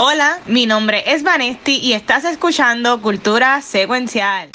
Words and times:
Hola, 0.00 0.40
mi 0.46 0.66
nombre 0.66 1.04
es 1.06 1.22
Vanesti 1.22 1.78
y 1.78 1.92
estás 1.92 2.24
escuchando 2.24 3.00
Cultura 3.00 3.62
Secuencial. 3.62 4.50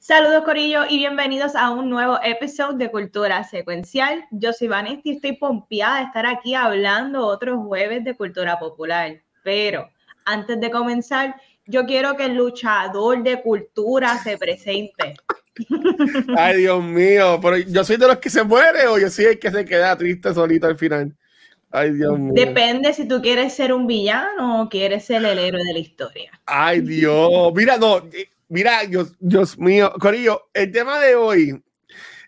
Saludos 0.00 0.42
Corillo 0.42 0.86
y 0.88 0.98
bienvenidos 0.98 1.54
a 1.54 1.70
un 1.70 1.88
nuevo 1.88 2.18
episodio 2.20 2.76
de 2.78 2.90
Cultura 2.90 3.44
Secuencial. 3.44 4.26
Yo 4.32 4.52
soy 4.52 4.66
Vanesti 4.66 5.10
y 5.10 5.12
estoy 5.14 5.36
pompeada 5.36 5.98
de 5.98 6.06
estar 6.06 6.26
aquí 6.26 6.56
hablando 6.56 7.24
otro 7.24 7.60
jueves 7.60 8.02
de 8.02 8.16
cultura 8.16 8.58
popular. 8.58 9.22
Pero 9.44 9.88
antes 10.24 10.60
de 10.60 10.70
comenzar, 10.70 11.34
yo 11.66 11.86
quiero 11.86 12.16
que 12.16 12.26
el 12.26 12.34
luchador 12.34 13.22
de 13.22 13.40
cultura 13.42 14.18
se 14.18 14.36
presente. 14.38 15.14
Ay, 16.36 16.58
Dios 16.58 16.82
mío, 16.82 17.38
pero 17.42 17.58
yo 17.58 17.84
soy 17.84 17.96
de 17.96 18.08
los 18.08 18.18
que 18.18 18.30
se 18.30 18.42
muere 18.42 18.86
o 18.86 18.98
yo 18.98 19.10
soy 19.10 19.26
el 19.26 19.38
que 19.38 19.50
se 19.50 19.64
queda 19.64 19.96
triste 19.96 20.32
solito 20.32 20.66
al 20.66 20.78
final. 20.78 21.14
Ay, 21.70 21.92
Dios 21.92 22.18
mío. 22.18 22.32
Depende 22.34 22.92
si 22.92 23.08
tú 23.08 23.22
quieres 23.22 23.54
ser 23.54 23.72
un 23.72 23.86
villano 23.86 24.62
o 24.62 24.68
quieres 24.68 25.04
ser 25.04 25.24
el 25.24 25.38
héroe 25.38 25.62
de 25.64 25.72
la 25.72 25.78
historia. 25.78 26.30
Ay, 26.44 26.80
Dios. 26.80 27.52
Mira, 27.54 27.78
no, 27.78 27.98
eh, 28.12 28.28
mira, 28.48 28.84
Dios, 28.84 29.14
Dios 29.18 29.58
mío. 29.58 29.92
Corillo, 29.98 30.48
el 30.52 30.70
tema 30.70 30.98
de 31.00 31.14
hoy 31.14 31.62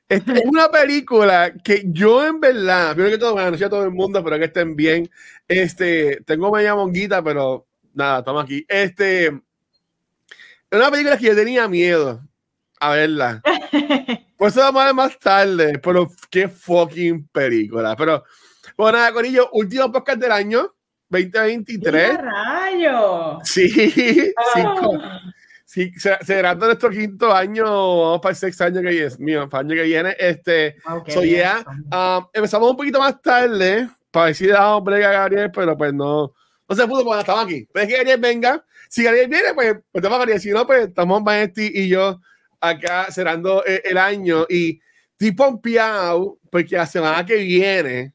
es 0.08 0.22
una 0.44 0.70
película 0.70 1.52
que 1.62 1.82
yo 1.86 2.26
en 2.26 2.40
verdad, 2.40 2.92
primero 2.94 3.14
que 3.14 3.18
todo, 3.18 3.32
bueno, 3.32 3.56
a 3.56 3.68
todo 3.68 3.84
el 3.84 3.90
mundo, 3.90 4.22
pero 4.22 4.38
que 4.38 4.44
estén 4.46 4.76
bien. 4.76 5.10
Este, 5.48 6.22
tengo 6.24 6.50
media 6.50 6.74
monguita, 6.74 7.22
pero 7.22 7.66
nada, 7.94 8.18
estamos 8.18 8.44
aquí. 8.44 8.64
Este, 8.68 9.26
es 9.26 9.32
una 10.70 10.90
película 10.90 11.16
que 11.16 11.26
yo 11.26 11.34
tenía 11.34 11.68
miedo 11.68 12.20
a 12.80 12.90
verla. 12.90 13.42
Por 14.36 14.48
eso 14.48 14.60
vamos 14.60 14.82
a 14.82 14.86
ver 14.86 14.94
más 14.94 15.18
tarde, 15.18 15.78
pero 15.78 16.10
qué 16.30 16.48
fucking 16.48 17.28
película. 17.28 17.94
Pero, 17.96 18.24
bueno, 18.76 18.98
nada, 18.98 19.12
Corillo, 19.12 19.48
último 19.52 19.90
podcast 19.90 20.18
del 20.18 20.32
año 20.32 20.74
2023. 21.08 22.10
¡Qué 22.10 22.16
rayo! 22.18 23.38
Sí, 23.44 24.34
ah. 24.56 25.20
sí, 25.64 25.92
será 26.22 26.54
nuestro 26.56 26.90
quinto 26.90 27.32
año, 27.32 27.64
vamos 27.64 28.20
para 28.20 28.30
el 28.32 28.36
sexto 28.36 28.64
año 28.64 28.82
que 28.82 28.88
viene, 28.88 29.16
mío, 29.18 29.48
para 29.48 29.62
el 29.62 29.66
año 29.70 29.76
que 29.76 29.86
viene. 29.88 30.16
Este, 30.18 30.76
okay, 30.84 31.14
so 31.14 31.22
yeah, 31.22 31.64
um, 31.92 32.26
empezamos 32.32 32.70
un 32.70 32.76
poquito 32.76 32.98
más 32.98 33.22
tarde 33.22 33.88
para 34.10 34.26
decir 34.26 34.50
damos 34.50 34.82
brega 34.82 35.10
a 35.10 35.12
Gabriel, 35.12 35.50
pero 35.52 35.76
pues 35.76 35.94
no 35.94 36.34
no 36.68 36.76
se 36.76 36.86
pudo 36.86 37.04
cuando 37.04 37.20
estamos 37.20 37.44
aquí. 37.44 37.68
Pero 37.72 37.84
es 37.84 37.88
que 37.90 37.96
Gabriel 37.96 38.20
venga. 38.20 38.64
Si 38.88 39.02
Gabriel 39.02 39.28
viene, 39.28 39.54
pues, 39.54 39.74
pues 39.90 40.02
estamos 40.02 40.18
Gabriel. 40.18 40.40
Si 40.40 40.50
no, 40.50 40.66
pues 40.66 40.88
estamos 40.88 41.22
Maestri 41.22 41.70
y 41.74 41.88
yo 41.88 42.20
acá 42.60 43.10
cerrando 43.10 43.64
el, 43.64 43.82
el 43.84 43.98
año. 43.98 44.46
Y 44.48 44.80
estoy 45.12 45.32
pompeado 45.32 46.38
porque 46.50 46.76
la 46.76 46.86
semana 46.86 47.24
que 47.24 47.36
viene, 47.36 48.12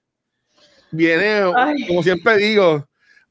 viene, 0.92 1.42
como 1.88 2.04
siempre 2.04 2.38
digo, 2.38 2.88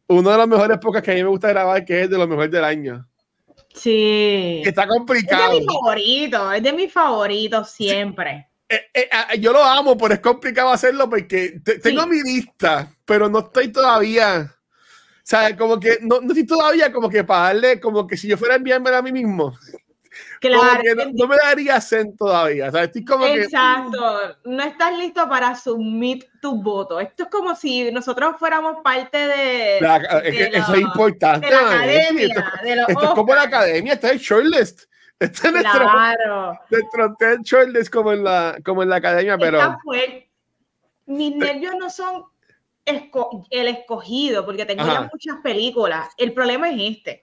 uno 0.07 0.31
de 0.31 0.37
los 0.37 0.49
mejores 0.49 0.79
podcasts 0.79 1.05
que 1.05 1.13
a 1.13 1.15
mí 1.15 1.23
me 1.23 1.29
gusta 1.29 1.49
grabar, 1.49 1.85
que 1.85 2.03
es 2.03 2.11
de 2.11 2.19
los 2.19 2.29
mejores 2.29 2.51
del 2.51 2.65
año. 2.65 3.09
Sí. 3.75 4.63
está 4.65 4.87
complicado. 4.87 5.53
Es 5.53 5.61
de 5.61 5.61
mi 5.61 5.67
favorito, 5.67 6.53
es 6.53 6.63
de 6.63 6.73
mis 6.73 6.93
favoritos 6.93 7.71
siempre. 7.71 8.49
Eh, 8.69 8.91
eh, 8.93 9.09
yo 9.39 9.53
lo 9.53 9.65
amo, 9.65 9.97
pero 9.97 10.15
es 10.15 10.21
complicado 10.21 10.71
hacerlo 10.71 11.09
porque 11.09 11.61
tengo 11.83 12.07
mi 12.07 12.23
lista, 12.23 12.91
pero 13.05 13.29
no 13.29 13.39
estoy 13.41 13.69
todavía 13.69 14.58
sea, 15.29 15.57
como 15.57 15.79
que 15.79 15.99
no, 16.01 16.21
no 16.21 16.29
estoy 16.29 16.47
todavía 16.47 16.91
como 16.91 17.11
que 17.11 17.23
para 17.23 17.49
darle, 17.49 17.81
como 17.81 18.07
que 18.07 18.17
si 18.17 18.29
yo 18.29 18.39
fuera 18.39 18.55
enviarme 18.55 18.91
a 18.91 19.03
mí 19.03 19.13
mismo. 19.13 19.55
Claro. 20.41 20.83
No, 21.15 21.27
me 21.27 21.37
daría 21.37 21.81
sen 21.81 22.17
todavía. 22.17 22.69
O 22.69 22.71
sea, 22.71 22.85
estoy 22.85 23.05
como 23.05 23.27
Exacto. 23.27 24.37
no 24.45 24.63
estás 24.63 24.97
listo 24.97 25.29
para 25.29 25.55
submit 25.55 26.25
tu 26.41 26.63
voto. 26.63 26.99
Esto 26.99 27.25
es 27.25 27.29
como 27.29 27.55
si 27.55 27.91
nosotros 27.93 28.37
fuéramos 28.39 28.79
parte 28.83 29.19
de. 29.19 29.79
eso 29.79 30.75
es 30.75 30.81
importante. 30.81 31.47
De 31.47 31.53
la 31.53 31.61
academia. 31.61 32.27
Esto, 32.27 32.43
esto 32.89 33.05
es 33.05 33.11
como 33.11 33.35
la 33.35 33.43
academia, 33.43 33.93
está 33.95 34.11
el 34.11 34.19
shortlist. 34.19 34.85
Está 35.19 35.49
en 35.49 35.57
claro. 35.57 36.59
nuestro, 36.71 37.09
nuestro 37.09 37.43
shortlist 37.43 37.93
como 37.93 38.13
en 38.13 38.25
la, 38.25 38.57
como 38.65 38.83
en 38.83 38.89
la 38.89 38.97
academia, 38.97 39.37
pero. 39.37 39.77
Mis 41.07 41.37
nervios 41.37 41.75
no 41.79 41.89
son 41.89 42.25
el 43.51 43.69
escogido, 43.69 44.45
porque 44.45 44.65
tengo 44.65 44.87
ya 44.87 45.09
muchas 45.13 45.37
películas. 45.43 46.09
El 46.17 46.33
problema 46.33 46.71
es 46.71 46.97
este. 46.97 47.23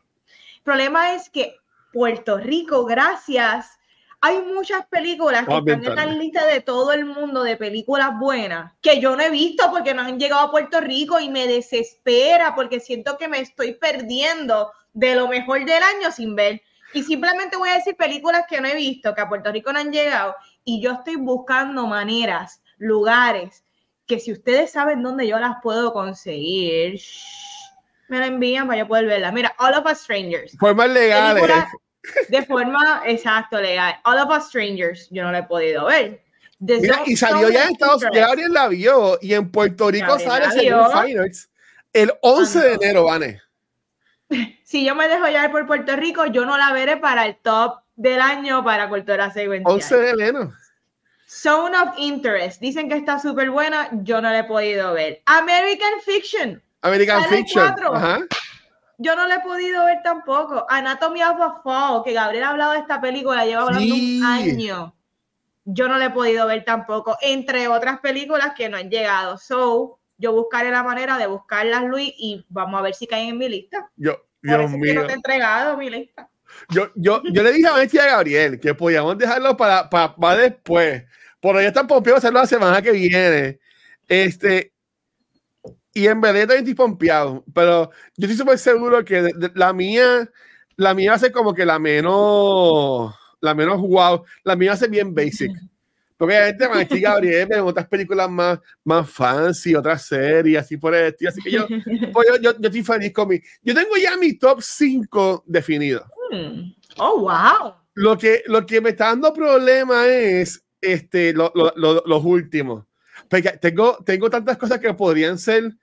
El 0.57 0.63
problema 0.63 1.13
es 1.13 1.29
que 1.29 1.57
Puerto 1.91 2.37
Rico, 2.37 2.85
gracias, 2.85 3.77
hay 4.21 4.41
muchas 4.41 4.87
películas 4.87 5.45
que 5.47 5.57
están 5.57 5.85
en 5.85 5.95
la 5.95 6.05
lista 6.07 6.45
de 6.47 6.61
todo 6.61 6.91
el 6.93 7.05
mundo 7.05 7.43
de 7.43 7.57
películas 7.57 8.11
buenas 8.17 8.73
que 8.81 8.99
yo 8.99 9.15
no 9.15 9.21
he 9.21 9.29
visto 9.29 9.69
porque 9.69 9.93
no 9.93 10.01
han 10.01 10.19
llegado 10.19 10.47
a 10.47 10.51
Puerto 10.51 10.81
Rico 10.81 11.19
y 11.19 11.29
me 11.29 11.47
desespera 11.47 12.55
porque 12.55 12.79
siento 12.79 13.17
que 13.17 13.27
me 13.27 13.39
estoy 13.39 13.73
perdiendo 13.73 14.71
de 14.93 15.15
lo 15.15 15.27
mejor 15.27 15.59
del 15.65 15.83
año 15.83 16.11
sin 16.11 16.35
ver. 16.35 16.61
Y 16.93 17.03
simplemente 17.03 17.57
voy 17.57 17.69
a 17.69 17.75
decir 17.75 17.97
películas 17.97 18.45
que 18.49 18.61
no 18.61 18.67
he 18.67 18.75
visto, 18.75 19.13
que 19.13 19.21
a 19.21 19.27
Puerto 19.27 19.51
Rico 19.51 19.73
no 19.73 19.79
han 19.79 19.91
llegado, 19.91 20.33
y 20.63 20.81
yo 20.81 20.93
estoy 20.93 21.17
buscando 21.17 21.85
maneras, 21.87 22.61
lugares, 22.77 23.64
que 24.05 24.19
si 24.19 24.31
ustedes 24.31 24.71
saben 24.71 25.01
dónde 25.01 25.27
yo 25.27 25.39
las 25.39 25.57
puedo 25.61 25.93
conseguir, 25.93 26.99
me 28.07 28.19
la 28.19 28.27
envían 28.27 28.67
para 28.67 28.79
yo 28.79 28.88
poder 28.88 29.05
verla. 29.05 29.31
Mira, 29.31 29.55
All 29.57 29.73
of 29.73 29.85
Us 29.91 29.99
Strangers. 29.99 30.55
Formas 30.59 30.89
legales. 30.89 31.43
De 32.29 32.45
forma, 32.45 33.01
exacto, 33.05 33.59
legal. 33.59 33.95
All 34.03 34.19
of 34.19 34.29
Us 34.29 34.47
Strangers, 34.47 35.07
yo 35.09 35.23
no 35.23 35.31
la 35.31 35.39
he 35.39 35.44
podido 35.44 35.85
ver. 35.85 36.23
Mira, 36.59 37.01
y 37.05 37.17
salió 37.17 37.49
ya 37.49 37.65
en 37.65 37.73
Estados 37.73 38.03
Unidos, 38.03 38.15
ya 38.15 38.27
Gabriel 38.27 38.53
la 38.53 38.67
vio, 38.67 39.17
y 39.21 39.33
en 39.33 39.51
Puerto 39.51 39.89
Rico 39.91 40.17
sale 40.19 40.45
el 41.94 42.13
11 42.21 42.59
de 42.59 42.73
enero, 42.73 43.05
Vane. 43.05 43.41
Si 44.65 44.83
yo 44.83 44.95
me 44.95 45.07
dejo 45.07 45.27
ya 45.27 45.49
por 45.51 45.67
Puerto 45.67 45.95
Rico, 45.95 46.25
yo 46.25 46.44
no 46.44 46.57
la 46.57 46.73
veré 46.73 46.97
para 46.97 47.27
el 47.27 47.38
top 47.38 47.81
del 47.95 48.19
año 48.19 48.63
para 48.63 48.89
Cultura 48.89 49.31
Secuencial. 49.31 49.73
11 49.73 49.97
de 49.97 50.09
enero. 50.09 50.53
Zone 51.41 51.75
of 51.75 51.96
Interest. 51.97 52.62
Dicen 52.62 52.88
que 52.88 52.96
está 52.96 53.19
súper 53.19 53.50
buena. 53.50 53.90
Yo 54.03 54.22
no 54.22 54.29
la 54.29 54.40
he 54.40 54.44
podido 54.46 54.94
ver. 54.94 55.22
American 55.25 56.00
Fiction. 56.06 56.62
American 56.81 57.23
Fiction. 57.25 57.75
Yo 58.97 59.16
no 59.16 59.28
la 59.28 59.35
he 59.35 59.40
podido 59.41 59.85
ver 59.85 60.01
tampoco. 60.01 60.66
Anatomy 60.69 61.22
of 61.24 61.41
a 61.41 61.62
Fall, 61.62 62.03
que 62.06 62.13
Gabriel 62.13 62.45
ha 62.45 62.50
hablado 62.51 62.72
de 62.72 62.79
esta 62.79 63.01
película, 63.01 63.45
lleva 63.45 63.63
hablando 63.63 63.94
un 63.94 64.24
año. 64.24 64.95
Yo 65.66 65.90
no 65.90 65.97
la 65.97 66.06
he 66.06 66.09
podido 66.12 66.47
ver 66.47 66.63
tampoco, 66.63 67.18
entre 67.22 67.68
otras 67.68 68.00
películas 68.00 68.53
que 68.56 68.69
no 68.69 68.78
han 68.78 68.90
llegado. 68.90 69.38
So, 69.38 70.00
yo 70.18 70.31
buscaré 70.31 70.72
la 70.72 70.84
manera 70.84 71.18
de 71.18 71.28
buscarlas, 71.28 71.84
Luis, 71.84 72.13
y 72.18 72.45
vamos 72.47 72.79
a 72.79 72.84
ver 72.84 72.94
si 72.94 73.07
caen 73.07 73.29
en 73.29 73.38
mi 73.38 73.50
lista. 73.50 73.90
Yo, 73.97 74.16
Dios 74.41 74.72
mío. 74.72 74.94
no 74.94 75.07
te 75.07 75.13
he 75.13 75.16
entregado 75.16 75.75
mi 75.75 75.90
lista. 75.90 76.29
Yo, 76.69 76.91
yo, 76.95 77.22
yo 77.24 77.44
le 77.44 77.51
dije 77.51 77.68
a 77.68 77.74
Bestia 77.74 78.03
a 78.03 78.07
Gabriel 78.07 78.59
que 78.59 78.74
podíamos 78.74 79.18
dejarlo 79.18 79.57
para, 79.57 79.90
para, 79.90 80.16
para 80.16 80.38
después 80.38 81.03
por 81.45 81.57
ahí 81.57 81.67
están 81.67 81.85
pompeados 81.85 82.23
hacerlo 82.23 82.39
la 82.39 82.47
semana 82.47 82.81
que 82.81 82.91
viene. 82.91 83.59
Este, 84.07 84.73
y 85.94 86.07
en 86.07 86.19
verdad 86.19 86.47
también 86.47 86.61
estoy 86.61 86.73
pompeado, 86.73 87.45
pero 87.53 87.91
yo 88.17 88.25
estoy 88.25 88.35
súper 88.35 88.57
seguro 88.57 89.06
que 89.06 89.31
la 89.53 89.72
mía, 89.72 90.28
la 90.75 90.95
mía 90.95 91.11
va 91.11 91.17
a 91.17 91.19
ser 91.19 91.31
como 91.31 91.53
que 91.53 91.63
la 91.63 91.78
menos, 91.78 93.13
la 93.41 93.53
menos 93.53 93.79
wow, 93.79 94.23
la 94.44 94.56
mía 94.56 94.75
ser 94.75 94.89
bien 94.89 95.13
basic. 95.13 95.51
Porque 96.17 96.35
obviamente 96.35 96.67
Maestri 96.67 97.01
Gabriel 97.01 97.47
en 97.51 97.59
otras 97.59 97.88
películas 97.89 98.27
más, 98.27 98.57
más 98.83 99.07
fancy, 99.07 99.75
otras 99.75 100.03
series, 100.03 100.63
así 100.63 100.77
por 100.77 100.95
el 100.95 101.09
estilo. 101.09 101.29
Así 101.29 101.44
que 101.44 101.51
yo, 101.51 101.67
pues 102.12 102.27
yo, 102.27 102.38
yo, 102.38 102.59
yo, 102.59 102.69
estoy 102.69 102.81
feliz 102.81 103.13
con 103.13 103.27
mi. 103.27 103.39
Yo 103.62 103.75
tengo 103.75 103.95
ya 104.01 104.17
mi 104.17 104.33
top 104.33 104.63
5 104.63 105.44
definido. 105.45 106.07
Hmm. 106.31 106.71
Oh, 106.97 107.19
wow. 107.19 107.75
Lo 107.94 108.18
que, 108.18 108.42
lo 108.47 108.65
que 108.65 108.81
me 108.81 108.89
está 108.89 109.09
dando 109.09 109.31
problema 109.31 110.07
es 110.07 110.64
este, 110.81 111.33
lo, 111.33 111.51
lo, 111.56 112.04
los 112.06 112.25
últimos. 112.25 112.86
Porque 113.30 113.51
tengo, 113.62 113.98
tengo 114.06 114.30
tantas 114.30 114.57
cosas 114.57 114.80
que 114.80 114.94
podrían 114.94 115.38
ser 115.38 115.74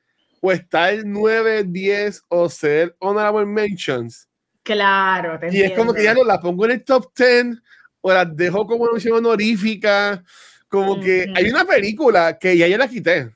o 0.40 0.50
estar 0.50 0.94
9, 1.04 1.64
10 1.64 2.24
o 2.28 2.48
ser 2.48 2.96
honorable 2.98 3.46
mentions. 3.46 4.28
Claro, 4.62 5.38
te 5.38 5.56
Y 5.56 5.62
es 5.62 5.72
como 5.72 5.92
que 5.94 6.04
ya 6.04 6.14
no 6.14 6.24
las 6.24 6.38
pongo 6.38 6.64
en 6.64 6.72
el 6.72 6.84
top 6.84 7.12
10 7.16 7.58
o 8.00 8.12
las 8.12 8.36
dejo 8.36 8.66
como 8.66 8.84
una 8.84 8.92
mención 8.92 9.16
honorífica. 9.16 10.22
Como 10.68 11.00
que 11.00 11.26
hay 11.34 11.50
una 11.50 11.64
película 11.64 12.38
que 12.38 12.56
ya 12.56 12.66
yo 12.66 12.78
la 12.78 12.88
quité. 12.88 13.30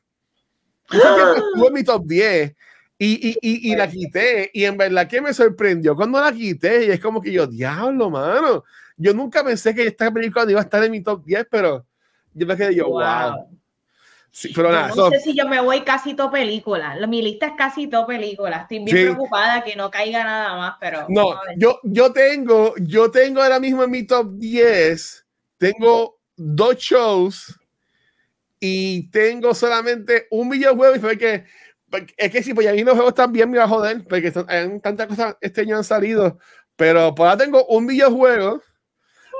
Estuvo 0.91 1.69
en 1.69 1.75
mi 1.75 1.85
top 1.85 2.07
10 2.07 2.55
y, 2.99 3.29
y, 3.29 3.37
y, 3.41 3.73
y, 3.73 3.77
la 3.77 3.89
quité. 3.89 4.51
Y 4.55 4.65
en 4.65 4.77
verdad 4.77 5.07
que 5.07 5.21
me 5.21 5.35
sorprendió 5.35 5.95
cuando 5.95 6.21
la 6.21 6.33
quité. 6.33 6.87
Y 6.87 6.91
es 6.91 7.01
como 7.01 7.21
que 7.21 7.33
yo, 7.33 7.47
diablo, 7.47 8.11
mano. 8.11 8.65
Yo 8.97 9.13
nunca 9.13 9.45
pensé 9.45 9.75
que 9.75 9.87
esta 9.87 10.11
película 10.11 10.51
iba 10.51 10.61
a 10.61 10.65
estar 10.65 10.83
en 10.83 10.91
mi 10.91 11.03
top 11.03 11.25
10, 11.25 11.47
pero 11.51 11.87
yo 12.33 12.47
me 12.47 12.57
quedé 12.57 12.75
yo, 12.75 12.89
wow. 12.89 13.49
pero 14.55 14.71
nada, 14.71 14.93
no 14.95 15.11
sé 15.11 15.21
si 15.21 15.35
yo 15.35 15.47
me 15.49 15.61
voy 15.61 15.83
casi 15.83 16.15
todo 16.15 16.31
película. 16.31 16.97
Mi 17.07 17.23
lista 17.23 17.47
es 17.47 17.53
casi 17.57 17.89
todo 17.89 18.07
película. 18.07 18.63
Estoy 18.63 18.85
bien 18.85 19.15
preocupada 19.15 19.63
que 19.65 19.77
no 19.77 19.91
caiga 19.91 20.25
nada 20.25 20.57
más, 20.57 20.75
pero. 20.81 21.07
No, 21.09 21.35
yo, 21.57 21.81
yo 21.83 22.13
tengo, 22.13 22.75
yo 22.79 23.11
tengo 23.11 23.43
ahora 23.43 23.61
mismo 23.61 23.85
en 23.85 23.91
mi 23.91 24.07
top 24.07 24.33
10, 24.37 25.27
tengo 25.59 26.19
dos 26.37 26.77
shows 26.77 27.59
y 28.61 29.11
tengo 29.11 29.55
solamente 29.55 30.27
un 30.31 30.49
videojuego 30.49 30.97
y 30.97 31.01
fue 31.01 31.19
que 31.19 31.45
es 32.17 32.33
que 32.33 32.43
si 32.43 32.53
pues 32.53 32.67
a 32.67 32.73
mí 32.73 32.83
los 32.83 32.95
juegos 32.95 33.15
también 33.15 33.51
me 33.51 33.59
va 33.59 33.65
a 33.65 33.69
joder 33.69 34.05
porque 34.09 34.33
hay 34.49 34.81
tantas 34.81 35.07
cosas 35.07 35.37
este 35.41 35.63
año 35.63 35.77
han 35.77 35.85
salido 35.85 36.39
pero 36.75 37.15
por 37.15 37.29
ahora 37.29 37.45
tengo 37.45 37.65
un 37.67 37.87
videojuego 37.87 38.63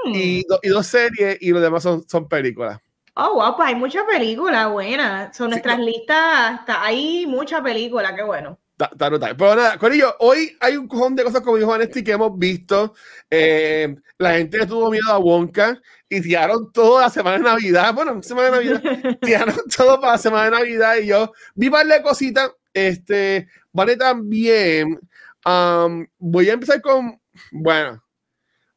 y, 0.05 0.45
hmm. 0.49 0.55
y, 0.63 0.69
dos 0.69 0.87
series 0.87 1.39
y 1.41 1.51
los 1.51 1.63
demás 1.63 1.83
son, 1.83 2.07
son 2.09 2.29
películas 2.29 2.81
Oh, 3.19 3.33
wow, 3.37 3.57
pues 3.57 3.69
hay 3.69 3.75
muchas 3.75 4.05
películas 4.05 4.71
buenas. 4.71 5.35
Son 5.35 5.49
nuestras 5.49 5.79
listas, 5.79 6.61
está, 6.61 6.85
hay 6.85 7.25
muchas 7.25 7.63
películas, 7.63 8.13
qué 8.15 8.23
bueno. 8.23 8.59
Pero 8.99 9.19
nada, 9.57 9.79
Corillo, 9.79 10.15
hoy 10.19 10.55
hay 10.61 10.77
un 10.77 10.87
cojón 10.87 11.17
de 11.17 11.25
cosas, 11.25 11.41
como 11.41 11.57
dijo 11.57 11.73
Anesti, 11.73 12.05
que 12.05 12.13
hemos 12.13 12.39
visto. 12.39 12.93
Eh, 13.31 13.97
la 14.19 14.35
gente 14.35 14.67
tuvo 14.67 14.91
miedo 14.91 15.11
a 15.11 15.19
Wonka 15.19 15.81
y 16.11 16.21
tiraron 16.21 16.71
todo 16.73 17.01
la 17.01 17.09
semana 17.09 17.39
de 17.39 17.45
Navidad. 17.45 17.95
Bueno, 17.95 18.23
semana 18.23 18.51
de 18.51 18.53
Navidad. 18.53 18.83
tiraron 19.23 19.57
todo 19.75 19.99
para 19.99 20.13
la 20.13 20.19
semana 20.19 20.45
de 20.45 20.51
Navidad 20.51 20.97
y 20.97 21.07
yo 21.07 21.33
vi 21.55 21.71
varias 21.71 22.01
cositas. 22.01 22.51
Este, 22.75 23.49
vale 23.73 23.97
también. 23.97 25.01
Um, 25.47 26.07
voy 26.19 26.51
a 26.51 26.53
empezar 26.53 26.83
con. 26.83 27.19
Bueno, 27.51 28.05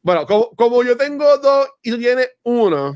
bueno, 0.02 0.26
como, 0.26 0.50
como 0.56 0.82
yo 0.82 0.96
tengo 0.96 1.38
dos 1.38 1.68
y 1.82 1.90
tú 1.90 1.98
tienes 1.98 2.30
uno 2.42 2.94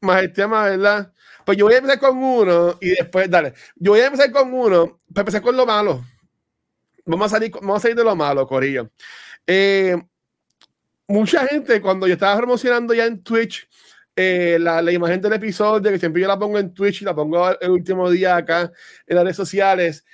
más 0.00 0.22
el 0.22 0.32
tema, 0.32 0.64
¿verdad? 0.64 1.12
Pues 1.44 1.58
yo 1.58 1.66
voy 1.66 1.74
a 1.74 1.78
empezar 1.78 1.98
con 1.98 2.16
uno 2.18 2.76
y 2.80 2.90
después, 2.90 3.30
dale, 3.30 3.54
yo 3.76 3.92
voy 3.92 4.00
a 4.00 4.06
empezar 4.06 4.30
con 4.32 4.52
uno, 4.52 5.00
para 5.12 5.22
empezar 5.22 5.42
con 5.42 5.56
lo 5.56 5.66
malo. 5.66 6.04
Vamos 7.04 7.26
a 7.26 7.36
salir, 7.36 7.52
vamos 7.52 7.76
a 7.76 7.80
salir 7.80 7.96
de 7.96 8.04
lo 8.04 8.16
malo, 8.16 8.46
Corillo. 8.46 8.90
Eh, 9.46 9.96
mucha 11.06 11.46
gente, 11.46 11.80
cuando 11.80 12.06
yo 12.06 12.14
estaba 12.14 12.36
promocionando 12.36 12.94
ya 12.94 13.06
en 13.06 13.22
Twitch, 13.22 13.68
eh, 14.16 14.56
la, 14.58 14.82
la, 14.82 14.90
imagen 14.90 15.20
del 15.20 15.34
episodio, 15.34 15.90
que 15.90 15.98
siempre 15.98 16.22
yo 16.22 16.28
la 16.28 16.38
pongo 16.38 16.58
en 16.58 16.72
Twitch 16.74 17.02
y 17.02 17.04
la 17.04 17.14
pongo 17.14 17.48
el 17.60 17.70
último 17.70 18.10
día 18.10 18.36
acá 18.36 18.72
en 19.06 19.14
las 19.16 19.24
redes 19.24 19.36
sociales. 19.36 20.04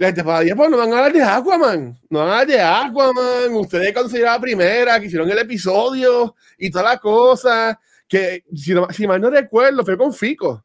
La 0.00 0.06
gente 0.06 0.24
para 0.24 0.56
pues 0.56 0.70
no 0.70 0.78
van 0.78 0.94
a 0.94 0.96
hablar 0.96 1.12
de 1.12 1.22
Aquaman, 1.22 2.00
no 2.08 2.20
van 2.20 2.28
a 2.28 2.32
hablar 2.32 2.46
de 2.46 2.58
Aquaman. 2.58 3.54
Ustedes 3.54 3.92
cuando 3.92 4.08
se 4.08 4.16
lleva 4.16 4.32
la 4.32 4.40
primera, 4.40 4.98
que 4.98 5.04
hicieron 5.04 5.30
el 5.30 5.36
episodio 5.36 6.34
y 6.56 6.70
todas 6.70 6.92
las 6.92 7.00
cosas 7.00 7.76
que 8.08 8.42
si, 8.56 8.72
no, 8.72 8.88
si 8.90 9.06
mal 9.06 9.20
no 9.20 9.28
recuerdo, 9.28 9.84
fue 9.84 9.98
con 9.98 10.14
Fico, 10.14 10.64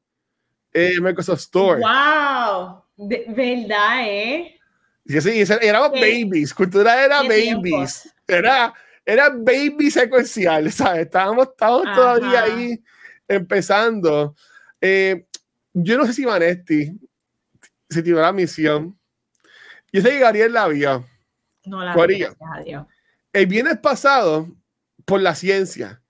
eh, 0.72 1.02
Microsoft 1.02 1.42
Store. 1.42 1.82
¡Wow! 1.82 2.82
¿Verdad, 2.96 4.04
eh? 4.06 4.58
Sí, 5.06 5.46
sí, 5.46 5.54
era 5.62 5.82
babies, 5.90 6.54
cultura 6.54 7.04
era 7.04 7.22
babies, 7.22 8.10
era, 8.26 8.74
era 9.06 9.28
baby 9.32 9.92
secuencial, 9.92 10.72
¿sabes? 10.72 11.08
Estábamos, 11.08 11.50
estábamos 11.50 11.94
todavía 11.94 12.44
ahí 12.44 12.82
empezando. 13.28 14.34
Eh, 14.80 15.26
yo 15.74 15.98
no 15.98 16.06
sé 16.06 16.14
si 16.14 16.24
Vanesti 16.24 16.98
se 17.90 18.02
tiró 18.02 18.22
la 18.22 18.32
misión. 18.32 18.98
Yo 19.96 20.02
sé 20.02 20.10
que 20.10 20.20
Gabriel 20.20 20.52
la 20.52 20.68
vio. 20.68 21.06
No 21.64 21.82
la 21.82 21.96
vio. 21.96 22.36
El 23.32 23.48
viernes 23.48 23.78
pasado, 23.78 24.54
por 25.06 25.22
la 25.22 25.34
ciencia, 25.36 26.02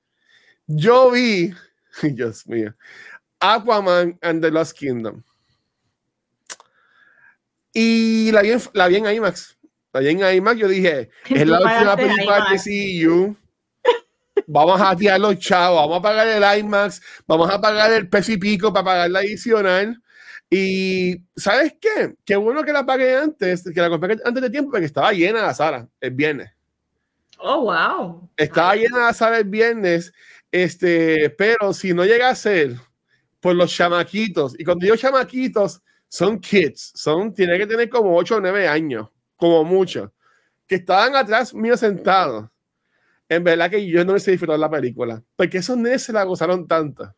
yo 0.65 1.11
vi, 1.11 1.53
Dios 2.01 2.47
mío, 2.47 2.73
Aquaman 3.39 4.17
and 4.23 4.41
the 4.41 4.49
Lost 4.49 4.75
Kingdom. 4.75 5.21
Y 7.73 8.31
la 8.31 8.41
vi, 8.41 8.53
en, 8.53 8.61
la 8.73 8.87
vi 8.87 8.95
en 8.95 9.05
IMAX. 9.05 9.55
La 9.93 9.99
vi 9.99 10.09
en 10.09 10.35
IMAX. 10.35 10.57
Yo 10.59 10.67
dije, 10.67 11.11
es 11.29 11.47
la 11.47 11.59
última 11.59 11.95
película 11.95 12.47
de 12.49 13.05
CU. 13.05 13.37
Vamos 14.47 14.81
a 14.81 14.95
tirar 14.95 15.19
los 15.19 15.37
chavos, 15.37 15.81
vamos 15.81 15.99
a 15.99 16.01
pagar 16.01 16.27
el 16.27 16.59
IMAX, 16.59 17.03
vamos 17.27 17.51
a 17.51 17.61
pagar 17.61 17.91
el 17.91 18.09
peso 18.09 18.31
y 18.31 18.37
pico 18.37 18.73
para 18.73 18.83
pagar 18.83 19.11
la 19.11 19.19
adicional. 19.19 20.01
Y 20.49 21.23
¿sabes 21.35 21.75
qué? 21.79 22.15
Qué 22.23 22.35
bueno 22.35 22.63
que 22.63 22.71
la 22.73 22.85
pagué 22.85 23.15
antes, 23.15 23.63
que 23.63 23.81
la 23.81 23.89
compré 23.89 24.17
antes 24.23 24.41
de 24.41 24.49
tiempo, 24.49 24.71
porque 24.71 24.85
estaba 24.85 25.11
llena 25.11 25.41
la 25.41 25.53
sala 25.53 25.87
el 25.99 26.11
viernes. 26.11 26.51
Oh, 27.37 27.61
wow. 27.61 28.29
Estaba 28.37 28.75
llena 28.75 28.99
la 28.99 29.13
sala 29.13 29.39
el 29.39 29.45
viernes 29.45 30.13
este, 30.55 31.31
pero 31.31 31.73
si 31.73 31.93
no 31.93 32.05
llega 32.05 32.29
a 32.29 32.35
ser 32.35 32.77
por 33.41 33.53
los 33.55 33.75
chamaquitos, 33.75 34.57
y 34.57 34.63
cuando 34.63 34.85
digo 34.85 34.95
chamaquitos, 34.95 35.81
son 36.07 36.39
kids, 36.39 36.93
son, 36.95 37.33
tiene 37.33 37.57
que 37.57 37.67
tener 37.67 37.89
como 37.89 38.15
8 38.15 38.37
o 38.37 38.39
9 38.39 38.65
años, 38.65 39.09
como 39.35 39.65
mucho, 39.65 40.13
que 40.65 40.75
estaban 40.75 41.13
atrás 41.13 41.53
mío 41.53 41.75
sentados. 41.75 42.49
En 43.27 43.43
verdad 43.43 43.69
que 43.69 43.85
yo 43.85 44.05
no 44.05 44.17
se 44.17 44.31
disfrutado 44.31 44.57
la 44.57 44.69
película, 44.69 45.21
porque 45.35 45.57
esos 45.57 45.75
nenes 45.75 46.03
se 46.03 46.13
la 46.13 46.23
gozaron 46.23 46.65
tanto. 46.69 47.13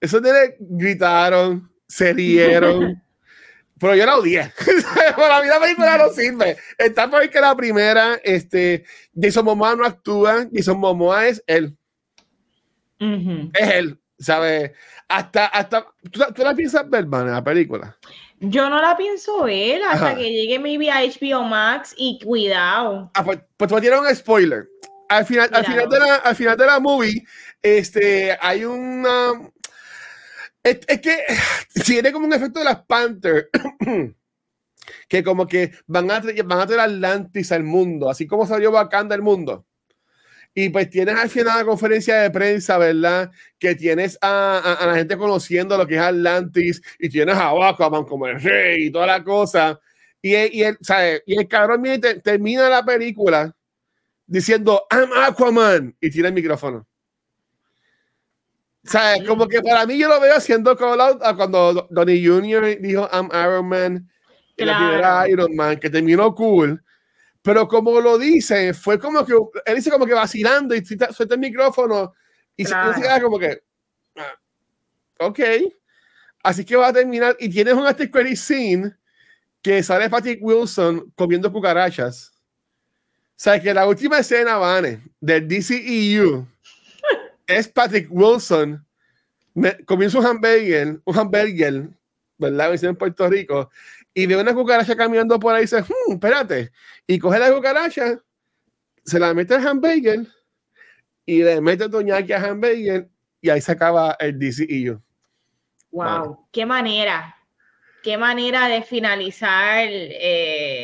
Esos 0.00 0.22
nenes 0.22 0.54
gritaron, 0.58 1.70
se 1.88 2.12
rieron. 2.12 3.02
pero 3.78 3.94
yo 3.94 4.06
la 4.06 4.16
odié. 4.16 4.52
Por 5.16 5.28
la 5.28 5.40
vida 5.40 5.60
película 5.60 5.98
no 5.98 6.08
sirve. 6.10 6.56
Está 6.78 7.10
porque 7.10 7.40
la 7.40 7.54
primera, 7.54 8.18
este, 8.22 8.84
Jason 9.20 9.44
Momoa 9.44 9.76
no 9.76 9.84
actúa, 9.84 10.46
Jason 10.52 10.78
Momoa 10.78 11.26
es 11.26 11.42
él. 11.46 11.76
Es 12.98 13.68
él, 13.74 14.00
¿sabes? 14.18 14.72
Hasta, 15.08 15.46
hasta, 15.46 15.86
¿tú, 16.10 16.42
la 16.42 16.54
piensas 16.54 16.88
ver, 16.88 17.06
man, 17.06 17.30
la 17.30 17.44
película? 17.44 17.96
Yo 18.40 18.68
no 18.68 18.80
la 18.80 18.96
pienso 18.96 19.44
ver 19.44 19.82
hasta 19.82 20.14
que 20.14 20.30
llegue 20.30 20.58
maybe 20.58 20.90
a 20.90 21.02
HBO 21.02 21.42
Max 21.44 21.94
y 21.96 22.18
cuidado. 22.24 23.10
Ah, 23.14 23.24
pues, 23.24 23.38
pues 23.56 23.82
te 23.82 23.98
un 23.98 24.14
spoiler. 24.14 24.68
Al 25.08 25.24
final, 25.24 25.48
al 25.52 25.64
final, 25.64 25.88
de 25.88 25.98
la, 26.00 26.14
al 26.16 26.34
final 26.34 26.56
de 26.56 26.66
la 26.66 26.80
movie, 26.80 27.24
este, 27.62 28.36
hay 28.40 28.64
una... 28.64 29.32
Es, 30.66 30.80
es 30.88 31.00
que 31.00 31.16
tiene 31.84 32.10
como 32.10 32.26
un 32.26 32.32
efecto 32.32 32.58
de 32.58 32.64
las 32.64 32.84
Panther. 32.84 33.48
que 35.08 35.22
como 35.22 35.46
que 35.46 35.72
van 35.86 36.10
a, 36.10 36.20
van 36.44 36.60
a 36.60 36.66
traer 36.66 36.80
Atlantis 36.80 37.52
al 37.52 37.62
mundo, 37.62 38.10
así 38.10 38.26
como 38.26 38.46
salió 38.46 38.70
Wakanda 38.72 39.14
al 39.14 39.22
mundo. 39.22 39.64
Y 40.54 40.70
pues 40.70 40.88
tienes 40.88 41.16
al 41.16 41.28
final 41.28 41.58
la 41.58 41.64
conferencia 41.64 42.16
de 42.16 42.30
prensa, 42.30 42.78
¿verdad? 42.78 43.30
Que 43.58 43.74
tienes 43.74 44.18
a, 44.22 44.76
a, 44.80 44.86
la 44.86 44.94
gente 44.96 45.16
conociendo 45.16 45.76
lo 45.76 45.86
que 45.86 45.96
es 45.96 46.00
Atlantis 46.00 46.82
y 46.98 47.10
tienes 47.10 47.36
a 47.36 47.50
Aquaman 47.68 48.04
como 48.04 48.26
el 48.26 48.40
rey 48.40 48.86
y 48.86 48.90
toda 48.90 49.06
la 49.06 49.22
cosa. 49.22 49.78
Y, 50.22 50.34
y, 50.34 50.62
el, 50.64 50.78
¿sabes? 50.80 51.22
y 51.26 51.38
el 51.38 51.46
cabrón 51.46 51.84
termina 52.24 52.70
la 52.70 52.84
película 52.84 53.54
diciendo, 54.26 54.86
I'm 54.90 55.10
Aquaman, 55.12 55.94
y 56.00 56.10
tiene 56.10 56.28
el 56.28 56.34
micrófono. 56.34 56.88
¿Sabes? 58.86 59.26
Como 59.26 59.48
que 59.48 59.60
para 59.60 59.86
mí 59.86 59.98
yo 59.98 60.08
lo 60.08 60.20
veo 60.20 60.36
haciendo 60.36 60.76
call 60.76 61.00
out 61.00 61.22
a 61.22 61.34
cuando 61.34 61.86
Donnie 61.90 62.24
Jr. 62.24 62.80
dijo, 62.80 63.08
I'm 63.12 63.28
Iron 63.32 63.68
Man, 63.68 64.10
claro. 64.56 65.28
Iron 65.28 65.56
Man, 65.56 65.78
que 65.78 65.90
terminó 65.90 66.34
cool. 66.34 66.82
Pero 67.42 67.68
como 67.68 68.00
lo 68.00 68.18
dice, 68.18 68.74
fue 68.74 68.98
como 68.98 69.24
que 69.24 69.32
él 69.66 69.76
dice 69.76 69.90
como 69.90 70.06
que 70.06 70.14
vacilando 70.14 70.74
y 70.74 70.84
suelta 70.84 71.34
el 71.34 71.40
micrófono 71.40 72.12
y 72.56 72.64
se 72.64 72.74
queda 72.74 73.20
como 73.20 73.38
que, 73.38 73.62
ah, 74.16 74.34
ok, 75.20 75.40
así 76.42 76.64
que 76.64 76.76
va 76.76 76.88
a 76.88 76.92
terminar. 76.92 77.36
Y 77.38 77.48
tienes 77.48 77.74
un 77.74 77.86
after 77.86 78.10
credit 78.10 78.36
scene 78.36 78.92
que 79.62 79.82
sale 79.82 80.10
Patrick 80.10 80.40
Wilson 80.42 81.12
comiendo 81.14 81.52
cucarachas. 81.52 82.32
O 82.34 83.38
sea, 83.38 83.60
que 83.60 83.74
la 83.74 83.86
última 83.86 84.18
escena, 84.18 84.56
Vane, 84.56 85.02
del 85.20 85.46
DCEU 85.46 86.46
es 87.46 87.68
Patrick 87.68 88.08
Wilson 88.10 88.84
comiendo 89.86 90.18
un 90.18 90.26
hamburger, 90.26 91.00
un 91.04 91.18
hamburger, 91.18 91.88
¿verdad? 92.36 92.84
En 92.84 92.96
Puerto 92.96 93.28
Rico, 93.28 93.70
y 94.12 94.26
ve 94.26 94.36
una 94.36 94.54
cucaracha 94.54 94.96
caminando 94.96 95.38
por 95.40 95.54
ahí 95.54 95.60
y 95.60 95.62
dice, 95.62 95.82
hmm, 95.82 96.12
espérate, 96.12 96.72
y 97.06 97.18
coge 97.18 97.38
la 97.38 97.52
cucaracha, 97.52 98.20
se 99.04 99.18
la 99.18 99.32
mete 99.32 99.54
al 99.54 99.66
hamburger 99.66 100.26
y 101.24 101.42
le 101.42 101.60
mete 101.60 101.88
toñaki 101.88 102.32
a 102.32 102.42
hamburger 102.42 103.08
y 103.40 103.50
ahí 103.50 103.60
se 103.60 103.72
acaba 103.72 104.16
el 104.20 104.38
DCEU. 104.38 105.00
Wow, 105.90 106.48
qué 106.52 106.66
manera, 106.66 107.36
qué 108.02 108.18
manera 108.18 108.68
de 108.68 108.82
finalizar 108.82 109.88
eh, 109.88 110.75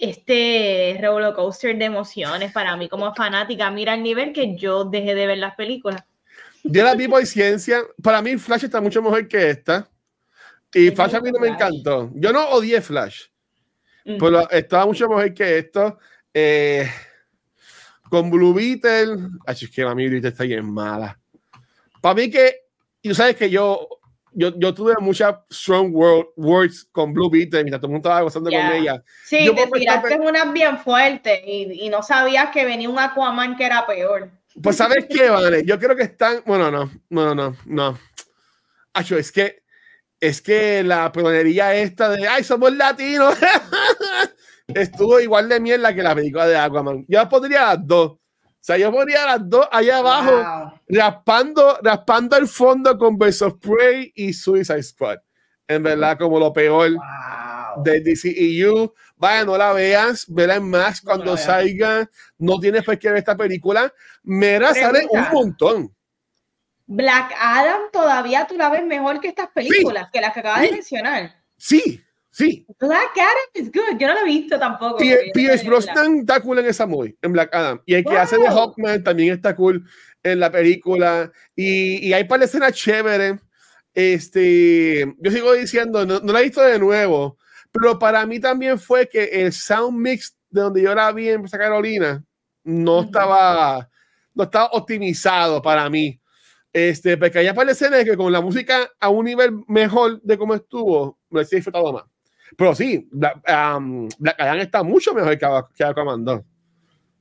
este 0.00 0.98
roller 1.02 1.34
coaster 1.34 1.76
de 1.76 1.84
emociones 1.84 2.52
para 2.52 2.76
mí 2.76 2.88
como 2.88 3.14
fanática. 3.14 3.70
Mira 3.70 3.94
el 3.94 4.02
nivel 4.02 4.32
que 4.32 4.56
yo 4.56 4.84
dejé 4.84 5.14
de 5.14 5.26
ver 5.26 5.38
las 5.38 5.54
películas. 5.54 6.04
Yo 6.64 6.84
la 6.84 6.94
vi 6.94 7.08
por 7.08 7.24
ciencia. 7.26 7.82
Para 8.02 8.22
mí 8.22 8.36
Flash 8.36 8.64
está 8.64 8.80
mucho 8.80 9.02
mejor 9.02 9.26
que 9.26 9.50
esta. 9.50 9.88
Y 10.72 10.90
Flash 10.90 11.16
a 11.16 11.20
mí 11.20 11.30
no 11.30 11.40
me 11.40 11.48
encantó. 11.48 12.10
Yo 12.14 12.32
no 12.32 12.48
odié 12.50 12.80
Flash. 12.80 13.24
Pero 14.04 14.48
estaba 14.50 14.86
mucho 14.86 15.08
mejor 15.08 15.34
que 15.34 15.58
esto. 15.58 15.98
Eh, 16.32 16.88
con 18.08 18.30
Blue 18.30 18.54
Beetle. 18.54 19.16
Ay, 19.46 19.56
es 19.60 19.70
que 19.70 19.82
la 19.82 19.94
Beetle 19.94 20.28
está 20.28 20.44
bien 20.44 20.64
mala. 20.72 21.18
Para 22.00 22.14
mí 22.14 22.30
que. 22.30 22.56
Y 23.02 23.08
tú 23.08 23.14
sabes 23.14 23.36
que 23.36 23.50
yo 23.50 23.88
yo, 24.34 24.58
yo 24.58 24.74
tuve 24.74 24.94
muchas 25.00 25.36
strong 25.50 25.94
word, 25.94 26.26
words 26.36 26.84
con 26.92 27.12
Blue 27.12 27.30
Beetle 27.30 27.64
mientras 27.64 27.80
todo 27.80 27.88
el 27.88 27.92
mundo 27.92 28.08
estaba 28.08 28.22
gozando 28.22 28.50
con 28.50 28.72
ella. 28.72 29.02
Sí, 29.24 29.50
te 29.54 29.66
tiraste 29.66 30.16
unas 30.16 30.52
bien 30.52 30.78
fuertes 30.78 31.40
y, 31.46 31.86
y, 31.86 31.88
no 31.88 32.02
sabías 32.02 32.50
que 32.50 32.64
venía 32.64 32.88
un 32.88 32.98
Aquaman 32.98 33.56
que 33.56 33.66
era 33.66 33.86
peor. 33.86 34.30
Pues, 34.60 34.76
¿sabes 34.76 35.06
qué, 35.08 35.30
vale? 35.30 35.64
Yo 35.64 35.78
creo 35.78 35.96
que 35.96 36.02
están. 36.02 36.42
Bueno, 36.44 36.70
no, 36.70 36.90
no, 37.10 37.34
no, 37.34 37.56
no. 37.64 37.98
Acho, 38.94 39.16
es 39.16 39.32
que. 39.32 39.62
Es 40.20 40.40
que 40.40 40.84
la 40.84 41.10
pelonería 41.10 41.74
esta 41.74 42.08
de. 42.10 42.28
¡Ay, 42.28 42.44
somos 42.44 42.72
latinos! 42.74 43.36
Estuvo 44.68 45.18
igual 45.20 45.48
de 45.48 45.58
mierda 45.58 45.94
que 45.94 46.02
la 46.02 46.14
película 46.14 46.46
de 46.46 46.56
Aquaman. 46.56 47.04
Yo 47.08 47.28
podría 47.28 47.62
las 47.66 47.86
dos. 47.86 48.18
O 48.62 48.64
sea, 48.64 48.78
yo 48.78 48.92
ponía 48.92 49.26
las 49.26 49.50
dos 49.50 49.66
allá 49.72 49.98
abajo, 49.98 50.80
raspando, 50.88 51.80
raspando 51.82 52.36
el 52.36 52.46
fondo 52.46 52.96
con 52.96 53.18
Birds 53.18 53.42
of 53.42 53.54
Prey 53.58 54.12
y 54.14 54.32
Suicide 54.32 54.84
Squad. 54.84 55.18
En 55.66 55.82
verdad, 55.82 56.16
como 56.16 56.38
lo 56.38 56.52
peor 56.52 56.92
de 57.78 58.00
DCEU. 58.00 58.94
Vaya, 59.16 59.44
no 59.44 59.58
la 59.58 59.72
veas, 59.72 60.26
vela 60.28 60.54
en 60.54 60.70
más 60.70 61.00
cuando 61.00 61.36
salga. 61.36 62.08
No 62.38 62.60
tienes 62.60 62.84
por 62.84 62.96
qué 63.00 63.08
ver 63.08 63.18
esta 63.18 63.36
película. 63.36 63.92
Mera 64.22 64.72
sale 64.72 65.08
un 65.10 65.24
montón. 65.32 65.96
Black 66.86 67.34
Adam 67.36 67.80
todavía 67.92 68.46
tú 68.46 68.56
la 68.56 68.70
ves 68.70 68.84
mejor 68.84 69.18
que 69.18 69.26
estas 69.26 69.48
películas, 69.48 70.08
que 70.12 70.20
las 70.20 70.32
que 70.32 70.38
acabas 70.38 70.60
de 70.60 70.70
mencionar. 70.70 71.34
Sí, 71.56 72.00
Sí. 72.32 72.66
Black 72.80 73.12
Adam 73.14 73.48
es 73.52 73.70
good. 73.70 73.98
Yo 73.98 74.08
no 74.08 74.14
lo 74.14 74.20
he 74.20 74.24
visto 74.24 74.58
tampoco. 74.58 74.96
Pierce 74.96 75.66
Brosnan 75.66 76.20
está 76.20 76.40
cool 76.40 76.58
en 76.58 76.66
esa 76.66 76.86
movie, 76.86 77.14
en 77.20 77.32
Black 77.32 77.54
Adam. 77.54 77.80
Y 77.84 77.94
el 77.94 78.04
que 78.04 78.16
hace 78.16 78.38
de 78.38 78.48
Hawkman 78.48 79.04
también 79.04 79.34
está 79.34 79.54
cool 79.54 79.84
en 80.22 80.40
la 80.40 80.50
película. 80.50 81.30
Y, 81.54 82.08
y 82.08 82.12
hay 82.14 82.24
para 82.24 82.46
escenas 82.46 82.72
chéveres. 82.72 83.38
Este, 83.92 85.14
yo 85.18 85.30
sigo 85.30 85.52
diciendo, 85.52 86.06
no, 86.06 86.20
no, 86.20 86.32
la 86.32 86.40
he 86.40 86.44
visto 86.44 86.62
de 86.62 86.78
nuevo, 86.78 87.36
pero 87.70 87.98
para 87.98 88.24
mí 88.24 88.40
también 88.40 88.78
fue 88.78 89.06
que 89.06 89.24
el 89.24 89.52
sound 89.52 89.98
mix 89.98 90.34
de 90.48 90.62
donde 90.62 90.80
yo 90.80 90.94
la 90.94 91.12
vi 91.12 91.28
en 91.28 91.46
Santa 91.46 91.66
Carolina 91.66 92.24
no 92.64 93.02
estaba 93.02 93.90
no 94.34 94.44
estaba 94.44 94.66
optimizado 94.72 95.60
para 95.60 95.90
mí. 95.90 96.18
Este, 96.72 97.18
porque 97.18 97.40
hay 97.40 97.52
para 97.52 97.72
escenas 97.72 98.04
que 98.04 98.16
con 98.16 98.32
la 98.32 98.40
música 98.40 98.90
a 98.98 99.10
un 99.10 99.26
nivel 99.26 99.62
mejor 99.68 100.22
de 100.22 100.38
cómo 100.38 100.54
estuvo, 100.54 101.18
me 101.28 101.42
he 101.42 101.44
disfrutado 101.44 101.92
más. 101.92 102.04
Pero 102.56 102.74
sí, 102.74 103.08
Black, 103.10 103.42
um, 103.48 104.08
Black 104.18 104.40
Adam 104.40 104.58
está 104.58 104.82
mucho 104.82 105.14
mejor 105.14 105.38
que, 105.38 105.46
que 105.74 105.84
Aquaman 105.84 106.24
2. 106.24 106.40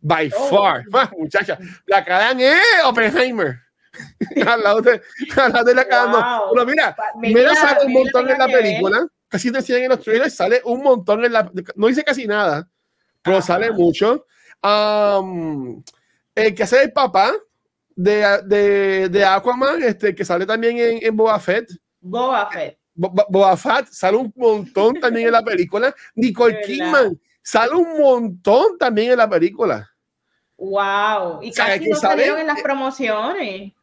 By 0.02 0.32
oh. 0.36 0.50
far. 0.50 0.84
muchacha, 1.18 1.58
Black 1.86 2.10
Adam 2.10 2.40
es 2.40 2.62
Oppenheimer. 2.86 3.60
al 4.48 4.64
lado 4.64 4.82
de, 4.82 5.02
al 5.36 5.52
lado 5.52 5.66
de 5.66 5.76
la 5.76 5.84
wow. 5.84 6.54
Pero 6.54 6.66
mira, 6.66 6.96
mira, 7.16 7.56
sale 7.56 7.86
un 7.86 7.94
montón 7.94 8.30
en 8.30 8.38
la 8.38 8.48
película. 8.48 9.08
Casi 9.28 9.52
te 9.52 9.58
decían 9.58 9.84
en 9.84 9.90
los 9.90 10.02
trailers, 10.02 10.36
sale 10.36 10.62
un 10.66 10.82
montón 10.82 11.24
en 11.26 11.34
la. 11.34 11.52
No 11.76 11.88
dice 11.88 12.04
casi 12.04 12.26
nada, 12.28 12.70
pero 13.22 13.42
sale 13.42 13.72
mucho. 13.72 14.26
Um, 14.64 15.84
el 16.36 16.54
que 16.56 16.64
hace 16.64 16.84
el 16.84 16.94
papá 16.94 17.34
de, 17.96 18.42
de, 18.46 19.10
de 19.10 19.26
Aquaman, 19.26 19.82
este, 19.84 20.14
que 20.16 20.26
sale 20.26 20.46
también 20.46 20.78
en, 20.78 21.00
en 21.06 21.16
Boba 21.16 21.40
Fett. 21.40 21.70
Boba 22.00 22.50
Fett. 22.50 22.81
Boba 22.94 23.58
Fett 23.58 23.88
sale 23.88 24.18
un 24.18 24.34
montón 24.36 25.00
también 25.00 25.28
en 25.28 25.34
la 25.34 25.44
película. 25.44 25.94
Nicole 26.16 26.62
Kidman 26.62 27.20
sale 27.42 27.74
un 27.74 28.00
montón 28.00 28.78
también 28.78 29.12
en 29.12 29.18
la 29.18 29.30
película. 29.30 29.90
Wow. 30.58 31.40
Y 31.42 31.52
casi 31.52 31.90
no 31.90 31.96
salieron 31.96 32.40
en 32.40 32.48
las 32.48 32.62
promociones. 32.62 33.74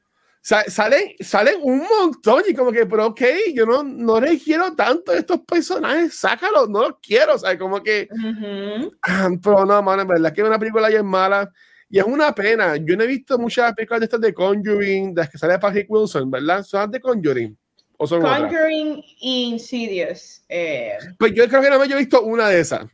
Salen, 0.41 1.15
salen 1.21 1.57
un 1.63 1.81
montón 1.81 2.43
y 2.49 2.55
como 2.55 2.71
que, 2.73 2.87
pero 2.87 3.07
ok, 3.07 3.21
yo 3.53 3.67
no, 3.67 3.83
no 3.83 4.21
les 4.21 4.43
quiero 4.43 4.75
tanto 4.75 5.13
estos 5.13 5.41
personajes, 5.41 6.17
sácalos, 6.17 6.71
no 6.71 6.89
los 6.89 6.99
quiero, 7.03 7.35
o 7.35 7.39
sea, 7.39 7.59
como 7.59 7.83
que... 7.83 8.09
Pero 9.43 9.67
no, 9.67 9.83
man, 9.83 10.01
en 10.01 10.09
verdad 10.09 10.33
que 10.33 10.43
una 10.43 10.59
película 10.59 10.89
ya 10.89 10.99
es 10.99 11.05
mala 11.05 11.51
y 11.91 11.99
es 11.99 12.05
una 12.05 12.35
pena. 12.35 12.77
Yo 12.77 12.97
no 12.97 13.03
he 13.03 13.09
visto 13.09 13.39
muchas 13.39 13.75
películas 13.75 14.01
de 14.01 14.05
estas 14.05 14.21
de 14.21 14.33
Conjuring, 14.33 15.13
de 15.13 15.23
las 15.23 15.29
que 15.29 15.37
sale 15.37 15.59
Patrick 15.59 15.91
Wilson, 15.91 16.31
¿verdad? 16.31 16.63
Son 16.63 16.91
de 16.91 17.01
Conjuring. 17.01 17.58
Conjuring 17.99 19.03
Insidious. 19.21 20.45
Eh. 20.49 20.93
Pues 21.19 21.33
yo 21.35 21.49
creo 21.49 21.61
que 21.61 21.71
no 21.71 21.79
me 21.79 21.87
he 21.87 21.97
visto 21.97 22.23
una 22.23 22.49
de 22.49 22.61
esas. 22.61 22.87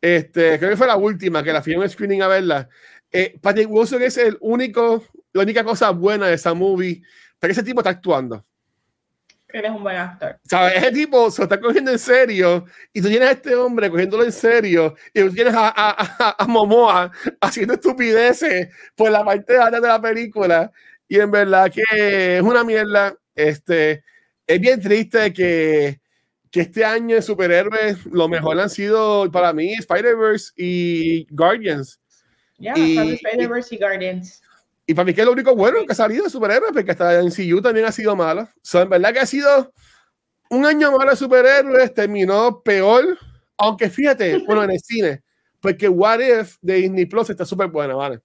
Este, 0.00 0.58
creo 0.58 0.70
que 0.70 0.76
fue 0.76 0.86
la 0.86 0.96
última, 0.96 1.44
que 1.44 1.52
la 1.52 1.62
fui 1.62 1.74
en 1.74 1.88
screening 1.88 2.22
a 2.22 2.28
verla. 2.28 2.68
Eh, 3.10 3.38
Patrick 3.40 3.70
Wilson 3.70 4.02
es 4.02 4.16
el 4.16 4.38
único, 4.40 5.04
la 5.32 5.42
única 5.42 5.62
cosa 5.62 5.90
buena 5.90 6.26
de 6.26 6.34
esa 6.34 6.54
movie, 6.54 7.02
porque 7.38 7.52
ese 7.52 7.62
tipo 7.62 7.80
está 7.80 7.90
actuando. 7.90 8.44
Él 9.48 9.66
es 9.66 9.70
un 9.70 9.82
buen 9.82 9.96
actor. 9.96 10.38
¿Sabes? 10.44 10.76
Ese 10.76 10.92
tipo 10.92 11.30
se 11.30 11.42
está 11.42 11.60
cogiendo 11.60 11.90
en 11.90 11.98
serio 11.98 12.64
y 12.90 13.02
tú 13.02 13.08
tienes 13.08 13.28
a 13.28 13.32
este 13.32 13.54
hombre 13.54 13.90
cogiéndolo 13.90 14.24
en 14.24 14.32
serio 14.32 14.96
y 15.12 15.20
tú 15.20 15.30
tienes 15.30 15.54
a, 15.54 15.68
a, 15.68 16.36
a, 16.38 16.46
Momoa 16.46 17.12
haciendo 17.38 17.74
estupideces 17.74 18.68
por 18.96 19.10
la 19.10 19.22
parte 19.22 19.52
de 19.52 19.70
de 19.70 19.80
la 19.80 20.00
película 20.00 20.72
y 21.06 21.20
en 21.20 21.30
verdad 21.30 21.70
que 21.70 22.38
es 22.38 22.42
una 22.42 22.64
mierda. 22.64 23.14
Este, 23.34 24.04
es 24.46 24.60
bien 24.60 24.80
triste 24.80 25.32
que, 25.32 26.00
que 26.50 26.60
este 26.60 26.84
año 26.84 27.16
de 27.16 27.22
superhéroes 27.22 28.04
lo 28.06 28.28
mejor 28.28 28.60
han 28.60 28.70
sido 28.70 29.30
para 29.30 29.52
mí 29.52 29.72
Spider-Verse 29.74 30.52
y 30.56 31.26
Guardians. 31.34 32.00
Ya, 32.58 32.74
Spider-Verse 32.74 33.74
y 33.74 33.78
Guardians. 33.78 34.42
Y 34.86 34.94
para 34.94 35.06
mí 35.06 35.14
que 35.14 35.20
es 35.20 35.26
lo 35.26 35.32
único 35.32 35.54
bueno 35.54 35.84
que 35.86 35.92
ha 35.92 35.96
salido 35.96 36.24
de 36.24 36.30
superhéroes, 36.30 36.72
porque 36.72 36.90
hasta 36.90 37.20
en 37.20 37.30
CU 37.30 37.62
también 37.62 37.86
ha 37.86 37.92
sido 37.92 38.14
malo. 38.16 38.48
So, 38.62 38.82
en 38.82 38.88
verdad 38.88 39.12
que 39.12 39.20
ha 39.20 39.26
sido 39.26 39.72
un 40.50 40.66
año 40.66 40.92
malo 40.92 41.10
de 41.10 41.16
superhéroes, 41.16 41.94
terminó 41.94 42.60
peor, 42.62 43.18
aunque 43.56 43.88
fíjate, 43.88 44.38
bueno, 44.46 44.64
en 44.64 44.72
el 44.72 44.80
cine, 44.80 45.22
porque 45.60 45.88
What 45.88 46.20
If 46.20 46.56
de 46.60 46.74
Disney 46.74 47.06
Plus 47.06 47.30
está 47.30 47.44
súper 47.44 47.68
bueno, 47.68 47.96
¿vale? 47.96 48.20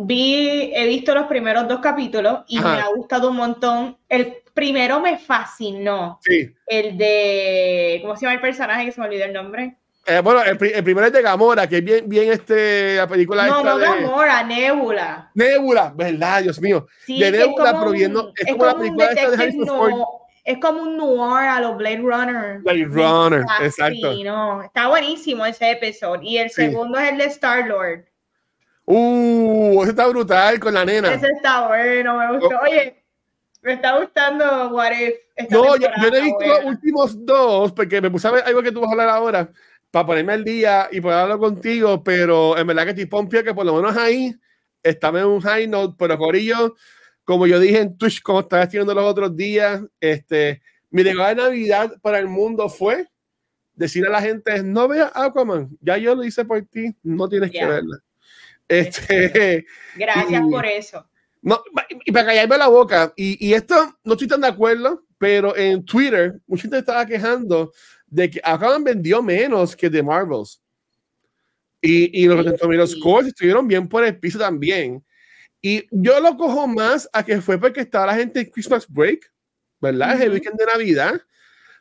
Vi, 0.00 0.72
he 0.74 0.86
visto 0.86 1.12
los 1.12 1.26
primeros 1.26 1.66
dos 1.66 1.80
capítulos 1.80 2.44
y 2.46 2.60
me 2.60 2.68
ha 2.68 2.86
gustado 2.94 3.30
un 3.30 3.36
montón. 3.36 3.98
El 4.08 4.36
primero 4.58 4.98
me 4.98 5.16
fascinó. 5.18 6.18
Sí. 6.20 6.52
El 6.66 6.98
de, 6.98 8.00
¿cómo 8.02 8.16
se 8.16 8.22
llama 8.22 8.34
el 8.34 8.40
personaje 8.40 8.86
que 8.86 8.92
se 8.92 9.00
me 9.00 9.06
olvidó 9.06 9.24
el 9.24 9.32
nombre? 9.32 9.76
Eh, 10.04 10.20
bueno, 10.20 10.42
el, 10.42 10.58
primero 10.58 11.06
es 11.06 11.12
de 11.12 11.22
Gamora, 11.22 11.68
que 11.68 11.76
es 11.76 11.84
bien, 11.84 12.08
bien 12.08 12.32
este, 12.32 12.96
la 12.96 13.06
película 13.06 13.46
No, 13.46 13.62
no 13.62 13.78
Gamora, 13.78 14.42
Nebula. 14.42 15.30
Nebula, 15.34 15.92
¿verdad? 15.94 16.42
Dios 16.42 16.60
mío. 16.60 16.88
de 17.06 17.30
Nebula 17.30 17.80
proviendo, 17.80 18.32
es, 18.34 18.50
como, 18.50 18.66
la 18.66 18.74
película 18.74 19.06
esta 19.12 19.30
de 19.30 19.52
no, 19.52 20.06
Es 20.42 20.58
como 20.58 20.82
un 20.82 20.96
noir 20.96 21.48
a 21.48 21.60
los 21.60 21.76
Blade 21.76 21.98
Runner. 21.98 22.58
Blade 22.58 22.84
Runner, 22.86 23.44
exacto. 23.60 24.12
Sí, 24.12 24.24
no, 24.24 24.64
está 24.64 24.88
buenísimo 24.88 25.46
ese 25.46 25.70
episodio. 25.70 26.28
Y 26.28 26.38
el 26.38 26.50
segundo 26.50 26.98
es 26.98 27.12
el 27.12 27.18
de 27.18 27.24
Star-Lord. 27.26 28.06
Uh, 28.86 29.82
ese 29.82 29.90
está 29.90 30.08
brutal 30.08 30.58
con 30.58 30.74
la 30.74 30.84
nena. 30.84 31.12
Ese 31.12 31.28
está 31.28 31.68
bueno, 31.68 32.18
me 32.18 32.38
gustó. 32.38 32.58
Oye, 32.60 33.04
me 33.62 33.72
está 33.74 33.98
gustando 33.98 34.70
What 34.70 34.92
If. 34.92 35.14
No, 35.50 35.76
yo, 35.76 35.88
no 35.96 36.16
he 36.16 36.20
visto 36.22 36.46
los 36.46 36.64
últimos 36.64 37.24
dos 37.24 37.72
porque 37.72 38.00
me 38.00 38.10
puse 38.10 38.28
a 38.28 38.32
ver 38.32 38.44
algo 38.44 38.62
que 38.62 38.72
tú 38.72 38.80
vas 38.80 38.88
a 38.88 38.92
hablar 38.92 39.08
ahora 39.08 39.50
para 39.90 40.06
ponerme 40.06 40.32
al 40.34 40.44
día 40.44 40.88
y 40.90 41.00
poder 41.00 41.18
hablar 41.18 41.38
contigo, 41.38 42.02
pero 42.02 42.56
en 42.58 42.66
verdad 42.66 42.84
que 42.84 42.90
estoy 42.90 43.06
pompio 43.06 43.42
que 43.42 43.54
por 43.54 43.64
lo 43.64 43.74
menos 43.74 43.96
ahí 43.96 44.34
estaba 44.82 45.20
en 45.20 45.26
un 45.26 45.40
high 45.40 45.66
note, 45.66 45.96
pero 45.98 46.18
Corillo, 46.18 46.76
como 47.24 47.46
yo 47.46 47.58
dije 47.58 47.80
en 47.80 47.96
Twitch, 47.96 48.22
como 48.22 48.40
estaba 48.40 48.62
haciendo 48.62 48.94
los 48.94 49.04
otros 49.04 49.34
días, 49.36 49.82
este, 50.00 50.62
mi 50.90 51.02
regalo 51.02 51.28
de 51.28 51.48
Navidad 51.48 51.92
para 52.00 52.18
el 52.18 52.28
mundo 52.28 52.68
fue 52.68 53.06
decir 53.74 54.06
a 54.06 54.10
la 54.10 54.20
gente, 54.20 54.62
no 54.62 54.88
veas 54.88 55.10
Aquaman, 55.14 55.76
ya 55.80 55.96
yo 55.96 56.14
lo 56.14 56.24
hice 56.24 56.44
por 56.44 56.60
ti, 56.66 56.94
no 57.02 57.28
tienes 57.28 57.50
que 57.50 57.64
verla. 57.64 57.98
Este, 58.66 59.64
Gracias 59.96 60.42
por 60.50 60.66
eso. 60.66 61.07
No, 61.42 61.62
y 62.04 62.12
para 62.12 62.26
callarme 62.26 62.58
la 62.58 62.68
boca, 62.68 63.12
y, 63.16 63.46
y, 63.46 63.54
esto 63.54 63.96
no 64.04 64.14
estoy 64.14 64.26
tan 64.26 64.40
de 64.40 64.48
acuerdo, 64.48 65.04
pero 65.18 65.56
en 65.56 65.84
Twitter 65.84 66.40
mucha 66.46 66.62
gente 66.62 66.78
estaba 66.78 67.06
quejando 67.06 67.72
de 68.06 68.30
que 68.30 68.40
Aquaman 68.42 68.84
vendió 68.84 69.22
menos 69.22 69.76
que 69.76 69.90
The 69.90 70.02
Marvels. 70.02 70.60
Y, 71.80 72.24
y 72.24 72.26
los, 72.26 72.44
los 72.60 72.90
scores 72.90 73.28
estuvieron 73.28 73.68
bien 73.68 73.88
por 73.88 74.04
el 74.04 74.18
piso 74.18 74.38
también. 74.38 75.04
Y 75.60 75.86
yo 75.90 76.20
lo 76.20 76.36
cojo 76.36 76.66
más 76.66 77.08
a 77.12 77.24
que 77.24 77.40
fue 77.40 77.58
porque 77.58 77.80
estaba 77.80 78.06
la 78.06 78.14
gente 78.14 78.40
en 78.40 78.50
Christmas 78.50 78.86
Break, 78.88 79.30
¿verdad? 79.80 80.20
el 80.20 80.32
weekend 80.32 80.58
de 80.58 80.66
Navidad. 80.66 81.20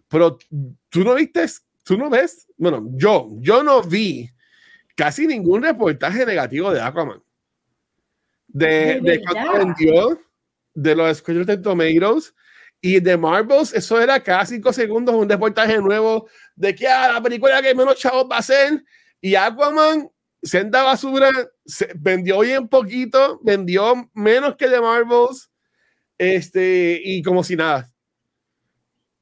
Pero 0.07 0.37
tú 0.89 1.03
no 1.03 1.15
viste, 1.15 1.45
tú 1.83 1.97
no 1.97 2.09
ves, 2.09 2.47
bueno, 2.57 2.87
yo, 2.93 3.27
yo 3.39 3.63
no 3.63 3.81
vi 3.81 4.29
casi 4.95 5.27
ningún 5.27 5.61
reportaje 5.61 6.25
negativo 6.25 6.71
de 6.71 6.81
Aquaman. 6.81 7.21
De, 8.57 8.99
de, 9.01 9.21
vendió, 9.53 10.19
de 10.73 10.95
los 10.95 11.23
de 11.23 11.57
Tomatoes 11.57 12.33
y 12.81 12.99
de 12.99 13.15
Marvels, 13.15 13.71
eso 13.71 14.01
era 14.01 14.19
cada 14.19 14.47
cinco 14.47 14.73
segundos 14.73 15.13
un 15.13 15.29
reportaje 15.29 15.77
nuevo 15.77 16.27
de 16.55 16.73
que 16.73 16.87
ah, 16.87 17.13
la 17.13 17.21
película 17.21 17.61
que 17.61 17.75
menos 17.75 17.97
chavos 17.97 18.27
va 18.31 18.37
a 18.37 18.41
ser. 18.41 18.83
Y 19.21 19.35
Aquaman, 19.35 20.09
senda 20.41 20.81
basura, 20.81 21.29
se 21.65 21.91
vendió 21.95 22.39
bien 22.39 22.67
poquito, 22.67 23.39
vendió 23.43 24.09
menos 24.15 24.55
que 24.55 24.67
de 24.67 24.81
Marvels, 24.81 25.51
este, 26.17 26.99
y 27.03 27.21
como 27.21 27.43
si 27.43 27.55
nada. 27.55 27.87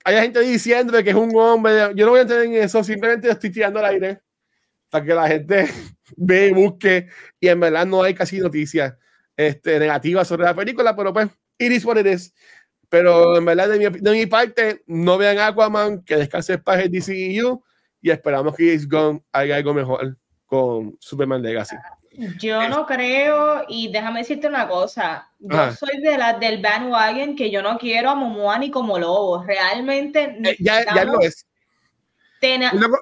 hay 0.06 0.16
gente 0.22 0.40
diciendo 0.40 1.02
que 1.04 1.10
es 1.10 1.16
un 1.16 1.36
hombre. 1.36 1.94
Yo 1.96 2.06
no 2.06 2.12
voy 2.12 2.20
a 2.20 2.22
entender 2.22 2.46
en 2.46 2.54
eso, 2.64 2.82
simplemente 2.86 3.30
estoy 3.30 3.50
tirando 3.50 3.80
al 3.80 3.86
aire 3.86 4.22
para 4.90 5.04
que 5.04 5.14
la 5.14 5.28
gente 5.28 5.68
ve 6.16 6.48
y 6.48 6.54
busque. 6.54 7.10
Y 7.40 7.50
en 7.50 7.60
verdad 7.60 7.86
no 7.86 8.02
hay 8.02 8.14
casi 8.14 8.40
noticias 8.40 8.94
este, 9.38 9.80
negativas 9.80 10.28
sobre 10.28 10.46
la 10.46 10.56
película, 10.56 10.96
pero 10.96 11.14
pues, 11.14 11.30
it 11.58 11.72
is 11.72 11.86
what 11.86 11.98
it 11.98 12.08
is. 12.08 12.34
Pero 12.90 13.38
en 13.38 13.46
verdad, 13.46 13.70
de 13.70 13.80
mi, 13.80 14.00
de 14.00 14.12
mi 14.12 14.26
parte, 14.26 14.84
no 14.88 15.18
vean 15.18 15.40
Aquaman, 15.40 16.04
que 16.04 16.18
descanse 16.18 16.54
el 16.54 16.64
paje 16.64 16.90
DCEU 16.90 17.64
y 18.02 18.12
esperamos 18.12 18.56
que 18.56 18.66
James 18.68 18.88
Gunn 18.88 19.24
haga 19.32 19.56
algo 19.56 19.74
mejor 19.74 20.18
con 20.46 20.96
Superman 21.00 21.42
Legacy. 21.42 21.76
Yo 22.40 22.70
no 22.70 22.86
creo, 22.86 23.66
y 23.68 23.92
déjame 23.92 24.20
decirte 24.20 24.48
una 24.48 24.68
cosa, 24.68 25.28
yo 25.40 25.72
soy 25.74 26.00
de 26.02 26.18
la 26.18 26.34
del 26.34 26.62
bandwagon 26.62 27.36
que 27.36 27.52
yo 27.52 27.62
no 27.62 27.78
quiero 27.78 28.10
a 28.10 28.16
Momoa 28.16 28.58
ni 28.58 28.72
como 28.72 28.98
lobo, 28.98 29.44
realmente 29.44 30.38
eh, 30.44 30.56
ya, 30.60 30.86
ya, 30.86 31.04
lo 31.04 31.20
es. 31.20 31.46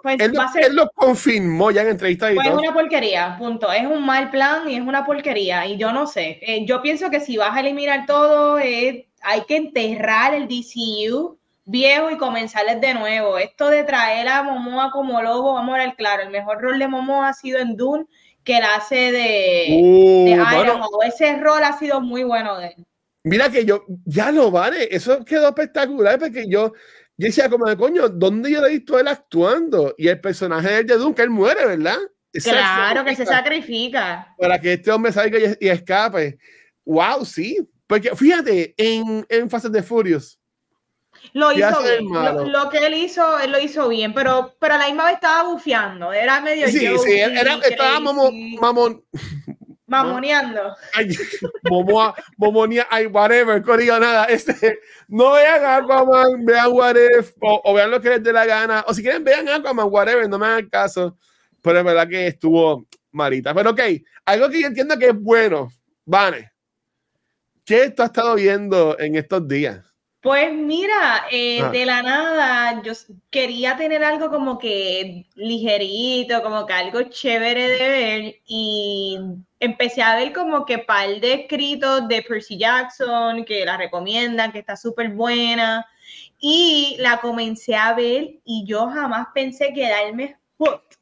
Pues, 0.02 0.20
él, 0.20 0.76
lo, 0.76 0.90
confirmó 0.92 1.72
ya 1.72 1.82
en 1.82 1.90
entrevista. 1.90 2.30
pues 2.34 2.48
es 2.48 2.54
una 2.54 2.74
porquería, 2.74 3.36
punto. 3.38 3.72
Es 3.72 3.86
un 3.86 4.06
mal 4.06 4.30
plan 4.30 4.70
y 4.70 4.76
es 4.76 4.82
una 4.82 5.06
porquería. 5.06 5.66
Y 5.66 5.78
yo 5.78 5.92
no 5.92 6.08
sé. 6.08 6.40
Eh, 6.42 6.66
yo 6.66 6.82
pienso 6.82 7.10
que 7.10 7.20
si 7.20 7.38
vas 7.38 7.56
a 7.56 7.60
eliminar 7.60 8.06
todo, 8.06 8.60
eh, 8.60 9.08
hay 9.22 9.42
que 9.46 9.58
enterrar 9.58 10.34
el 10.34 10.48
DCU 10.48 11.38
viejo 11.66 12.12
y 12.12 12.18
comenzarles 12.18 12.82
de 12.82 12.94
nuevo. 12.94 13.38
Esto 13.38 13.70
de 13.70 13.84
traer 13.84 14.28
a 14.28 14.44
Momoa 14.44 14.92
como 14.92 15.22
lobo, 15.22 15.54
vamos 15.54 15.76
a 15.76 15.80
ver 15.80 15.96
claro, 15.96 16.24
el 16.24 16.30
mejor 16.30 16.62
rol 16.62 16.80
de 16.80 16.88
Momoa 16.88 17.30
ha 17.30 17.34
sido 17.34 17.60
en 17.60 17.76
Dune, 17.76 18.06
que 18.44 18.58
él 18.58 18.64
hace 18.64 19.12
de, 19.12 19.80
uh, 19.82 20.28
Iron 20.62 20.80
Man. 20.80 20.90
Ese 21.06 21.38
rol 21.38 21.64
ha 21.64 21.78
sido 21.78 22.02
muy 22.02 22.24
bueno 22.24 22.58
de 22.58 22.68
él. 22.68 22.86
Mira 23.26 23.50
que 23.50 23.64
yo, 23.64 23.86
ya 24.06 24.32
lo 24.32 24.52
vale, 24.52 24.90
eso 24.92 25.24
quedó 25.24 25.48
espectacular 25.48 26.20
porque 26.20 26.46
yo, 26.50 26.74
yo 27.18 27.28
decía 27.28 27.50
como 27.50 27.66
de 27.66 27.78
coño, 27.78 28.10
¿dónde 28.10 28.52
yo 28.52 28.62
le 28.62 28.68
he 28.68 28.72
visto 28.72 29.00
él 29.00 29.08
actuando? 29.08 29.94
Y 29.98 30.08
el 30.08 30.20
personaje 30.20 30.84
de 30.84 30.98
Dune, 30.98 31.16
que 31.16 31.22
él 31.22 31.30
muere, 31.30 31.66
¿verdad? 31.66 32.00
claro, 32.44 33.06
que 33.06 33.16
se 33.16 33.26
sacrifica. 33.26 34.34
Para 34.38 34.60
que 34.60 34.74
este 34.74 34.92
hombre 34.92 35.12
salga 35.12 35.38
y, 35.60 35.68
escape. 35.68 36.38
Wow, 36.86 37.24
sí. 37.24 37.60
Porque 37.86 38.16
fíjate, 38.16 38.74
en, 38.78 39.26
en 39.30 39.50
Fases 39.50 39.72
de 39.72 39.84
Furious, 39.84 40.40
lo 41.32 41.52
hizo 41.52 41.82
bien. 41.84 42.52
Lo, 42.52 42.70
que 42.70 42.86
él 42.86 42.94
hizo, 42.96 43.40
él 43.40 43.52
lo 43.52 43.60
hizo 43.60 43.88
bien, 43.88 44.14
pero, 44.14 44.56
pero 44.60 44.76
a 44.76 44.78
la 44.78 44.88
misma 44.88 45.06
vez 45.06 45.16
estaba 45.16 45.50
bufeando. 45.50 46.12
Era 46.12 46.42
medio. 46.42 46.68
Sí, 46.68 46.80
sí, 46.80 47.12
era, 47.14 47.56
estaba 47.64 48.00
mamón. 48.00 49.04
Mamoneando. 49.86 50.76
Momoa, 51.70 52.16
momonía, 52.38 52.88
ay, 52.90 53.08
whatever, 53.08 53.62
corillo, 53.62 54.00
nada. 54.00 54.26
Este, 54.26 54.80
no 55.08 55.34
vean 55.34 55.64
Aquaman, 55.66 56.46
vean 56.46 56.72
What 56.72 56.96
If, 56.96 57.34
o, 57.42 57.74
vean 57.74 57.92
lo 57.92 58.02
que 58.02 58.10
les 58.10 58.24
dé 58.24 58.32
la 58.32 58.46
gana, 58.46 58.84
o 58.88 58.94
si 58.94 59.02
quieren, 59.02 59.24
vean 59.24 59.48
Aquaman, 59.50 59.88
whatever, 59.90 60.30
no 60.30 60.40
me 60.40 60.46
hagan 60.46 60.70
caso. 60.70 61.18
Pero 61.62 61.80
es 61.80 61.86
verdad 61.86 62.08
que 62.08 62.28
estuvo 62.28 62.86
malita. 63.12 63.54
Pero 63.54 63.72
ok, 63.72 63.82
algo 64.26 64.50
que 64.50 64.62
yo 64.62 64.68
entiendo 64.68 64.98
que 64.98 65.10
es 65.10 65.20
bueno, 65.20 65.70
Vane, 66.06 66.52
¿qué 67.66 67.90
tú 67.90 68.04
has 68.04 68.10
estado 68.10 68.36
viendo 68.36 68.98
en 69.00 69.16
estos 69.16 69.48
días? 69.48 69.94
Pues 70.24 70.54
mira, 70.54 71.26
eh, 71.32 71.60
ah. 71.62 71.70
de 71.70 71.86
la 71.86 72.02
nada, 72.02 72.82
yo 72.82 72.94
quería 73.30 73.76
tener 73.76 74.06
algo 74.06 74.30
como 74.30 74.58
que 74.58 75.26
ligerito, 75.36 76.42
como 76.42 76.66
que 76.66 76.72
algo 76.72 77.02
chévere 77.04 77.68
de 77.68 77.90
ver 77.90 78.36
y 78.46 79.18
empecé 79.64 80.02
a 80.02 80.16
ver 80.16 80.34
como 80.34 80.66
que 80.66 80.80
par 80.80 81.08
de 81.22 81.34
escritos 81.34 82.08
de 82.10 82.22
Percy 82.22 82.58
Jackson 82.58 83.46
que 83.46 83.66
la 83.66 83.78
recomiendan, 83.78 84.52
que 84.52 84.60
está 84.60 84.76
súper 84.76 85.10
buena 85.10 85.86
y 86.40 86.98
la 87.00 87.22
comencé 87.22 87.74
a 87.74 87.94
ver 87.94 88.40
y 88.44 88.66
yo 88.66 88.90
jamás 88.90 89.28
pensé 89.34 89.72
quedarme 89.74 90.36
hooked. 90.58 90.98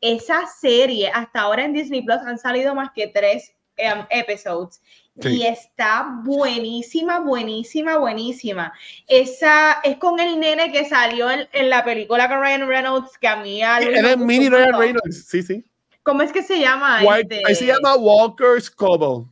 Esa 0.00 0.46
serie, 0.46 1.10
hasta 1.12 1.40
ahora 1.40 1.64
en 1.64 1.74
Disney 1.74 2.02
Plus 2.02 2.18
han 2.24 2.38
salido 2.38 2.74
más 2.74 2.90
que 2.94 3.08
tres 3.08 3.52
em, 3.76 4.06
episodios 4.08 4.80
y 5.20 5.42
está 5.42 6.20
buenísima, 6.24 7.20
buenísima, 7.20 7.98
buenísima. 7.98 8.72
Esa 9.06 9.80
es 9.82 9.96
con 9.98 10.18
el 10.20 10.38
nene 10.38 10.70
que 10.72 10.84
salió 10.84 11.28
en, 11.30 11.68
la 11.68 11.84
película 11.84 12.28
con 12.28 12.40
Ryan 12.40 12.68
Reynolds, 12.68 13.18
que 13.18 13.28
a 13.28 13.36
mí... 13.36 13.60
Era 13.60 14.16
mini 14.16 14.48
Ryan 14.48 14.78
Reynolds, 14.78 15.26
sí, 15.26 15.42
sí. 15.42 15.64
¿Cómo 16.08 16.22
es 16.22 16.32
que 16.32 16.42
se 16.42 16.58
llama? 16.58 17.02
Este? 17.02 17.42
Ahí 17.44 17.54
se 17.54 17.66
llama 17.66 17.94
Walker 17.96 18.58
Scobble. 18.62 19.26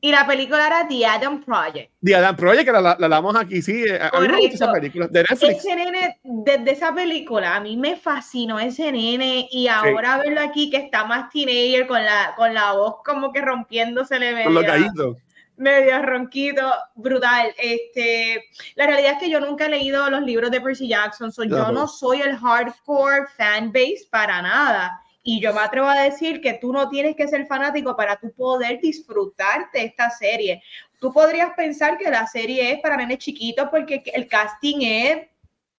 Y 0.00 0.10
la 0.10 0.26
película 0.26 0.66
era 0.66 0.88
The 0.88 1.04
Adam 1.04 1.44
Project. 1.44 1.92
The 2.02 2.16
Adam 2.16 2.34
Project, 2.36 2.64
que 2.64 2.72
la, 2.72 2.96
la, 2.98 3.08
damos 3.08 3.36
aquí, 3.36 3.60
sí. 3.60 3.84
A 3.90 4.18
mí 4.18 4.28
me 4.28 4.46
esa 4.46 4.72
película, 4.72 5.08
de 5.08 5.26
Netflix. 5.28 5.58
Ese 5.58 5.76
nene, 5.76 6.18
desde 6.24 6.70
esa 6.70 6.94
película, 6.94 7.54
a 7.54 7.60
mí 7.60 7.76
me 7.76 7.96
fascinó 7.96 8.58
ese 8.58 8.90
nene. 8.90 9.46
Y 9.50 9.68
ahora 9.68 10.16
verlo 10.24 10.40
aquí, 10.40 10.70
que 10.70 10.78
está 10.78 11.04
más 11.04 11.28
teenager, 11.28 11.86
con 11.86 12.02
la, 12.02 12.32
con 12.34 12.54
la 12.54 12.72
voz 12.72 12.96
como 13.04 13.30
que 13.30 13.42
rompiéndose 13.42 14.18
le 14.18 14.44
Con 14.44 14.54
los 14.54 14.64
gallitos 14.64 15.18
medio 15.58 16.00
ronquito, 16.02 16.72
brutal. 16.94 17.54
Este, 17.58 18.42
la 18.74 18.86
realidad 18.86 19.12
es 19.12 19.18
que 19.18 19.30
yo 19.30 19.38
nunca 19.38 19.66
he 19.66 19.68
leído 19.68 20.08
los 20.08 20.22
libros 20.22 20.50
de 20.50 20.62
Percy 20.62 20.88
Jackson, 20.88 21.30
yo 21.30 21.70
no 21.72 21.86
soy 21.86 22.22
el 22.22 22.38
hardcore 22.38 23.26
fan 23.36 23.70
base 23.70 24.06
para 24.10 24.40
nada. 24.40 25.01
Y 25.22 25.40
yo 25.40 25.52
me 25.54 25.60
atrevo 25.60 25.86
a 25.86 26.02
decir 26.02 26.40
que 26.40 26.54
tú 26.54 26.72
no 26.72 26.88
tienes 26.88 27.14
que 27.14 27.28
ser 27.28 27.46
fanático 27.46 27.96
para 27.96 28.16
tú 28.16 28.32
poder 28.32 28.80
disfrutar 28.80 29.70
de 29.72 29.84
esta 29.84 30.10
serie. 30.10 30.62
Tú 31.00 31.12
podrías 31.12 31.52
pensar 31.54 31.96
que 31.96 32.10
la 32.10 32.26
serie 32.26 32.72
es 32.72 32.80
para 32.80 32.96
nenes 32.96 33.18
chiquitos 33.18 33.68
porque 33.70 34.02
el 34.14 34.26
casting 34.26 34.80
es 34.80 35.26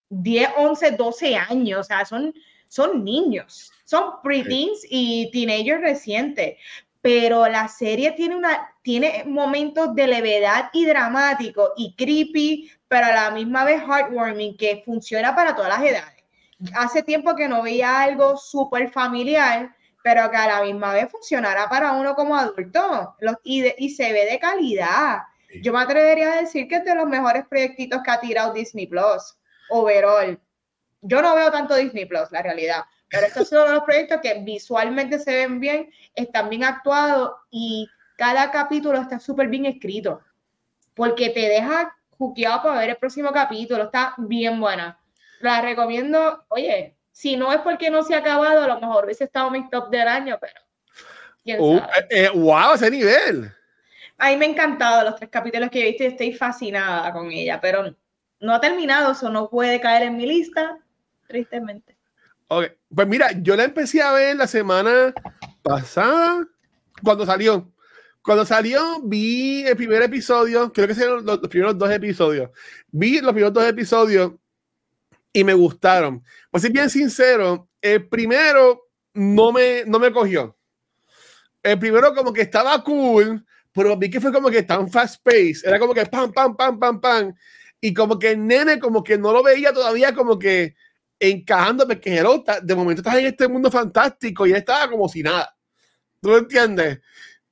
10, 0.10 0.50
11, 0.58 0.92
12 0.92 1.36
años, 1.36 1.80
o 1.80 1.84
sea, 1.84 2.06
son, 2.06 2.34
son 2.68 3.04
niños, 3.04 3.72
son 3.84 4.22
preteens 4.22 4.86
y 4.90 5.30
teenagers 5.32 5.82
recientes 5.82 6.58
pero 7.04 7.50
la 7.50 7.68
serie 7.68 8.14
tiene, 8.14 8.38
una, 8.38 8.74
tiene 8.82 9.26
momentos 9.28 9.94
de 9.94 10.08
levedad 10.08 10.70
y 10.72 10.86
dramático 10.86 11.74
y 11.76 11.94
creepy, 11.98 12.72
pero 12.88 13.08
a 13.08 13.12
la 13.12 13.32
misma 13.32 13.66
vez 13.66 13.82
heartwarming, 13.82 14.56
que 14.56 14.84
funciona 14.86 15.36
para 15.36 15.54
todas 15.54 15.68
las 15.68 15.84
edades. 15.84 16.13
Hace 16.76 17.04
tiempo 17.04 17.36
que 17.36 17.48
no 17.48 17.64
veía 17.64 18.02
algo 18.02 18.38
súper 18.38 18.92
familiar, 18.92 19.76
pero 20.04 20.30
que 20.30 20.38
a 20.38 20.48
la 20.48 20.64
misma 20.64 20.94
vez 20.94 21.10
funcionará 21.10 21.70
para 21.70 21.94
uno 21.94 22.16
como 22.16 22.36
adulto 22.36 23.16
y, 23.44 23.66
y 23.78 23.90
se 23.90 24.12
ve 24.12 24.26
de 24.26 24.40
calidad. 24.40 25.20
Yo 25.62 25.72
me 25.72 25.82
atrevería 25.82 26.34
a 26.34 26.42
decir 26.42 26.68
que 26.68 26.76
es 26.76 26.86
de 26.86 26.96
los 26.96 27.08
mejores 27.08 27.46
proyectitos 27.48 28.02
que 28.04 28.12
ha 28.12 28.20
tirado 28.20 28.54
Disney 28.54 28.88
Plus, 28.88 29.38
overall. 29.70 30.40
Yo 31.02 31.22
no 31.22 31.36
veo 31.36 31.52
tanto 31.52 31.76
Disney 31.76 32.06
Plus, 32.06 32.32
la 32.32 32.42
realidad, 32.42 32.84
pero 33.10 33.28
estos 33.28 33.50
son 33.50 33.72
los 33.72 33.84
proyectos 33.84 34.20
que 34.22 34.34
visualmente 34.40 35.20
se 35.20 35.36
ven 35.36 35.60
bien, 35.60 35.92
están 36.16 36.50
bien 36.50 36.64
actuados 36.64 37.34
y 37.52 37.88
cada 38.18 38.52
capítulo 38.52 39.00
está 39.00 39.20
súper 39.20 39.48
bien 39.48 39.66
escrito. 39.66 40.22
Porque 40.96 41.30
te 41.30 41.42
deja 41.42 41.96
juqueado 42.18 42.64
para 42.64 42.80
ver 42.80 42.90
el 42.92 42.98
próximo 42.98 43.32
capítulo. 43.32 43.84
Está 43.84 44.16
bien 44.18 44.60
buena. 44.60 45.00
La 45.44 45.62
recomiendo. 45.62 46.46
Oye, 46.48 46.96
si 47.12 47.36
no 47.36 47.52
es 47.52 47.60
porque 47.60 47.90
no 47.90 48.02
se 48.04 48.16
ha 48.16 48.20
acabado, 48.20 48.64
a 48.64 48.68
lo 48.68 48.80
mejor 48.80 49.04
hubiese 49.04 49.26
estado 49.26 49.52
mi 49.52 49.70
top 49.70 49.90
del 49.90 50.08
año, 50.08 50.38
pero. 50.40 50.54
¿quién 51.44 51.60
uh, 51.60 51.80
sabe? 51.80 52.08
Eh, 52.10 52.30
¡Wow! 52.34 52.76
Ese 52.76 52.90
nivel. 52.90 53.52
A 54.18 54.30
mí 54.30 54.38
me 54.38 54.46
han 54.46 54.52
encantado 54.52 55.04
los 55.04 55.18
tres 55.18 55.30
capítulos 55.30 55.70
que 55.70 55.82
he 55.82 55.90
visto 55.90 56.04
y 56.04 56.08
estoy 56.08 56.34
fascinada 56.34 57.12
con 57.12 57.30
ella, 57.30 57.60
pero 57.60 57.94
no 58.40 58.54
ha 58.54 58.62
terminado, 58.62 59.12
eso 59.12 59.30
no 59.30 59.50
puede 59.50 59.82
caer 59.82 60.04
en 60.04 60.16
mi 60.16 60.26
lista, 60.26 60.80
tristemente. 61.28 61.98
Pues 62.48 63.08
mira, 63.08 63.32
yo 63.42 63.58
la 63.58 63.66
empecé 63.66 64.02
a 64.02 64.14
ver 64.14 64.38
la 64.38 64.48
semana 64.48 65.14
pasada, 65.62 66.48
cuando 67.04 67.26
salió. 67.26 67.70
Cuando 68.22 68.46
salió, 68.46 69.02
vi 69.04 69.66
el 69.66 69.76
primer 69.76 70.04
episodio, 70.04 70.72
creo 70.72 70.88
que 70.88 70.96
fueron 70.96 71.26
los, 71.26 71.40
primeros 71.40 71.78
dos 71.78 71.92
episodios. 71.92 72.50
Vi 72.92 73.20
los 73.20 73.34
primeros 73.34 73.52
dos 73.52 73.66
episodios 73.66 74.32
y 75.34 75.44
me 75.44 75.54
gustaron. 75.54 76.24
Pues 76.52 76.62
ser 76.62 76.72
bien 76.72 76.90
sincero, 76.90 77.68
el 77.82 78.08
primero 78.08 78.90
no 79.14 79.52
me, 79.52 79.84
no 79.86 80.00
me 80.00 80.12
cogió. 80.12 80.56
El 81.62 81.80
primero 81.80 82.14
como 82.14 82.32
que 82.32 82.42
estaba 82.42 82.82
cool, 82.84 83.44
pero 83.72 83.98
vi 83.98 84.10
que 84.10 84.22
fue 84.22 84.32
como 84.32 84.50
que 84.50 84.64
tan 84.64 84.90
fast 84.90 85.24
pace. 85.24 85.62
Era 85.64 85.80
como 85.80 85.94
que 85.94 86.06
pam, 86.06 86.32
pam, 86.32 86.56
pam, 86.56 86.80
pam, 86.80 87.02
pam. 87.02 87.34
Y 87.82 87.94
como 87.94 88.20
que 88.20 88.32
el 88.32 88.46
nene 88.46 88.80
como 88.80 89.04
que 89.04 89.18
no 89.18 89.34
lo 89.34 89.44
veía 89.44 89.74
todavía 89.74 90.14
como 90.14 90.38
que 90.38 90.76
encajando 91.20 91.88
porque 91.88 92.12
de 92.12 92.76
momento 92.76 93.02
estás 93.02 93.16
en 93.16 93.26
este 93.26 93.48
mundo 93.48 93.72
fantástico 93.72 94.46
y 94.46 94.52
él 94.52 94.58
estaba 94.58 94.90
como 94.90 95.08
si 95.10 95.24
nada. 95.24 95.56
¿Tú 96.22 96.30
lo 96.30 96.38
entiendes? 96.38 97.00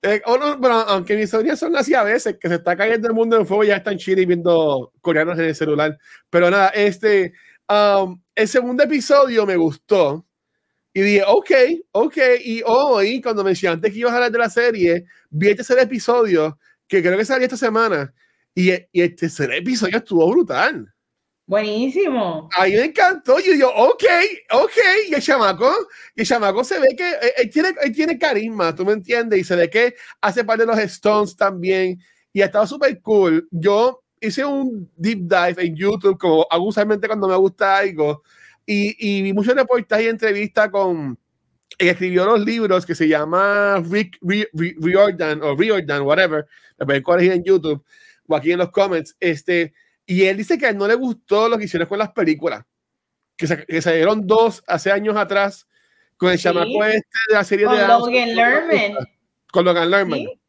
Eh, 0.04 0.22
aunque 0.26 1.16
mis 1.16 1.30
sobrinas 1.30 1.60
son 1.60 1.76
así 1.76 1.94
a 1.94 2.04
veces, 2.04 2.38
que 2.40 2.48
se 2.48 2.56
está 2.56 2.76
cayendo 2.76 3.08
el 3.08 3.14
mundo 3.14 3.38
en 3.38 3.46
fuego, 3.46 3.64
ya 3.64 3.78
están 3.78 3.98
chile 3.98 4.26
viendo 4.26 4.92
coreanos 5.02 5.38
en 5.38 5.46
el 5.46 5.56
celular. 5.56 5.98
Pero 6.30 6.50
nada, 6.50 6.70
este, 6.70 7.34
um, 7.72 8.22
el 8.36 8.48
segundo 8.48 8.84
episodio 8.84 9.46
me 9.46 9.56
gustó. 9.56 10.26
Y 10.94 11.02
dije, 11.02 11.24
ok, 11.26 11.52
ok. 11.92 12.18
Y 12.44 12.62
hoy, 12.66 13.22
cuando 13.22 13.44
mencionaste 13.44 13.92
que 13.92 14.00
ibas 14.00 14.12
a 14.12 14.16
hablar 14.16 14.32
de 14.32 14.38
la 14.38 14.50
serie, 14.50 15.06
vi 15.30 15.48
el 15.48 15.56
tercer 15.56 15.80
episodio, 15.80 16.60
que 16.88 17.02
creo 17.02 17.18
que 17.18 17.24
salió 17.24 17.46
esta 17.46 17.58
semana. 17.58 18.14
Y, 18.54 18.72
y 18.72 19.02
el 19.02 19.16
tercer 19.16 19.54
episodio 19.54 19.98
estuvo 19.98 20.30
brutal. 20.30 20.94
Buenísimo. 21.46 22.50
A 22.58 22.66
mí 22.66 22.72
me 22.72 22.86
encantó. 22.86 23.40
Yo 23.40 23.54
digo, 23.54 23.70
ok, 23.74 24.04
ok. 24.52 24.78
Y 25.10 25.14
el 25.14 25.22
chamaco, 25.22 25.70
y 26.16 26.22
el 26.22 26.28
chamaco 26.28 26.64
se 26.64 26.80
ve 26.80 26.96
que 26.96 27.10
eh, 27.10 27.34
él, 27.38 27.50
tiene, 27.50 27.74
él 27.82 27.94
tiene 27.94 28.18
carisma, 28.18 28.76
tú 28.76 28.86
me 28.86 28.94
entiendes, 28.94 29.40
y 29.40 29.44
se 29.44 29.56
ve 29.56 29.70
que 29.70 29.96
hace 30.22 30.44
parte 30.44 30.66
de 30.66 30.68
los 30.68 30.80
Stones 30.80 31.36
también. 31.36 32.00
Y 32.34 32.42
ha 32.42 32.46
estado 32.46 32.68
súper 32.68 33.02
cool. 33.02 33.48
Yo 33.52 34.01
hice 34.22 34.46
un 34.46 34.90
deep 34.96 35.20
dive 35.22 35.66
en 35.66 35.76
YouTube, 35.76 36.18
como 36.18 36.48
hago 36.50 36.68
usualmente 36.68 37.08
cuando 37.08 37.28
me 37.28 37.36
gusta 37.36 37.80
algo, 37.80 38.24
y, 38.66 38.96
y 39.00 39.22
vi 39.22 39.34
muchos 39.34 39.56
reportajes 39.56 40.06
y 40.06 40.10
entrevistas 40.10 40.70
con. 40.70 41.18
Él 41.78 41.88
escribió 41.90 42.26
los 42.26 42.42
libros 42.42 42.86
que 42.86 42.94
se 42.94 43.08
llama 43.08 43.82
Rick 43.90 44.20
Riordan 44.22 45.42
o 45.42 45.56
Riordan, 45.56 46.04
whatever. 46.04 46.46
Me 46.78 46.86
pueden 46.86 47.02
corregir 47.02 47.32
en 47.32 47.44
YouTube 47.44 47.84
o 48.28 48.36
aquí 48.36 48.52
en 48.52 48.60
los 48.60 48.70
comments. 48.70 49.16
Este 49.20 49.74
y 50.06 50.26
él 50.26 50.38
dice 50.38 50.58
que 50.58 50.66
a 50.66 50.70
él 50.70 50.78
no 50.78 50.88
le 50.88 50.96
gustó 50.96 51.48
lo 51.48 51.58
que 51.58 51.66
hicieron 51.66 51.88
con 51.88 51.98
las 51.98 52.12
películas, 52.12 52.66
que, 53.38 53.48
se, 53.48 53.66
que 53.66 53.82
salieron 53.82 54.28
dos 54.28 54.64
hace 54.68 54.92
años 54.92 55.16
atrás 55.16 55.68
con 56.18 56.32
el 56.32 56.38
sí. 56.38 56.44
chamaco 56.44 56.84
este 56.84 57.08
de 57.30 57.36
la 57.36 57.44
serie 57.44 57.66
con 57.66 57.78
de 57.78 57.88
Logan 57.88 58.36
Lerman. 58.36 59.08
Con 59.52 59.66
Logan 59.66 59.90
Lerman. 59.90 60.20
¿Sí? 60.20 60.41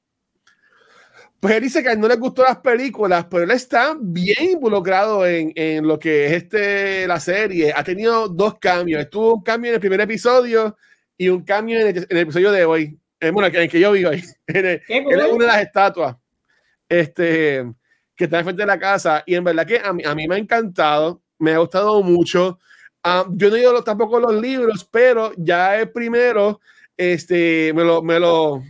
Pues 1.43 1.57
él 1.57 1.63
dice 1.65 1.83
que 1.83 1.89
a 1.89 1.93
él 1.95 1.99
no 1.99 2.07
le 2.07 2.15
gustó 2.15 2.45
las 2.45 2.59
películas, 2.59 3.27
pero 3.29 3.43
él 3.43 3.51
está 3.51 3.97
bien 3.99 4.51
involucrado 4.53 5.27
en, 5.27 5.53
en, 5.57 5.85
lo 5.85 5.99
que 5.99 6.27
es 6.27 6.33
este, 6.35 7.05
la 7.09 7.19
serie. 7.19 7.73
Ha 7.75 7.83
tenido 7.83 8.29
dos 8.29 8.61
cambios. 8.61 9.03
Estuvo 9.03 9.35
un 9.35 9.43
cambio 9.43 9.71
en 9.71 9.75
el 9.75 9.81
primer 9.81 10.01
episodio 10.01 10.77
y 11.19 11.29
un 11.29 11.43
cambio 11.43 11.81
en 11.81 11.89
el, 11.89 11.97
en 11.97 12.07
el 12.11 12.19
episodio 12.19 12.53
de 12.53 12.65
hoy. 12.65 12.97
Eh, 13.19 13.31
bueno, 13.31 13.49
en 13.49 13.57
el 13.57 13.69
que 13.69 13.81
yo 13.81 13.91
vivo 13.91 14.11
hoy. 14.11 14.23
En 14.47 14.57
el, 14.67 14.83
él 14.87 15.21
es 15.21 15.33
una 15.33 15.47
de 15.47 15.53
las 15.53 15.63
estatuas. 15.63 16.17
Este, 16.89 17.65
que 18.15 18.25
está 18.25 18.39
enfrente 18.39 18.63
de 18.63 18.67
la 18.67 18.79
casa 18.79 19.25
y 19.27 19.35
en 19.35 19.43
verdad 19.43 19.67
que 19.67 19.81
a 19.81 19.93
mí, 19.93 20.05
a 20.05 20.15
mí 20.15 20.29
me 20.29 20.37
ha 20.37 20.39
encantado, 20.39 21.25
me 21.41 21.55
ha 21.55 21.59
gustado 21.59 22.05
mucho. 22.05 22.61
Um, 23.05 23.37
yo 23.37 23.51
no 23.51 23.57
he 23.57 23.59
leído 23.59 23.83
tampoco 23.83 24.21
los 24.21 24.41
libros, 24.41 24.89
pero 24.89 25.33
ya 25.37 25.77
el 25.81 25.91
primero, 25.91 26.61
este, 26.97 27.73
me 27.75 27.83
lo, 27.83 28.01
me 28.01 28.21
lo, 28.21 28.63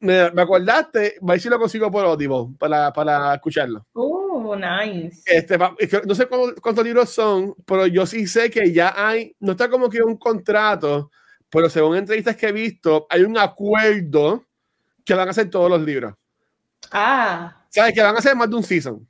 me, 0.00 0.30
me 0.30 0.42
acordaste, 0.42 1.16
a 1.20 1.26
ver 1.26 1.40
si 1.40 1.48
lo 1.48 1.58
consigo 1.58 1.90
por 1.90 2.04
Audible 2.04 2.48
para, 2.58 2.92
para 2.92 3.34
escucharlo. 3.34 3.86
Oh, 3.92 4.56
nice. 4.56 5.22
Este, 5.26 5.56
no 5.58 6.14
sé 6.14 6.26
cuántos, 6.26 6.60
cuántos 6.60 6.84
libros 6.84 7.10
son, 7.10 7.54
pero 7.66 7.86
yo 7.86 8.06
sí 8.06 8.26
sé 8.26 8.50
que 8.50 8.72
ya 8.72 8.94
hay, 8.96 9.36
no 9.40 9.52
está 9.52 9.68
como 9.68 9.88
que 9.88 10.02
un 10.02 10.16
contrato, 10.16 11.10
pero 11.50 11.68
según 11.68 11.96
entrevistas 11.96 12.36
que 12.36 12.48
he 12.48 12.52
visto, 12.52 13.06
hay 13.10 13.22
un 13.22 13.36
acuerdo 13.38 14.44
que 15.04 15.14
van 15.14 15.28
a 15.28 15.32
hacer 15.32 15.50
todos 15.50 15.68
los 15.70 15.82
libros. 15.82 16.14
Ah. 16.92 17.56
¿Sabes? 17.68 17.94
Que 17.94 18.02
van 18.02 18.16
a 18.16 18.18
hacer 18.18 18.34
más 18.34 18.48
de 18.50 18.56
un 18.56 18.62
season. 18.62 19.06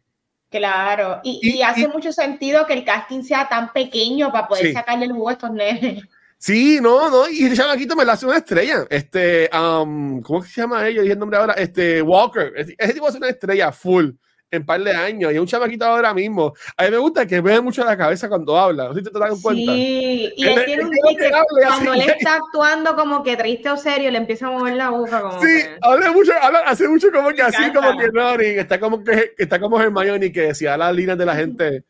Claro, 0.51 1.21
y, 1.23 1.39
y, 1.43 1.59
y 1.59 1.63
hace 1.63 1.83
y, 1.83 1.87
mucho 1.87 2.13
sentido 2.13 2.67
que 2.67 2.73
el 2.73 2.85
casting 2.85 3.23
sea 3.23 3.49
tan 3.49 3.73
pequeño 3.73 4.33
para 4.33 4.49
poder 4.49 4.67
Sí. 4.67 4.73
sacarle 4.73 5.05
el 5.07 5.13
jugo 5.13 5.29
a 5.29 5.33
estos 5.33 5.53
nenes. 5.53 6.03
Sí, 6.43 6.79
no, 6.81 7.11
no, 7.11 7.29
y 7.29 7.45
el 7.45 7.55
chamaquito 7.55 7.95
me 7.95 8.03
la 8.03 8.15
hace 8.15 8.25
una 8.25 8.39
estrella. 8.39 8.87
Este, 8.89 9.51
um, 9.55 10.23
¿cómo 10.23 10.43
se 10.43 10.59
llama 10.63 10.89
ella? 10.89 11.03
Dije 11.03 11.13
el 11.13 11.19
nombre 11.19 11.39
ahora. 11.39 11.53
Este, 11.53 12.01
Walker. 12.01 12.51
Ese, 12.57 12.95
tipo 12.95 13.09
es 13.09 13.15
una 13.15 13.29
estrella 13.29 13.71
full 13.73 14.13
en 14.51 14.65
par 14.65 14.83
de 14.83 14.91
años 14.91 15.31
y 15.31 15.35
es 15.35 15.41
un 15.41 15.47
chamaquito 15.47 15.85
ahora 15.85 16.15
mismo. 16.15 16.55
A 16.79 16.85
mí 16.85 16.91
me 16.93 16.97
gusta 16.97 17.27
que 17.27 17.43
me 17.43 17.61
mucho 17.61 17.85
la 17.85 17.95
cabeza 17.95 18.27
cuando 18.27 18.57
habla. 18.59 18.89
No 18.89 18.95
sé 18.95 19.01
si 19.05 19.13
te 19.13 19.19
das 19.19 19.39
cuenta. 19.43 19.71
Sí, 19.75 20.33
y 20.35 20.43
Él- 20.47 20.59
él 20.59 20.65
tiene 20.65 20.85
un 20.85 20.91
que 20.91 21.31
cuando 21.31 21.93
él 21.93 22.01
está 22.09 22.37
actuando 22.37 22.97
como 22.97 23.23
que 23.23 23.37
triste 23.37 23.69
o 23.69 23.77
serio, 23.77 24.11
le 24.11 24.17
empieza 24.17 24.47
a 24.47 24.51
mover 24.53 24.77
la 24.77 24.89
boca 24.89 25.21
como 25.21 25.43
Sí, 25.43 25.47
que... 25.47 25.77
habla 25.83 26.11
mucho, 26.11 26.33
habla, 26.41 26.61
hace 26.61 26.89
mucho 26.89 27.13
como 27.13 27.29
que 27.29 27.43
Me 27.43 27.49
así, 27.49 27.63
encanta. 27.65 27.81
como 27.87 27.99
que 28.01 28.11
que 28.55 28.61
está 28.61 28.81
como 28.81 29.05
que, 29.05 29.35
está 29.37 29.61
como 29.61 29.79
Hermione 29.79 30.33
que 30.33 30.41
decía 30.41 30.75
las 30.79 30.97
líneas 30.97 31.19
de 31.19 31.27
la 31.27 31.37
gente 31.37 31.85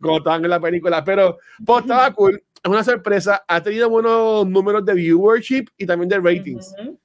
cuando 0.00 0.18
estaban 0.18 0.44
en 0.44 0.50
la 0.50 0.60
película, 0.60 1.04
pero 1.04 1.38
pues, 1.66 1.82
estaba 1.82 2.10
cool, 2.14 2.40
una 2.70 2.84
sorpresa, 2.84 3.44
ha 3.46 3.62
tenido 3.62 3.88
buenos 3.88 4.46
números 4.46 4.84
de 4.84 4.94
viewership 4.94 5.66
y 5.76 5.86
también 5.86 6.08
de 6.08 6.18
ratings. 6.18 6.74
O 6.78 6.96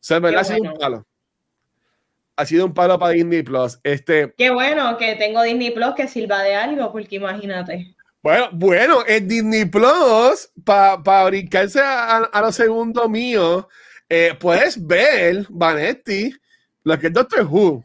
sea, 0.00 0.16
en 0.18 0.22
verdad 0.22 0.38
Qué 0.38 0.40
ha 0.40 0.44
sido 0.44 0.58
bueno. 0.58 0.72
un 0.74 0.78
palo. 0.78 1.06
Ha 2.36 2.46
sido 2.46 2.66
un 2.66 2.74
palo 2.74 2.98
para 2.98 3.12
Disney 3.12 3.42
Plus. 3.42 3.78
Este, 3.82 4.32
Qué 4.38 4.50
bueno 4.50 4.96
que 4.96 5.14
tengo 5.16 5.42
Disney 5.42 5.70
Plus 5.72 5.94
que 5.94 6.08
sirva 6.08 6.42
de 6.42 6.54
algo, 6.54 6.90
porque 6.90 7.16
imagínate. 7.16 7.94
bueno, 8.22 8.48
bueno, 8.52 8.98
en 9.06 9.28
Disney 9.28 9.64
Plus, 9.66 10.50
para 10.64 11.02
pa 11.02 11.24
brincarse 11.26 11.80
a, 11.80 12.16
a 12.18 12.40
lo 12.40 12.50
segundo 12.52 13.08
mío, 13.08 13.68
eh, 14.08 14.34
puedes 14.40 14.84
ver, 14.86 15.46
Vanetti, 15.50 16.32
lo 16.84 16.98
que 16.98 17.08
es 17.08 17.12
Doctor 17.12 17.46
Who. 17.46 17.84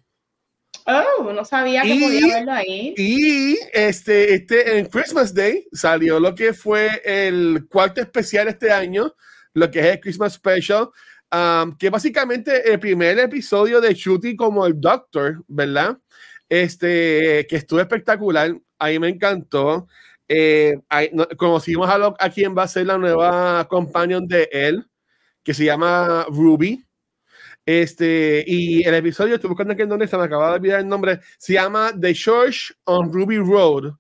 Oh, 0.88 1.32
no 1.34 1.43
sabía 1.45 1.82
que 1.82 1.89
Y- 1.95 2.00
podía 2.04 2.36
verlo 2.36 2.52
ahí. 2.52 2.93
Y 2.98 3.58
este, 3.74 4.36
este, 4.36 4.78
en 4.78 4.86
Christmas 4.86 5.34
Day 5.34 5.67
salió 5.71 6.19
lo 6.19 6.36
que 6.36 6.54
fue 6.54 7.02
el 7.04 7.65
cuarto 7.69 8.02
especial 8.02 8.48
este 8.48 8.71
año, 8.71 9.13
lo 9.54 9.71
que 9.71 9.80
es 9.80 9.86
el 9.88 10.00
Christmas 10.00 10.34
Special, 10.34 10.89
um, 11.34 11.76
que 11.78 11.89
básicamente 11.89 12.71
el 12.71 12.80
primer 12.80 13.17
episodio 13.17 13.82
de 13.82 13.93
Shooty 13.95 14.36
como 14.36 14.65
el 14.65 14.80
Doctor, 14.80 15.43
¿verdad? 15.48 15.98
Este, 16.50 17.48
que 17.50 17.56
estuvo 17.56 17.80
espectacular, 17.80 18.56
ahí 18.78 19.00
me 19.00 19.10
encantó. 19.10 19.88
Eh, 20.28 20.78
ahí, 20.89 21.10
no- 21.13 21.28
conocimos 21.38 21.89
a, 21.89 21.98
lo, 21.98 22.15
a 22.19 22.30
quien 22.30 22.56
va 22.56 22.63
a 22.63 22.67
ser 22.67 22.86
la 22.86 22.98
nueva 22.98 23.67
companion 23.67 24.28
de 24.28 24.48
él, 24.52 24.86
que 25.43 25.54
se 25.56 25.65
llama 25.65 26.26
Ruby. 26.30 26.84
Este, 27.65 28.43
y 28.45 28.88
el 28.88 28.93
episodio, 28.93 29.36
estoy 29.36 29.49
buscando 29.49 29.73
aquí 29.73 29.82
en 29.82 29.89
donde 29.89 30.08
se 30.08 30.17
me 30.17 30.23
acaba 30.23 30.49
de 30.49 30.56
olvidar 30.56 30.80
el 30.82 30.88
nombre, 30.88 31.19
se 31.38 31.54
llama 31.54 31.91
The 31.99 32.13
Church 32.13 32.73
on 32.84 33.12
Ruby 33.12 33.38
Road. 33.38 33.93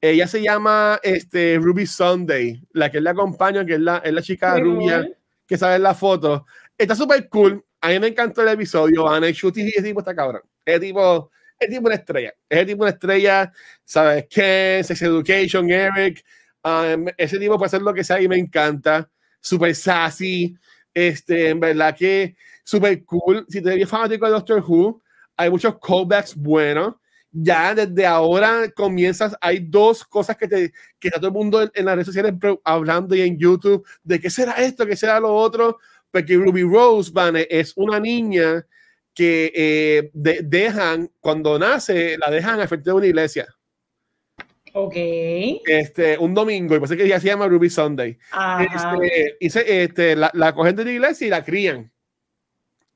Ella 0.00 0.26
se 0.26 0.42
llama 0.42 1.00
este, 1.02 1.58
Ruby 1.58 1.86
Sunday, 1.86 2.62
la 2.72 2.90
que 2.90 2.98
él 2.98 3.04
la 3.04 3.10
acompaña, 3.10 3.64
que 3.64 3.74
es 3.74 3.80
la, 3.80 3.98
es 3.98 4.12
la 4.12 4.22
chica 4.22 4.54
Qué 4.54 4.60
rubia 4.60 5.06
que 5.46 5.58
sale 5.58 5.76
en 5.76 5.82
la 5.82 5.94
foto. 5.94 6.46
Está 6.76 6.94
súper 6.94 7.28
cool. 7.28 7.64
A 7.80 7.88
mí 7.88 7.98
me 7.98 8.08
encantó 8.08 8.42
el 8.42 8.48
episodio. 8.48 9.08
Ana 9.08 9.28
y 9.28 9.32
Shooty, 9.32 9.68
ese 9.68 9.82
tipo 9.82 10.00
está 10.00 10.14
cabrón. 10.14 10.42
Ese 10.64 10.80
tipo, 10.80 11.30
ese 11.58 11.70
tipo 11.70 11.86
una 11.86 11.94
estrella. 11.96 12.34
Ese 12.48 12.66
tipo 12.66 12.82
una 12.82 12.90
estrella, 12.90 13.52
¿sabes? 13.84 14.26
Ken, 14.28 14.84
Sex 14.84 15.02
Education, 15.02 15.70
Eric. 15.70 16.24
um, 16.64 17.06
ese 17.16 17.38
tipo 17.38 17.56
puede 17.56 17.66
hacer 17.66 17.82
lo 17.82 17.92
que 17.92 18.04
sea 18.04 18.20
y 18.20 18.28
me 18.28 18.38
encanta. 18.38 19.10
Súper 19.40 19.74
sassy. 19.74 20.56
Este, 20.92 21.50
en 21.50 21.60
verdad 21.60 21.94
que 21.96 22.36
súper 22.64 23.04
cool. 23.04 23.46
Si 23.48 23.62
te 23.62 23.72
eres 23.74 23.88
fanático 23.88 24.26
de 24.26 24.32
Doctor 24.32 24.64
Who, 24.66 25.00
hay 25.36 25.50
muchos 25.50 25.78
callbacks 25.78 26.34
buenos. 26.34 26.94
Ya 27.36 27.74
desde 27.74 28.06
ahora 28.06 28.68
comienzas, 28.74 29.36
hay 29.40 29.58
dos 29.58 30.04
cosas 30.04 30.36
que, 30.36 30.46
te, 30.46 30.72
que 31.00 31.08
está 31.08 31.18
todo 31.18 31.28
el 31.28 31.34
mundo 31.34 31.62
en, 31.62 31.70
en 31.74 31.84
las 31.84 31.94
redes 31.96 32.06
sociales 32.06 32.32
hablando 32.62 33.14
y 33.16 33.22
en 33.22 33.36
YouTube 33.36 33.84
de 34.04 34.20
qué 34.20 34.30
será 34.30 34.52
esto, 34.52 34.86
qué 34.86 34.94
será 34.94 35.18
lo 35.18 35.34
otro, 35.34 35.78
porque 36.12 36.36
Ruby 36.36 36.62
Rose, 36.62 37.10
Vane, 37.12 37.46
es 37.50 37.72
una 37.76 37.98
niña 37.98 38.64
que 39.12 39.52
eh, 39.52 40.10
de- 40.12 40.42
dejan, 40.44 41.10
cuando 41.18 41.58
nace, 41.58 42.16
la 42.18 42.30
dejan 42.30 42.60
al 42.60 42.68
frente 42.68 42.90
de 42.90 42.94
una 42.94 43.06
iglesia, 43.06 43.48
Ok. 44.72 44.94
este, 45.66 46.18
un 46.18 46.34
domingo, 46.34 46.74
y 46.74 46.78
por 46.78 46.86
eso 46.86 46.96
que 46.96 47.04
ella 47.04 47.20
se 47.20 47.26
llama 47.28 47.46
Ruby 47.48 47.68
Sunday. 47.70 48.16
Este, 48.60 49.36
y 49.40 49.50
se- 49.50 49.82
este, 49.84 50.16
la, 50.16 50.30
la 50.34 50.54
cogen 50.54 50.74
de 50.76 50.84
la 50.84 50.92
iglesia 50.92 51.26
y 51.26 51.30
la 51.30 51.44
crían, 51.44 51.90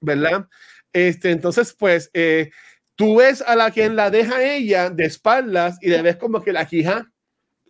¿verdad? 0.00 0.48
Este, 0.92 1.30
entonces, 1.30 1.74
pues, 1.78 2.10
eh, 2.14 2.50
tú 2.94 3.16
ves 3.16 3.42
a 3.42 3.54
la 3.54 3.70
quien 3.70 3.96
la 3.96 4.10
deja 4.10 4.42
ella 4.42 4.90
de 4.90 5.04
espaldas 5.04 5.78
y 5.80 5.88
le 5.88 6.02
ves 6.02 6.16
como 6.16 6.42
que 6.42 6.52
la 6.52 6.66
quija, 6.66 7.10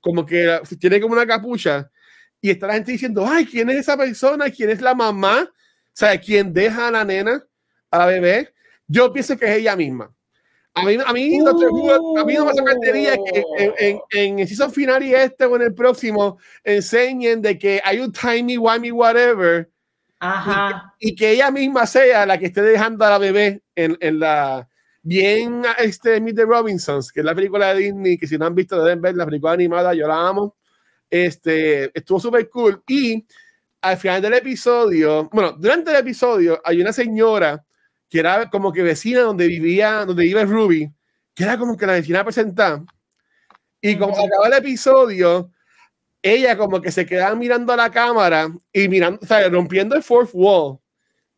como 0.00 0.24
que 0.24 0.60
tiene 0.78 1.00
como 1.00 1.14
una 1.14 1.26
capucha, 1.26 1.90
y 2.40 2.50
está 2.50 2.68
la 2.68 2.74
gente 2.74 2.92
diciendo, 2.92 3.26
ay, 3.26 3.44
¿quién 3.44 3.68
es 3.70 3.78
esa 3.78 3.96
persona? 3.96 4.50
¿Quién 4.50 4.70
es 4.70 4.80
la 4.80 4.94
mamá? 4.94 5.50
O 5.50 5.90
sea, 5.92 6.18
¿quién 6.18 6.52
deja 6.52 6.88
a 6.88 6.90
la 6.90 7.04
nena, 7.04 7.44
a 7.90 7.98
la 7.98 8.06
bebé? 8.06 8.54
Yo 8.86 9.12
pienso 9.12 9.36
que 9.36 9.46
es 9.46 9.58
ella 9.58 9.74
misma. 9.76 10.14
A 10.74 10.84
mí, 10.84 10.96
a 11.04 11.12
mí, 11.12 11.38
Doctor 11.40 11.72
Who, 11.72 12.18
a 12.18 12.24
mí 12.24 12.34
no 12.34 12.44
me 12.44 12.54
sorprendería 12.54 13.16
que 13.16 13.44
en, 13.58 13.72
en, 13.78 14.00
en 14.12 14.38
el 14.38 14.46
season 14.46 14.72
final 14.72 15.02
y 15.02 15.12
este 15.12 15.44
o 15.44 15.56
en 15.56 15.62
el 15.62 15.74
próximo 15.74 16.38
enseñen 16.62 17.42
de 17.42 17.58
que 17.58 17.80
hay 17.84 17.98
un 17.98 18.12
timey, 18.12 18.56
wimey, 18.56 18.92
whatever, 18.92 19.68
Ajá. 20.20 20.94
y 20.98 21.14
que 21.14 21.30
ella 21.30 21.50
misma 21.50 21.86
sea 21.86 22.26
la 22.26 22.38
que 22.38 22.46
esté 22.46 22.62
dejando 22.62 23.04
a 23.04 23.10
la 23.10 23.18
bebé 23.18 23.62
en, 23.76 23.96
en 24.00 24.18
la 24.18 24.68
bien 25.02 25.62
este 25.78 26.20
Meet 26.20 26.36
the 26.36 26.44
Robinsons, 26.44 27.12
que 27.12 27.20
es 27.20 27.26
la 27.26 27.34
película 27.34 27.72
de 27.72 27.80
Disney, 27.80 28.18
que 28.18 28.26
si 28.26 28.36
no 28.36 28.46
han 28.46 28.54
visto 28.54 28.82
deben 28.82 29.00
ver 29.00 29.16
la 29.16 29.24
película 29.24 29.52
animada, 29.52 29.94
yo 29.94 30.06
la 30.06 30.28
amo. 30.28 30.56
Este, 31.08 31.90
estuvo 31.98 32.20
súper 32.20 32.50
cool 32.50 32.82
y 32.86 33.24
al 33.80 33.96
final 33.96 34.20
del 34.20 34.34
episodio, 34.34 35.28
bueno, 35.32 35.52
durante 35.52 35.90
el 35.90 35.96
episodio 35.96 36.60
hay 36.64 36.80
una 36.80 36.92
señora 36.92 37.64
que 38.08 38.18
era 38.20 38.50
como 38.50 38.72
que 38.72 38.82
vecina 38.82 39.20
donde 39.20 39.46
vivía, 39.46 40.04
donde 40.04 40.24
vive 40.24 40.44
Ruby, 40.44 40.92
que 41.34 41.44
era 41.44 41.56
como 41.56 41.76
que 41.76 41.86
la 41.86 41.94
vecina 41.94 42.24
presentada. 42.24 42.84
Y 43.80 43.96
como 43.96 44.12
acaba 44.12 44.48
el 44.48 44.54
episodio, 44.54 45.52
ella 46.22 46.56
como 46.56 46.80
que 46.80 46.90
se 46.90 47.06
quedaba 47.06 47.34
mirando 47.34 47.72
a 47.72 47.76
la 47.76 47.90
cámara 47.90 48.48
y 48.72 48.88
mirando, 48.88 49.20
o 49.22 49.26
sea, 49.26 49.48
rompiendo 49.48 49.94
el 49.94 50.02
fourth 50.02 50.30
wall. 50.32 50.78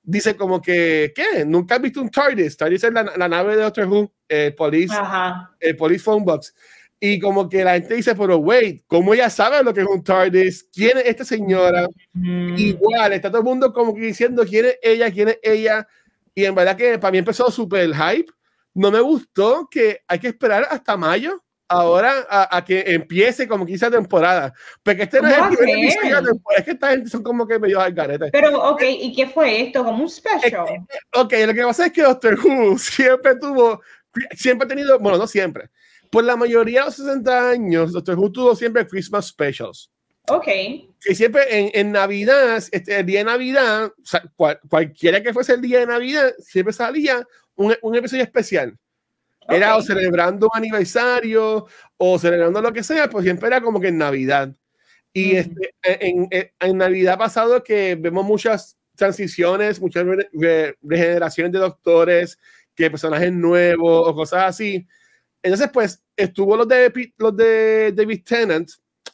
Dice 0.03 0.35
como 0.35 0.61
que, 0.61 1.13
¿qué? 1.15 1.45
¿Nunca 1.45 1.77
has 1.77 1.83
visto 1.83 2.01
un 2.01 2.11
TARDIS? 2.11 2.57
TARDIS 2.57 2.85
es 2.85 2.93
la, 2.93 3.05
la 3.17 3.29
nave 3.29 3.55
de 3.55 3.63
Doctor 3.63 3.87
Who, 3.87 4.13
el 4.29 4.55
police, 4.55 4.95
Ajá. 4.95 5.55
el 5.61 5.77
police 5.77 6.03
phone 6.03 6.25
box. 6.25 6.55
Y 6.99 7.19
como 7.19 7.49
que 7.49 7.65
la 7.65 7.75
gente 7.75 7.95
dice, 7.95 8.15
pero 8.15 8.39
wait, 8.39 8.83
¿cómo 8.87 9.15
ella 9.15 9.31
sabe 9.31 9.63
lo 9.63 9.73
que 9.73 9.81
es 9.81 9.87
un 9.87 10.03
TARDIS? 10.03 10.69
¿Quién 10.73 10.99
es 10.99 11.07
esta 11.07 11.25
señora? 11.25 11.87
Mm. 12.13 12.57
Igual, 12.59 13.13
está 13.13 13.31
todo 13.31 13.39
el 13.41 13.45
mundo 13.45 13.73
como 13.73 13.95
que 13.95 14.01
diciendo 14.01 14.45
quién 14.47 14.67
es 14.67 14.79
ella, 14.83 15.11
quién 15.11 15.29
es 15.29 15.39
ella. 15.43 15.87
Y 16.35 16.45
en 16.45 16.55
verdad 16.55 16.77
que 16.77 16.99
para 16.99 17.13
mí 17.13 17.19
empezó 17.19 17.51
súper 17.51 17.95
hype. 17.95 18.31
No 18.75 18.91
me 18.91 19.01
gustó 19.01 19.69
que 19.71 20.01
hay 20.09 20.19
que 20.19 20.29
esperar 20.29 20.67
hasta 20.71 20.97
mayo 20.97 21.43
ahora 21.71 22.27
a, 22.29 22.65
que 22.65 22.83
empiece 22.85 23.47
como 23.47 23.65
quizá 23.65 23.91
temporada. 23.91 24.53
Porque 24.83 25.05
este 25.05 25.23
no 25.23 25.29
es 25.29 25.39
el 25.39 25.57
primer 25.57 25.79
episodio 25.79 26.17
de 26.17 26.29
temporada. 26.29 26.59
Es 26.59 26.65
que 26.65 26.71
esta 26.73 26.91
gente 26.91 27.09
son 27.09 27.23
como 27.23 27.47
que 27.47 27.59
medio 27.59 27.81
al 27.81 27.93
garete. 27.93 28.29
Pero, 28.33 28.61
ok, 28.71 28.83
¿y 28.83 29.15
qué 29.15 29.29
fue 29.29 29.63
esto? 29.63 29.85
¿Como 29.85 30.03
un 30.03 30.11
special? 30.11 30.67
ok, 31.15 31.33
lo 31.47 31.55
que 31.55 31.63
pasa 31.63 31.87
es 31.87 31.93
que 31.93 32.03
Doctor 32.03 32.39
Who 32.39 32.77
siempre 32.79 33.37
tuvo, 33.37 33.81
siempre 34.37 34.67
ha 34.67 34.69
tenido, 34.69 34.99
bueno, 34.99 35.17
no 35.17 35.29
siempre, 35.29 35.71
por 36.11 36.25
la 36.25 36.37
mayoría 36.37 36.81
de 36.81 36.87
los 36.87 36.97
60 36.97 37.51
años, 37.51 37.93
Doctor 37.93 38.19
Who 38.19 38.33
tuvo 38.33 38.57
siempre 38.57 38.87
Christmas 38.87 39.29
specials. 39.29 39.91
Ok. 40.29 40.47
Que 41.01 41.15
siempre 41.15 41.43
en, 41.57 41.71
en 41.73 41.93
Navidad, 41.93 42.63
este, 42.73 42.99
el 42.99 43.07
día 43.07 43.21
de 43.21 43.25
Navidad, 43.27 43.93
cualquiera 44.69 45.23
que 45.23 45.33
fuese 45.33 45.55
el 45.55 45.61
día 45.61 45.79
de 45.81 45.87
Navidad, 45.87 46.33
siempre 46.39 46.73
salía 46.73 47.25
un, 47.55 47.77
un 47.81 47.95
episodio 47.95 48.25
especial. 48.25 48.77
Era 49.49 49.77
o 49.77 49.83
celebrando 49.83 50.47
un 50.47 50.59
aniversario 50.59 51.67
o 51.97 52.19
celebrando 52.19 52.61
lo 52.61 52.73
que 52.73 52.83
sea, 52.83 53.09
pues 53.11 53.25
siempre 53.25 53.49
era 53.49 53.61
como 53.61 53.81
que 53.81 53.89
en 53.89 53.99
Navidad. 53.99 54.55
Y 55.13 55.37
este, 55.37 55.75
en, 55.83 56.29
en, 56.31 56.79
Navidad 56.79 57.19
pasado 57.19 57.65
que 57.65 57.97
vemos 57.97 58.25
muchas 58.25 58.77
transiciones, 58.95 59.81
muchas 59.81 60.07
regeneraciones 60.83 61.53
de 61.53 61.59
doctores, 61.59 62.39
que 62.75 62.91
personajes 62.91 63.33
nuevos 63.33 64.09
o 64.09 64.15
cosas 64.15 64.45
así. 64.45 64.87
Entonces, 65.43 65.71
pues, 65.73 66.03
estuvo 66.17 66.57
los 66.57 66.69
de, 66.69 67.13
los 67.17 67.37
de 67.37 67.93
David 67.93 68.23
Tennant, 68.25 68.71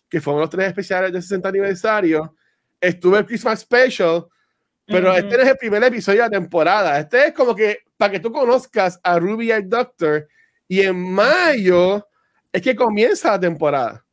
que 0.08 0.20
fueron 0.20 0.40
los 0.40 0.50
tres 0.50 0.68
especiales 0.68 1.12
de 1.12 1.22
60 1.22 1.48
aniversario. 1.48 2.36
Estuvo 2.80 3.16
el 3.16 3.26
Christmas 3.26 3.60
Special, 3.60 4.26
pero 4.86 5.14
este 5.14 5.36
no 5.36 5.42
es 5.42 5.48
el 5.48 5.56
primer 5.56 5.82
episodio 5.82 6.22
de 6.22 6.28
la 6.28 6.30
temporada. 6.30 6.98
Este 7.00 7.26
es 7.26 7.32
como 7.32 7.54
que 7.54 7.80
para 7.96 8.12
que 8.12 8.20
tú 8.20 8.30
conozcas 8.30 9.00
a 9.02 9.18
Ruby 9.18 9.48
y 9.48 9.52
al 9.52 9.68
Doctor. 9.68 10.28
Y 10.68 10.80
en 10.82 10.96
mayo 10.96 12.06
es 12.52 12.62
que 12.62 12.74
comienza 12.74 13.32
la 13.32 13.40
temporada. 13.40 14.04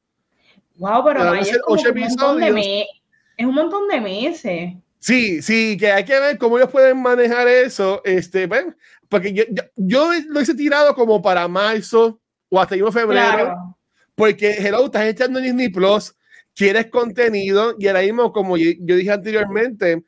Wow, 0.78 1.04
pero 1.06 1.24
mayo 1.26 1.42
es, 1.42 1.62
un 1.68 1.80
es 1.80 3.46
un 3.46 3.54
montón 3.54 3.88
de 3.88 4.02
meses. 4.02 4.74
Sí, 5.00 5.42
sí, 5.42 5.76
que 5.78 5.92
hay 5.92 6.06
que 6.06 6.20
ver 6.20 6.38
cómo 6.38 6.58
ellos 6.58 6.72
pueden 6.72 7.02
manejar 7.02 7.48
eso. 7.48 8.02
Este, 8.06 8.48
bueno, 8.48 8.74
porque 9.10 9.34
yo, 9.34 9.44
yo, 9.76 10.12
lo 10.30 10.42
hice 10.42 10.56
tirado 10.56 10.96
como 10.96 11.22
para 11.22 11.48
marzo 11.48 12.20
o 12.50 12.60
hasta 12.60 12.76
el 12.76 12.92
febrero. 12.92 13.78
Porque, 14.16 14.52
hello, 14.60 14.86
estás 14.86 15.06
echando 15.06 15.40
Disney 15.40 15.70
Plus, 15.70 16.16
quieres 16.56 16.88
contenido 16.88 17.76
y 17.78 17.88
ahora 17.88 18.02
mismo, 18.02 18.32
como 18.32 18.58
yo, 18.58 18.72
yo 18.80 18.96
dije 18.96 19.12
anteriormente, 19.12 20.04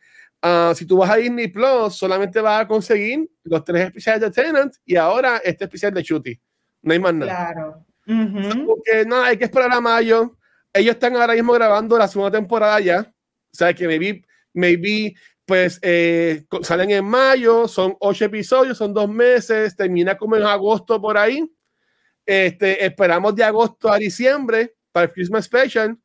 Ah, 0.48 0.74
si 0.76 0.86
tú 0.86 0.98
vas 0.98 1.10
a 1.10 1.16
Disney 1.16 1.48
Plus, 1.48 1.96
solamente 1.96 2.40
vas 2.40 2.62
a 2.62 2.68
conseguir 2.68 3.28
los 3.46 3.64
tres 3.64 3.88
especiales 3.88 4.22
de 4.22 4.30
Tenant 4.30 4.76
y 4.86 4.96
ahora 4.96 5.38
este 5.44 5.64
especial 5.64 5.92
de 5.92 6.04
Chuty. 6.04 6.40
No 6.84 6.94
hay 6.94 7.00
más 7.00 7.16
nada. 7.16 7.52
Claro. 7.52 7.86
Porque 8.68 9.06
no, 9.08 9.24
hay 9.24 9.38
que 9.38 9.46
esperar 9.46 9.72
a 9.74 9.82
mayo. 9.82 10.38
Ellos 10.72 10.94
están 10.94 11.16
ahora 11.16 11.34
mismo 11.34 11.52
grabando 11.52 11.98
la 11.98 12.08
segunda 12.08 12.38
temporada 12.38 12.80
ya. 12.80 13.00
O 13.02 13.58
sea, 13.58 13.74
que 13.74 13.88
maybe, 13.88 14.24
maybe 14.54 15.16
pues 15.48 15.80
eh, 15.82 16.46
salen 16.62 16.92
en 16.92 17.06
mayo, 17.06 17.68
son 17.68 17.98
ocho 18.00 18.26
episodios, 18.26 18.78
son 18.78 18.94
dos 18.94 19.10
meses, 19.10 19.76
termina 19.76 20.16
como 20.16 20.36
en 20.36 20.44
agosto 20.44 21.02
por 21.02 21.18
ahí. 21.18 21.44
Este, 22.24 22.86
esperamos 22.86 23.36
de 23.36 23.44
agosto 23.44 23.92
a 23.92 23.98
diciembre 23.98 24.76
para 24.92 25.08
el 25.08 25.12
Christmas 25.12 25.46
Special 25.46 25.98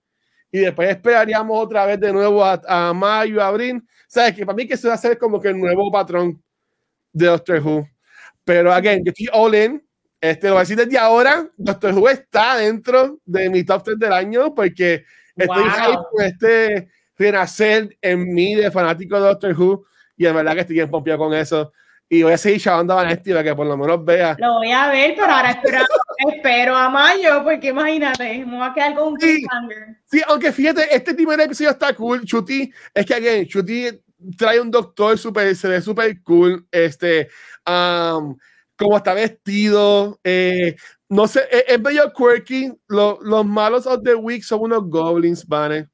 y 0.53 0.59
después 0.61 0.89
esperaríamos 0.91 1.59
otra 1.59 1.87
vez 1.87 2.01
de 2.01 2.13
nuevo 2.13 2.45
a, 2.45 2.61
a 2.67 2.93
mayo, 2.93 3.43
abril 3.43 3.83
¿Sabes? 4.11 4.35
Que 4.35 4.45
para 4.45 4.57
mí 4.57 4.67
que 4.67 4.77
se 4.77 4.89
va 4.89 4.95
a 4.95 4.97
hacer 4.97 5.17
como 5.17 5.41
que 5.41 5.49
el 5.49 5.59
nuevo 5.59 5.89
patrón 5.93 6.43
de 7.13 7.27
Doctor 7.27 7.65
Who. 7.65 7.89
Pero, 8.43 8.73
again, 8.73 9.05
yo 9.05 9.11
estoy 9.11 9.29
all 9.33 9.55
in. 9.55 9.87
Este, 10.21 10.49
lo 10.49 10.55
voy 10.55 10.59
a 10.59 10.63
decir 10.63 10.77
desde 10.77 10.99
ahora, 10.99 11.49
Doctor 11.57 11.95
Who 11.95 12.09
está 12.09 12.57
dentro 12.57 13.21
de 13.25 13.49
mi 13.49 13.63
top 13.63 13.85
10 13.85 13.99
del 14.01 14.13
año 14.13 14.53
porque 14.53 15.05
estoy 15.37 15.63
wow. 15.63 16.07
con 16.11 16.25
este 16.25 16.89
renacer 17.17 17.97
en 18.03 18.35
mí 18.35 18.57
de 18.57 18.73
fanático 18.73 19.15
de 19.15 19.29
Doctor 19.29 19.55
Who 19.57 19.85
y 20.17 20.25
de 20.25 20.33
verdad 20.33 20.55
que 20.55 20.61
estoy 20.61 20.75
bien 20.75 20.91
pompeado 20.91 21.21
con 21.21 21.33
eso. 21.33 21.73
Y 22.13 22.25
voy 22.25 22.33
a 22.33 22.39
seguir 22.39 22.61
chavando 22.61 22.93
a 22.93 22.97
Vanesti 22.97 23.31
para 23.31 23.45
que 23.45 23.55
por 23.55 23.69
lo 23.69 23.77
menos 23.77 24.05
vea. 24.05 24.37
Lo 24.41 24.55
voy 24.55 24.73
a 24.73 24.89
ver, 24.89 25.15
pero 25.15 25.33
ahora 25.33 25.51
espero, 25.51 25.79
espero 26.19 26.77
a 26.77 26.91
mayo, 26.91 27.45
porque 27.45 27.69
imagínate, 27.69 28.45
me 28.45 28.59
va 28.59 28.67
a 28.67 28.75
quedar 28.75 28.97
con 28.97 29.13
un 29.13 29.21
sí, 29.21 29.45
sí, 30.07 30.21
aunque 30.27 30.51
fíjate, 30.51 30.93
este 30.93 31.15
de 31.15 31.45
episodio 31.45 31.71
está 31.71 31.95
cool. 31.95 32.25
Chuti, 32.25 32.69
es 32.93 33.07
que, 33.07 33.15
again, 33.15 33.47
Chuti 33.47 33.87
trae 34.37 34.61
un 34.61 34.73
doctor 34.73 35.17
super, 35.17 35.55
se 35.55 35.69
ve 35.69 35.81
súper 35.81 36.21
cool. 36.25 36.67
Este, 36.73 37.29
um, 37.65 38.37
como 38.77 38.97
está 38.97 39.15
vestido, 39.15 40.19
eh, 40.25 40.75
no 41.09 41.29
sé, 41.29 41.43
es, 41.49 41.65
es 41.69 41.81
medio 41.81 42.13
quirky. 42.13 42.73
Lo, 42.89 43.21
los 43.23 43.47
malos 43.47 43.87
of 43.87 44.03
the 44.03 44.17
week 44.17 44.43
son 44.43 44.63
unos 44.63 44.83
goblins, 44.91 45.47
¿vale? 45.47 45.89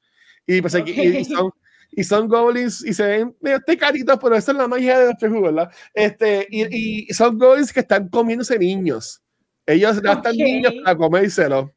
Y 0.46 0.62
pues 0.62 0.74
aquí 0.74 0.92
y 0.92 1.24
son 1.26 1.50
y 1.90 2.04
son 2.04 2.28
goblins 2.28 2.84
y 2.84 2.92
se 2.92 3.04
ven 3.04 3.36
medio 3.40 3.60
tecaritos, 3.60 4.18
pero 4.20 4.36
esa 4.36 4.52
es 4.52 4.58
la 4.58 4.68
magia 4.68 4.98
de 4.98 5.06
Doctor 5.06 5.30
Who, 5.30 5.42
¿verdad? 5.42 5.70
Este, 5.94 6.46
y, 6.50 7.06
y 7.08 7.14
son 7.14 7.38
goblins 7.38 7.72
que 7.72 7.80
están 7.80 8.08
comiéndose 8.08 8.58
niños. 8.58 9.22
Ellos 9.66 10.00
gastan 10.00 10.34
okay. 10.34 10.52
niños 10.52 10.74
para 10.84 10.96
comérselo. 10.96 11.72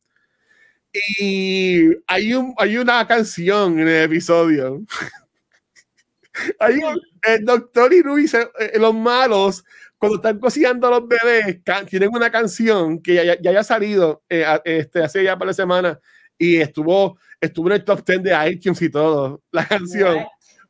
Y 0.93 1.87
hay, 2.07 2.33
un, 2.33 2.53
hay 2.57 2.77
una 2.77 3.05
canción 3.07 3.79
en 3.79 3.87
el 3.87 4.03
episodio. 4.03 4.81
hay 6.59 6.75
un, 6.77 6.99
el 7.23 7.45
doctor 7.45 7.93
y 7.93 8.01
Luis, 8.01 8.33
eh, 8.33 8.49
los 8.75 8.93
malos, 8.93 9.63
cuando 9.97 10.17
están 10.17 10.39
cocinando 10.39 10.87
a 10.87 10.91
los 10.91 11.07
bebés, 11.07 11.59
tienen 11.89 12.09
una 12.13 12.31
canción 12.31 13.01
que 13.01 13.15
ya, 13.15 13.39
ya 13.39 13.49
haya 13.51 13.63
salido 13.63 14.23
eh, 14.29 14.45
este, 14.65 15.03
hace 15.03 15.23
ya 15.23 15.37
para 15.37 15.49
la 15.49 15.53
semana 15.53 15.99
y 16.39 16.55
estuvo 16.57 17.19
estuvo 17.39 17.67
en 17.67 17.73
el 17.75 17.83
top 17.83 18.03
10 18.05 18.23
de 18.23 18.49
iTunes 18.51 18.81
y 18.81 18.89
todo, 18.89 19.41
la 19.51 19.67
canción. 19.67 20.25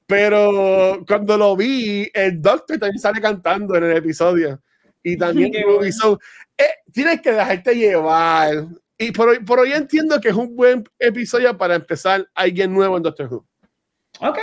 Pero 0.05 1.03
cuando 1.07 1.37
lo 1.37 1.55
vi, 1.55 2.09
el 2.13 2.41
Doctor 2.41 2.79
también 2.79 2.99
sale 2.99 3.21
cantando 3.21 3.75
en 3.75 3.83
el 3.85 3.97
episodio. 3.97 4.61
Y 5.03 5.17
también 5.17 5.51
hizo. 5.87 6.19
Eh, 6.57 6.63
tienes 6.91 7.21
que 7.21 7.31
dejarte 7.31 7.75
llevar. 7.75 8.65
Y 8.97 9.11
por, 9.11 9.45
por 9.45 9.59
hoy 9.59 9.71
entiendo 9.71 10.19
que 10.19 10.29
es 10.29 10.35
un 10.35 10.55
buen 10.55 10.83
episodio 10.97 11.55
para 11.57 11.75
empezar 11.75 12.27
alguien 12.33 12.73
nuevo 12.73 12.97
en 12.97 13.03
Doctor 13.03 13.31
Who. 13.31 13.45
Ok. 14.19 14.39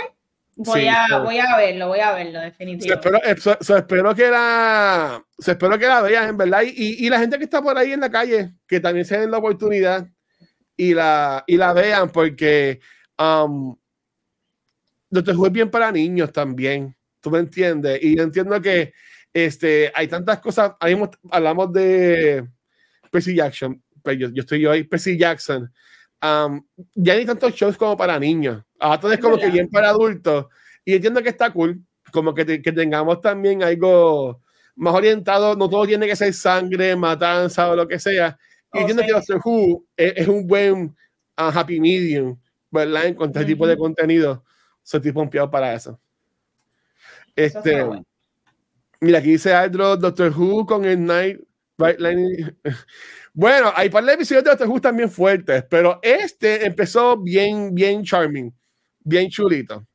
Voy, 0.59 0.81
sí, 0.81 0.87
a, 0.87 1.19
voy 1.19 1.37
a 1.37 1.55
verlo, 1.55 1.89
voy 1.89 1.99
a 1.99 2.13
verlo, 2.13 2.39
definitivamente. 2.39 3.19
espero, 3.19 3.39
so, 3.39 3.63
so 3.63 3.77
espero, 3.77 4.15
que 4.15 4.27
la, 4.27 5.23
so 5.37 5.51
espero 5.51 5.77
que 5.77 5.85
la 5.85 6.01
vean, 6.01 6.29
en 6.29 6.37
verdad. 6.37 6.63
Y, 6.63 7.05
y, 7.05 7.09
la 7.11 7.19
gente 7.19 7.37
que 7.37 7.43
está 7.43 7.61
por 7.61 7.77
ahí 7.77 7.91
en 7.91 7.99
la 7.99 8.09
calle, 8.09 8.53
que 8.67 8.79
también 8.79 9.05
se 9.05 9.19
den 9.19 9.29
la 9.29 9.37
oportunidad 9.37 10.07
y 10.77 10.93
la, 10.93 11.43
y 11.47 11.57
la 11.57 11.73
vean 11.73 12.09
porque 12.09 12.79
um, 13.19 13.75
Who 15.09 15.45
es 15.47 15.51
bien 15.51 15.71
para 15.71 15.91
niños 15.91 16.31
también, 16.31 16.95
tú 17.21 17.31
me 17.31 17.39
entiendes, 17.39 17.99
y 18.03 18.19
entiendo 18.19 18.61
que 18.61 18.93
este, 19.33 19.91
hay 19.95 20.07
tantas 20.07 20.39
cosas, 20.39 20.73
ahí 20.79 20.97
hablamos 21.31 21.71
de 21.71 22.45
Percy 23.09 23.35
Jackson, 23.35 23.81
pues 24.03 24.19
yo, 24.19 24.29
yo 24.29 24.41
estoy 24.41 24.61
yo 24.61 24.71
ahí, 24.71 24.83
Percy 24.83 25.17
Jackson, 25.17 25.71
um, 26.21 26.61
ya 26.93 27.13
hay 27.13 27.25
tantos 27.25 27.53
shows 27.53 27.77
como 27.77 27.95
para 27.95 28.19
niños, 28.19 28.63
ahora 28.79 29.13
es 29.13 29.19
como 29.19 29.37
que 29.37 29.49
bien 29.49 29.69
para 29.69 29.89
adultos, 29.89 30.47
y 30.83 30.95
entiendo 30.95 31.23
que 31.23 31.29
está 31.29 31.51
cool, 31.51 31.81
como 32.11 32.33
que, 32.33 32.43
te, 32.43 32.61
que 32.61 32.71
tengamos 32.71 33.21
también 33.21 33.63
algo 33.63 34.41
más 34.75 34.93
orientado, 34.93 35.55
no 35.55 35.69
todo 35.69 35.87
tiene 35.87 36.05
que 36.05 36.15
ser 36.15 36.33
sangre, 36.33 36.95
matanza 36.95 37.69
o 37.69 37.75
lo 37.75 37.87
que 37.87 37.97
sea, 37.97 38.37
y 38.77 38.81
entiendo 38.81 39.03
que 39.03 39.11
Doctor 39.11 39.41
Who 39.43 39.85
es, 39.95 40.13
es 40.17 40.27
un 40.27 40.47
buen 40.47 40.95
uh, 41.37 41.51
happy 41.53 41.79
medium, 41.79 42.39
¿verdad? 42.71 43.05
En 43.05 43.15
cuanto 43.15 43.39
a 43.39 43.41
este 43.41 43.53
tipo 43.53 43.67
de 43.67 43.77
contenido. 43.77 44.43
Soy 44.83 45.01
tipo 45.01 45.19
pompeado 45.19 45.49
para 45.51 45.73
eso. 45.73 45.99
Este, 47.35 47.77
eso 47.77 47.87
bueno. 47.87 48.05
Mira, 48.99 49.19
aquí 49.19 49.31
dice 49.31 49.53
Aldro, 49.53 49.97
Doctor 49.97 50.31
Who 50.35 50.65
con 50.65 50.85
el 50.85 51.03
Night 51.05 51.39
Right 51.77 51.99
Line. 51.99 52.55
Bueno, 53.33 53.71
hay 53.75 53.87
par 53.91 54.03
de 54.03 54.13
episodios 54.13 54.43
de 54.43 54.49
Doctor 54.49 54.67
Who 54.67 54.81
también 54.81 55.11
fuertes, 55.11 55.63
pero 55.69 55.99
este 56.01 56.65
empezó 56.65 57.15
bien, 57.17 57.75
bien 57.75 58.03
charming, 58.03 58.51
bien 59.03 59.29
chulito. 59.29 59.85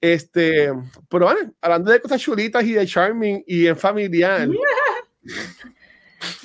Este, 0.00 0.72
pero 1.06 1.26
bueno, 1.26 1.52
hablando 1.60 1.92
de 1.92 2.00
cosas 2.00 2.18
chulitas 2.18 2.64
y 2.64 2.72
de 2.72 2.86
charming 2.86 3.44
y 3.46 3.66
en 3.66 3.76
familiar. 3.76 4.48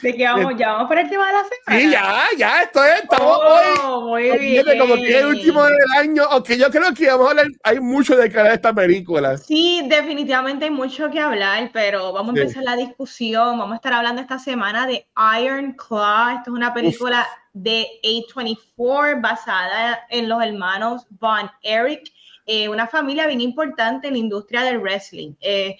¿De 0.01 0.13
qué 0.15 0.25
vamos? 0.25 0.53
¿Ya 0.57 0.73
vamos 0.73 0.88
por 0.88 0.99
el 0.99 1.09
tema 1.09 1.27
de 1.27 1.33
la 1.33 1.43
semana? 1.43 1.81
Sí, 1.81 1.91
ya, 1.91 2.38
ya, 2.38 2.62
esto 2.62 2.83
es, 2.83 3.03
estamos 3.03 3.39
oh, 3.41 4.12
hoy. 4.12 4.29
Muy 4.29 4.39
bien. 4.39 4.65
Como 4.79 4.95
que 4.95 5.09
es 5.09 5.15
el 5.15 5.25
último 5.27 5.63
del 5.63 5.91
año, 5.97 6.23
aunque 6.29 6.57
yo 6.57 6.69
creo 6.69 6.93
que 6.93 7.07
vamos 7.07 7.27
a 7.27 7.29
hablar, 7.31 7.47
hay 7.63 7.79
mucho 7.79 8.15
de 8.15 8.31
cara 8.31 8.51
a 8.51 8.53
esta 8.53 8.73
película. 8.73 9.38
Sí, 9.38 9.81
definitivamente 9.88 10.65
hay 10.65 10.71
mucho 10.71 11.09
que 11.09 11.19
hablar, 11.19 11.71
pero 11.73 12.13
vamos 12.13 12.36
a 12.36 12.39
empezar 12.39 12.63
la 12.63 12.75
discusión. 12.75 13.57
Vamos 13.57 13.73
a 13.73 13.75
estar 13.77 13.93
hablando 13.93 14.21
esta 14.21 14.38
semana 14.38 14.86
de 14.86 15.07
Iron 15.41 15.73
Claw. 15.73 16.38
Esto 16.38 16.51
es 16.51 16.55
una 16.55 16.73
película 16.73 17.27
de 17.53 17.88
A24 18.03 19.21
basada 19.21 20.05
en 20.09 20.27
los 20.27 20.43
hermanos 20.43 21.05
Von 21.09 21.49
Eric, 21.62 22.12
eh, 22.45 22.67
una 22.67 22.88
familia 22.88 23.27
bien 23.27 23.41
importante 23.41 24.07
en 24.07 24.13
la 24.13 24.19
industria 24.19 24.63
del 24.63 24.79
wrestling. 24.79 25.33
Eh, 25.39 25.77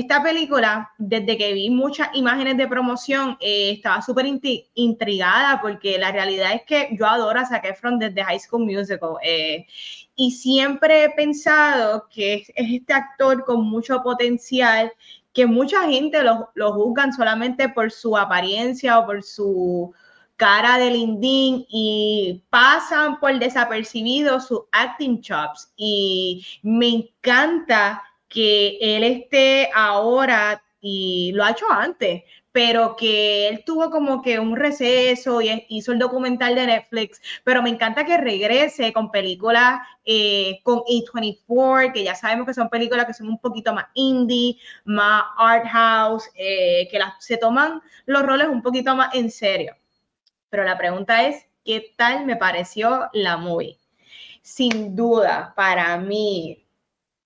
esta 0.00 0.22
película, 0.22 0.92
desde 0.98 1.36
que 1.36 1.52
vi 1.52 1.70
muchas 1.70 2.08
imágenes 2.14 2.56
de 2.56 2.68
promoción, 2.68 3.36
eh, 3.40 3.72
estaba 3.72 4.02
súper 4.02 4.26
intrigada 4.74 5.60
porque 5.60 5.98
la 5.98 6.12
realidad 6.12 6.52
es 6.54 6.62
que 6.62 6.88
yo 6.98 7.06
adoro 7.06 7.38
a 7.38 7.46
Zac 7.46 7.64
Efron 7.64 7.98
desde 7.98 8.24
High 8.24 8.40
School 8.40 8.64
Musical 8.64 9.16
y 10.16 10.30
siempre 10.32 11.04
he 11.04 11.10
pensado 11.10 12.08
que 12.10 12.34
es, 12.34 12.52
este 12.56 12.92
actor 12.92 13.44
con 13.44 13.64
mucho 13.64 14.02
potencial 14.02 14.92
que 15.32 15.46
mucha 15.46 15.82
gente 15.82 16.22
lo, 16.22 16.50
lo 16.54 16.72
juzgan 16.72 17.12
solamente 17.12 17.68
por 17.68 17.92
su 17.92 18.16
apariencia 18.16 18.98
o 18.98 19.06
por 19.06 19.22
su 19.22 19.94
cara 20.38 20.78
de 20.78 20.90
lindín 20.90 21.66
y 21.68 22.42
pasan 22.50 23.18
por 23.20 23.38
desapercibido 23.38 24.40
sus 24.40 24.62
acting 24.72 25.20
chops. 25.20 25.72
Y 25.76 26.46
me 26.62 26.88
encanta 26.88 28.02
que 28.28 28.78
él 28.80 29.04
esté 29.04 29.70
ahora 29.74 30.62
y 30.80 31.32
lo 31.34 31.44
ha 31.44 31.50
hecho 31.50 31.66
antes, 31.70 32.22
pero 32.52 32.96
que 32.96 33.48
él 33.48 33.62
tuvo 33.64 33.90
como 33.90 34.22
que 34.22 34.38
un 34.38 34.56
receso 34.56 35.40
y 35.40 35.64
hizo 35.68 35.92
el 35.92 35.98
documental 35.98 36.54
de 36.54 36.66
Netflix, 36.66 37.20
pero 37.44 37.62
me 37.62 37.70
encanta 37.70 38.04
que 38.04 38.16
regrese 38.16 38.92
con 38.92 39.10
películas 39.10 39.80
eh, 40.04 40.60
con 40.62 40.80
A24, 40.80 41.92
que 41.92 42.04
ya 42.04 42.14
sabemos 42.14 42.46
que 42.46 42.54
son 42.54 42.68
películas 42.68 43.06
que 43.06 43.14
son 43.14 43.28
un 43.28 43.38
poquito 43.38 43.72
más 43.74 43.86
indie, 43.94 44.58
más 44.84 45.24
art 45.36 45.66
house, 45.66 46.30
eh, 46.34 46.88
que 46.90 46.98
las, 46.98 47.14
se 47.24 47.36
toman 47.36 47.80
los 48.06 48.22
roles 48.22 48.48
un 48.48 48.62
poquito 48.62 48.94
más 48.96 49.14
en 49.14 49.30
serio. 49.30 49.76
Pero 50.50 50.64
la 50.64 50.78
pregunta 50.78 51.26
es, 51.26 51.44
¿qué 51.64 51.94
tal 51.96 52.24
me 52.24 52.36
pareció 52.36 53.08
la 53.12 53.36
movie? 53.36 53.78
Sin 54.42 54.96
duda, 54.96 55.52
para 55.54 55.96
mí, 55.98 56.64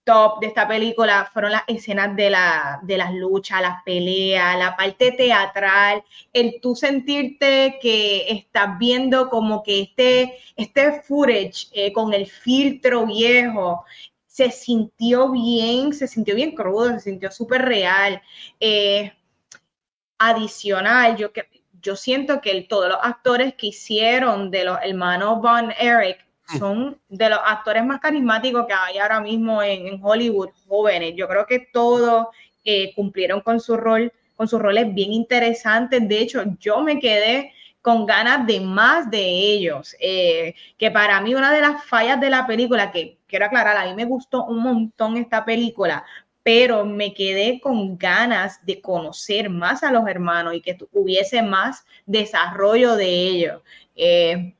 top 0.05 0.41
de 0.41 0.49
esta 0.49 0.67
película 0.67 1.31
fueron 1.33 1.53
las 1.53 1.63
escenas 1.67 2.15
de, 2.17 2.31
la, 2.31 2.81
de 2.83 2.97
las 2.97 3.13
luchas, 3.15 3.63
las 3.63 3.83
peleas, 3.85 4.59
la 4.59 4.77
parte 4.77 5.13
teatral, 5.13 6.03
el 6.33 6.61
tú 6.61 6.75
sentirte 6.75 7.79
que 7.81 8.31
estás 8.31 8.79
viendo 8.79 9.29
como 9.31 9.63
que 9.63 9.81
este, 9.83 10.39
este 10.57 11.03
footage 11.03 11.69
eh, 11.73 11.93
con 11.93 12.13
el 12.13 12.27
filtro 12.27 13.07
viejo 13.07 13.85
se 14.27 14.51
sintió 14.51 15.31
bien, 15.31 15.93
se 15.93 16.09
sintió 16.09 16.35
bien 16.35 16.55
crudo, 16.55 16.95
se 16.95 17.01
sintió 17.01 17.31
súper 17.31 17.63
real. 17.63 18.23
Eh, 18.59 19.13
adicional, 20.19 21.17
yo, 21.17 21.31
yo 21.81 21.97
siento 21.97 22.41
que 22.41 22.63
todos 22.63 22.89
los 22.89 22.99
actores 23.03 23.55
que 23.55 23.69
hicieron 23.69 24.51
de 24.51 24.65
los 24.65 24.79
hermanos 24.83 25.41
Von 25.43 25.73
Eric 25.79 26.25
son 26.59 26.99
de 27.09 27.29
los 27.29 27.39
actores 27.45 27.85
más 27.85 28.01
carismáticos 28.01 28.67
que 28.67 28.73
hay 28.73 28.99
ahora 28.99 29.21
mismo 29.21 29.63
en, 29.63 30.01
Hollywood 30.03 30.51
jóvenes. 30.67 31.15
Yo 31.17 31.29
creo 31.29 31.47
que 31.47 31.69
todos 31.73 32.29
eh, 32.65 32.93
cumplieron 32.95 33.41
con 33.41 33.61
su 33.61 33.77
rol, 33.77 34.13
con 34.37 34.49
sus 34.49 34.61
roles 34.61 34.93
bien 34.95 35.13
interesantes. 35.13 36.09
De 36.09 36.19
hecho, 36.19 36.43
yo 36.59 36.81
me 36.83 36.99
quedé 36.99 37.53
con 37.83 38.07
ganas 38.07 38.47
de 38.47 38.61
más 38.61 39.11
de 39.11 39.25
ellos. 39.25 39.95
Eh, 40.01 40.55
que 40.79 40.91
para 40.91 41.21
mí 41.21 41.35
una 41.35 41.53
de 41.53 41.61
las 41.61 41.85
fallas 41.85 42.21
de 42.21 42.31
la 42.31 42.47
película, 42.47 42.93
que 42.93 43.19
quiero 43.27 43.47
aclarar, 43.47 43.77
a 43.77 43.87
mí 43.87 43.95
me 43.95 44.05
gustó 44.05 44.45
un 44.45 44.63
montón 44.63 45.17
esta 45.17 45.45
película, 45.45 46.05
pero 46.43 46.85
me 46.85 47.13
quedé 47.13 47.61
con 47.61 47.99
ganas 47.99 48.65
de 48.65 48.81
conocer 48.81 49.51
más 49.51 49.83
a 49.83 49.93
los 49.93 50.07
hermanos 50.09 50.55
y 50.55 50.61
que 50.61 50.77
hubiese 50.93 51.43
más 51.43 51.85
desarrollo 52.07 52.97
de 52.97 53.09
ellos. 53.09 53.63
Eh, 53.95 54.55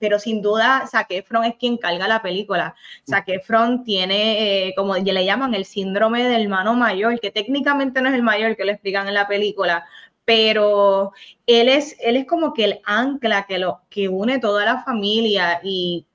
pero 0.00 0.18
sin 0.18 0.42
duda 0.42 0.86
Zac 0.90 1.08
Efron 1.10 1.44
es 1.44 1.54
quien 1.56 1.76
carga 1.76 2.08
la 2.08 2.22
película. 2.22 2.74
Zac 3.08 3.28
Efron 3.28 3.84
tiene, 3.84 4.68
eh, 4.68 4.74
como 4.74 4.96
le 4.96 5.24
llaman, 5.24 5.54
el 5.54 5.66
síndrome 5.66 6.24
del 6.24 6.42
hermano 6.42 6.74
mayor, 6.74 7.20
que 7.20 7.30
técnicamente 7.30 8.00
no 8.00 8.08
es 8.08 8.14
el 8.14 8.22
mayor 8.22 8.56
que 8.56 8.64
le 8.64 8.72
explican 8.72 9.06
en 9.06 9.14
la 9.14 9.28
película, 9.28 9.86
pero 10.24 11.12
él 11.46 11.68
es, 11.68 11.96
él 12.00 12.16
es 12.16 12.26
como 12.26 12.54
que 12.54 12.64
el 12.64 12.80
ancla 12.84 13.46
que, 13.46 13.58
lo, 13.58 13.82
que 13.90 14.08
une 14.08 14.38
toda 14.38 14.64
la 14.64 14.82
familia 14.82 15.60
y 15.62 16.06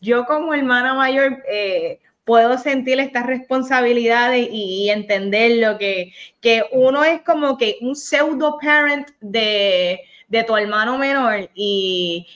yo 0.00 0.24
como 0.24 0.54
hermana 0.54 0.94
mayor 0.94 1.42
eh, 1.50 2.00
puedo 2.24 2.56
sentir 2.58 3.00
estas 3.00 3.26
responsabilidades 3.26 4.48
y, 4.52 4.88
entender 4.88 5.58
lo 5.58 5.78
que, 5.78 6.12
que 6.40 6.64
uno 6.72 7.04
es 7.04 7.22
como 7.22 7.58
que 7.58 7.76
un 7.80 7.96
pseudo 7.96 8.56
parent 8.62 9.08
de, 9.20 10.00
de 10.28 10.44
tu 10.44 10.56
hermano 10.56 10.96
menor 10.96 11.50
y, 11.54 12.26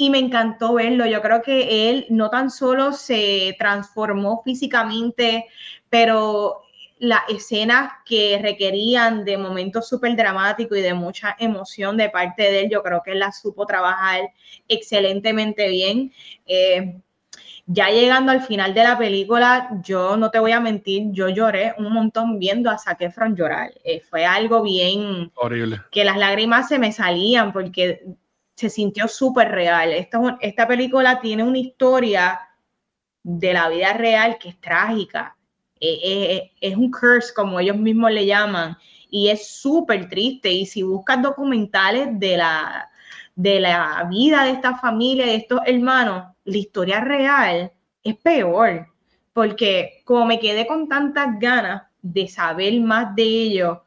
y 0.00 0.08
me 0.08 0.18
encantó 0.18 0.72
verlo. 0.72 1.04
Yo 1.04 1.20
creo 1.20 1.42
que 1.42 1.90
él 1.90 2.06
no 2.08 2.30
tan 2.30 2.50
solo 2.50 2.94
se 2.94 3.54
transformó 3.58 4.40
físicamente, 4.42 5.44
pero 5.90 6.62
las 7.00 7.20
escenas 7.28 7.92
que 8.06 8.38
requerían 8.40 9.26
de 9.26 9.36
momentos 9.36 9.90
súper 9.90 10.16
dramáticos 10.16 10.78
y 10.78 10.80
de 10.80 10.94
mucha 10.94 11.36
emoción 11.38 11.98
de 11.98 12.08
parte 12.08 12.44
de 12.44 12.60
él, 12.60 12.70
yo 12.70 12.82
creo 12.82 13.02
que 13.04 13.12
él 13.12 13.18
las 13.18 13.42
supo 13.42 13.66
trabajar 13.66 14.30
excelentemente 14.68 15.68
bien. 15.68 16.14
Eh, 16.46 16.96
ya 17.66 17.90
llegando 17.90 18.32
al 18.32 18.40
final 18.40 18.72
de 18.72 18.82
la 18.82 18.96
película, 18.96 19.68
yo 19.84 20.16
no 20.16 20.30
te 20.30 20.38
voy 20.38 20.52
a 20.52 20.60
mentir, 20.60 21.12
yo 21.12 21.28
lloré 21.28 21.74
un 21.76 21.92
montón 21.92 22.38
viendo 22.38 22.70
a 22.70 22.78
Zac 22.78 23.02
Efron 23.02 23.36
llorar. 23.36 23.70
Eh, 23.84 24.00
fue 24.00 24.24
algo 24.24 24.62
bien 24.62 25.30
horrible. 25.34 25.82
Que 25.90 26.04
las 26.04 26.16
lágrimas 26.16 26.68
se 26.68 26.78
me 26.78 26.90
salían 26.90 27.52
porque 27.52 28.02
se 28.60 28.68
sintió 28.68 29.08
súper 29.08 29.50
real. 29.50 29.94
Esta, 29.94 30.36
esta 30.38 30.68
película 30.68 31.18
tiene 31.18 31.42
una 31.42 31.56
historia 31.56 32.38
de 33.22 33.54
la 33.54 33.70
vida 33.70 33.94
real 33.94 34.36
que 34.38 34.50
es 34.50 34.60
trágica. 34.60 35.34
Eh, 35.80 35.98
eh, 36.02 36.52
es 36.60 36.76
un 36.76 36.90
curse, 36.90 37.32
como 37.34 37.58
ellos 37.58 37.78
mismos 37.78 38.12
le 38.12 38.26
llaman, 38.26 38.76
y 39.08 39.28
es 39.28 39.48
súper 39.48 40.10
triste. 40.10 40.52
Y 40.52 40.66
si 40.66 40.82
buscas 40.82 41.22
documentales 41.22 42.08
de 42.20 42.36
la, 42.36 42.90
de 43.34 43.60
la 43.60 44.06
vida 44.10 44.44
de 44.44 44.50
esta 44.50 44.76
familia, 44.76 45.24
de 45.24 45.36
estos 45.36 45.60
hermanos, 45.64 46.26
la 46.44 46.56
historia 46.58 47.00
real 47.00 47.72
es 48.04 48.16
peor, 48.16 48.88
porque 49.32 50.02
como 50.04 50.26
me 50.26 50.38
quedé 50.38 50.66
con 50.66 50.86
tantas 50.86 51.38
ganas 51.38 51.84
de 52.02 52.28
saber 52.28 52.78
más 52.80 53.14
de 53.14 53.22
ellos, 53.22 53.78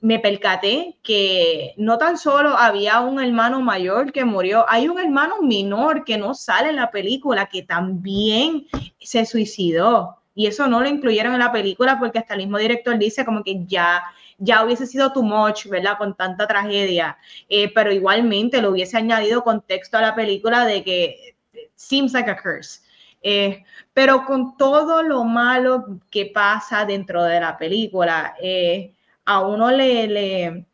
me 0.00 0.18
percaté 0.18 0.96
que 1.02 1.74
no 1.76 1.98
tan 1.98 2.18
solo 2.18 2.56
había 2.56 3.00
un 3.00 3.20
hermano 3.20 3.60
mayor 3.60 4.12
que 4.12 4.24
murió, 4.24 4.64
hay 4.68 4.88
un 4.88 4.98
hermano 4.98 5.42
menor 5.42 6.04
que 6.04 6.18
no 6.18 6.34
sale 6.34 6.70
en 6.70 6.76
la 6.76 6.90
película 6.90 7.46
que 7.46 7.62
también 7.62 8.66
se 9.00 9.26
suicidó. 9.26 10.16
Y 10.34 10.46
eso 10.46 10.68
no 10.68 10.80
lo 10.80 10.88
incluyeron 10.88 11.32
en 11.32 11.40
la 11.40 11.50
película 11.50 11.98
porque 11.98 12.20
hasta 12.20 12.34
el 12.34 12.40
mismo 12.40 12.58
director 12.58 12.96
dice 12.96 13.24
como 13.24 13.42
que 13.42 13.64
ya, 13.66 14.04
ya 14.38 14.64
hubiese 14.64 14.86
sido 14.86 15.12
too 15.12 15.24
much, 15.24 15.66
¿verdad? 15.66 15.98
Con 15.98 16.14
tanta 16.14 16.46
tragedia. 16.46 17.18
Eh, 17.48 17.72
pero 17.74 17.92
igualmente 17.92 18.62
lo 18.62 18.70
hubiese 18.70 18.96
añadido 18.96 19.42
contexto 19.42 19.98
a 19.98 20.02
la 20.02 20.14
película 20.14 20.64
de 20.64 20.84
que 20.84 21.36
seems 21.74 22.12
like 22.12 22.30
a 22.30 22.40
curse. 22.40 22.82
Eh, 23.20 23.64
pero 23.92 24.24
con 24.24 24.56
todo 24.56 25.02
lo 25.02 25.24
malo 25.24 25.98
que 26.08 26.26
pasa 26.26 26.84
dentro 26.84 27.24
de 27.24 27.40
la 27.40 27.56
película, 27.56 28.36
eh, 28.40 28.94
a 29.28 29.40
uno 29.40 29.70
le, 29.70 30.64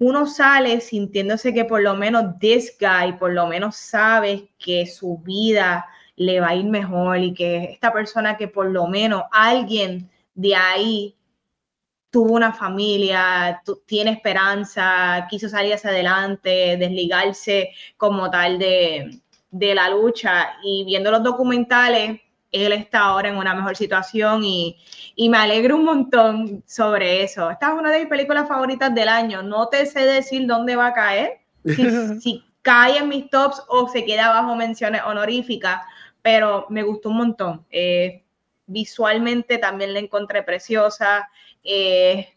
uno 0.00 0.26
sale 0.26 0.80
sintiéndose 0.80 1.54
que 1.54 1.64
por 1.64 1.82
lo 1.82 1.94
menos 1.94 2.36
this 2.40 2.76
guy, 2.80 3.12
por 3.12 3.32
lo 3.32 3.46
menos 3.46 3.76
sabe 3.76 4.50
que 4.58 4.86
su 4.86 5.18
vida 5.18 5.86
le 6.16 6.40
va 6.40 6.48
a 6.48 6.56
ir 6.56 6.64
mejor 6.64 7.18
y 7.18 7.32
que 7.32 7.64
esta 7.66 7.92
persona 7.92 8.36
que 8.36 8.48
por 8.48 8.66
lo 8.72 8.88
menos 8.88 9.22
alguien 9.30 10.10
de 10.34 10.56
ahí 10.56 11.16
tuvo 12.10 12.34
una 12.34 12.52
familia, 12.52 13.62
tiene 13.86 14.10
esperanza, 14.10 15.24
quiso 15.30 15.48
salir 15.48 15.74
hacia 15.74 15.90
adelante, 15.90 16.76
desligarse 16.76 17.70
como 17.96 18.30
tal 18.30 18.58
de, 18.58 19.20
de 19.52 19.74
la 19.76 19.90
lucha. 19.90 20.56
Y 20.64 20.84
viendo 20.84 21.12
los 21.12 21.22
documentales 21.22 22.20
él 22.54 22.72
está 22.72 23.00
ahora 23.00 23.28
en 23.28 23.36
una 23.36 23.54
mejor 23.54 23.76
situación 23.76 24.44
y, 24.44 24.78
me 25.16 25.36
alegro 25.36 25.76
un 25.76 25.84
montón 25.84 26.62
sobre 26.66 27.22
eso. 27.22 27.50
Esta 27.50 27.68
es 27.68 27.74
una 27.74 27.90
de 27.90 28.00
mis 28.00 28.08
películas 28.08 28.48
favoritas 28.48 28.94
del 28.94 29.08
año. 29.08 29.42
No 29.42 29.68
te 29.68 29.86
sé 29.86 30.00
decir 30.00 30.46
dónde 30.46 30.76
va 30.76 30.88
a 30.88 30.92
caer, 30.92 31.40
si, 32.20 32.42
cae 32.62 32.98
en 32.98 33.08
mis 33.08 33.30
tops 33.30 33.62
o 33.68 33.88
se 33.88 34.04
queda 34.04 34.30
bajo 34.30 34.56
menciones 34.56 35.02
honoríficas, 35.04 35.82
pero 36.22 36.66
me 36.68 36.82
gustó 36.82 37.10
un 37.10 37.18
montón. 37.18 37.66
Eh, 37.70 38.24
visualmente 38.66 39.58
también 39.58 39.92
la 39.92 40.00
encontré 40.00 40.42
preciosa. 40.42 41.28
Eh, 41.62 42.33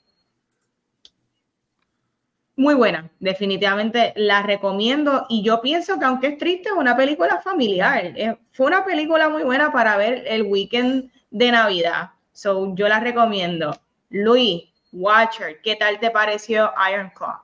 muy 2.58 2.74
buena, 2.74 3.10
definitivamente 3.20 4.14
la 4.16 4.42
recomiendo 4.42 5.28
y 5.30 5.44
yo 5.44 5.62
pienso 5.62 6.00
que 6.00 6.06
aunque 6.06 6.28
es 6.28 6.38
triste, 6.40 6.70
es 6.70 6.76
una 6.76 6.98
película 6.98 7.40
familiar. 7.40 8.14
fue 8.52 8.66
una 8.66 8.84
película 8.84 9.30
muy 9.30 9.44
buena 9.44 9.72
para 9.72 9.96
ver 9.96 10.24
el 10.28 10.42
weekend 10.42 11.12
de 11.30 11.52
Navidad. 11.52 12.10
So, 12.34 12.76
yo 12.76 12.88
la 12.88 13.00
recomiendo. 13.00 13.80
Luis, 14.10 14.64
Watcher, 14.92 15.62
¿qué 15.62 15.76
tal 15.76 16.00
te 16.00 16.10
pareció 16.10 16.72
Iron 16.92 17.12
Claw? 17.16 17.38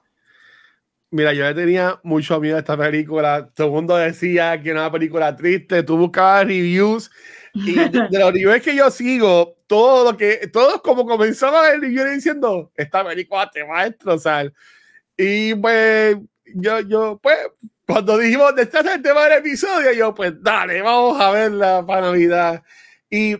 Mira, 1.12 1.32
yo 1.32 1.44
le 1.44 1.54
tenía 1.54 2.00
mucho 2.02 2.40
miedo 2.40 2.56
a 2.56 2.60
esta 2.60 2.76
película. 2.76 3.48
Todo 3.54 3.68
el 3.68 3.74
mundo 3.74 3.96
decía 3.96 4.60
que 4.60 4.72
era 4.72 4.82
una 4.82 4.92
película 4.92 5.36
triste. 5.36 5.84
Tú 5.84 5.96
buscabas 5.96 6.48
reviews 6.48 7.12
y 7.54 7.74
de, 7.76 7.90
los 8.20 8.34
reviews 8.34 8.62
que 8.64 8.76
yo 8.76 8.90
sigo, 8.90 9.58
todo 9.68 10.12
lo 10.12 10.18
que, 10.18 10.48
todos 10.52 10.82
como 10.82 11.06
comenzaban 11.06 11.76
el 11.76 11.82
review 11.82 12.06
diciendo, 12.06 12.72
esta 12.76 13.06
película 13.06 13.48
te 13.52 13.62
va 13.62 13.82
a 13.82 13.90
destrozar. 13.90 14.52
Y 15.18 15.56
pues, 15.56 16.18
yo, 16.56 16.80
yo, 16.82 17.20
pues, 17.22 17.38
cuando 17.86 18.18
dijimos, 18.18 18.56
de 18.56 18.64
este 18.64 18.80
es 18.80 18.86
el 18.86 19.02
tema 19.02 19.24
del 19.26 19.40
episodio, 19.40 19.92
yo, 19.94 20.14
pues, 20.14 20.34
dale, 20.42 20.82
vamos 20.82 21.20
a 21.20 21.32
verla 21.32 21.86
para 21.86 22.02
Navidad. 22.02 22.64
Y, 23.10 23.36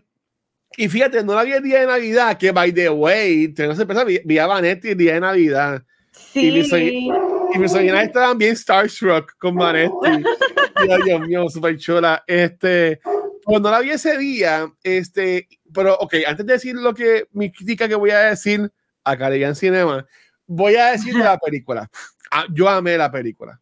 y 0.78 0.90
fíjate, 0.90 1.24
no 1.24 1.36
la 1.36 1.44
vi 1.44 1.54
el 1.54 1.64
día 1.64 1.82
de 1.82 1.88
Navidad, 1.88 2.38
que 2.38 2.52
by 2.52 2.72
the 2.74 2.90
way, 2.90 3.54
no 3.58 3.76
se 3.76 3.86
vi, 4.06 4.22
vi 4.24 4.38
a 4.38 4.48
Vanetti 4.48 4.90
el 4.90 4.98
día 4.98 5.16
de 5.16 5.20
Navidad. 5.22 5.84
Sí. 6.12 7.10
Y 7.54 7.60
mis 7.60 7.72
sobrinas 7.72 8.06
estaban 8.06 8.38
bien 8.38 8.56
starstruck 8.56 9.38
con 9.38 9.56
Vanetti. 9.56 9.94
Dios 11.06 11.22
mío, 11.22 11.50
súper 11.50 11.78
chula. 11.78 12.24
Este, 12.28 13.00
cuando 13.44 13.70
la 13.70 13.80
vi 13.80 13.92
ese 13.92 14.18
día, 14.18 14.72
este, 14.84 15.48
pero 15.74 15.96
ok, 15.96 16.16
antes 16.28 16.46
de 16.46 16.54
decir 16.54 16.76
lo 16.76 16.94
que 16.94 17.28
mi 17.32 17.52
crítica 17.52 17.88
que 17.88 17.96
voy 17.96 18.12
a 18.12 18.20
decir 18.20 18.72
a 19.04 19.18
Caribbean 19.18 19.56
Cinema, 19.56 20.06
voy 20.48 20.76
a 20.76 20.92
decir 20.92 21.16
la 21.16 21.38
película. 21.38 21.90
Ah, 22.32 22.46
yo 22.52 22.68
amé 22.68 22.98
la 22.98 23.12
película. 23.12 23.60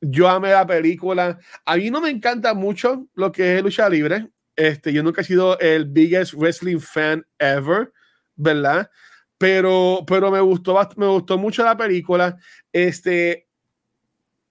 Yo 0.00 0.28
amé 0.28 0.50
la 0.50 0.66
película. 0.66 1.38
A 1.64 1.76
mí 1.76 1.90
no 1.90 2.00
me 2.00 2.10
encanta 2.10 2.52
mucho 2.54 3.06
lo 3.14 3.32
que 3.32 3.56
es 3.56 3.62
lucha 3.62 3.88
libre. 3.88 4.28
Este, 4.56 4.92
yo 4.92 5.02
nunca 5.02 5.22
he 5.22 5.24
sido 5.24 5.58
el 5.58 5.86
biggest 5.86 6.34
wrestling 6.34 6.78
fan 6.78 7.24
ever, 7.38 7.92
¿verdad? 8.36 8.90
pero, 9.38 10.04
pero 10.06 10.30
me 10.30 10.40
gustó, 10.40 10.74
me 10.96 11.06
gustó 11.06 11.36
mucho 11.38 11.64
la 11.64 11.76
película. 11.76 12.36
Este, 12.72 13.46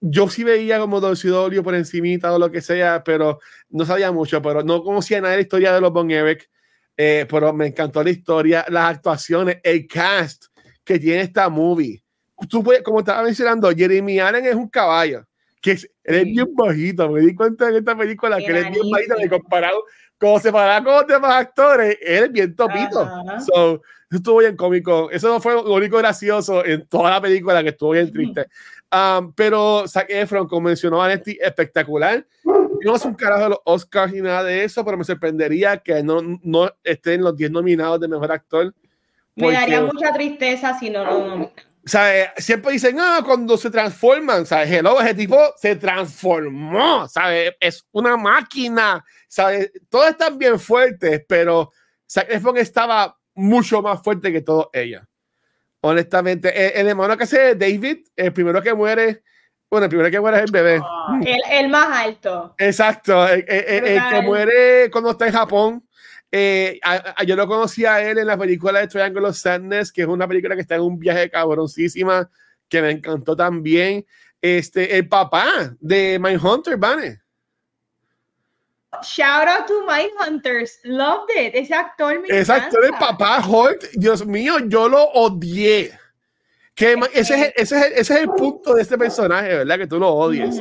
yo 0.01 0.29
sí 0.29 0.43
veía 0.43 0.79
como 0.79 0.99
Dolcidorio 0.99 1.63
por 1.63 1.75
encimita 1.75 2.33
o 2.33 2.39
lo 2.39 2.51
que 2.51 2.61
sea, 2.61 3.03
pero 3.03 3.39
no 3.69 3.85
sabía 3.85 4.11
mucho, 4.11 4.39
pero 4.41 4.61
no 4.63 4.83
conocía 4.83 5.19
nada 5.19 5.31
de 5.31 5.37
la 5.37 5.41
historia 5.41 5.73
de 5.73 5.81
los 5.81 5.91
Bon 5.91 6.11
Eric, 6.11 6.49
eh, 6.97 7.25
pero 7.29 7.53
me 7.53 7.67
encantó 7.67 8.03
la 8.03 8.11
historia, 8.11 8.65
las 8.69 8.95
actuaciones, 8.95 9.57
el 9.63 9.87
cast 9.87 10.45
que 10.83 10.99
tiene 10.99 11.21
esta 11.21 11.49
movie. 11.49 12.03
Tú 12.49 12.63
puedes, 12.63 12.81
como 12.83 12.99
estaba 12.99 13.23
mencionando, 13.23 13.71
Jeremy 13.71 14.19
Allen 14.19 14.45
es 14.45 14.55
un 14.55 14.67
caballo, 14.67 15.25
que 15.61 15.71
es, 15.71 15.89
él 16.03 16.25
bien 16.25 16.53
bajito, 16.53 17.09
me 17.09 17.21
di 17.21 17.33
cuenta 17.33 17.69
en 17.69 17.75
esta 17.75 17.97
película 17.97 18.37
que 18.37 18.47
él 18.47 18.57
es 18.57 18.71
bien 18.71 18.89
bajito, 18.89 19.15
comparado, 19.29 19.83
como 20.17 20.39
se 20.39 20.51
para 20.51 20.83
con 20.83 20.93
los 20.93 21.07
demás 21.07 21.35
actores, 21.35 21.97
él 22.01 22.25
es 22.25 22.31
bien 22.31 22.55
topito. 22.55 23.09
So, 23.45 23.81
eso 24.13 24.17
estuvo 24.19 24.37
bien 24.39 24.55
cómico. 24.55 25.09
Eso 25.09 25.27
no 25.27 25.41
fue 25.41 25.53
lo 25.53 25.73
único 25.73 25.97
gracioso 25.97 26.63
en 26.63 26.87
toda 26.87 27.09
la 27.09 27.19
película 27.21 27.63
que 27.63 27.69
estuvo 27.69 27.91
bien 27.91 28.11
triste. 28.11 28.47
Um, 28.91 29.33
pero 29.33 29.87
Zac 29.87 30.05
Efron, 30.07 30.47
como 30.47 30.67
mencionó 30.67 30.97
Vanetti, 30.97 31.35
espectacular. 31.41 32.23
No 32.85 32.95
es 32.95 33.05
un 33.05 33.15
carajo 33.15 33.43
de 33.43 33.49
los 33.49 33.59
Oscars 33.65 34.13
ni 34.13 34.21
nada 34.21 34.43
de 34.43 34.63
eso, 34.63 34.85
pero 34.85 34.97
me 34.97 35.03
sorprendería 35.03 35.77
que 35.77 36.03
no, 36.03 36.21
no 36.43 36.69
esté 36.83 37.15
en 37.15 37.23
los 37.23 37.35
10 37.35 37.49
nominados 37.49 37.99
de 37.99 38.07
mejor 38.07 38.31
actor. 38.31 38.73
Me 39.35 39.51
daría 39.51 39.81
mucha 39.81 40.11
tristeza 40.13 40.77
si 40.77 40.89
no 40.89 41.03
lo 41.03 41.27
nominan. 41.27 41.51
¿sabes? 41.85 42.29
Siempre 42.37 42.73
dicen, 42.73 42.97
ah, 42.99 43.21
cuando 43.25 43.57
se 43.57 43.69
transforman, 43.69 44.45
¿sabes? 44.45 44.71
Hello, 44.71 44.99
ese 45.01 45.13
tipo 45.13 45.37
se 45.57 45.75
transformó, 45.75 47.07
¿sabes? 47.07 47.53
Es 47.59 47.85
una 47.91 48.15
máquina, 48.17 49.03
¿sabes? 49.27 49.71
Todos 49.89 50.09
están 50.09 50.37
bien 50.37 50.59
fuertes, 50.59 51.23
pero 51.27 51.71
Zac 52.09 52.29
Efron 52.29 52.57
estaba 52.57 53.17
mucho 53.35 53.81
más 53.81 54.01
fuerte 54.01 54.31
que 54.31 54.41
todos 54.41 54.67
ellos. 54.73 55.03
Honestamente, 55.81 56.79
el, 56.79 56.87
hermano 56.87 57.17
que 57.17 57.23
hace 57.25 57.55
David, 57.55 58.07
el 58.15 58.31
primero 58.31 58.61
que 58.61 58.73
muere, 58.73 59.23
bueno, 59.69 59.85
el 59.85 59.89
primero 59.89 60.09
que 60.09 60.19
muere 60.19 60.37
es 60.37 60.43
el 60.43 60.51
bebé. 60.51 60.79
Ah, 60.81 61.19
el, 61.51 61.67
más 61.67 62.05
alto. 62.05 62.55
Exacto, 62.57 63.27
el, 63.27 63.43
que 63.45 64.21
muere 64.23 64.89
cuando 64.91 65.11
está 65.11 65.27
en 65.27 65.33
Japón. 65.33 65.87
Eh, 66.35 66.79
yo 67.27 67.35
lo 67.35 67.45
conocí 67.45 67.85
a 67.85 68.01
él 68.01 68.17
en 68.17 68.25
la 68.25 68.35
película 68.35 68.79
de 68.79 68.87
Triangle 68.87 69.27
of 69.27 69.37
Sadness, 69.37 69.91
que 69.91 70.01
es 70.01 70.07
una 70.07 70.27
película 70.27 70.55
que 70.55 70.61
está 70.61 70.73
en 70.73 70.81
un 70.81 70.97
viaje 70.97 71.29
cabroncísima, 71.29 72.27
que 72.67 72.81
me 72.81 72.89
encantó 72.89 73.35
también. 73.35 74.03
Este, 74.41 74.97
el 74.97 75.07
papá 75.07 75.75
de 75.79 76.17
Mindhunter, 76.19 76.75
Vane. 76.75 77.21
Shout 79.03 79.47
out 79.47 79.67
to 79.67 79.85
My 79.85 80.09
Hunters. 80.19 80.79
Loved 80.83 81.29
it. 81.37 81.53
Ese 81.53 81.75
actor 81.75 82.19
me 82.19 82.27
Ese 82.27 82.51
actor, 82.51 82.83
el 82.83 82.93
papá 82.93 83.39
Holt, 83.47 83.83
Dios 83.93 84.25
mío, 84.25 84.57
yo 84.65 84.89
lo 84.89 85.03
odié. 85.03 85.91
Que 86.73 86.95
ese, 87.13 87.35
es, 87.35 87.53
ese, 87.55 87.77
es, 87.77 87.85
ese 87.95 88.13
es 88.15 88.21
el 88.21 88.29
punto 88.29 88.73
de 88.73 88.81
este 88.81 88.97
personaje, 88.97 89.49
¿verdad? 89.49 89.77
Que 89.77 89.85
tú 89.85 89.99
lo 89.99 90.09
odies. 90.09 90.59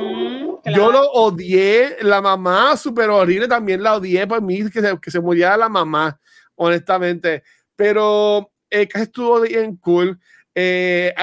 Yo 0.65 0.91
lo 0.91 1.11
odié. 1.11 1.97
La 2.01 2.21
mamá, 2.21 2.77
súper 2.77 3.09
horrible, 3.09 3.47
también 3.47 3.83
la 3.83 3.95
odié 3.95 4.25
por 4.27 4.41
mí, 4.41 4.69
que 4.69 4.81
se, 4.81 4.99
que 4.99 5.11
se 5.11 5.19
muriera 5.19 5.57
la 5.57 5.69
mamá, 5.69 6.19
honestamente. 6.55 7.43
Pero 7.75 8.51
eh, 8.69 8.87
estuvo 8.93 9.41
bien 9.41 9.75
cool. 9.77 10.19
Eh, 10.55 11.13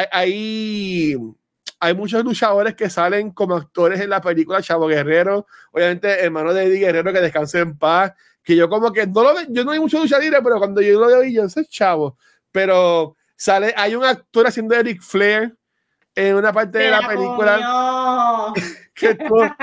hay 1.80 1.94
muchos 1.94 2.22
luchadores 2.22 2.74
que 2.74 2.90
salen 2.90 3.30
como 3.30 3.56
actores 3.56 4.00
en 4.00 4.10
la 4.10 4.20
película 4.20 4.60
Chavo 4.60 4.86
Guerrero, 4.86 5.46
obviamente 5.72 6.22
hermano 6.22 6.52
de 6.52 6.64
Eddie 6.64 6.80
Guerrero 6.80 7.12
que 7.12 7.20
descanse 7.20 7.60
en 7.60 7.78
paz, 7.78 8.12
que 8.42 8.54
yo 8.54 8.68
como 8.68 8.92
que 8.92 9.06
no 9.06 9.22
lo 9.22 9.34
yo 9.48 9.64
no 9.64 9.70
hay 9.70 9.80
mucho 9.80 9.98
lucha 9.98 10.18
libre, 10.18 10.40
pero 10.42 10.58
cuando 10.58 10.82
yo 10.82 11.00
lo 11.00 11.06
veo 11.06 11.24
yo 11.24 11.48
soy 11.48 11.64
chavo, 11.66 12.18
pero 12.52 13.16
sale 13.34 13.72
hay 13.76 13.94
un 13.94 14.04
actor 14.04 14.46
haciendo 14.46 14.74
Eric 14.74 15.00
Flair 15.00 15.56
en 16.14 16.34
una 16.34 16.52
parte 16.52 16.78
de 16.78 16.90
la 16.90 17.06
película 17.06 17.56
que 18.94 19.10
estuvo 19.10 19.56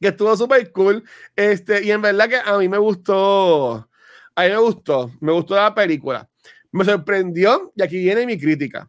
que 0.00 0.08
estuvo 0.08 0.36
súper 0.36 0.70
cool, 0.72 1.02
este 1.34 1.82
y 1.84 1.90
en 1.90 2.02
verdad 2.02 2.28
que 2.28 2.36
a 2.36 2.56
mí 2.58 2.68
me 2.68 2.78
gustó, 2.78 3.88
a 4.34 4.42
mí 4.42 4.48
me 4.48 4.58
gustó, 4.58 5.10
me 5.20 5.32
gustó 5.32 5.56
la 5.56 5.74
película, 5.74 6.28
me 6.70 6.84
sorprendió 6.84 7.72
y 7.74 7.82
aquí 7.82 7.98
viene 7.98 8.26
mi 8.26 8.38
crítica. 8.38 8.88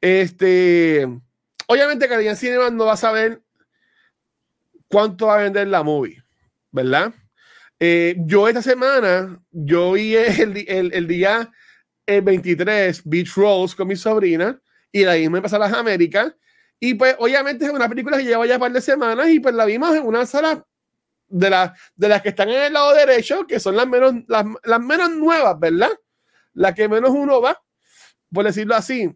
Este, 0.00 1.06
Obviamente 1.70 2.08
Canadian 2.08 2.34
Cinema 2.34 2.68
no 2.68 2.86
va 2.86 2.94
a 2.94 2.96
saber 2.96 3.44
cuánto 4.88 5.26
va 5.26 5.36
a 5.36 5.42
vender 5.44 5.68
la 5.68 5.84
movie, 5.84 6.20
¿verdad? 6.72 7.14
Eh, 7.78 8.16
yo 8.26 8.48
esta 8.48 8.60
semana, 8.60 9.40
yo 9.52 9.92
vi 9.92 10.16
el, 10.16 10.64
el, 10.66 10.92
el, 10.92 11.06
día 11.06 11.48
el 12.06 12.22
23 12.22 13.02
Beach 13.04 13.34
Rose 13.36 13.76
con 13.76 13.86
mi 13.86 13.94
sobrina 13.94 14.60
y 14.90 15.04
la 15.04 15.14
vimos 15.14 15.38
en 15.38 15.42
Pasar 15.44 15.60
las 15.60 15.72
Américas. 15.72 16.34
Y 16.80 16.94
pues 16.94 17.14
obviamente 17.18 17.66
es 17.66 17.70
una 17.70 17.88
película 17.88 18.16
que 18.16 18.24
lleva 18.24 18.46
ya 18.46 18.54
un 18.54 18.60
par 18.60 18.72
de 18.72 18.80
semanas 18.80 19.28
y 19.28 19.38
pues 19.38 19.54
la 19.54 19.66
vimos 19.66 19.94
en 19.94 20.04
una 20.04 20.24
sala 20.24 20.64
de, 21.28 21.50
la, 21.50 21.74
de 21.94 22.08
las 22.08 22.22
que 22.22 22.30
están 22.30 22.48
en 22.48 22.62
el 22.62 22.72
lado 22.72 22.94
derecho, 22.94 23.46
que 23.46 23.60
son 23.60 23.76
las 23.76 23.86
menos, 23.86 24.14
las, 24.26 24.46
las 24.64 24.80
menos 24.80 25.10
nuevas, 25.10 25.60
¿verdad? 25.60 25.90
Las 26.54 26.74
que 26.74 26.88
menos 26.88 27.10
uno 27.10 27.40
va, 27.42 27.62
por 28.32 28.46
decirlo 28.46 28.74
así. 28.74 29.14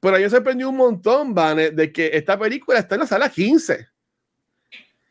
Pero 0.00 0.18
yo 0.18 0.28
sorprendió 0.28 0.68
un 0.68 0.76
montón, 0.76 1.34
Vane, 1.34 1.70
de 1.70 1.90
que 1.90 2.10
esta 2.12 2.38
película 2.38 2.78
está 2.78 2.96
en 2.96 3.00
la 3.00 3.06
sala 3.06 3.30
15. 3.30 3.88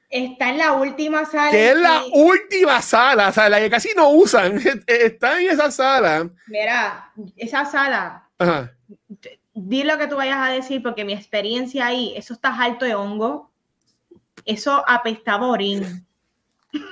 Está 0.10 0.50
en 0.50 0.58
la 0.60 0.74
última 0.74 1.26
sala. 1.26 1.52
Que 1.52 1.72
es 1.72 1.78
la 1.78 2.04
última 2.14 2.82
sala, 2.82 3.30
o 3.30 3.32
sea, 3.34 3.50
la 3.50 3.60
que 3.60 3.70
casi 3.70 3.90
no 3.96 4.10
usan. 4.10 4.58
Está 4.88 5.42
en 5.42 5.50
esa 5.50 5.70
sala. 5.70 6.30
Mira, 6.48 7.12
esa 7.36 7.66
sala. 7.66 8.30
Ajá. 8.38 8.72
Di 9.60 9.84
lo 9.84 9.98
que 9.98 10.06
tú 10.06 10.18
vayas 10.18 10.38
a 10.38 10.52
decir, 10.52 10.84
porque 10.84 11.04
mi 11.04 11.14
experiencia 11.14 11.88
ahí, 11.88 12.14
eso 12.16 12.36
está 12.36 12.56
alto 12.62 12.86
de 12.86 12.94
hongo. 12.94 13.52
Eso 14.46 14.84
apestaba 14.88 15.48
orín. 15.48 16.06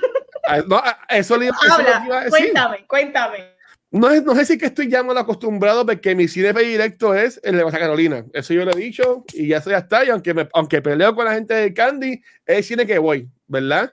Ah, 0.48 0.62
no, 0.64 0.76
ah, 0.76 0.96
eso, 1.08 1.36
le, 1.36 1.48
Habla, 1.48 2.26
cuéntame, 2.30 2.86
cuéntame. 2.86 3.56
No, 3.90 4.14
no 4.20 4.36
sé 4.36 4.44
si 4.44 4.58
que 4.58 4.66
estoy 4.66 4.88
ya 4.88 5.02
mal 5.02 5.18
acostumbrado 5.18 5.84
porque 5.84 6.14
mi 6.14 6.28
cine 6.28 6.52
directo 6.52 7.16
es 7.16 7.40
el 7.42 7.56
de 7.56 7.64
Baja 7.64 7.80
Carolina. 7.80 8.24
Eso 8.32 8.54
yo 8.54 8.64
lo 8.64 8.70
he 8.70 8.76
dicho 8.76 9.24
y 9.32 9.48
ya 9.48 9.56
eso 9.56 9.70
ya 9.70 9.78
está. 9.78 10.04
Y 10.04 10.10
aunque, 10.10 10.34
me, 10.34 10.48
aunque 10.52 10.80
peleo 10.80 11.16
con 11.16 11.24
la 11.24 11.34
gente 11.34 11.52
de 11.52 11.74
Candy, 11.74 12.22
es 12.46 12.58
el 12.58 12.62
cine 12.62 12.86
que 12.86 12.96
voy, 12.98 13.28
¿verdad? 13.48 13.92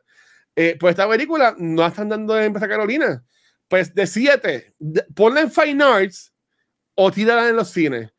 Eh, 0.56 0.78
pues 0.80 0.92
esta 0.92 1.10
película 1.10 1.56
no 1.58 1.84
están 1.88 2.10
dando 2.10 2.40
en 2.40 2.54
Baja 2.54 2.68
Carolina. 2.68 3.24
Pues 3.68 3.96
de 3.96 4.06
siete, 4.06 4.76
ponla 5.16 5.42
en 5.42 5.52
Fine 5.52 5.84
Arts 5.84 6.32
o 6.94 7.12
tírala 7.12 7.50
en 7.50 7.56
los 7.56 7.72
cines. 7.72 8.13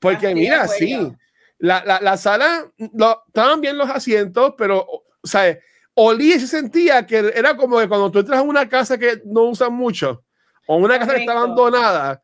Porque 0.00 0.34
mira, 0.34 0.66
sí, 0.66 1.12
la, 1.58 1.84
la, 1.84 2.00
la 2.00 2.16
sala, 2.16 2.66
lo, 2.94 3.22
estaban 3.26 3.60
bien 3.60 3.76
los 3.76 3.88
asientos, 3.88 4.54
pero, 4.56 4.80
o 4.80 5.04
sea, 5.22 5.56
olí 5.94 6.32
y 6.32 6.40
se 6.40 6.46
sentía 6.46 7.06
que 7.06 7.32
era 7.34 7.56
como 7.56 7.78
que 7.78 7.88
cuando 7.88 8.10
tú 8.10 8.20
entras 8.20 8.40
a 8.40 8.42
una 8.42 8.68
casa 8.68 8.98
que 8.98 9.20
no 9.26 9.42
usan 9.42 9.72
mucho 9.72 10.24
o 10.66 10.76
una 10.76 10.98
casa 10.98 11.14
que 11.14 11.20
está 11.20 11.32
abandonada. 11.32 12.22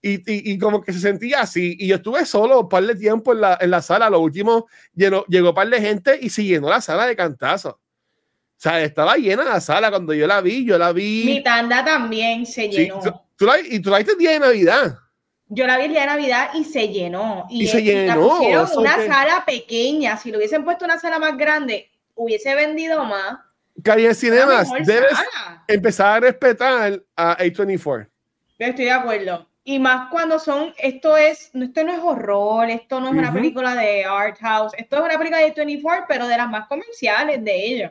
Y, 0.00 0.16
y, 0.30 0.52
y, 0.52 0.58
como 0.58 0.82
que 0.82 0.92
se 0.92 1.00
sentía 1.00 1.40
así. 1.40 1.76
Y 1.78 1.86
yo 1.86 1.96
estuve 1.96 2.26
solo 2.26 2.60
un 2.60 2.68
par 2.68 2.84
de 2.84 2.94
tiempo 2.94 3.32
en 3.32 3.40
la, 3.40 3.56
en 3.58 3.70
la 3.70 3.80
sala. 3.80 4.10
Lo 4.10 4.20
último, 4.20 4.66
llegó, 4.94 5.24
llegó 5.28 5.48
un 5.48 5.54
par 5.54 5.68
de 5.68 5.80
gente 5.80 6.18
y 6.20 6.28
se 6.28 6.44
llenó 6.44 6.68
la 6.68 6.82
sala 6.82 7.06
de 7.06 7.16
cantazos. 7.16 7.72
O 7.72 7.80
sea, 8.58 8.82
estaba 8.82 9.16
llena 9.16 9.44
la 9.44 9.62
sala 9.62 9.88
cuando 9.88 10.12
yo 10.12 10.26
la 10.26 10.42
vi. 10.42 10.66
Yo 10.66 10.76
la 10.76 10.92
vi. 10.92 11.24
Mi 11.24 11.42
tanda 11.42 11.82
también 11.82 12.44
se 12.44 12.68
llenó. 12.68 13.00
tú 13.34 13.46
la, 13.46 13.58
y 13.60 13.80
tú 13.80 13.88
la 13.88 13.96
viste 13.96 14.12
el 14.12 14.18
día 14.18 14.32
de 14.32 14.40
Navidad. 14.40 14.98
Yo 15.48 15.66
la 15.66 15.76
vi 15.76 15.84
el 15.84 15.90
día 15.90 16.00
de 16.00 16.06
Navidad 16.06 16.50
y 16.54 16.64
se 16.64 16.88
llenó. 16.88 17.46
Y, 17.50 17.66
se 17.66 17.82
llenó. 17.82 18.28
pusieron 18.28 18.68
una 18.76 18.96
sala 19.06 19.44
pequeña. 19.46 20.16
Si 20.16 20.30
lo 20.30 20.38
hubiesen 20.38 20.64
puesto 20.64 20.84
una 20.84 20.98
sala 20.98 21.18
más 21.18 21.36
grande, 21.36 21.90
hubiese 22.14 22.54
vendido 22.54 23.04
más. 23.04 23.38
Caribe 23.82 24.14
Cinemas, 24.14 24.68
debes 24.84 25.18
empezar 25.66 26.16
a 26.16 26.20
respetar 26.20 27.02
a 27.16 27.36
A24. 27.38 28.08
estoy 28.58 28.84
de 28.84 28.90
acuerdo. 28.90 29.48
Y 29.64 29.78
más 29.78 30.10
cuando 30.10 30.38
son, 30.38 30.74
esto 30.78 31.16
es, 31.16 31.50
esto 31.54 31.84
no 31.84 31.92
es 31.92 31.98
horror, 32.00 32.68
esto 32.68 33.00
no 33.00 33.08
es 33.08 33.12
una 33.14 33.32
película 33.32 33.74
de 33.74 34.04
art 34.04 34.38
house, 34.40 34.72
esto 34.76 34.96
es 34.96 35.02
una 35.02 35.16
película 35.16 35.38
de 35.38 35.52
24, 35.52 36.04
pero 36.06 36.28
de 36.28 36.36
las 36.36 36.50
más 36.50 36.68
comerciales 36.68 37.42
de 37.42 37.66
ellos. 37.66 37.90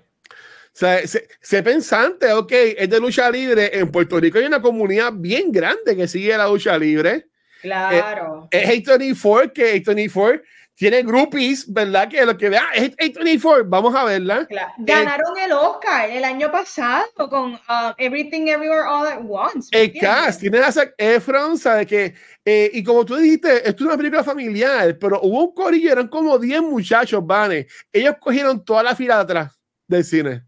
O 0.73 0.75
sea, 0.75 1.01
sé, 1.05 1.63
pensante, 1.63 2.31
ok, 2.31 2.51
es 2.51 2.89
de 2.89 2.99
lucha 2.99 3.29
libre. 3.29 3.77
En 3.77 3.91
Puerto 3.91 4.19
Rico 4.19 4.37
hay 4.37 4.45
una 4.45 4.61
comunidad 4.61 5.13
bien 5.13 5.51
grande 5.51 5.95
que 5.95 6.07
sigue 6.07 6.37
la 6.37 6.47
lucha 6.47 6.77
libre. 6.77 7.27
Claro. 7.63 8.49
es 8.51 8.69
A24, 8.69 9.53
que 9.53 9.81
A24 9.81 10.43
tiene 10.75 11.01
groupies, 11.01 11.71
¿verdad? 11.71 12.09
Que 12.09 12.25
lo 12.25 12.37
que 12.37 12.49
vea 12.49 12.65
es 12.75 12.91
A24, 12.97 13.63
vamos 13.65 13.95
a 13.95 14.03
verla. 14.03 14.45
Ganaron 14.79 15.37
el 15.37 15.53
Oscar 15.53 16.09
el 16.09 16.25
año 16.25 16.51
pasado 16.51 17.05
con 17.29 17.53
uh, 17.53 17.93
Everything 17.97 18.47
Everywhere 18.47 18.85
All 18.85 19.07
at 19.07 19.21
Once. 19.25 19.69
El 19.71 19.93
cast 19.93 20.41
tiene 20.41 20.59
a 20.59 20.73
Zac 20.73 20.93
Efron, 20.97 21.57
¿sabes 21.57 21.87
que 21.87 22.13
eh, 22.43 22.69
y 22.73 22.83
como 22.83 23.05
tú 23.05 23.15
dijiste, 23.15 23.57
esto 23.59 23.83
es 23.83 23.87
una 23.87 23.95
película 23.95 24.25
familiar, 24.25 24.97
pero 24.99 25.21
hubo 25.21 25.45
un 25.45 25.53
corillo, 25.53 25.89
eran 25.89 26.09
como 26.09 26.37
10 26.37 26.63
muchachos, 26.63 27.25
Vane. 27.25 27.67
Ellos 27.93 28.15
cogieron 28.19 28.65
toda 28.65 28.83
la 28.83 28.93
fila 28.93 29.15
de 29.15 29.21
atrás 29.21 29.59
del 29.87 30.03
cine. 30.03 30.43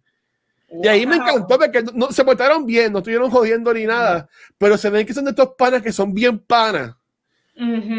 Y 0.84 0.88
ahí 0.88 1.05
me 1.05 1.16
encantó 1.16 1.57
porque 1.57 1.84
no, 1.93 2.11
se 2.11 2.26
portaron 2.26 2.66
bien, 2.66 2.91
no 2.91 2.99
estuvieron 2.99 3.30
jodiendo 3.30 3.74
ni 3.74 3.86
nada, 3.86 4.28
pero 4.57 4.78
se 4.78 4.89
ven 4.89 5.05
que 5.05 5.13
son 5.13 5.24
de 5.24 5.30
estos 5.30 5.51
panas 5.57 5.82
que 5.82 5.93
son 5.93 6.13
bien 6.13 6.39
panas. 6.39 6.95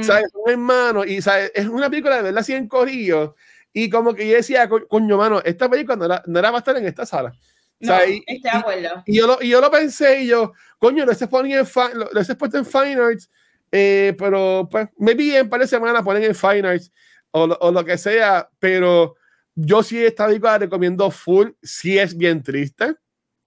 ¿Sabes? 0.03 0.31
Son 0.33 0.43
hermanos 0.47 1.07
y 1.07 1.23
¿sabes? 1.23 1.51
es 1.55 1.67
una 1.67 1.89
película 1.89 2.17
de 2.17 2.23
verdad 2.23 2.41
así 2.41 2.53
en 2.53 2.69
corrillo. 2.69 3.35
Y 3.73 3.91
como 3.91 4.15
que 4.15 4.27
yo 4.27 4.37
decía, 4.37 4.69
coño, 4.69 5.19
mano, 5.19 5.43
esta 5.45 5.69
película 5.69 5.97
no 5.97 6.05
era, 6.07 6.23
no 6.27 6.39
era 6.39 6.49
para 6.49 6.59
estar 6.59 6.77
en 6.77 6.87
esta 6.87 7.05
sala. 7.05 7.33
No, 7.79 7.95
y, 8.07 8.25
de 8.41 8.51
acuerdo. 8.51 9.03
Y, 9.05 9.19
yo 9.19 9.27
lo, 9.27 9.39
y 9.43 9.51
yo 9.51 9.61
lo 9.61 9.71
pensé 9.71 10.23
y 10.23 10.29
yo, 10.29 10.53
coño, 10.79 11.05
lo 11.05 11.13
he 11.13 11.27
puesto 11.27 11.45
en, 11.47 11.99
lo, 11.99 12.39
puesto 12.39 12.59
en 12.59 12.65
Fine 12.65 12.95
Arts, 12.95 13.31
eh, 13.71 14.15
pero 14.19 14.67
pues, 14.71 14.89
maybe 14.97 15.37
en 15.37 15.51
par 15.51 15.61
de 15.61 15.67
semanas 15.67 16.03
ponen 16.03 16.25
en 16.25 16.35
Fine 16.35 16.67
Arts 16.67 16.91
o, 17.33 17.43
o, 17.43 17.71
lo 17.71 17.85
que 17.85 17.99
sea, 17.99 18.49
pero 18.59 19.17
yo 19.55 19.83
sí 19.83 20.03
esta 20.03 20.27
película 20.27 20.57
recomiendo 20.57 21.11
full, 21.11 21.51
si 21.63 21.99
es 21.99 22.17
bien 22.17 22.43
triste. 22.43 22.95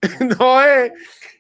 no 0.39 0.61
es, 0.61 0.91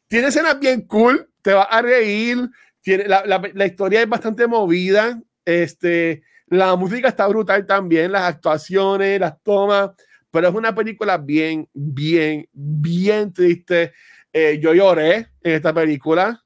tiene 0.07 0.29
escenas 0.29 0.59
bien 0.59 0.81
cool, 0.87 1.29
te 1.43 1.53
va 1.53 1.63
a 1.63 1.81
reír, 1.81 2.49
la, 2.97 3.65
historia 3.65 4.01
es 4.01 4.09
bastante 4.09 4.47
movida. 4.47 5.21
Este, 5.45 6.23
la 6.47 6.75
música 6.75 7.07
está 7.07 7.27
brutal 7.27 7.65
también, 7.65 8.11
las 8.11 8.23
actuaciones, 8.23 9.19
las 9.19 9.41
tomas, 9.41 9.91
pero 10.31 10.49
es 10.49 10.55
una 10.55 10.73
película 10.73 11.17
bien, 11.17 11.67
bien, 11.73 12.47
bien 12.51 13.33
triste. 13.33 13.93
Eh, 14.33 14.59
yo 14.61 14.73
lloré 14.73 15.29
en 15.41 15.53
esta 15.53 15.73
película. 15.73 16.43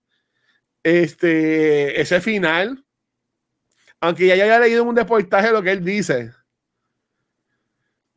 Este, 0.81 1.99
ese 2.01 2.19
final, 2.19 2.83
aunque 4.01 4.27
ya 4.27 4.33
haya 4.33 4.59
leído 4.59 4.83
un 4.83 4.95
reportaje 4.95 5.51
lo 5.51 5.61
que 5.61 5.71
él 5.71 5.83
dice. 5.83 6.31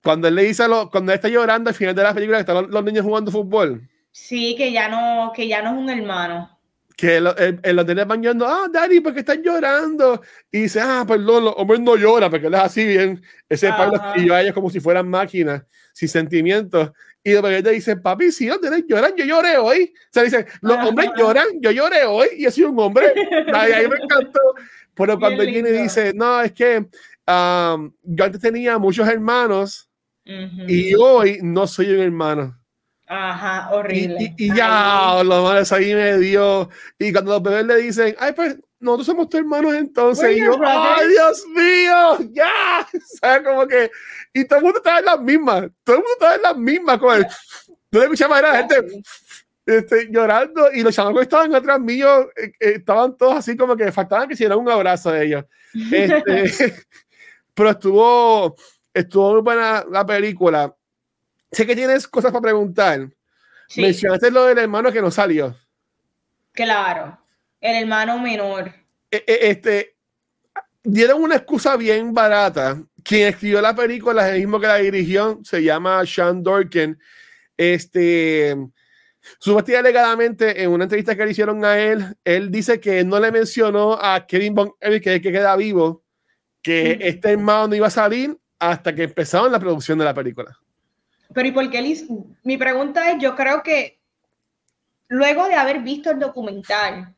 Cuando 0.03 0.29
él 0.29 0.35
le 0.35 0.45
dice, 0.45 0.67
lo, 0.69 0.91
cuando 0.91 1.13
está 1.13 1.29
llorando 1.29 1.71
al 1.71 1.77
final 1.77 1.95
de 1.95 2.03
la 2.03 2.15
película, 2.15 2.41
están 2.41 2.57
los, 2.57 2.71
los 2.71 2.85
niños 2.85 3.05
jugando 3.05 3.31
fútbol. 3.31 3.89
Sí, 4.11 4.55
que 4.57 4.73
ya 4.73 4.89
no, 4.89 5.33
que 5.35 5.47
ya 5.47 5.63
no 5.63 5.71
es 5.71 5.77
un 5.77 5.91
hermano 5.91 6.56
que 6.97 7.21
los 7.21 7.37
nenes 7.87 8.07
van 8.07 8.23
llorando, 8.23 8.47
ah, 8.47 8.69
Daddy, 8.73 9.01
porque 9.01 9.21
están 9.21 9.43
llorando. 9.43 10.23
Y 10.51 10.63
dice, 10.63 10.81
ah, 10.81 11.05
perdón, 11.07 11.45
los 11.45 11.55
hombres 11.57 11.79
no 11.81 11.95
lloran, 11.95 12.31
porque 12.31 12.47
él 12.47 12.55
es 12.55 12.61
así 12.61 12.87
bien, 12.87 13.23
ese 13.49 13.69
padre 13.69 14.01
y 14.17 14.31
a 14.31 14.41
ellos 14.41 14.55
como 14.55 14.71
si 14.71 14.81
fueran 14.81 15.09
máquinas, 15.09 15.63
sin 15.93 16.09
sentimientos. 16.09 16.91
Y 17.23 17.33
de 17.33 17.43
repente 17.43 17.71
dice, 17.71 17.97
papi, 17.97 18.33
si 18.33 18.47
los 18.47 18.63
nenes 18.63 18.85
lloran, 18.89 19.13
yo 19.15 19.27
lloré 19.27 19.59
hoy. 19.59 19.93
O 19.95 20.09
sea, 20.11 20.23
dice, 20.23 20.47
los 20.63 20.79
hombres 20.79 21.11
lloran, 21.19 21.47
yo 21.61 21.71
lloré 21.71 22.05
hoy, 22.05 22.29
y 22.39 22.47
he 22.47 22.51
sido 22.51 22.71
un 22.71 22.79
hombre. 22.79 23.13
Ay, 23.53 23.73
ahí 23.73 23.89
me 23.89 23.97
encantó. 23.97 24.41
Pero 24.95 25.19
cuando 25.19 25.45
viene 25.45 25.69
y 25.71 25.83
dice, 25.83 26.13
no, 26.15 26.41
es 26.41 26.53
que 26.53 26.79
um, 26.79 27.93
yo 28.03 28.25
antes 28.25 28.41
tenía 28.41 28.79
muchos 28.79 29.07
hermanos 29.07 29.91
y 30.25 30.95
hoy 30.95 31.39
no 31.43 31.67
soy 31.67 31.91
un 31.91 32.01
hermano. 32.01 32.56
Ajá, 33.07 33.71
horrible. 33.73 34.35
Y, 34.37 34.55
ya, 34.55 35.23
los 35.25 35.45
males 35.45 35.71
ahí 35.73 35.95
me 35.95 36.19
dio. 36.19 36.69
Y 36.99 37.13
cuando 37.13 37.33
los 37.33 37.43
bebés 37.43 37.67
le 37.67 37.77
dicen, 37.77 38.17
ay, 38.19 38.33
pues 38.33 38.57
nosotros 38.81 39.07
somos 39.07 39.29
tus 39.29 39.41
hermanos 39.41 39.75
entonces. 39.75 40.37
Y 40.37 40.41
yo, 40.41 40.59
ay, 40.65 41.09
Dios 41.09 41.45
mío, 41.55 42.31
ya. 42.33 42.87
O 42.95 43.19
sea, 43.21 43.43
como 43.43 43.67
que. 43.67 43.91
Y 44.33 44.45
todo 44.45 44.59
el 44.59 44.65
mundo 44.65 44.79
estaba 44.79 44.99
en 44.99 45.05
las 45.05 45.21
mismas. 45.21 45.71
Todo 45.85 45.97
el 45.97 46.03
mundo 46.03 46.13
estaba 46.13 46.35
en 46.35 46.43
las 46.43 46.57
mismas 46.57 46.99
con 46.99 47.17
él. 47.17 47.27
No 47.91 47.99
le 48.01 48.05
escuchaba 48.05 48.39
a 48.39 48.43
la 48.43 48.57
gente 48.59 49.03
este, 49.65 50.09
llorando. 50.11 50.73
Y 50.73 50.83
los 50.83 50.95
chamacos 50.95 51.23
estaban 51.23 51.55
atrás 51.55 51.81
míos. 51.81 52.27
Eh, 52.37 52.53
eh, 52.59 52.73
estaban 52.77 53.17
todos 53.17 53.37
así 53.37 53.57
como 53.57 53.77
que 53.77 53.91
faltaban 53.93 54.29
que 54.29 54.35
hicieran 54.35 54.59
un 54.59 54.69
abrazo 54.69 55.13
de 55.13 55.27
ellos. 55.27 55.45
Este, 55.93 56.75
pero 57.55 57.71
estuvo, 57.71 58.57
estuvo 58.93 59.33
muy 59.33 59.43
buena 59.43 59.85
la 59.91 60.05
película 60.05 60.75
sé 61.51 61.67
que 61.67 61.77
tienes 61.77 62.07
cosas 62.09 62.33
para 62.33 62.43
preguntar. 62.43 63.09
Mencionaste 63.77 64.31
lo 64.31 64.45
del 64.45 64.59
hermano 64.59 64.93
que 64.93 65.03
no 65.03 65.11
salió. 65.11 65.57
Claro, 66.53 67.19
el 67.61 67.83
hermano 67.83 68.19
menor. 68.19 68.73
E, 69.11 69.25
e, 69.27 69.51
este, 69.51 69.97
dieron 70.83 71.23
una 71.23 71.37
excusa 71.37 71.77
bien 71.77 72.15
barata. 72.15 72.81
Quien 73.03 73.29
escribió 73.29 73.61
la 73.61 73.75
película 73.75 74.27
es 74.27 74.35
el 74.35 74.41
mismo 74.41 74.59
que 74.59 74.67
la 74.67 74.77
dirigió, 74.77 75.41
se 75.45 75.63
llama 75.63 76.05
Sean 76.07 76.43
Dorkin. 76.43 76.99
Este, 77.57 78.57
supuestamente 79.39 79.77
alegadamente 79.77 80.63
en 80.63 80.71
una 80.71 80.85
entrevista 80.85 81.17
que 81.17 81.25
le 81.25 81.31
hicieron 81.31 81.65
a 81.65 81.79
él, 81.79 82.17
él 82.25 82.51
dice 82.51 82.81
que 82.81 83.05
no 83.05 83.21
le 83.21 83.31
mencionó 83.33 83.99
a 84.01 84.27
Kevin 84.27 84.55
Von 84.55 84.73
que, 84.81 85.01
que 85.01 85.21
queda 85.21 85.57
vivo, 85.57 86.05
que 86.63 86.99
este 87.01 87.33
hermano 87.33 87.69
no 87.69 87.75
iba 87.75 87.87
a 87.87 87.91
salir 87.91 88.37
hasta 88.59 88.95
que 88.95 89.05
empezaron 89.05 89.53
la 89.53 89.61
producción 89.61 89.99
de 89.99 90.05
la 90.05 90.15
película. 90.15 90.59
Pero 91.37 91.49
¿y 91.49 91.53
por 91.53 91.69
qué 91.69 91.83
Liz? 91.83 92.07
Mi 92.45 92.57
pregunta 92.57 93.11
es, 93.11 93.19
yo 93.21 93.37
creo 93.37 93.63
que 93.63 94.01
luego 95.09 95.47
de 95.49 95.55
haber 95.55 95.81
visto 95.81 96.11
el 96.11 96.19
documental, 96.19 97.15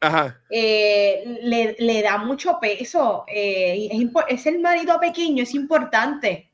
eh, 0.51 1.39
le, 1.79 2.03
da 2.03 2.19
mucho 2.19 2.59
peso. 2.61 3.25
Eh, 3.29 3.89
es, 4.29 4.47
el 4.47 4.59
marido 4.59 4.99
pequeño, 4.99 5.45
es 5.45 5.55
importante. 5.55 6.51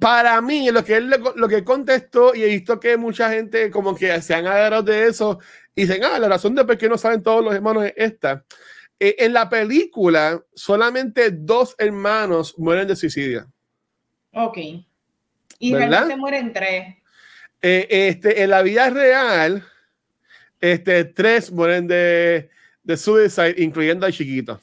para 0.00 0.40
mí, 0.40 0.68
lo 0.72 0.84
que 0.84 0.96
él 0.96 1.14
lo 1.36 1.46
que 1.46 1.62
contestó, 1.62 2.34
y 2.34 2.42
he 2.42 2.46
visto 2.46 2.80
que 2.80 2.96
mucha 2.96 3.30
gente 3.30 3.70
como 3.70 3.94
que 3.94 4.20
se 4.22 4.34
han 4.34 4.48
agarrado 4.48 4.82
de 4.82 5.06
eso 5.06 5.38
y 5.72 5.82
dicen, 5.82 6.02
ah, 6.02 6.18
la 6.18 6.30
razón 6.30 6.56
de 6.56 6.64
por 6.64 6.76
qué 6.76 6.88
no 6.88 6.98
saben 6.98 7.22
todos 7.22 7.44
los 7.44 7.54
hermanos 7.54 7.84
es 7.84 7.92
esta. 7.94 8.44
Eh, 8.98 9.14
en 9.18 9.34
la 9.34 9.48
película, 9.48 10.42
solamente 10.52 11.30
dos 11.30 11.76
hermanos 11.78 12.58
mueren 12.58 12.88
de 12.88 12.96
suicidio. 12.96 13.46
Ok. 14.32 14.58
Y 15.62 15.76
realmente 15.76 16.16
mueren 16.16 16.52
tres. 16.52 16.96
Eh, 17.62 17.86
este, 17.88 18.42
en 18.42 18.50
la 18.50 18.62
vida 18.62 18.90
real, 18.90 19.64
este, 20.60 21.04
tres 21.04 21.52
mueren 21.52 21.86
de, 21.86 22.50
de 22.82 22.96
suicide, 22.96 23.54
incluyendo 23.58 24.04
al 24.04 24.12
chiquito. 24.12 24.60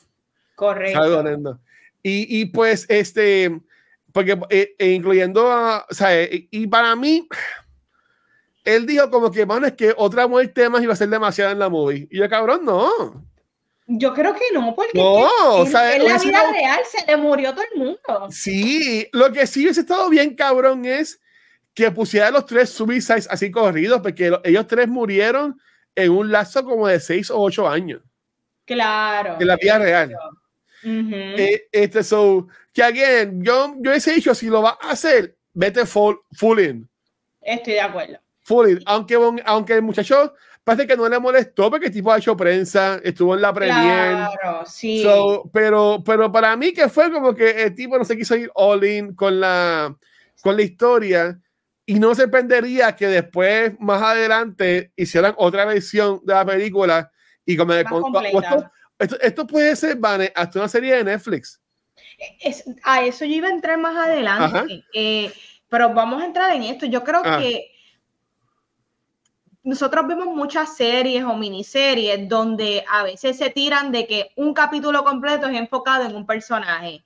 Correcto. 0.55 1.57
Y, 2.03 2.41
y, 2.41 2.45
pues, 2.47 2.85
este, 2.89 3.61
porque 4.11 4.37
eh, 4.49 4.75
e 4.77 4.89
incluyendo 4.89 5.49
a, 5.49 5.85
o 5.89 5.93
sea, 5.93 6.21
eh, 6.21 6.49
y 6.51 6.67
para 6.67 6.93
mí, 6.97 7.25
él 8.65 8.85
dijo 8.85 9.09
como 9.09 9.31
que, 9.31 9.45
bueno, 9.45 9.67
es 9.67 9.73
que 9.73 9.93
otra 9.95 10.27
muerte 10.27 10.67
más 10.67 10.83
iba 10.83 10.91
a 10.91 10.97
ser 10.97 11.07
demasiado 11.07 11.53
en 11.53 11.59
la 11.59 11.69
movie. 11.69 12.09
Y 12.11 12.17
yo, 12.17 12.27
cabrón, 12.27 12.65
no. 12.65 13.25
Yo 13.91 14.13
creo 14.13 14.35
que 14.35 14.45
no, 14.53 14.75
porque 14.75 14.91
no, 14.93 15.65
en, 15.65 16.05
la 16.05 16.17
vida 16.19 16.51
real 16.51 16.79
se 16.87 17.03
le 17.07 17.17
murió 17.17 17.53
todo 17.53 17.65
el 17.73 17.79
mundo. 17.79 18.27
Sí, 18.29 19.07
lo 19.11 19.31
que 19.31 19.47
sí 19.47 19.63
hubiese 19.63 19.81
estado 19.81 20.07
bien 20.09 20.35
cabrón 20.35 20.85
es 20.85 21.19
que 21.73 21.89
pusiera 21.89 22.29
los 22.29 22.45
tres 22.45 22.69
suicides 22.69 23.27
así 23.31 23.49
corridos, 23.49 23.99
porque 24.01 24.31
ellos 24.43 24.67
tres 24.67 24.87
murieron 24.87 25.59
en 25.95 26.11
un 26.11 26.31
lazo 26.31 26.63
como 26.63 26.87
de 26.87 26.99
seis 26.99 27.31
o 27.31 27.39
ocho 27.39 27.67
años. 27.67 28.01
Claro. 28.63 29.37
En 29.39 29.47
la 29.47 29.55
vida 29.55 29.79
real. 29.79 30.15
Eh, 30.83 31.67
este, 31.71 32.03
so, 32.03 32.47
que 32.71 32.83
again, 32.83 33.43
yo, 33.43 33.73
yo 33.79 33.91
he 33.91 33.99
dicho, 33.99 34.35
si 34.35 34.49
lo 34.49 34.61
va 34.61 34.77
a 34.79 34.91
hacer, 34.91 35.35
vete 35.51 35.87
full, 35.87 36.15
full 36.33 36.59
in. 36.59 36.87
Estoy 37.41 37.73
de 37.73 37.81
acuerdo. 37.81 38.19
Full 38.43 38.69
in. 38.69 38.83
Aunque, 38.85 39.17
aunque 39.45 39.73
el 39.73 39.81
muchacho 39.81 40.35
parece 40.69 40.85
que 40.85 40.95
no 40.95 41.09
le 41.09 41.17
molestó 41.17 41.71
porque 41.71 41.87
el 41.87 41.91
tipo 41.91 42.11
ha 42.11 42.19
hecho 42.19 42.37
prensa, 42.37 43.01
estuvo 43.03 43.33
en 43.33 43.41
la 43.41 43.51
premier. 43.51 44.29
Claro, 44.39 44.63
sí. 44.67 45.03
pero, 45.51 46.03
pero 46.05 46.31
para 46.31 46.55
mí 46.55 46.73
que 46.73 46.87
fue 46.89 47.11
como 47.11 47.33
que 47.33 47.63
el 47.63 47.73
tipo 47.73 47.97
no 47.97 48.05
se 48.05 48.15
quiso 48.15 48.35
ir 48.35 48.51
all 48.53 48.83
in 48.83 49.15
con 49.15 49.39
la, 49.39 49.97
con 50.43 50.55
la 50.55 50.61
historia 50.61 51.39
y 51.87 51.95
no 51.95 52.13
se 52.13 52.21
sorprendería 52.21 52.95
que 52.95 53.07
después, 53.07 53.73
más 53.79 53.99
adelante, 53.99 54.91
hicieran 54.95 55.33
otra 55.37 55.65
versión 55.65 56.21
de 56.23 56.35
la 56.35 56.45
película 56.45 57.11
y 57.43 57.57
como 57.57 57.73
Esto, 57.73 59.47
puede 59.47 59.75
ser, 59.75 59.95
Vane, 59.95 60.31
hasta 60.35 60.59
una 60.59 60.67
serie 60.67 60.97
de 60.97 61.03
Netflix. 61.03 61.59
a 62.83 63.03
eso 63.03 63.25
yo 63.25 63.33
iba 63.33 63.47
a 63.47 63.51
entrar 63.51 63.79
más 63.79 63.97
adelante. 63.97 64.85
Eh, 64.93 65.33
pero 65.67 65.95
vamos 65.95 66.21
a 66.21 66.27
entrar 66.27 66.55
en 66.55 66.61
esto. 66.61 66.85
Yo 66.85 67.03
creo 67.03 67.23
ah. 67.25 67.39
que 67.39 67.71
nosotros 69.69 70.07
vemos 70.07 70.25
muchas 70.25 70.75
series 70.75 71.23
o 71.23 71.35
miniseries 71.35 72.27
donde 72.27 72.83
a 72.91 73.03
veces 73.03 73.37
se 73.37 73.51
tiran 73.51 73.91
de 73.91 74.07
que 74.07 74.31
un 74.35 74.51
capítulo 74.51 75.03
completo 75.03 75.45
es 75.45 75.55
enfocado 75.55 76.05
en 76.05 76.15
un 76.15 76.25
personaje. 76.25 77.03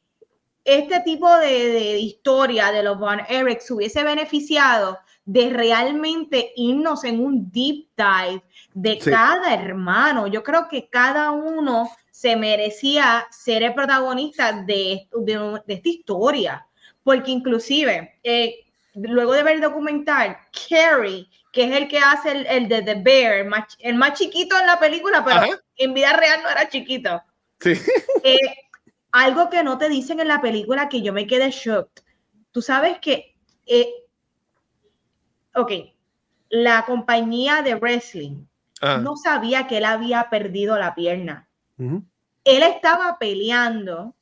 Este 0.63 1.01
tipo 1.01 1.29
de, 1.39 1.99
historia 1.99 2.71
de 2.71 2.81
los 2.81 2.97
Van 2.97 3.25
Eric 3.27 3.59
se 3.59 3.73
hubiese 3.73 4.01
beneficiado 4.05 4.97
de 5.25 5.49
realmente 5.49 6.53
irnos 6.55 7.03
en 7.03 7.19
un 7.19 7.51
deep 7.51 7.89
dive 7.97 8.41
de 8.73 8.97
cada 8.97 9.53
hermano. 9.53 10.27
Yo 10.27 10.41
creo 10.41 10.69
que 10.69 10.87
cada 10.87 11.31
uno 11.31 11.89
se 12.11 12.37
merecía 12.37 13.27
ser 13.29 13.63
el 13.63 13.73
protagonista 13.73 14.53
de, 14.53 15.09
de, 15.11 15.61
esta 15.67 15.89
historia, 15.89 16.65
porque 17.03 17.31
inclusive 17.31 18.19
eh, 18.23 18.55
luego 18.93 19.33
de 19.33 19.43
ver 19.43 19.55
el 19.55 19.61
documental, 19.61 20.37
Carrie 20.69 21.27
que 21.53 21.65
es 21.65 21.71
el 21.71 21.87
que 21.87 21.99
hace 21.99 22.31
el, 22.31 22.67
de 22.67 22.81
The 22.81 22.95
Bear, 22.95 23.47
el 23.79 23.95
más, 23.95 24.19
chiquito 24.19 24.59
en 24.59 24.65
la 24.65 24.79
película, 24.79 25.23
pero 25.23 25.61
en 25.77 25.93
vida 25.93 26.11
real 26.13 26.41
no 26.41 26.49
era 26.49 26.67
chiquito. 26.67 27.23
Sí. 27.59 27.73
Eh, 28.25 28.37
algo 29.11 29.49
que 29.49 29.63
no 29.63 29.77
te 29.77 29.89
dicen 29.89 30.19
en 30.21 30.29
la 30.29 30.41
película 30.41 30.87
que 30.87 31.01
yo 31.01 31.11
me 31.11 31.27
quedé 31.27 31.51
shocked. 31.51 32.03
Tú 32.51 32.61
sabes 32.61 32.99
que, 32.99 33.35
eh, 33.65 33.89
ok, 35.53 35.71
la 36.49 36.85
compañía 36.85 37.61
de 37.61 37.75
wrestling 37.75 38.45
ah. 38.81 38.97
no 38.97 39.17
sabía 39.17 39.67
que 39.67 39.77
él 39.77 39.85
había 39.85 40.29
perdido 40.29 40.79
la 40.79 40.95
pierna. 40.95 41.49
Él 41.77 42.63
estaba 42.63 43.17
peleando 43.19 44.15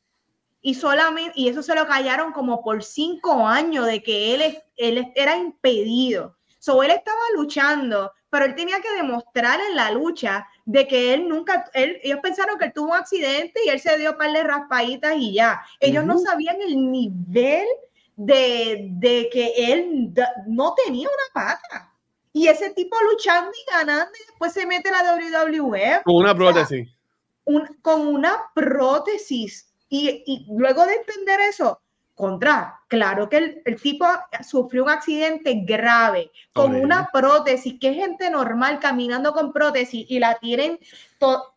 y 0.61 0.73
solamente, 0.73 1.33
y 1.35 1.47
eso 1.47 1.61
se 1.61 1.75
lo 1.75 1.87
callaron 1.87 2.33
como 2.33 2.63
por 2.63 2.83
cinco 2.83 3.47
años 3.47 3.85
de 3.85 4.01
que 4.01 4.33
él, 4.33 4.57
él 4.75 5.11
era 5.15 5.37
impedido. 5.37 6.35
So, 6.61 6.83
él 6.83 6.91
estaba 6.91 7.17
luchando, 7.33 8.11
pero 8.29 8.45
él 8.45 8.53
tenía 8.53 8.79
que 8.81 8.91
demostrar 8.91 9.59
en 9.67 9.75
la 9.75 9.89
lucha 9.89 10.47
de 10.65 10.87
que 10.87 11.15
él 11.15 11.27
nunca, 11.27 11.65
él, 11.73 11.99
ellos 12.03 12.19
pensaron 12.21 12.59
que 12.59 12.65
él 12.65 12.71
tuvo 12.71 12.91
un 12.91 12.97
accidente 12.97 13.59
y 13.65 13.69
él 13.69 13.79
se 13.79 13.97
dio 13.97 14.11
un 14.11 14.17
par 14.19 14.31
de 14.31 14.43
raspaditas 14.43 15.15
y 15.17 15.33
ya. 15.33 15.59
Ellos 15.79 16.05
no 16.05 16.19
sabían 16.19 16.61
el 16.61 16.91
nivel 16.91 17.65
de, 18.15 18.89
de 18.91 19.27
que 19.33 19.53
él 19.73 20.13
no 20.45 20.75
tenía 20.85 21.07
una 21.07 21.45
pata. 21.45 21.91
Y 22.31 22.47
ese 22.47 22.69
tipo 22.75 22.95
luchando 23.09 23.49
y 23.49 23.71
ganando 23.71 24.11
y 24.13 24.27
después 24.27 24.53
se 24.53 24.67
mete 24.67 24.91
la 24.91 25.15
WWE. 25.15 26.01
Con 26.05 26.15
una 26.17 26.35
prótesis. 26.35 26.87
con 27.81 28.07
una 28.07 28.37
prótesis. 28.53 29.67
Y, 29.89 30.23
y 30.27 30.45
luego 30.55 30.85
de 30.85 30.93
entender 30.93 31.39
eso, 31.41 31.81
contra, 32.21 32.79
claro 32.87 33.27
que 33.27 33.63
el, 33.65 33.81
tipo 33.81 34.05
sufrió 34.47 34.83
un 34.83 34.91
accidente 34.91 35.63
grave 35.65 36.31
con 36.53 36.75
una 36.75 37.09
prótesis, 37.11 37.79
que 37.79 37.89
es 37.89 37.95
gente 37.95 38.29
normal 38.29 38.77
caminando 38.79 39.33
con 39.33 39.51
prótesis 39.51 40.05
y 40.07 40.19
la 40.19 40.35
tienen, 40.35 40.77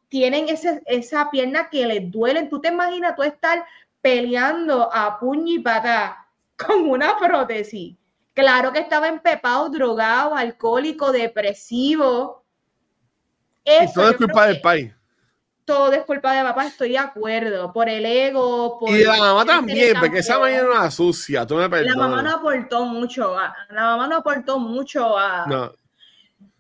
tienen 0.08 0.48
ese, 0.48 0.82
esa 0.86 1.30
pierna 1.30 1.68
que 1.68 1.86
les 1.86 2.10
duele. 2.10 2.44
Tú 2.46 2.62
te 2.62 2.68
imaginas 2.68 3.14
tú 3.14 3.22
estar 3.24 3.62
peleando 4.00 4.90
a 4.90 5.18
puño 5.18 5.52
y 5.52 5.58
pata 5.58 6.26
con 6.56 6.88
una 6.88 7.18
prótesis. 7.18 7.94
Claro 8.32 8.72
que 8.72 8.78
estaba 8.78 9.08
empepado, 9.08 9.68
drogado, 9.68 10.34
alcohólico, 10.34 11.12
depresivo. 11.12 12.42
Eso, 13.66 13.90
y 13.90 13.92
todo 13.92 14.10
es 14.12 14.16
culpa 14.16 14.46
del 14.46 14.62
país 14.62 14.93
todo 15.64 15.92
es 15.92 16.02
culpa 16.04 16.32
de 16.32 16.42
papá, 16.42 16.66
estoy 16.66 16.90
de 16.90 16.98
acuerdo, 16.98 17.72
por 17.72 17.88
el 17.88 18.04
ego. 18.04 18.78
Por 18.78 18.90
y 18.90 19.04
la 19.04 19.16
mamá 19.16 19.44
también, 19.44 19.96
porque 19.98 20.18
esa 20.18 20.38
mañana 20.38 20.68
era 20.70 20.90
sucia, 20.90 21.46
tú 21.46 21.56
me 21.56 21.82
La 21.82 21.96
mamá 21.96 22.22
no 22.22 22.30
aportó 22.36 22.84
mucho, 22.84 23.38
a, 23.38 23.54
la 23.70 23.82
mamá 23.82 24.06
no 24.06 24.16
aportó 24.16 24.58
mucho 24.58 25.16
a, 25.18 25.72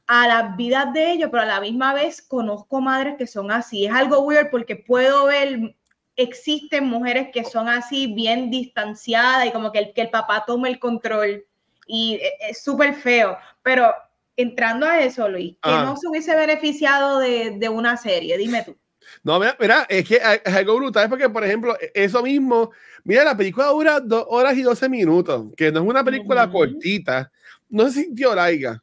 a 0.06 0.28
las 0.28 0.56
vidas 0.56 0.92
de 0.92 1.12
ellos, 1.12 1.28
pero 1.30 1.42
a 1.42 1.46
la 1.46 1.60
misma 1.60 1.92
vez 1.94 2.22
conozco 2.22 2.80
madres 2.80 3.16
que 3.18 3.26
son 3.26 3.50
así. 3.50 3.86
Es 3.86 3.92
algo 3.92 4.20
weird 4.20 4.50
porque 4.50 4.76
puedo 4.76 5.26
ver, 5.26 5.76
existen 6.16 6.86
mujeres 6.86 7.28
que 7.32 7.44
son 7.44 7.68
así, 7.68 8.06
bien 8.06 8.50
distanciadas 8.50 9.46
y 9.46 9.52
como 9.52 9.70
que 9.70 9.80
el, 9.80 9.92
que 9.92 10.02
el 10.02 10.10
papá 10.10 10.44
tome 10.46 10.70
el 10.70 10.78
control. 10.78 11.44
Y 11.86 12.14
e, 12.14 12.32
es 12.48 12.62
súper 12.62 12.94
feo, 12.94 13.36
pero 13.62 13.92
entrando 14.36 14.86
a 14.86 15.00
eso, 15.00 15.28
Luis, 15.28 15.56
que 15.62 15.70
no 15.70 15.96
se 15.96 16.08
hubiese 16.08 16.34
beneficiado 16.34 17.18
de, 17.18 17.56
de 17.58 17.68
una 17.68 17.96
serie, 17.98 18.38
dime 18.38 18.62
tú. 18.62 18.76
No, 19.22 19.38
mira, 19.38 19.86
es 19.88 20.06
que 20.06 20.16
es 20.16 20.54
algo 20.54 20.76
brutal, 20.76 21.08
porque, 21.08 21.28
por 21.28 21.44
ejemplo, 21.44 21.76
e, 21.80 21.90
eso 21.94 22.22
mismo, 22.22 22.70
mira, 23.04 23.24
la 23.24 23.36
película 23.36 23.66
dura 23.66 24.00
dos 24.00 24.24
horas 24.28 24.56
y 24.56 24.62
doce 24.62 24.88
minutos, 24.88 25.52
que 25.56 25.70
no 25.70 25.80
es 25.80 25.86
una 25.86 26.04
película 26.04 26.50
cortita, 26.50 27.30
no 27.68 27.88
se 27.90 28.02
sintió 28.02 28.34
larga. 28.34 28.82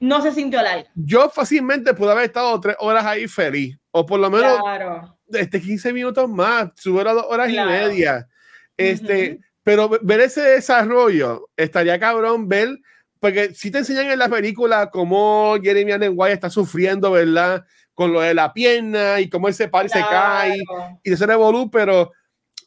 No 0.00 0.20
se 0.20 0.32
sintió 0.32 0.62
larga. 0.62 0.90
Yo 0.94 1.28
fácilmente 1.30 1.94
pude 1.94 2.12
haber 2.12 2.24
estado 2.24 2.58
tres 2.60 2.76
horas 2.80 3.04
ahí 3.04 3.28
feliz, 3.28 3.78
o 3.90 4.04
por 4.06 4.20
lo 4.20 4.30
menos 4.30 4.58
claro. 4.60 5.18
este 5.28 5.60
15 5.60 5.92
minutos 5.92 6.28
más, 6.28 6.70
sube 6.76 7.02
a 7.08 7.12
dos 7.12 7.26
horas 7.28 7.50
y 7.50 7.56
media. 7.56 8.28
Este, 8.76 9.40
pero 9.62 9.88
ver 10.02 10.20
ese 10.20 10.40
desarrollo, 10.40 11.48
estaría 11.56 11.98
cabrón 11.98 12.48
ver, 12.48 12.78
porque 13.20 13.54
si 13.54 13.70
te 13.70 13.78
enseñan 13.78 14.10
en 14.10 14.18
la 14.18 14.28
película 14.28 14.90
cómo 14.90 15.56
Jeremy 15.62 15.92
Allen 15.92 16.14
White 16.16 16.34
está 16.34 16.50
sufriendo, 16.50 17.12
¿verdad? 17.12 17.64
Con 17.94 18.12
lo 18.12 18.20
de 18.20 18.34
la 18.34 18.52
pierna 18.52 19.20
y 19.20 19.28
cómo 19.28 19.48
ese 19.48 19.68
par 19.68 19.88
se 19.88 20.00
cae 20.00 20.62
y 21.02 21.10
de 21.10 21.16
ser 21.16 21.30
evolú, 21.30 21.70
pero 21.70 22.10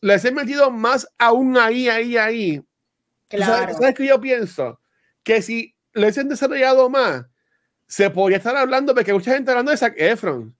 les 0.01 0.23
he 0.25 0.31
metido 0.31 0.69
más 0.69 1.07
aún 1.17 1.57
ahí, 1.57 1.89
ahí, 1.89 2.17
ahí. 2.17 2.61
Claro. 3.27 3.73
¿Sabes, 3.73 3.95
qué 3.95 4.05
yo 4.05 4.21
pienso? 4.21 4.79
Que 5.23 5.41
si 5.41 5.75
les 5.93 6.17
han 6.17 6.29
desarrollado 6.29 6.89
más, 6.89 7.25
se 7.87 8.09
podría 8.09 8.37
estar 8.37 8.55
hablando, 8.55 8.93
porque 8.93 9.13
mucha 9.13 9.33
gente 9.33 9.51
hablando 9.51 9.71
de 9.71 9.77
Zac 9.77 9.95
Efron. 9.97 10.55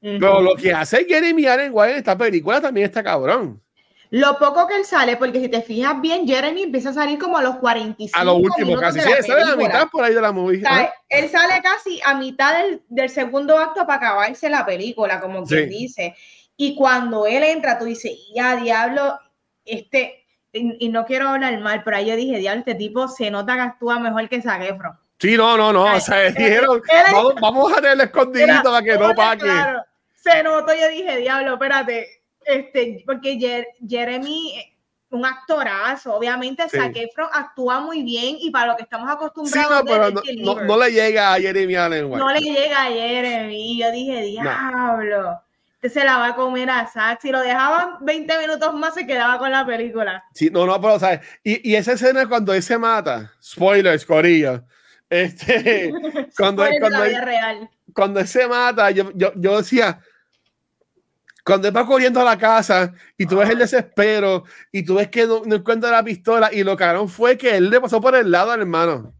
Pero 0.00 0.40
lo 0.40 0.56
que 0.56 0.72
hace 0.72 1.04
Jeremy 1.04 1.46
Allen 1.46 1.72
en 1.72 1.90
esta 1.90 2.18
película 2.18 2.60
también 2.60 2.86
está 2.86 3.04
cabrón. 3.04 3.61
Lo 4.12 4.38
poco 4.38 4.66
que 4.66 4.76
él 4.76 4.84
sale, 4.84 5.16
porque 5.16 5.40
si 5.40 5.48
te 5.48 5.62
fijas 5.62 5.98
bien, 6.02 6.26
Jeremy 6.26 6.64
empieza 6.64 6.90
a 6.90 6.92
salir 6.92 7.18
como 7.18 7.38
a 7.38 7.42
los 7.42 7.56
45. 7.56 8.20
A 8.20 8.24
lo 8.24 8.34
último, 8.34 8.76
casi. 8.76 9.00
Sí, 9.00 9.08
sale 9.26 9.40
a 9.40 9.46
la 9.46 9.56
mitad 9.56 9.88
por 9.88 10.04
ahí 10.04 10.12
de 10.12 10.20
la 10.20 10.32
movie. 10.32 10.62
él 11.08 11.28
sale 11.30 11.62
casi 11.62 11.98
a 12.04 12.12
mitad 12.12 12.58
del, 12.58 12.82
del, 12.90 13.08
segundo 13.08 13.56
acto 13.56 13.86
para 13.86 13.94
acabarse 13.94 14.50
la 14.50 14.66
película, 14.66 15.18
como 15.18 15.44
quien 15.44 15.66
dice. 15.70 16.14
Y 16.58 16.74
cuando 16.74 17.24
él 17.26 17.42
entra, 17.42 17.78
tú 17.78 17.86
dices, 17.86 18.12
ya, 18.34 18.56
diablo, 18.56 19.18
este, 19.64 20.26
y, 20.52 20.90
no 20.90 21.06
quiero 21.06 21.30
hablar 21.30 21.58
mal, 21.60 21.82
pero 21.82 21.96
ahí 21.96 22.04
yo 22.04 22.14
dije, 22.14 22.36
diablo, 22.36 22.58
este 22.58 22.74
tipo 22.74 23.08
se 23.08 23.30
nota 23.30 23.54
que 23.54 23.60
actúa 23.62 23.98
mejor 23.98 24.28
que 24.28 24.42
Zac 24.42 24.78
Sí, 25.20 25.38
no, 25.38 25.56
no, 25.56 25.72
no. 25.72 25.84
o 25.84 26.00
sea, 26.00 26.30
dijeron, 26.30 26.82
vamos, 27.40 27.72
a 27.72 27.76
tenerle 27.76 28.04
escondidito 28.04 28.64
para 28.64 28.82
que 28.82 28.98
no 28.98 29.14
pague. 29.14 29.40
Claro, 29.40 29.82
se 30.16 30.42
notó, 30.42 30.74
yo 30.74 30.90
dije, 30.90 31.16
diablo, 31.16 31.54
espérate 31.54 32.21
este, 32.44 33.02
porque 33.06 33.38
Jeremy, 33.88 34.54
eh, 34.56 34.76
un 35.10 35.26
actorazo, 35.26 36.14
obviamente 36.14 36.62
sí. 36.70 36.78
actúa 37.32 37.80
muy 37.80 38.02
bien 38.02 38.36
y 38.40 38.50
para 38.50 38.72
lo 38.72 38.76
que 38.76 38.84
estamos 38.84 39.10
acostumbrados. 39.10 39.84
no, 40.42 40.78
le 40.78 40.90
llega 40.90 41.34
a 41.34 41.40
Jeremy 41.40 41.74
Allen. 41.74 42.10
No 42.10 42.32
le 42.32 42.40
llega 42.40 42.84
a 42.84 42.86
Jeremy. 42.86 43.78
Yo 43.78 43.92
dije, 43.92 44.22
diablo. 44.22 45.42
Este 45.82 46.00
se 46.00 46.04
la 46.04 46.16
va 46.16 46.28
a 46.28 46.34
comer 46.36 46.70
a 46.70 46.86
Zack. 46.86 47.20
Si 47.20 47.30
lo 47.30 47.40
dejaban 47.40 47.96
20 48.02 48.38
minutos 48.38 48.72
más, 48.74 48.94
se 48.94 49.04
quedaba 49.04 49.38
con 49.38 49.50
la 49.50 49.66
película. 49.66 50.24
Sí, 50.32 50.48
no, 50.48 50.64
no, 50.64 50.80
pero, 50.80 50.98
¿sabes? 51.00 51.20
Y, 51.42 51.70
y 51.70 51.74
esa 51.74 51.92
escena 51.92 52.28
cuando 52.28 52.54
él 52.54 52.62
se 52.62 52.78
mata, 52.78 53.32
spoilers, 53.42 54.06
Corillo. 54.06 54.62
Este, 55.10 55.92
cuando, 56.38 56.64
cuando, 56.80 57.04
él, 57.04 57.68
cuando 57.92 58.20
él 58.20 58.28
se 58.28 58.46
mata, 58.46 58.90
yo, 58.92 59.10
yo, 59.14 59.32
yo 59.34 59.58
decía, 59.58 60.00
cuando 61.44 61.68
él 61.68 61.76
va 61.76 61.86
corriendo 61.86 62.20
a 62.20 62.24
la 62.24 62.38
casa 62.38 62.92
y 63.18 63.26
tú 63.26 63.36
ves 63.36 63.50
el 63.50 63.58
desespero 63.58 64.44
y 64.70 64.84
tú 64.84 64.96
ves 64.96 65.08
que 65.08 65.26
no, 65.26 65.42
encuentra 65.44 65.90
la 65.90 66.02
pistola 66.02 66.50
y 66.52 66.62
lo 66.62 66.76
cagaron 66.76 67.08
fue 67.08 67.36
que 67.36 67.56
él 67.56 67.70
le 67.70 67.80
pasó 67.80 68.00
por 68.00 68.14
el 68.14 68.30
lado 68.30 68.52
al 68.52 68.60
hermano. 68.60 69.14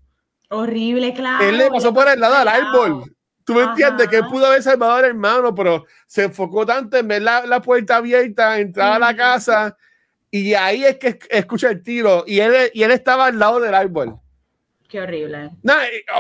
Horrible, 0.49 1.15
claro. 1.15 1.45
Él 1.45 1.59
le 1.59 1.71
pasó 1.71 1.93
por 1.93 2.09
el 2.09 2.21
lado 2.21 2.35
al 2.37 2.49
árbol. 2.49 3.05
Tú 3.45 3.55
me 3.55 3.63
entiendes 3.63 4.07
que 4.09 4.17
él 4.17 4.25
pudo 4.31 4.47
haber 4.47 4.63
salvado 4.63 4.93
al 4.93 5.05
hermano, 5.05 5.53
pero 5.55 5.85
se 6.07 6.25
enfocó 6.25 6.65
tanto 6.65 6.97
en 6.97 7.09
ver 7.09 7.23
la, 7.23 7.61
puerta 7.61 7.97
abierta, 7.97 8.61
entrar 8.61 8.93
a 8.93 8.99
la 8.99 9.17
casa 9.17 9.77
y 10.31 10.55
ahí 10.55 10.85
es 10.85 10.99
que 10.99 11.19
escucha 11.29 11.71
el 11.71 11.83
tiro 11.83 12.25
y 12.27 12.39
él, 12.39 12.71
y 12.73 12.83
él 12.85 12.93
estaba 12.93 13.27
al 13.27 13.39
lado 13.39 13.59
del 13.59 13.75
árbol. 13.75 14.17
Qué 14.89 15.01
horrible. 15.01 15.51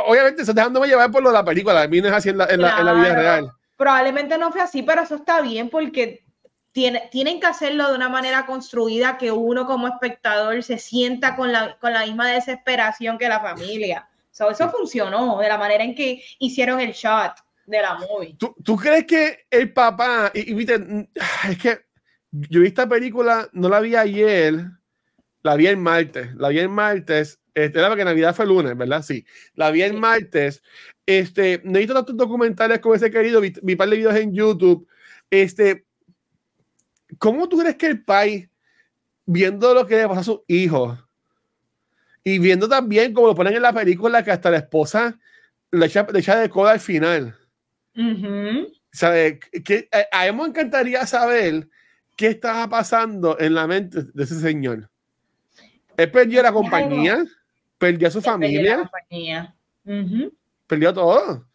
obviamente, 0.06 0.44
se 0.44 0.52
dejándome 0.52 0.88
llevar 0.88 1.10
por 1.10 1.22
lo 1.22 1.28
de 1.28 1.34
la 1.34 1.44
película, 1.44 1.82
a 1.82 1.88
mí 1.88 2.00
no 2.00 2.08
es 2.08 2.14
así 2.14 2.30
en 2.30 2.38
la, 2.38 2.46
en 2.46 2.60
la 2.60 2.94
vida 2.94 3.14
real 3.14 3.52
probablemente 3.76 4.38
no 4.38 4.52
fue 4.52 4.60
así, 4.60 4.82
pero 4.82 5.02
eso 5.02 5.16
está 5.16 5.40
bien 5.40 5.70
porque 5.70 6.24
tiene, 6.72 7.08
tienen 7.10 7.40
que 7.40 7.46
hacerlo 7.46 7.88
de 7.88 7.96
una 7.96 8.08
manera 8.08 8.46
construida 8.46 9.18
que 9.18 9.30
uno 9.30 9.66
como 9.66 9.88
espectador 9.88 10.62
se 10.62 10.78
sienta 10.78 11.36
con 11.36 11.52
la, 11.52 11.78
con 11.78 11.92
la 11.92 12.04
misma 12.06 12.30
desesperación 12.30 13.18
que 13.18 13.28
la 13.28 13.40
familia. 13.40 14.08
eso 14.32 14.70
funcionó 14.70 15.38
de 15.38 15.48
la 15.48 15.58
manera 15.58 15.84
en 15.84 15.94
que 15.94 16.22
hicieron 16.38 16.80
el 16.80 16.92
shot. 16.92 17.34
de 17.66 17.80
la 17.80 17.94
movie. 17.94 18.34
¿Tú, 18.38 18.54
¿Tú, 18.64 18.76
crees 18.76 19.06
que 19.06 19.46
el 19.50 19.72
papá, 19.72 20.30
y, 20.34 20.52
viste, 20.54 21.08
es 21.48 21.58
que 21.58 21.80
yo 22.32 22.60
vi 22.60 22.66
esta 22.66 22.88
película, 22.88 23.48
no 23.52 23.68
la 23.68 23.80
vi 23.80 23.94
ayer, 23.94 24.54
la 25.42 25.56
vi 25.56 25.66
el 25.66 25.76
martes, 25.76 26.34
la 26.34 26.48
vi 26.48 26.58
el 26.58 26.68
martes, 26.68 27.38
este, 27.54 27.78
era 27.78 27.88
porque 27.88 28.04
Navidad 28.04 28.34
fue 28.34 28.46
lunes, 28.46 28.76
¿verdad? 28.76 29.02
Sí, 29.02 29.26
la 29.54 29.70
vi 29.70 29.82
el 29.82 29.94
martes. 29.94 30.62
Este, 31.06 31.60
no 31.64 31.76
he 31.76 31.80
visto 31.80 31.94
tantos 31.94 32.16
documentales 32.16 32.78
como 32.80 32.94
ese 32.94 33.10
querido, 33.10 33.40
vi, 33.40 33.52
vi 33.62 33.76
par 33.76 33.88
de 33.88 33.96
videos 33.96 34.16
en 34.16 34.32
YouTube. 34.34 34.86
Este, 35.30 35.84
¿cómo 37.18 37.48
tú 37.48 37.58
crees 37.58 37.76
que 37.76 37.86
el 37.86 38.04
país, 38.04 38.48
viendo 39.26 39.74
lo 39.74 39.86
que 39.86 39.96
le 39.96 40.08
pasa 40.08 40.20
a 40.20 40.24
sus 40.24 40.40
hijos, 40.46 40.98
y 42.24 42.38
viendo 42.38 42.68
también 42.68 43.12
como 43.12 43.28
lo 43.28 43.34
ponen 43.34 43.54
en 43.54 43.62
la 43.62 43.72
película, 43.72 44.22
que 44.22 44.30
hasta 44.30 44.50
la 44.50 44.58
esposa 44.58 45.18
le 45.70 45.86
echa, 45.86 46.04
de 46.04 46.48
coda 46.48 46.72
al 46.72 46.80
final. 46.80 47.36
¿Sabe? 48.92 49.40
Que, 49.40 49.88
a, 50.12 50.30
mí 50.30 50.38
me 50.38 50.48
encantaría 50.48 51.04
saber 51.06 51.68
qué 52.16 52.28
estaba 52.28 52.68
pasando 52.68 53.38
en 53.40 53.54
la 53.54 53.66
mente 53.66 54.04
de 54.04 54.24
ese 54.24 54.38
señor. 54.38 54.88
Él 55.96 56.10
perdió 56.10 56.42
la 56.42 56.52
compañía, 56.52 57.24
perdió 57.78 58.08
a 58.08 58.10
su 58.10 58.22
familia, 58.22 58.90
perdió 59.84 60.32
todo. 60.94 61.46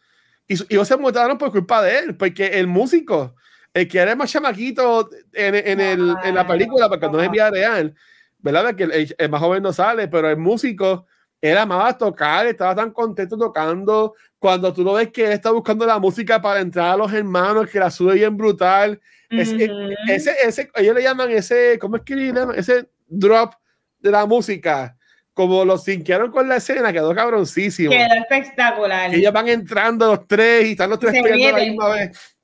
Y, 0.46 0.54
y 0.54 0.66
ellos 0.70 0.88
se 0.88 0.96
mataron 0.96 1.38
por 1.38 1.52
culpa 1.52 1.82
de 1.82 1.98
él, 1.98 2.16
porque 2.16 2.46
el 2.46 2.66
músico, 2.66 3.34
el 3.74 3.86
que 3.86 3.98
era 3.98 4.16
más 4.16 4.30
chamaquito 4.30 5.08
en, 5.32 5.54
en, 5.54 5.80
el, 5.80 6.16
en 6.24 6.34
la 6.34 6.46
película, 6.46 6.88
porque 6.88 7.08
no 7.08 7.20
es 7.20 7.30
vida 7.30 7.50
real, 7.50 7.94
¿verdad? 8.38 8.74
Que 8.74 8.84
el, 9.16 9.30
más 9.30 9.40
joven 9.40 9.62
no 9.62 9.72
sale, 9.72 10.08
pero 10.08 10.30
el 10.30 10.36
músico 10.36 11.06
era 11.40 11.66
más 11.66 11.94
a 11.94 11.98
tocar, 11.98 12.46
estaba 12.46 12.74
tan 12.74 12.90
contento 12.90 13.36
tocando. 13.36 14.14
Cuando 14.38 14.72
tú 14.72 14.82
lo 14.82 14.94
ves 14.94 15.10
que 15.10 15.26
él 15.26 15.32
está 15.32 15.50
buscando 15.50 15.86
la 15.86 15.98
música 15.98 16.40
para 16.40 16.60
entrar 16.60 16.94
a 16.94 16.96
los 16.96 17.12
hermanos, 17.12 17.68
que 17.68 17.78
la 17.78 17.90
sube 17.90 18.14
bien 18.14 18.36
brutal. 18.36 19.00
ese, 19.28 20.34
ese, 20.42 20.70
ellos 20.74 20.94
le 20.94 21.02
llaman 21.02 21.30
ese, 21.30 21.78
¿cómo 21.78 21.96
es 21.96 22.02
que 22.02 22.16
le 22.16 22.32
llaman? 22.32 22.58
Ese 22.58 22.88
drop 23.06 23.54
de 24.00 24.10
la 24.10 24.26
música. 24.26 24.96
Como 25.38 25.64
los 25.64 25.84
sinquearon 25.84 26.32
con 26.32 26.48
la 26.48 26.56
escena, 26.56 26.92
quedó 26.92 27.14
cabroncísimo. 27.14 27.92
Quedó 27.92 28.12
espectacular. 28.14 29.14
Ellos 29.14 29.32
van 29.32 29.46
entrando 29.46 30.08
los 30.08 30.26
tres 30.26 30.66
y 30.66 30.70
están 30.72 30.90
los 30.90 30.98
tres 30.98 31.12
peleando 31.12 31.56
a 31.56 31.60
la 31.60 31.64
misma 31.64 31.88
vez. 31.90 32.36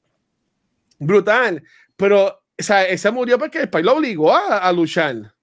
Brutal. 1.01 1.61
Pero, 1.97 2.27
o 2.27 2.63
sea, 2.63 2.85
ese 2.85 3.11
murió 3.11 3.37
porque 3.37 3.59
el 3.59 3.69
país 3.69 3.85
lo 3.85 3.97
obligó 3.97 4.33
a, 4.33 4.59
a 4.59 4.71
luchar. 4.71 5.35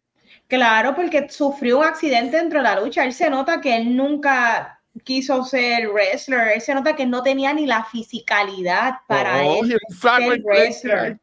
Claro, 0.47 0.95
porque 0.95 1.27
sufrió 1.27 1.79
un 1.79 1.83
accidente 1.83 2.37
dentro 2.37 2.59
de 2.59 2.63
la 2.63 2.79
lucha. 2.79 3.03
Él 3.03 3.11
se 3.11 3.29
nota 3.29 3.59
que 3.59 3.75
él 3.75 3.97
nunca 3.97 4.81
quiso 5.03 5.43
ser 5.43 5.89
wrestler. 5.89 6.53
Él 6.55 6.61
se 6.61 6.73
nota 6.73 6.95
que 6.95 7.05
no 7.05 7.21
tenía 7.21 7.53
ni 7.53 7.65
la 7.65 7.83
fisicalidad 7.83 8.93
para 9.07 9.43
oh, 9.43 9.65
ser 9.65 10.41
wrestler. 10.45 11.19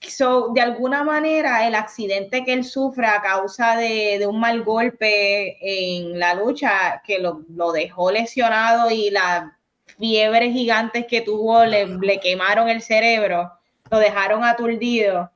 So, 0.00 0.50
de 0.54 0.60
alguna 0.60 1.02
manera, 1.04 1.66
el 1.66 1.74
accidente 1.74 2.44
que 2.44 2.52
él 2.52 2.64
sufre 2.64 3.06
a 3.06 3.20
causa 3.20 3.76
de, 3.76 4.24
un 4.26 4.38
mal 4.40 4.62
golpe 4.62 5.58
en 5.60 6.18
la 6.18 6.34
lucha, 6.34 7.02
que 7.04 7.18
lo, 7.18 7.72
dejó 7.72 8.10
lesionado 8.12 8.90
y 8.90 9.10
las 9.10 9.52
fiebres 9.98 10.52
gigantes 10.52 11.06
que 11.06 11.22
tuvo 11.22 11.64
le, 11.64 11.86
le 11.86 12.20
quemaron 12.20 12.68
el 12.68 12.82
cerebro, 12.82 13.52
lo 13.90 13.98
dejaron 13.98 14.44
aturdido 14.44 15.30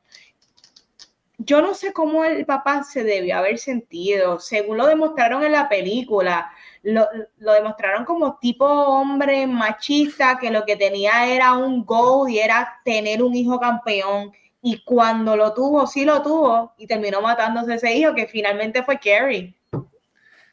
yo 1.45 1.63
no 1.63 1.75
sé 1.75 1.93
cómo 1.93 2.25
el 2.25 2.47
papá 2.47 2.85
se 2.85 3.05
debió 3.05 3.37
haber 3.37 3.59
sentido. 3.59 4.39
Según 4.41 4.77
lo 4.77 4.87
demostraron 4.87 5.43
en 5.43 5.53
la 5.53 5.69
película, 5.69 6.51
lo, 6.83 7.07
demostraron 7.39 8.05
como 8.05 8.39
tipo 8.39 8.65
hombre 8.65 9.47
machista 9.47 10.39
que 10.39 10.51
lo 10.51 10.65
que 10.65 10.77
tenía 10.77 11.27
era 11.27 11.55
un 11.55 11.85
goal 11.85 12.31
y 12.31 12.39
era 12.39 12.81
tener 12.85 13.23
un 13.23 13.35
hijo 13.35 13.59
campeón. 13.59 14.33
Y 14.63 14.83
cuando 14.85 15.37
lo 15.37 15.53
tuvo, 15.53 15.87
sí 15.87 16.05
lo 16.05 16.23
tuvo 16.23 16.73
y 16.79 16.87
terminó 16.87 17.21
matándose 17.21 17.75
ese 17.75 17.93
hijo 17.93 18.15
que 18.15 18.29
finalmente 18.29 18.83
fue 18.85 18.99
Kerry. 18.99 19.55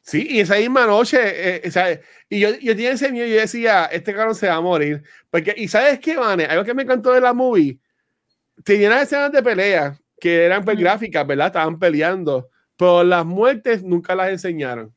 Sí, 0.01 0.25
y 0.27 0.39
esa 0.39 0.55
misma 0.55 0.87
noche, 0.87 1.19
eh, 1.21 2.01
y 2.29 2.39
yo, 2.39 2.49
yo 2.55 2.75
tenía 2.75 2.93
ese 2.93 3.11
miedo 3.11 3.27
y 3.27 3.31
yo 3.31 3.41
decía, 3.41 3.85
este 3.85 4.13
cabrón 4.13 4.33
se 4.33 4.47
va 4.47 4.55
a 4.55 4.61
morir. 4.61 5.03
Porque, 5.29 5.53
y 5.55 5.67
sabes 5.67 5.99
qué, 5.99 6.17
Vane, 6.17 6.45
algo 6.45 6.63
que 6.63 6.73
me 6.73 6.81
encantó 6.81 7.13
de 7.13 7.21
la 7.21 7.33
movie, 7.33 7.77
tenía 8.63 8.89
las 8.89 9.03
escenas 9.03 9.31
de 9.31 9.43
pelea 9.43 9.99
que 10.19 10.45
eran 10.45 10.65
pues, 10.65 10.77
gráficas, 10.77 11.27
¿verdad? 11.27 11.47
Estaban 11.47 11.77
peleando, 11.77 12.49
pero 12.75 13.03
las 13.03 13.25
muertes 13.25 13.83
nunca 13.83 14.15
las 14.15 14.29
enseñaron. 14.29 14.93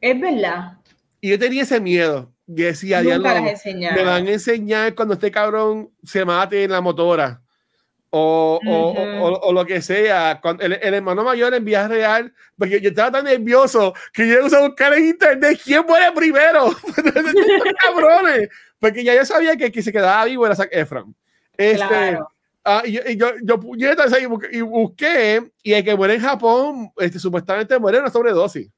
Es 0.00 0.20
verdad. 0.20 0.78
Y 1.20 1.30
yo 1.30 1.38
tenía 1.38 1.62
ese 1.62 1.80
miedo. 1.80 2.32
Y 2.48 2.62
decía, 2.62 3.02
nunca 3.02 3.40
las 3.40 3.64
me 3.64 4.04
van 4.04 4.26
a 4.26 4.30
enseñar 4.30 4.94
cuando 4.94 5.14
este 5.14 5.30
cabrón 5.30 5.90
se 6.04 6.24
mate 6.24 6.64
en 6.64 6.70
la 6.72 6.80
motora. 6.80 7.42
O, 8.18 8.60
o, 8.64 9.40
o, 9.48 9.52
lo 9.52 9.66
que 9.66 9.82
sea. 9.82 10.40
Cuando 10.40 10.64
el, 10.64 10.72
hermano 10.72 11.22
mayor 11.22 11.52
en 11.52 11.64
viaje 11.64 11.88
real, 11.88 12.32
porque 12.56 12.80
yo 12.80 12.88
estaba 12.88 13.10
tan 13.10 13.24
nervioso 13.24 13.92
que 14.12 14.26
yo 14.26 14.46
iba 14.46 14.58
a 14.58 14.66
buscar 14.68 14.94
en 14.94 15.08
internet 15.08 15.60
quién 15.62 15.84
muere 15.86 16.12
primero. 16.12 16.70
cabrones. 17.82 18.48
Porque 18.78 19.04
ya 19.04 19.14
yo 19.14 19.24
sabía 19.24 19.56
que, 19.56 19.70
que 19.70 19.82
se 19.82 19.92
quedaba 19.92 20.24
vivo 20.24 20.46
era 20.46 20.54
Zac 20.54 20.70
Efron. 20.72 21.14
Este, 21.56 21.86
claro. 21.86 22.30
Ah, 22.68 22.82
y, 22.84 22.92
yo, 23.16 23.28
yo, 23.44 23.60
yo 23.76 23.90
y, 24.50 24.60
busqué, 24.62 25.52
y 25.62 25.72
el 25.72 25.84
que 25.84 25.94
muere 25.94 26.14
en 26.14 26.20
Japón, 26.20 26.90
este, 26.96 27.20
supuestamente 27.20 27.78
muere 27.78 27.98
en 27.98 28.02
una 28.02 28.12
sobredosis. 28.12 28.68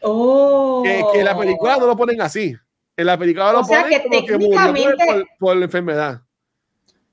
Oh. 0.00 0.82
Que, 0.84 1.22
la 1.22 1.38
película 1.38 1.76
no 1.76 1.86
lo 1.86 1.96
ponen 1.96 2.20
así. 2.20 2.56
En 2.96 3.06
la 3.06 3.16
película 3.16 3.52
lo 3.52 3.62
ponen 3.62 3.88
que 3.88 4.02
como 4.02 4.26
que 4.26 4.36
murió 4.36 4.96
por, 5.38 5.56
la 5.56 5.64
enfermedad. 5.64 6.22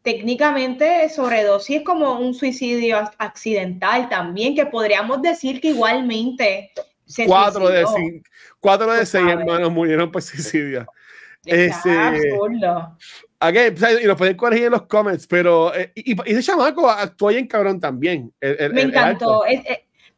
Técnicamente, 0.02 1.10
sobredosis 1.10 1.78
es 1.78 1.84
como 1.84 2.20
un 2.20 2.34
suicidio 2.34 2.98
accidental 3.18 4.08
también, 4.08 4.56
que 4.56 4.66
podríamos 4.66 5.22
decir 5.22 5.60
que 5.60 5.70
igualmente. 5.70 6.72
Se 7.06 7.26
cuatro, 7.26 7.68
de 7.70 7.86
cinco, 7.86 8.30
cuatro 8.60 8.94
de 8.94 9.06
seis 9.06 9.28
hermanos 9.28 9.72
murieron 9.72 10.12
por 10.12 10.22
suicidio. 10.22 10.86
Este, 11.46 11.90
Okay, 13.42 13.74
y 14.02 14.06
lo 14.06 14.18
pueden 14.18 14.36
corregir 14.36 14.66
en 14.66 14.74
los 14.74 14.82
comments, 14.82 15.26
pero 15.26 15.74
eh, 15.74 15.94
y, 15.96 16.14
ese 16.30 16.44
chamaco 16.44 16.90
actuó 16.90 17.32
en 17.32 17.48
cabrón 17.48 17.80
también. 17.80 18.34
Me 18.42 18.82
encantó. 18.82 19.44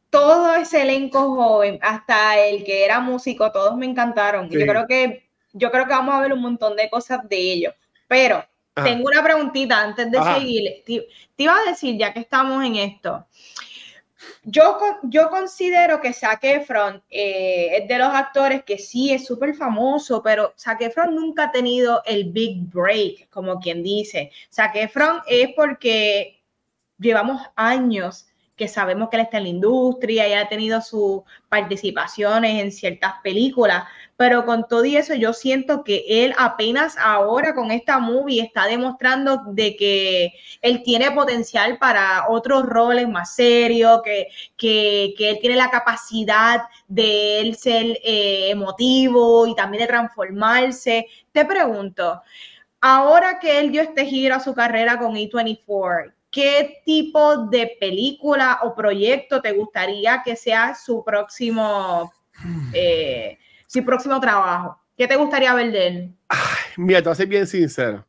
todo 0.09 0.55
ese 0.55 0.81
elenco 0.81 1.35
joven, 1.35 1.77
hasta 1.83 2.39
el 2.39 2.63
que 2.63 2.83
era 2.83 2.99
músico, 2.99 3.51
todos 3.51 3.77
me 3.77 3.85
encantaron. 3.85 4.49
Yo 4.49 4.65
creo 4.65 4.87
que 4.87 5.29
yo 5.53 5.69
creo 5.69 5.85
que 5.85 5.91
vamos 5.91 6.15
a 6.15 6.21
ver 6.21 6.33
un 6.33 6.41
montón 6.41 6.75
de 6.75 6.89
cosas 6.89 7.27
de 7.29 7.37
ellos. 7.37 7.75
Pero 8.07 8.43
tengo 8.73 9.07
una 9.07 9.23
preguntita 9.23 9.81
antes 9.81 10.11
de 10.11 10.23
seguir. 10.23 10.83
te, 10.85 11.07
iba 11.37 11.57
a 11.57 11.69
decir, 11.69 11.97
ya 11.97 12.13
que 12.13 12.21
estamos 12.21 12.63
en 12.65 12.75
esto, 12.75 13.25
yo, 14.43 14.77
yo 15.03 15.29
considero 15.29 15.99
que 15.99 16.13
Zac 16.13 16.43
Efron 16.43 17.01
eh, 17.09 17.77
es 17.77 17.87
de 17.87 17.97
los 17.97 18.09
actores 18.09 18.63
que 18.63 18.77
sí 18.77 19.11
es 19.11 19.25
súper 19.25 19.53
famoso, 19.55 20.21
pero 20.21 20.53
Zac 20.57 20.81
Efron 20.81 21.15
nunca 21.15 21.45
ha 21.45 21.51
tenido 21.51 22.01
el 22.05 22.25
big 22.25 22.69
break, 22.69 23.29
como 23.29 23.59
quien 23.59 23.83
dice. 23.83 24.31
Zac 24.53 24.75
Efron 24.75 25.21
es 25.27 25.49
porque 25.55 26.41
llevamos 26.99 27.41
años 27.55 28.27
que 28.55 28.67
sabemos 28.67 29.09
que 29.09 29.15
él 29.15 29.23
está 29.23 29.37
en 29.37 29.43
la 29.43 29.49
industria 29.49 30.27
y 30.27 30.33
ha 30.33 30.47
tenido 30.47 30.81
sus 30.81 31.21
participaciones 31.49 32.61
en 32.61 32.71
ciertas 32.71 33.13
películas, 33.23 33.85
pero 34.21 34.45
con 34.45 34.67
todo 34.67 34.85
y 34.85 34.97
eso 34.97 35.15
yo 35.15 35.33
siento 35.33 35.83
que 35.83 36.05
él 36.07 36.35
apenas 36.37 36.95
ahora 36.99 37.55
con 37.55 37.71
esta 37.71 37.97
movie 37.97 38.43
está 38.43 38.67
demostrando 38.67 39.41
de 39.47 39.75
que 39.75 40.33
él 40.61 40.83
tiene 40.83 41.09
potencial 41.09 41.79
para 41.79 42.29
otros 42.29 42.67
roles 42.67 43.09
más 43.09 43.33
serios, 43.33 44.03
que, 44.03 44.27
que, 44.55 45.15
él 45.17 45.39
tiene 45.41 45.55
la 45.55 45.71
capacidad 45.71 46.61
de 46.87 47.39
él 47.39 47.55
ser 47.55 47.97
eh, 48.03 48.51
emotivo 48.51 49.47
y 49.47 49.55
también 49.55 49.81
de 49.81 49.87
transformarse. 49.87 51.07
Te 51.31 51.43
pregunto, 51.43 52.21
ahora 52.79 53.39
que 53.39 53.57
él 53.59 53.71
dio 53.71 53.81
este 53.81 54.05
giro 54.05 54.35
a 54.35 54.39
su 54.39 54.53
carrera 54.53 54.99
con 54.99 55.15
E24, 55.15 56.13
¿qué 56.29 56.83
tipo 56.85 57.37
de 57.47 57.75
película 57.79 58.59
o 58.61 58.75
proyecto 58.75 59.41
te 59.41 59.51
gustaría 59.53 60.21
que 60.23 60.35
sea 60.35 60.75
su 60.75 61.03
próximo, 61.03 62.13
eh, 62.71 63.39
su 63.71 63.85
próximo 63.85 64.19
trabajo? 64.19 64.79
¿Qué 64.97 65.07
te 65.07 65.15
gustaría 65.15 65.53
ver 65.53 65.71
de 65.71 65.87
él? 65.87 66.15
mira, 66.77 66.99
te 66.99 67.05
voy 67.05 67.13
a 67.13 67.15
ser 67.15 67.27
bien 67.27 67.47
sincero. 67.47 68.05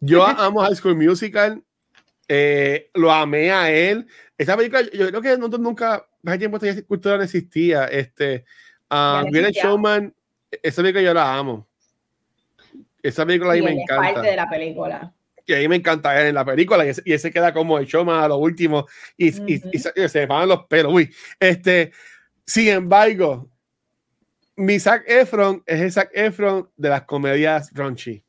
Yo 0.00 0.26
amo 0.26 0.60
High 0.60 0.74
School 0.74 0.96
Musical. 0.96 1.62
Eh, 2.28 2.90
lo 2.94 3.10
amé 3.10 3.50
a 3.50 3.70
él. 3.70 4.06
Esa 4.36 4.56
película, 4.56 4.82
yo 4.92 5.08
creo 5.08 5.22
que 5.22 5.36
nosotros 5.36 5.60
nunca, 5.60 6.06
hace 6.24 6.38
tiempo 6.38 6.58
esta 6.58 6.82
cultura 6.82 7.16
no 7.16 7.22
existía. 7.22 7.86
Este, 7.86 8.44
um, 8.90 9.30
Showman, 9.30 10.14
esa 10.62 10.82
película 10.82 11.02
yo 11.02 11.14
la 11.14 11.36
amo. 11.36 11.68
Esa 13.02 13.24
película 13.24 13.52
ahí 13.52 13.62
me 13.62 13.72
encanta. 13.72 14.12
parte 14.12 14.28
de 14.28 14.36
la 14.36 14.48
película 14.48 15.12
y 15.46 15.52
ahí 15.52 15.68
me 15.68 15.76
encanta 15.76 16.12
ver 16.12 16.26
en 16.26 16.34
la 16.34 16.44
película 16.44 16.84
y 16.86 17.12
ese, 17.12 17.30
queda 17.32 17.52
como 17.52 17.78
el 17.78 17.86
show 17.86 18.04
más 18.04 18.24
a 18.24 18.28
lo 18.28 18.36
último 18.36 18.86
y, 19.16 19.32
se, 19.32 19.92
me 20.14 20.26
van 20.26 20.48
los 20.48 20.66
pelos. 20.66 20.92
Uy, 20.92 21.12
este, 21.40 21.92
sin 22.46 22.68
embargo, 22.68 23.50
mi 24.60 24.78
Zac 24.78 25.04
Efron 25.06 25.62
es 25.64 25.80
el 25.80 25.90
Zac 25.90 26.10
Efron 26.12 26.68
de 26.76 26.90
las 26.90 27.02
comedias 27.02 27.70
raunchy. 27.72 28.22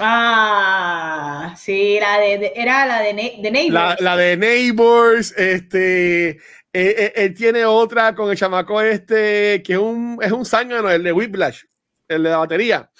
Ah, 0.00 1.54
sí, 1.58 1.98
la 2.00 2.18
de, 2.18 2.52
era 2.54 2.86
la 2.86 3.00
de, 3.00 3.12
Neighbors. 3.12 4.00
La, 4.00 4.16
de 4.16 4.36
Neighbors, 4.36 5.34
este, 5.36 6.30
eh, 6.30 6.38
eh, 6.72 7.12
él, 7.16 7.34
tiene 7.34 7.66
otra 7.66 8.14
con 8.14 8.30
el 8.30 8.36
chamaco 8.36 8.80
este, 8.80 9.62
que 9.62 9.74
es 9.74 9.78
un, 9.78 10.18
es 10.22 10.32
un 10.32 10.46
zángano, 10.46 10.88
el 10.88 11.02
de 11.02 11.12
Whiplash, 11.12 11.64
el 12.06 12.22
de 12.22 12.30
la 12.30 12.38
batería. 12.38 12.90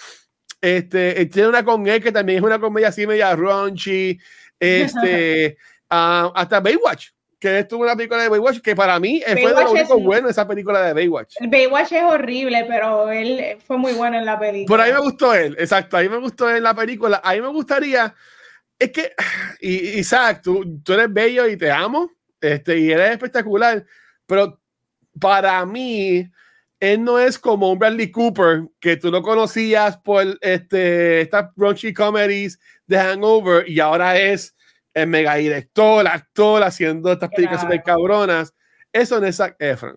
Este, 0.60 1.22
él 1.22 1.30
tiene 1.30 1.48
una 1.48 1.64
con 1.64 1.86
él 1.86 2.02
que 2.02 2.12
también 2.12 2.38
es 2.38 2.44
una 2.44 2.58
comedia 2.58 2.88
así 2.88 3.06
media 3.06 3.34
raunchy, 3.34 4.18
este, 4.60 5.56
ah, 5.88 6.32
hasta 6.34 6.60
Baywatch 6.60 7.10
que 7.38 7.60
estuvo 7.60 7.82
una 7.82 7.94
película 7.94 8.22
de 8.22 8.28
Baywatch 8.28 8.60
que 8.60 8.74
para 8.74 8.98
mí 8.98 9.22
fue 9.24 9.54
de 9.54 9.62
lo 9.62 9.70
único 9.70 10.00
bueno 10.00 10.28
esa 10.28 10.46
película 10.46 10.82
de 10.82 10.92
Baywatch. 10.92 11.36
Baywatch 11.48 11.92
es 11.92 12.02
horrible, 12.02 12.64
pero 12.68 13.10
él 13.10 13.58
fue 13.64 13.78
muy 13.78 13.92
bueno 13.92 14.18
en 14.18 14.24
la 14.24 14.38
película. 14.38 14.66
Por 14.66 14.80
ahí 14.80 14.92
me 14.92 15.00
gustó 15.00 15.34
él, 15.34 15.56
exacto, 15.58 15.96
ahí 15.96 16.08
me 16.08 16.18
gustó 16.18 16.50
él 16.50 16.56
en 16.56 16.62
la 16.64 16.74
película. 16.74 17.20
A 17.22 17.34
mí 17.34 17.40
me 17.40 17.48
gustaría, 17.48 18.14
es 18.78 18.90
que, 18.90 19.12
y, 19.60 19.98
Isaac, 19.98 20.40
tú, 20.42 20.80
tú 20.82 20.92
eres 20.94 21.12
bello 21.12 21.46
y 21.46 21.56
te 21.56 21.70
amo, 21.70 22.10
este, 22.40 22.78
y 22.78 22.90
eres 22.90 23.12
espectacular, 23.12 23.84
pero 24.26 24.60
para 25.20 25.64
mí, 25.64 26.28
él 26.80 27.02
no 27.02 27.18
es 27.18 27.38
como 27.38 27.72
un 27.72 27.78
Bradley 27.78 28.10
Cooper 28.10 28.68
que 28.80 28.96
tú 28.96 29.10
lo 29.10 29.22
conocías 29.22 29.96
por 29.98 30.38
este, 30.40 31.22
estas 31.22 31.50
raunchy 31.56 31.92
comedies 31.92 32.58
de 32.86 32.98
Hangover 32.98 33.68
y 33.68 33.80
ahora 33.80 34.18
es 34.18 34.54
el 34.94 35.06
mega 35.06 35.34
director, 35.36 36.06
actor, 36.06 36.62
haciendo 36.62 37.12
estas 37.12 37.30
películas 37.30 37.60
super 37.60 37.82
cabronas. 37.82 38.54
Eso 38.92 39.20
no 39.20 39.26
es 39.26 39.36
Zac 39.36 39.56
Efron. 39.58 39.96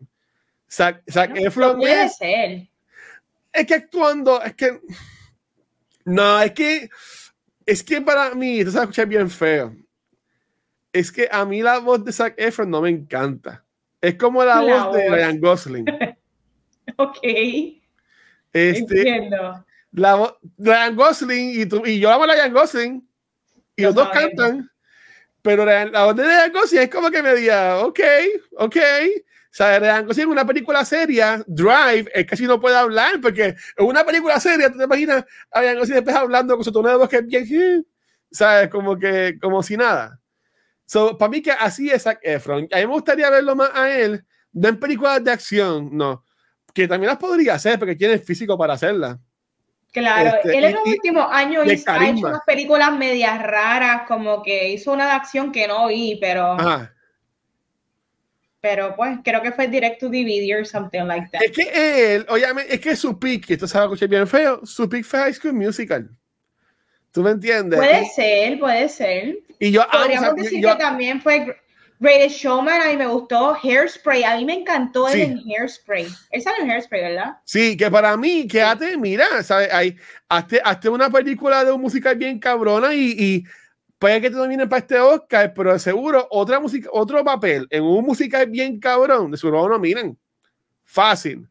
Zac, 0.69 1.01
Efron 1.35 1.81
es, 1.81 2.17
es 2.21 3.65
que 3.65 3.73
actuando, 3.73 4.41
es 4.41 4.53
que 4.55 4.79
no, 6.05 6.41
es 6.41 6.51
que 6.53 6.89
es 7.65 7.83
que 7.83 8.01
para 8.01 8.33
mí, 8.35 8.59
te 8.59 8.65
vas 8.65 8.75
a 8.75 8.81
escuchar 8.81 9.07
bien 9.07 9.29
feo. 9.29 9.75
Es 10.93 11.11
que 11.11 11.29
a 11.31 11.45
mí 11.45 11.61
la 11.61 11.79
voz 11.79 12.03
de 12.03 12.11
Zac 12.11 12.33
Efron 12.37 12.69
no 12.69 12.81
me 12.81 12.89
encanta. 12.89 13.63
Es 14.01 14.15
como 14.15 14.43
la, 14.43 14.61
voz, 14.61 14.95
de 14.95 15.09
Ryan 15.09 15.39
Gosling. 15.39 15.85
ok. 16.97 17.17
Este, 18.53 18.79
Entiendo. 18.79 19.65
La 19.91 20.15
voz, 20.15 20.35
Ryan 20.57 20.95
Gosling 20.95 21.61
y, 21.61 21.65
tú, 21.65 21.85
y 21.85 21.99
yo 21.99 22.11
amo 22.11 22.23
a 22.23 22.27
Ryan 22.27 22.53
Gosling 22.53 23.09
y 23.75 23.81
los 23.83 23.95
dos 23.95 24.09
cantan 24.09 24.69
pero 25.41 25.65
la 25.65 26.05
voz 26.05 26.15
de 26.15 26.23
Ryan 26.23 26.51
Gosling 26.51 26.81
es 26.81 26.89
como 26.89 27.09
que 27.09 27.23
me 27.23 27.35
diga, 27.35 27.79
ok, 27.79 27.99
ok. 28.57 28.75
O 28.75 29.53
sea, 29.53 29.79
Ryan 29.79 30.05
Gosling 30.05 30.25
en 30.25 30.31
una 30.31 30.45
película 30.45 30.85
seria, 30.85 31.43
Drive, 31.47 32.09
es 32.13 32.25
casi 32.25 32.45
no 32.45 32.59
puede 32.59 32.77
hablar, 32.77 33.19
porque 33.21 33.55
en 33.77 33.85
una 33.85 34.05
película 34.05 34.39
seria, 34.39 34.71
tú 34.71 34.77
te 34.77 34.85
imaginas 34.85 35.25
a 35.51 35.61
Ryan 35.61 35.77
Gosling 35.79 35.95
después 35.95 36.15
hablando 36.15 36.55
con 36.55 36.63
su 36.63 36.71
tono 36.71 36.89
de 36.89 36.95
voz 36.95 37.09
que 37.09 37.17
es 37.17 37.27
bien, 37.27 37.85
¿sabes? 38.31 38.69
Como 38.69 38.97
que, 38.97 39.37
como 39.41 39.61
si 39.63 39.75
nada. 39.75 40.19
So, 40.85 41.17
para 41.17 41.29
mí 41.29 41.41
que 41.41 41.51
así 41.51 41.89
es 41.89 42.03
Zac 42.03 42.19
Efron. 42.21 42.67
A 42.71 42.77
mí 42.77 42.85
me 42.85 42.93
gustaría 42.93 43.29
verlo 43.29 43.55
más 43.55 43.71
a 43.73 43.89
él, 43.89 44.25
no 44.53 44.69
en 44.69 44.79
películas 44.79 45.23
de 45.23 45.31
acción, 45.31 45.89
no. 45.91 46.25
Que 46.73 46.87
también 46.87 47.09
las 47.09 47.17
podría 47.17 47.55
hacer, 47.55 47.79
porque 47.79 47.95
tiene 47.95 48.15
el 48.15 48.19
físico 48.21 48.57
para 48.57 48.73
hacerlas. 48.73 49.17
Claro, 49.91 50.37
este, 50.37 50.57
él 50.57 50.63
en 50.63 50.73
los 50.73 50.85
últimos 50.85 51.27
años 51.29 51.67
ha 51.85 52.09
hecho 52.09 52.27
unas 52.27 52.41
películas 52.45 52.97
medias 52.97 53.41
raras, 53.41 54.03
como 54.07 54.41
que 54.41 54.69
hizo 54.69 54.93
una 54.93 55.05
de 55.05 55.11
acción 55.11 55.51
que 55.51 55.67
no 55.67 55.87
vi, 55.87 56.17
pero. 56.19 56.57
Pero 58.61 58.95
pues 58.95 59.17
creo 59.23 59.41
que 59.41 59.51
fue 59.51 59.67
direct 59.67 59.99
to 59.99 60.07
DVD 60.07 60.55
or 60.55 60.65
something 60.65 61.01
like 61.01 61.27
that. 61.31 61.41
Es 61.41 61.51
que 61.51 62.15
él, 62.15 62.25
oye, 62.29 62.45
es 62.69 62.79
que 62.79 62.95
su 62.95 63.17
pick, 63.17 63.49
esto 63.49 63.67
se 63.67 63.75
va 63.75 63.85
a 63.85 63.87
escuchar 63.87 64.07
bien 64.07 64.27
feo, 64.27 64.63
su 64.63 64.87
pick 64.87 65.03
fue 65.03 65.19
High 65.19 65.33
School 65.33 65.53
Musical. 65.53 66.09
¿Tú 67.11 67.23
me 67.23 67.31
entiendes? 67.31 67.79
Puede 67.79 68.05
ser, 68.05 68.59
puede 68.59 68.87
ser. 68.87 69.39
Y 69.59 69.71
yo, 69.71 69.81
Podríamos 69.91 70.35
decir 70.35 70.63
que 70.63 70.75
también 70.75 71.21
fue 71.21 71.60
Greatest 72.01 72.37
Showman, 72.37 72.81
a 72.81 72.87
mí 72.87 72.97
me 72.97 73.05
gustó. 73.05 73.55
Hairspray, 73.61 74.23
a 74.23 74.35
mí 74.35 74.43
me 74.43 74.55
encantó 74.55 75.07
en 75.07 75.37
Hairspray. 75.37 76.07
Él 76.31 76.41
sale 76.41 76.63
en 76.63 76.71
Hairspray, 76.71 77.01
¿verdad? 77.03 77.37
Sí, 77.45 77.77
que 77.77 77.91
para 77.91 78.17
mí, 78.17 78.47
quédate, 78.47 78.97
mira, 78.97 79.43
¿sabes? 79.43 79.71
Hay, 79.71 79.95
hazte, 80.27 80.89
una 80.89 81.11
película 81.11 81.63
de 81.63 81.71
un 81.71 81.79
musical 81.79 82.15
bien 82.15 82.39
cabrona 82.39 82.91
y, 82.95 83.15
y 83.17 83.43
puede 83.99 84.19
que 84.19 84.31
te 84.31 84.35
nominen 84.35 84.67
para 84.67 84.79
este 84.79 84.99
Oscar, 84.99 85.53
pero 85.53 85.77
seguro 85.77 86.27
otra 86.31 86.59
música, 86.59 86.89
otro 86.91 87.23
papel 87.23 87.67
en 87.69 87.83
un 87.83 88.03
musical 88.03 88.47
bien 88.47 88.79
cabrón, 88.79 89.29
de 89.29 89.37
seguro 89.37 89.69
no 89.69 89.77
miren. 89.77 90.17
Fácil 90.83 91.47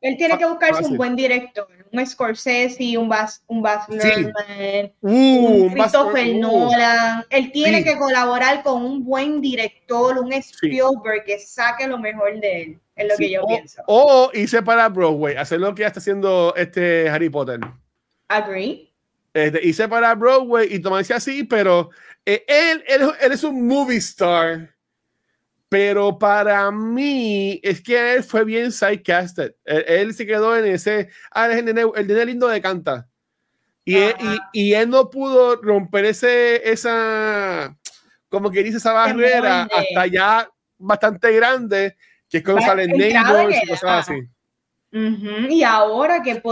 él 0.00 0.16
tiene 0.16 0.38
que 0.38 0.46
buscarse 0.46 0.84
un 0.86 0.96
buen 0.96 1.16
director, 1.16 1.66
un 1.92 2.06
Scorsese, 2.06 2.96
un 2.96 3.08
Baz, 3.08 3.42
un 3.46 3.62
Baz 3.62 3.86
Luhrmann, 3.88 4.92
uh, 5.02 5.08
un 5.08 5.70
Christopher 5.70 6.26
uh. 6.34 6.38
Nolan. 6.40 7.24
Él 7.30 7.52
tiene 7.52 7.84
que 7.84 7.96
colaborar 7.96 8.62
con 8.62 8.84
un 8.84 9.04
buen 9.04 9.40
director, 9.40 10.18
un 10.18 10.32
Spielberg 10.32 11.24
que 11.24 11.38
saque 11.38 11.86
lo 11.86 11.98
mejor 11.98 12.40
de 12.40 12.62
él. 12.62 12.80
Es 12.96 13.08
lo 13.08 13.16
que 13.16 13.30
yo 13.30 13.46
pienso. 13.46 13.82
O 13.86 14.30
irse 14.34 14.62
para 14.62 14.88
Broadway, 14.88 15.36
hacer 15.36 15.60
lo 15.60 15.74
que 15.74 15.82
ya 15.82 15.88
está 15.88 16.00
haciendo 16.00 16.54
este 16.56 17.08
Harry 17.08 17.28
Potter. 17.28 17.60
Agree. 18.28 18.90
Este, 19.34 19.66
irse 19.66 19.88
para 19.88 20.14
Broadway 20.14 20.68
y 20.74 20.78
tomarse 20.78 21.14
así, 21.14 21.44
pero 21.44 21.90
eh, 22.24 22.44
él, 22.46 22.84
él, 22.86 23.10
él 23.20 23.32
es 23.32 23.44
un 23.44 23.66
movie 23.66 23.96
star 23.96 24.74
pero 25.72 26.18
para 26.18 26.70
mí 26.70 27.58
es 27.62 27.80
que 27.80 28.16
él 28.16 28.22
fue 28.22 28.44
bien 28.44 28.70
sidecasted. 28.70 29.54
Él, 29.64 30.12
se 30.12 30.26
quedó 30.26 30.54
en 30.54 30.66
ese, 30.66 31.08
ah, 31.30 31.46
el 31.46 31.64
nene, 31.64 32.26
lindo 32.26 32.46
de 32.46 32.60
canta. 32.60 33.08
Y 33.82 33.96
él, 33.96 34.14
y, 34.52 34.74
él, 34.74 34.90
no 34.90 35.08
pudo 35.08 35.56
romper 35.62 36.04
ese, 36.04 36.70
esa, 36.70 37.74
como 38.28 38.50
que 38.50 38.62
dice, 38.62 38.76
esa 38.76 38.92
barrera 38.92 39.62
hasta 39.62 40.06
ya 40.08 40.50
bastante 40.76 41.32
grande, 41.32 41.96
que 42.28 42.36
es 42.36 42.44
cuando 42.44 42.60
salen 42.60 42.90
neighbors 42.90 43.56
y 43.62 43.66
cosas 43.66 44.10
así. 44.10 44.28
Y 45.48 45.62
ahora 45.62 46.22
que 46.22 46.42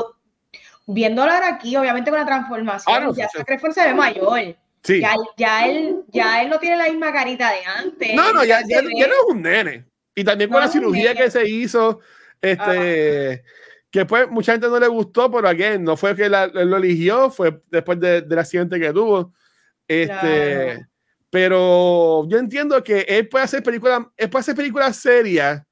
viéndolo 0.86 1.30
aquí, 1.30 1.76
obviamente 1.76 2.10
con 2.10 2.20
la 2.20 2.24
transformación, 2.24 3.04
ah, 3.04 3.12
ya 3.14 3.28
se 3.28 3.84
ve 3.84 3.92
mayor. 3.92 4.56
Ya, 4.82 5.14
ya, 5.36 5.66
él, 5.66 6.02
ya 6.08 6.42
él 6.42 6.48
no 6.48 6.58
tiene 6.58 6.76
la 6.78 6.88
misma 6.88 7.12
carita 7.12 7.52
de 7.52 7.64
antes. 7.64 8.14
No, 8.14 8.32
no, 8.32 8.44
ya, 8.44 8.62
ya, 8.66 8.80
no 8.82 8.88
es 8.88 9.24
un 9.28 9.42
nene. 9.42 9.86
Y 10.14 10.24
también 10.24 10.50
con 10.50 10.60
la 10.60 10.68
cirugía 10.68 11.14
que 11.14 11.30
se 11.30 11.48
hizo, 11.48 12.00
este, 12.40 13.44
que 13.90 14.06
pues 14.06 14.28
mucha 14.28 14.52
gente 14.52 14.68
no 14.68 14.78
le 14.78 14.88
gustó, 14.88 15.30
pero 15.30 15.48
again, 15.48 15.84
no 15.84 15.96
fue 15.96 16.16
que 16.16 16.26
él 16.26 16.32
lo 16.32 16.76
eligió, 16.78 17.30
fue 17.30 17.62
después 17.70 18.00
de, 18.00 18.22
del 18.22 18.38
accidente 18.38 18.80
que 18.80 18.92
tuvo. 18.92 19.32
Este, 19.86 20.86
pero 21.28 22.26
yo 22.28 22.38
entiendo 22.38 22.82
que 22.82 23.00
él 23.00 23.28
puede 23.28 23.44
hacer 23.44 23.62
películas, 23.62 24.00
él 24.16 24.30
puede 24.30 24.40
hacer 24.40 24.56
películas 24.56 24.96
serias, 24.96 25.62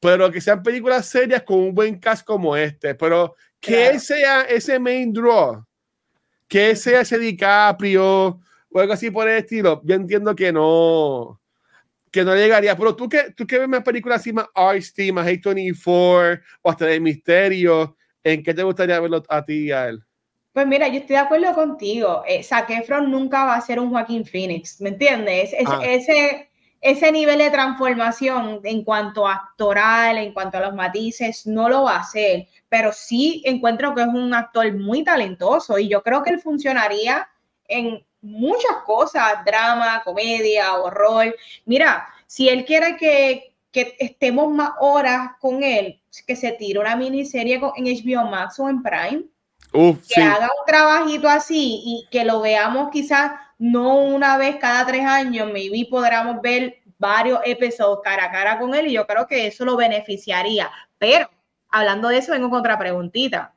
pero 0.00 0.30
que 0.30 0.40
sean 0.40 0.62
películas 0.62 1.06
serias 1.06 1.42
con 1.44 1.58
un 1.58 1.74
buen 1.74 1.98
cast 1.98 2.26
como 2.26 2.56
este, 2.56 2.94
pero 2.94 3.36
que 3.60 3.88
él 3.88 4.00
sea 4.00 4.42
ese 4.42 4.78
main 4.78 5.12
draw 5.12 5.64
que 6.52 6.76
sea 6.76 7.00
ese 7.00 7.18
DiCaprio 7.18 8.38
o 8.70 8.78
algo 8.78 8.92
así 8.92 9.10
por 9.10 9.26
el 9.26 9.38
estilo, 9.38 9.80
yo 9.84 9.94
entiendo 9.94 10.36
que 10.36 10.52
no 10.52 11.40
que 12.10 12.24
no 12.24 12.34
llegaría, 12.34 12.76
pero 12.76 12.94
tú 12.94 13.08
que, 13.08 13.32
tú 13.34 13.46
que 13.46 13.58
ves 13.58 13.68
más 13.70 13.82
películas 13.82 14.20
así 14.20 14.34
más 14.34 14.48
Artsy, 14.54 15.12
más 15.12 15.26
A24 15.26 16.42
o 16.60 16.70
hasta 16.70 16.84
de 16.84 17.00
misterio, 17.00 17.96
¿en 18.22 18.42
qué 18.42 18.52
te 18.52 18.62
gustaría 18.62 19.00
verlo 19.00 19.22
a 19.30 19.42
ti 19.42 19.68
y 19.68 19.72
a 19.72 19.88
él? 19.88 20.04
Pues 20.52 20.66
mira, 20.66 20.88
yo 20.88 20.98
estoy 20.98 21.16
de 21.16 21.22
acuerdo 21.22 21.54
contigo. 21.54 22.22
Eh, 22.28 22.42
Zac 22.42 22.68
Efron 22.68 23.10
nunca 23.10 23.46
va 23.46 23.54
a 23.54 23.60
ser 23.62 23.80
un 23.80 23.88
Joaquín 23.88 24.26
Phoenix, 24.26 24.78
¿me 24.78 24.90
entiendes? 24.90 25.54
Ah. 25.66 25.80
ese, 25.82 26.50
ese 26.82 27.12
nivel 27.12 27.38
de 27.38 27.50
transformación 27.50 28.60
en 28.64 28.82
cuanto 28.82 29.26
a 29.26 29.34
actoral, 29.34 30.18
en 30.18 30.32
cuanto 30.32 30.58
a 30.58 30.62
los 30.62 30.74
matices, 30.74 31.46
no 31.46 31.68
lo 31.68 31.84
va 31.84 31.96
a 31.96 32.00
hacer, 32.00 32.48
pero 32.68 32.92
sí 32.92 33.40
encuentro 33.46 33.94
que 33.94 34.02
es 34.02 34.08
un 34.08 34.34
actor 34.34 34.70
muy 34.74 35.04
talentoso 35.04 35.78
y 35.78 35.88
yo 35.88 36.02
creo 36.02 36.24
que 36.24 36.30
él 36.30 36.40
funcionaría 36.40 37.28
en 37.68 38.04
muchas 38.20 38.78
cosas, 38.84 39.44
drama, 39.46 40.02
comedia, 40.04 40.74
horror. 40.74 41.34
Mira, 41.66 42.08
si 42.26 42.48
él 42.48 42.64
quiere 42.64 42.96
que, 42.96 43.54
que 43.70 43.94
estemos 44.00 44.50
más 44.50 44.72
horas 44.80 45.30
con 45.40 45.62
él, 45.62 46.00
que 46.26 46.34
se 46.34 46.50
tire 46.52 46.80
una 46.80 46.96
miniserie 46.96 47.60
en 47.76 47.84
HBO 47.84 48.28
Max 48.28 48.58
o 48.58 48.68
en 48.68 48.82
Prime, 48.82 49.22
que 49.72 50.22
haga 50.22 50.46
un 50.46 50.66
trabajito 50.66 51.28
así 51.28 51.80
y 51.84 52.08
que 52.10 52.24
lo 52.24 52.40
veamos 52.40 52.90
quizás 52.90 53.32
no 53.58 53.98
una 53.98 54.36
vez 54.36 54.56
cada 54.56 54.86
tres 54.86 55.04
años, 55.04 55.50
maybe 55.52 55.86
podríamos 55.88 56.40
ver 56.42 56.82
varios 56.98 57.40
episodios 57.44 58.00
cara 58.02 58.26
a 58.26 58.30
cara 58.30 58.58
con 58.58 58.74
él 58.74 58.86
y 58.86 58.92
yo 58.92 59.06
creo 59.06 59.26
que 59.26 59.46
eso 59.46 59.64
lo 59.64 59.76
beneficiaría. 59.76 60.70
Pero 60.98 61.28
hablando 61.68 62.08
de 62.08 62.18
eso, 62.18 62.32
vengo 62.32 62.50
con 62.50 62.60
otra 62.60 62.78
preguntita. 62.78 63.52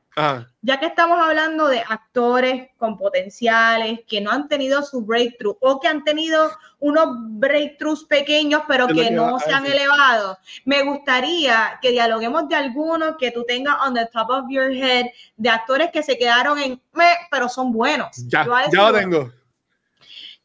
Ya 0.62 0.80
que 0.80 0.86
estamos 0.86 1.18
hablando 1.20 1.68
de 1.68 1.80
actores 1.80 2.70
con 2.78 2.96
potenciales 2.96 4.00
que 4.08 4.22
no 4.22 4.30
han 4.30 4.48
tenido 4.48 4.82
su 4.82 5.02
breakthrough 5.04 5.58
o 5.60 5.78
que 5.78 5.88
han 5.88 6.04
tenido 6.04 6.50
unos 6.78 7.08
breakthroughs 7.38 8.04
pequeños 8.04 8.62
pero 8.66 8.86
que 8.86 9.10
no 9.10 9.38
se 9.38 9.52
han 9.52 9.66
elevado, 9.66 10.38
me 10.64 10.82
gustaría 10.84 11.78
que 11.82 11.90
dialoguemos 11.90 12.48
de 12.48 12.54
algunos 12.54 13.16
que 13.18 13.30
tú 13.30 13.44
tengas 13.44 13.76
on 13.86 13.92
the 13.92 14.06
top 14.06 14.30
of 14.30 14.46
your 14.48 14.72
head 14.72 15.04
de 15.36 15.50
actores 15.50 15.90
que 15.92 16.02
se 16.02 16.16
quedaron 16.16 16.58
en 16.60 16.80
me, 16.94 17.12
pero 17.30 17.50
son 17.50 17.70
buenos. 17.70 18.08
Ya, 18.26 18.46
ya 18.72 18.90
lo 18.90 18.98
tengo. 18.98 19.30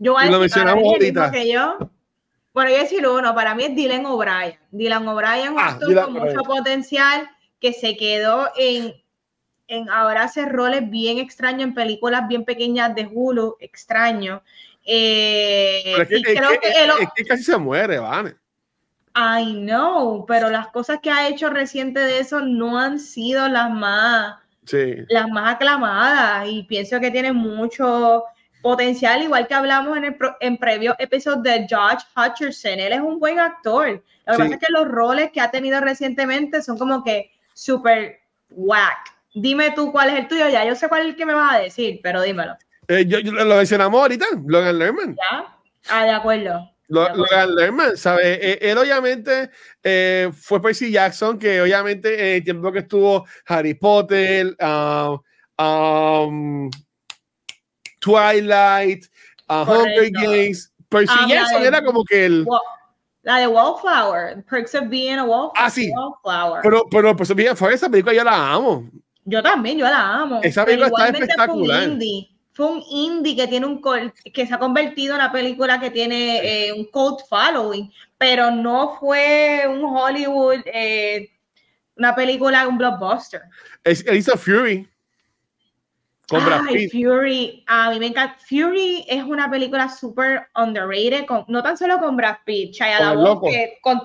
Yo 0.02 0.14
voy 0.14 0.24
a 0.24 0.39
decir, 0.39 0.64
lo 0.64 0.72
ahorita. 0.72 1.32
Que 1.32 1.52
yo, 1.52 1.78
bueno, 2.54 2.70
yo 2.70 2.76
voy 2.76 2.76
a 2.76 2.84
decir 2.84 3.08
uno, 3.08 3.36
para 3.36 3.54
mí 3.54 3.64
es 3.64 3.76
Dylan 3.76 4.06
O'Brien. 4.06 4.58
Dylan 4.72 5.08
O'Brien, 5.08 5.54
un 5.54 5.60
ah, 5.60 5.68
actor 5.68 6.04
con 6.04 6.14
mucho 6.14 6.41
potencial 6.41 7.30
que 7.60 7.72
se 7.72 7.95
quedó 7.95 8.49
en 8.58 8.95
en 9.72 9.89
ahora 9.89 10.24
hace 10.24 10.45
roles 10.45 10.89
bien 10.89 11.18
extraños 11.18 11.64
en 11.64 11.74
películas 11.74 12.28
bien 12.28 12.43
pequeñas 12.43 12.93
de 12.93 13.10
Hulu, 13.10 13.56
extraño. 13.60 14.43
Eh, 14.86 15.95
es 15.97 16.08
que, 16.10 16.22
creo 16.22 16.49
que, 17.16 17.24
casi 17.26 17.43
se 17.43 17.58
muere, 17.58 17.99
Vane. 17.99 18.36
I 19.16 19.54
know, 19.54 20.26
pero 20.26 20.49
las 20.49 20.68
cosas 20.68 20.99
que 21.02 21.10
ha 21.10 21.28
hecho 21.28 21.49
reciente 21.49 21.99
de 22.02 22.20
eso 22.20 22.41
no 22.41 22.78
han 22.80 22.99
sido 22.99 23.47
las 23.47 23.70
más, 23.72 24.39
las 25.10 25.30
más 25.30 25.56
aclamadas 25.56 26.47
y 26.49 26.64
pienso 26.64 26.99
que 26.99 27.12
tiene 27.12 27.32
mucho 27.32 28.24
potencial, 28.62 29.24
igual 29.24 29.47
que 29.47 29.53
hablamos 29.53 29.97
en 29.97 30.05
el 30.05 30.18
en 30.39 30.57
previo 30.57 30.95
episodio 30.99 31.41
de 31.41 31.66
George 31.68 32.05
Hutcherson. 32.16 32.80
Él 32.80 32.93
es 32.93 32.99
un 32.99 33.20
buen 33.20 33.39
actor. 33.39 34.03
Lo 34.28 34.34
que 34.34 34.39
pasa 34.39 34.53
es 34.53 34.59
que 34.59 34.72
los 34.72 34.88
roles 34.88 35.32
que 35.32 35.41
ha 35.41 35.51
tenido 35.51 35.80
recientemente 35.82 36.62
son 36.62 36.78
como 36.78 37.03
que 37.03 37.32
súper 37.53 38.20
whack. 38.51 39.16
Dime 39.34 39.72
tú 39.72 39.91
cuál 39.91 40.09
es 40.09 40.20
el 40.20 40.28
tuyo, 40.28 40.49
ya 40.49 40.66
yo 40.66 40.76
sé 40.76 40.89
cuál 40.89 41.01
es 41.01 41.07
el 41.07 41.16
que 41.16 41.26
me 41.26 41.34
vas 41.34 41.55
a 41.55 41.59
decir, 41.59 41.99
pero 42.03 42.22
dímelo. 42.22 42.55
Eh, 42.88 43.05
yo, 43.07 43.20
lo 43.22 43.55
mencionamos 43.55 44.01
ahorita, 44.01 44.26
Logan 44.45 44.78
Lerman. 44.78 45.16
¿Ya? 45.16 45.57
Ah, 45.89 46.03
de 46.03 46.12
acuerdo. 46.12 46.70
Logan 46.89 47.55
Lerman, 47.55 47.95
¿sabes? 47.95 48.26
Eh, 48.26 48.59
él, 48.62 48.78
obviamente 48.78 49.49
eh, 49.82 50.30
fue 50.34 50.62
Percy 50.62 50.91
Jackson, 50.91 51.39
que 51.39 51.62
obviamente 51.62 52.14
en 52.14 52.36
el 52.36 52.43
tiempo 52.43 52.72
que 52.72 52.80
estuvo 52.80 53.26
Harry 53.47 53.76
Potter, 53.76 54.57
um, 55.57 56.70
Twilight, 58.02 59.06
uh, 59.47 59.64
Hunger 59.64 60.10
Games, 60.12 60.72
Percy 60.89 61.14
ah, 61.18 61.26
Jackson 61.28 61.64
era 61.64 61.82
como 61.84 62.04
que 62.04 62.26
el... 62.26 62.45
La 63.24 63.38
de 63.38 63.47
Wallflower, 63.47 64.43
Perks 64.49 64.74
of 64.74 64.89
Being 64.89 65.20
a 65.20 65.24
Wallflower. 65.24 65.52
Ah, 65.56 65.70
sí. 65.70 65.91
Pero, 66.64 66.84
pero 66.89 67.12
of 67.12 67.36
Being 67.36 67.49
a 67.49 67.70
esa 67.70 67.88
película 67.88 68.14
yo 68.14 68.24
la 68.24 68.54
amo. 68.54 68.89
Yo 69.26 69.43
también, 69.43 69.78
yo 69.78 69.86
la 69.86 70.22
amo. 70.22 70.39
Esa 70.41 70.66
película 70.66 70.88
está 70.88 71.10
espectacular. 71.10 71.78
Fue 71.78 71.88
un, 71.88 71.93
indie, 71.93 72.30
fue 72.52 72.66
un 72.66 72.84
indie 72.89 73.36
que 73.36 73.47
tiene 73.47 73.68
un 73.68 73.82
que 74.34 74.47
se 74.47 74.54
ha 74.54 74.58
convertido 74.58 75.14
en 75.14 75.22
una 75.22 75.32
película 75.32 75.80
que 75.80 75.91
tiene 75.91 76.39
eh, 76.68 76.74
un 76.74 76.86
cult 76.86 77.20
following, 77.30 77.91
pero 78.18 78.49
no 78.49 78.97
fue 78.99 79.66
un 79.70 79.84
Hollywood, 79.86 80.62
eh, 80.66 81.30
una 81.95 82.16
película, 82.16 82.68
un 82.68 82.80
blockbuster. 82.80 83.43
Es, 83.84 84.04
hizo 84.12 84.36
Fury. 84.36 84.90
Con 86.32 86.43
Fury, 86.91 87.63
a 87.67 87.89
mí 87.89 87.99
me 87.99 88.07
encanta. 88.07 88.38
Fury 88.47 89.05
es 89.07 89.23
una 89.23 89.49
película 89.49 89.89
súper 89.89 90.47
underrated, 90.55 91.25
no 91.47 91.61
tan 91.61 91.77
solo 91.77 91.99
con 91.99 92.15
Brad 92.15 92.38
Pitt, 92.45 92.73
Shia 92.73 92.99
LaBeouf, 92.99 93.43
que 93.43 93.77
con 93.82 94.01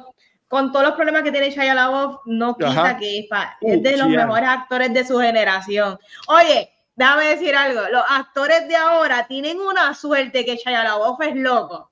con 0.49 0.70
todos 0.70 0.87
los 0.87 0.95
problemas 0.95 1.22
que 1.22 1.33
tiene 1.33 1.51
Shia 1.51 1.74
LaBeouf, 1.74 2.20
no 2.27 2.57
quita 2.57 2.97
que 2.99 3.18
es, 3.18 3.29
uh, 3.61 3.83
de 3.83 3.97
los 3.97 4.09
mejores 4.09 4.49
actores 4.49 4.93
de 4.95 5.05
su 5.05 5.18
generación. 5.18 5.99
Oye, 6.29 6.70
déjame 6.95 7.27
decir 7.27 7.55
algo, 7.55 7.81
los 7.91 8.05
actores 8.09 8.68
de 8.68 8.77
ahora 8.77 9.27
tienen 9.27 9.59
una 9.61 9.93
suerte 9.95 10.45
que 10.45 10.57
Shia 10.57 10.85
LaBeouf 10.85 11.20
es 11.22 11.37
loco. 11.37 11.91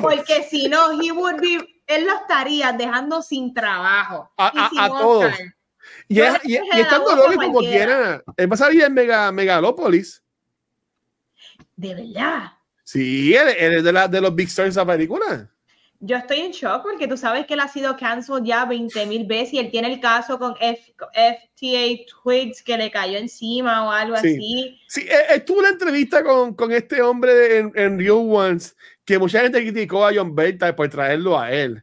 Porque 0.00 0.42
si 0.44 0.68
no, 0.68 0.92
he 0.92 1.10
would 1.10 1.40
be, 1.40 1.82
él 1.86 2.06
lo 2.06 2.14
estaría 2.14 2.72
dejando 2.72 3.22
sin 3.22 3.52
trabajo. 3.54 4.30
A, 4.36 4.88
todos. 4.88 5.34
Y, 6.08 6.20
y, 6.20 6.56
estando 6.76 7.16
loco 7.16 7.34
como 7.36 7.60
quiera. 7.60 8.22
Él 8.36 8.50
va 8.50 8.54
a 8.54 8.58
salir 8.58 8.82
en 8.82 8.94
Mega, 8.94 9.32
Megalópolis. 9.32 10.22
De 11.76 11.94
verdad. 11.94 12.52
Sí, 12.84 13.34
él, 13.34 13.48
es 13.48 13.84
de, 13.84 13.92
la, 13.92 14.08
de 14.08 14.20
los 14.20 14.34
Big 14.34 14.48
Stars 14.48 14.74
de 14.74 14.80
esa 14.80 14.86
película. 14.86 15.50
Yo 16.00 16.18
estoy 16.18 16.40
en 16.40 16.52
shock 16.52 16.82
porque 16.82 17.08
tú 17.08 17.16
sabes 17.16 17.46
que 17.46 17.54
él 17.54 17.60
ha 17.60 17.68
sido 17.68 17.96
canceled 17.96 18.44
ya 18.44 18.66
20 18.66 19.06
mil 19.06 19.26
veces 19.26 19.54
y 19.54 19.58
él 19.58 19.70
tiene 19.70 19.90
el 19.90 20.00
caso 20.00 20.38
con 20.38 20.54
FTA 20.56 22.04
Twigs 22.22 22.62
que 22.62 22.76
le 22.76 22.90
cayó 22.90 23.16
encima 23.16 23.86
o 23.86 23.90
algo 23.90 24.16
así. 24.16 24.78
Sí, 24.86 25.06
estuvo 25.30 25.60
una 25.60 25.70
entrevista 25.70 26.22
con, 26.22 26.54
con 26.54 26.72
este 26.72 27.00
hombre 27.00 27.58
en, 27.58 27.72
en 27.74 27.98
Real 27.98 28.18
Ones 28.18 28.76
que 29.04 29.18
mucha 29.18 29.40
gente 29.40 29.62
criticó 29.62 30.06
a 30.06 30.12
John 30.14 30.34
Berta 30.34 30.74
por 30.74 30.88
traerlo 30.88 31.38
a 31.38 31.50
él. 31.52 31.82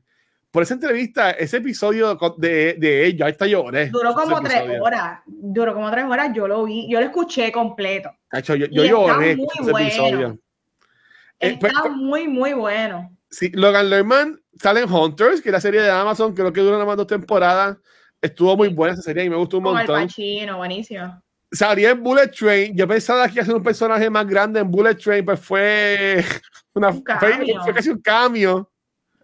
Por 0.51 0.63
esa 0.63 0.73
entrevista, 0.73 1.31
ese 1.31 1.57
episodio 1.57 2.17
de, 2.37 2.75
de 2.77 3.05
ella, 3.05 3.29
está 3.29 3.47
lloré. 3.47 3.87
Duró 3.89 4.13
como 4.13 4.41
tres 4.41 4.63
horas. 4.81 5.21
Duró 5.25 5.73
como 5.73 5.89
tres 5.89 6.03
horas. 6.05 6.31
Yo 6.35 6.45
lo 6.45 6.65
vi, 6.65 6.91
yo 6.91 6.99
lo 6.99 7.05
escuché 7.05 7.51
completo. 7.53 8.11
yo, 8.43 8.55
yo 8.55 8.83
lloré 8.83 9.37
muy 9.37 9.47
ese 9.59 9.71
bueno. 9.71 9.87
episodio. 9.87 10.39
Eh, 11.39 11.57
pues, 11.59 11.73
está 11.73 11.89
muy, 11.89 12.27
muy 12.27 12.53
bueno. 12.53 13.17
Sí, 13.29 13.49
Logan 13.53 13.89
Lerman 13.89 14.41
sale 14.59 14.81
en 14.81 14.91
Hunters, 14.91 15.41
que 15.41 15.49
es 15.49 15.53
la 15.53 15.61
serie 15.61 15.81
de 15.81 15.89
Amazon, 15.89 16.33
creo 16.33 16.51
que 16.53 16.61
dura 16.61 16.73
nada 16.73 16.85
más 16.85 16.97
dos 16.97 17.07
temporadas. 17.07 17.77
Estuvo 18.21 18.55
muy 18.55 18.69
buena 18.69 18.93
esa 18.93 19.01
serie 19.01 19.23
y 19.23 19.29
me 19.29 19.35
gustó 19.35 19.57
un 19.57 19.63
montón. 19.63 20.01
El 20.01 20.07
Pacino, 20.07 20.57
buenísimo. 20.57 21.21
Salía 21.51 21.91
en 21.91 22.03
Bullet 22.03 22.27
Train. 22.27 22.75
Yo 22.75 22.87
pensaba 22.87 23.27
que 23.27 23.33
iba 23.33 23.43
a 23.43 23.45
ser 23.45 23.55
un 23.55 23.63
personaje 23.63 24.09
más 24.09 24.27
grande 24.27 24.59
en 24.59 24.69
Bullet 24.69 24.95
Train, 24.95 25.25
pues 25.25 25.39
fue, 25.39 26.23
una, 26.73 26.93
fue, 26.93 27.73
casi 27.73 27.89
un 27.89 28.01
cambio. 28.01 28.71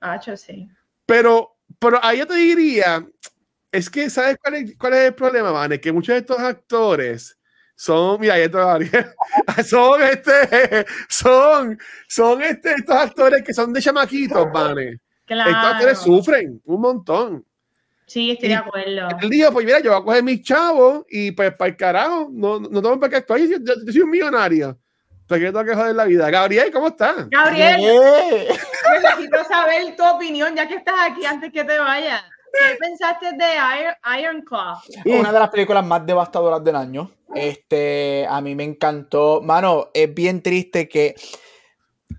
Ah, 0.02 0.20
sí. 0.20 0.68
Pero, 1.08 1.56
pero 1.80 2.00
ahí 2.04 2.20
yo 2.20 2.28
te 2.28 2.36
diría, 2.36 3.08
es 3.72 3.90
que, 3.90 4.10
¿sabes 4.10 4.38
cuál 4.44 4.56
es, 4.56 4.78
cuál 4.78 4.94
es 4.94 5.00
el 5.06 5.16
problema, 5.16 5.52
man? 5.52 5.80
que 5.80 5.92
muchos 5.92 6.14
de 6.14 6.20
estos 6.20 6.38
actores 6.38 7.40
son, 7.76 8.20
mira, 8.20 8.38
esto 8.38 8.60
son 9.66 10.02
este, 10.02 10.86
son, 11.08 11.80
son 12.08 12.42
este, 12.42 12.74
estos 12.74 12.96
actores 12.96 13.42
que 13.42 13.54
son 13.54 13.72
de 13.72 13.82
chamaquitos, 13.82 14.52
¿vale? 14.52 15.00
Claro. 15.26 15.50
Estos 15.50 15.66
actores 15.66 15.98
sufren 16.00 16.62
un 16.66 16.82
montón. 16.82 17.46
Sí, 18.06 18.32
estoy 18.32 18.50
de 18.50 18.56
acuerdo. 18.56 19.08
El 19.22 19.30
día, 19.30 19.52
pues 19.52 19.66
mira, 19.66 19.80
yo 19.80 19.92
voy 19.92 20.02
a 20.02 20.04
coger 20.04 20.24
mis 20.24 20.42
chavos 20.42 21.06
y 21.10 21.32
pues 21.32 21.54
para 21.56 21.70
el 21.70 21.78
carajo, 21.78 22.30
no, 22.32 22.60
no 22.60 22.82
tengo 22.82 23.00
para 23.00 23.10
qué 23.10 23.16
actuar. 23.18 23.40
Yo, 23.42 23.58
yo, 23.60 23.92
soy 23.92 24.02
un 24.02 24.10
millonario. 24.10 24.78
¿Para 25.28 25.42
qué 25.42 25.46
tengo 25.48 25.66
que 25.66 25.76
joder 25.76 25.96
la 25.96 26.06
vida? 26.06 26.30
Gabriel, 26.30 26.72
¿cómo 26.72 26.88
estás? 26.88 27.30
Gabriel, 27.30 27.82
necesito 29.02 29.44
saber 29.44 29.96
tu 29.96 30.06
opinión 30.06 30.56
ya 30.56 30.68
que 30.68 30.76
estás 30.76 30.96
aquí 31.10 31.26
antes 31.26 31.52
que 31.52 31.64
te 31.64 31.78
vayas. 31.78 32.24
¿Qué 32.54 32.78
pensaste 32.80 33.34
de 33.34 34.20
Iron, 34.20 34.42
Claw? 34.42 34.78
Una 35.06 35.32
de 35.32 35.40
las 35.40 35.50
películas 35.50 35.86
más 35.86 36.06
devastadoras 36.06 36.64
del 36.64 36.76
año. 36.76 37.12
Este, 37.36 38.26
a 38.28 38.40
mí 38.42 38.56
me 38.56 38.64
encantó. 38.64 39.42
Mano, 39.42 39.90
es 39.94 40.14
bien 40.14 40.42
triste 40.42 40.88
que 40.88 41.14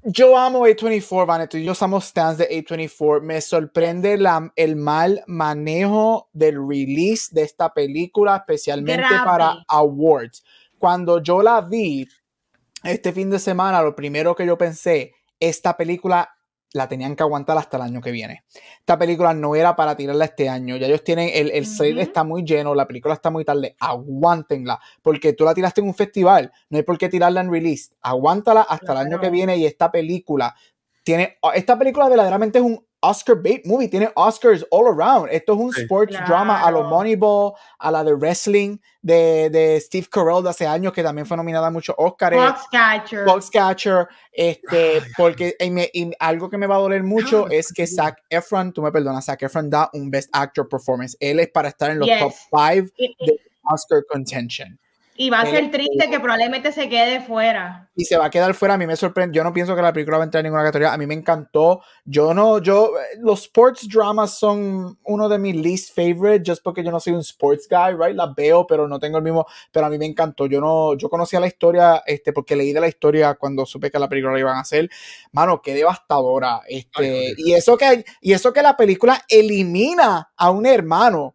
yo 0.05 0.37
amo 0.37 0.67
A24, 0.67 1.27
Vanity. 1.27 1.65
Yo 1.65 1.75
somos 1.75 2.05
stands 2.05 2.39
de 2.39 2.49
A24. 2.51 3.23
Me 3.23 3.41
sorprende 3.41 4.19
la, 4.19 4.53
el 4.55 4.77
mal 4.77 5.25
manejo 5.27 6.29
del 6.33 6.57
release 6.57 7.29
de 7.33 7.43
esta 7.43 7.73
película, 7.73 8.37
especialmente 8.37 9.15
para 9.25 9.65
awards. 9.67 10.45
Cuando 10.79 11.21
yo 11.21 11.43
la 11.43 11.63
vi 11.63 12.07
este 12.85 13.13
fin 13.13 13.31
de 13.31 13.39
semana, 13.39 13.83
lo 13.83 13.95
primero 13.95 14.35
que 14.35 14.47
yo 14.47 14.57
pensé, 14.57 15.15
esta 15.41 15.77
película 15.77 16.31
la 16.73 16.89
tenían 16.89 17.17
que 17.17 17.23
aguantar 17.23 17.57
hasta 17.57 17.77
el 17.79 17.83
año 17.83 18.01
que 18.01 18.11
viene. 18.11 18.45
Esta 18.81 18.99
película 18.99 19.33
no 19.33 19.55
era 19.57 19.75
para 19.75 19.97
tirarla 19.97 20.27
este 20.27 20.49
año. 20.49 20.77
Ya 20.77 20.87
ellos 20.87 21.03
tienen, 21.03 21.31
el, 21.33 21.51
el 21.51 21.99
está 21.99 22.25
muy 22.25 22.45
lleno, 22.45 22.75
la 22.75 22.87
película 22.87 23.15
está 23.15 23.31
muy 23.31 23.45
tarde. 23.45 23.75
Aguántenla. 23.81 24.79
Porque 25.03 25.33
tú 25.33 25.45
la 25.45 25.55
tiraste 25.55 25.81
en 25.81 25.87
un 25.87 25.95
festival, 25.95 26.53
no 26.69 26.77
hay 26.77 26.85
por 26.85 26.99
qué 26.99 27.09
tirarla 27.09 27.41
en 27.41 27.51
release. 27.51 27.95
Aguántala 28.03 28.63
hasta 28.63 28.93
el 28.93 28.99
año 28.99 29.21
que 29.21 29.31
viene 29.31 29.57
y 29.57 29.65
esta 29.65 29.91
película 29.91 30.55
tiene. 31.05 31.39
Esta 31.55 31.79
película 31.79 32.09
verdaderamente 32.09 32.59
es 32.59 32.65
un 32.65 32.87
Oscar 33.01 33.37
bait 33.37 33.65
movie, 33.65 33.89
tiene 33.89 34.11
Oscars 34.17 34.65
all 34.71 34.87
around. 34.87 35.29
Esto 35.31 35.55
es 35.55 35.59
un 35.59 35.71
sports 35.71 36.17
drama 36.27 36.63
a 36.63 36.71
lo 36.71 36.85
Moneyball, 36.85 37.53
a 37.79 37.91
la 37.91 38.03
de 38.03 38.15
wrestling 38.15 38.79
de, 39.03 39.51
de, 39.51 39.81
Steve 39.81 40.07
Carell 40.11 40.43
de 40.43 40.51
hace 40.51 40.67
años, 40.67 40.93
que 40.93 41.03
también 41.03 41.27
fue 41.27 41.37
nominada 41.37 41.69
a 41.69 41.71
muchos 41.71 41.95
Oscars. 41.99 42.37
Foxcatcher. 42.37 43.25
Foxcatcher, 43.25 44.09
este, 44.33 45.03
porque 45.17 45.57
algo 46.19 46.51
que 46.51 46.59
me 46.59 46.67
va 46.67 46.77
a 46.77 46.81
doler 46.81 47.03
mucho 47.03 47.49
es 47.49 47.73
que 47.73 47.87
Zac 47.87 48.21
Efron, 48.29 48.73
tú 48.73 48.83
me 48.83 48.91
perdonas, 48.91 49.25
Zac 49.25 49.43
Efron 49.43 49.71
da 49.71 49.89
un 49.93 50.11
Best 50.11 50.29
Actor 50.33 50.69
Performance. 50.69 51.17
Él 51.21 51.41
es 51.41 51.49
para 51.49 51.69
estar 51.69 51.91
en 51.91 52.01
los 52.01 52.09
top 52.09 52.33
5 52.33 52.93
de 52.97 53.41
Oscar 53.63 54.05
contention. 54.11 54.79
Y 55.21 55.31
va 55.31 55.41
a 55.41 55.47
ser 55.47 55.69
triste 55.73 56.09
que 56.09 56.21
probablemente 56.21 56.71
se 56.71 56.89
quede 56.89 57.21
fuera. 57.21 57.91
Y 57.97 58.05
se 58.05 58.17
va 58.17 58.27
a 58.27 58.31
quedar 58.31 58.55
fuera. 58.55 58.75
A 58.75 58.79
mí 58.79 58.87
me 58.87 58.95
sorprende. 58.95 59.37
Yo 59.37 59.43
no 59.43 59.53
pienso 59.53 59.75
que 59.75 59.83
la 59.83 59.93
película 59.93 60.17
va 60.17 60.23
a 60.23 60.27
entrar 60.27 60.43
en 60.43 60.45
ninguna 60.45 60.63
categoría. 60.63 60.93
A 60.93 60.97
mí 60.97 61.09
me 61.09 61.15
encantó. 61.15 61.83
Yo 62.05 62.33
no, 62.33 62.63
yo, 62.63 62.93
los 63.19 63.43
sports 63.43 63.89
dramas 63.93 64.39
son 64.39 64.97
uno 65.03 65.29
de 65.29 65.39
mis 65.41 65.57
least 65.57 65.93
favorite, 65.93 66.49
just 66.49 66.63
porque 66.63 66.85
yo 66.85 66.93
no 66.93 67.01
soy 67.01 67.15
un 67.15 67.23
sports 67.23 67.67
guy, 67.69 67.97
right? 68.01 68.15
Las 68.15 68.33
veo, 68.37 68.65
pero 68.65 68.87
no 68.87 69.01
tengo 69.01 69.19
el 69.19 69.25
mismo. 69.25 69.45
Pero 69.73 69.87
a 69.87 69.91
mí 69.91 69.99
me 69.99 70.07
encantó. 70.07 70.47
Yo 70.47 70.61
no, 70.61 70.97
yo 70.97 71.09
conocía 71.09 71.41
la 71.41 71.49
historia, 71.49 72.05
este, 72.07 72.33
porque 72.33 72.55
leí 72.55 72.73
de 72.73 72.81
la 72.81 72.87
historia 72.87 73.35
cuando 73.35 73.67
supe 73.67 73.91
que 73.91 73.99
la 73.99 74.09
película 74.09 74.35
la 74.35 74.39
iban 74.39 74.57
a 74.57 74.61
hacer. 74.61 74.89
Mano, 75.33 75.61
qué 75.61 75.75
devastadora. 75.75 76.61
Este, 76.69 77.35
y 77.37 77.55
eso 77.55 77.77
que, 77.77 78.05
y 78.21 78.35
eso 78.35 78.53
que 78.53 78.63
la 78.63 78.77
película 78.77 79.25
elimina 79.29 80.31
a 80.37 80.51
un 80.51 80.65
hermano 80.65 81.35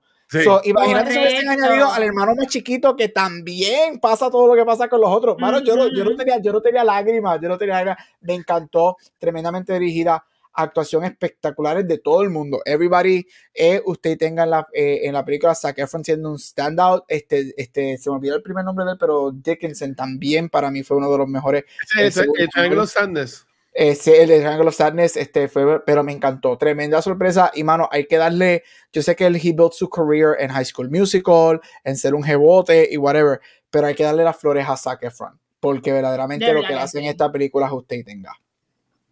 imagínate 0.64 1.12
si 1.12 1.20
hubiesen 1.20 1.50
añadido 1.50 1.92
al 1.92 2.04
hermano 2.04 2.36
más 2.36 2.48
chiquito 2.48 2.96
que 2.96 3.10
también 3.10 4.00
pasa 4.00 4.30
todo 4.30 4.48
lo 4.48 4.56
que 4.56 4.66
pasa 4.66 4.88
con 4.88 5.02
los 5.02 5.10
otros. 5.10 5.38
Mano, 5.40 5.60
yo, 5.60 5.76
no, 5.76 5.88
yo, 5.94 6.04
no 6.04 6.16
tenía, 6.16 6.42
yo 6.42 6.52
no 6.52 6.62
tenía 6.62 6.84
lágrimas, 6.84 7.40
yo 7.42 7.50
no 7.50 7.58
tenía 7.58 7.76
lágrimas. 7.76 7.98
Me 8.22 8.34
encantó, 8.34 8.98
tremendamente 9.20 9.74
dirigida, 9.74 10.24
actuaciones 10.54 11.12
espectaculares 11.12 11.88
de 11.88 11.98
todo 11.98 12.22
el 12.22 12.30
mundo. 12.30 12.62
Everybody, 12.66 13.26
eh, 13.54 13.82
usted 13.86 14.18
tenga 14.18 14.44
en 14.44 14.50
la, 14.52 14.68
eh, 14.74 15.02
en 15.04 15.14
la 15.14 15.26
película 15.26 15.56
Zac 15.56 15.80
Efron 15.80 16.04
siendo 16.04 16.30
un 16.32 16.40
standout. 16.40 17.04
Este, 17.08 17.54
este, 17.58 17.98
se 17.98 18.10
me 18.10 18.18
olvidó 18.18 18.36
el 18.36 18.44
primer 18.44 18.64
nombre 18.64 18.86
de 18.86 18.92
él, 18.92 18.98
pero 19.00 19.32
Dickinson 19.32 19.96
también 19.96 20.50
para 20.50 20.70
mí 20.72 20.84
fue 20.84 20.98
uno 20.98 21.12
de 21.12 21.18
los 21.18 21.28
mejores. 21.28 21.64
Es 22.00 22.18
el, 22.18 22.88
Sanders. 22.88 23.46
Ese, 23.74 24.22
el 24.22 24.30
de 24.30 24.40
Triangle 24.40 24.68
of 24.68 24.76
Sadness, 24.76 25.18
este 25.18 25.48
fue, 25.48 25.84
pero 25.84 26.04
me 26.04 26.12
encantó. 26.12 26.58
Tremenda 26.58 27.02
sorpresa. 27.02 27.52
Y 27.56 27.64
mano, 27.64 27.90
hay 27.92 28.06
que 28.06 28.18
darle. 28.18 28.64
Yo 28.92 29.02
sé 29.02 29.16
que 29.16 29.26
él 29.26 29.36
he 29.36 29.54
built 29.54 29.74
su 29.74 29.90
career 29.90 30.36
en 30.40 30.52
High 30.52 30.66
School 30.66 30.92
Musical, 30.92 31.60
en 31.84 31.98
ser 31.98 32.14
un 32.14 32.24
jebote 32.24 32.88
y 32.92 32.98
whatever, 32.98 33.40
pero 33.72 33.88
hay 33.88 33.96
que 33.96 34.04
darle 34.04 34.24
las 34.24 34.38
flores 34.38 34.68
a 34.70 34.78
Zac 34.78 35.02
Efron, 35.04 35.40
porque 35.60 35.92
verdaderamente 35.92 36.54
lo 36.54 36.62
que, 36.62 36.76
hace 36.76 37.00
en 37.00 37.06
esta 37.06 37.32
película 37.32 37.66
es 37.66 37.72
usted 37.72 38.06
tenga. 38.06 38.34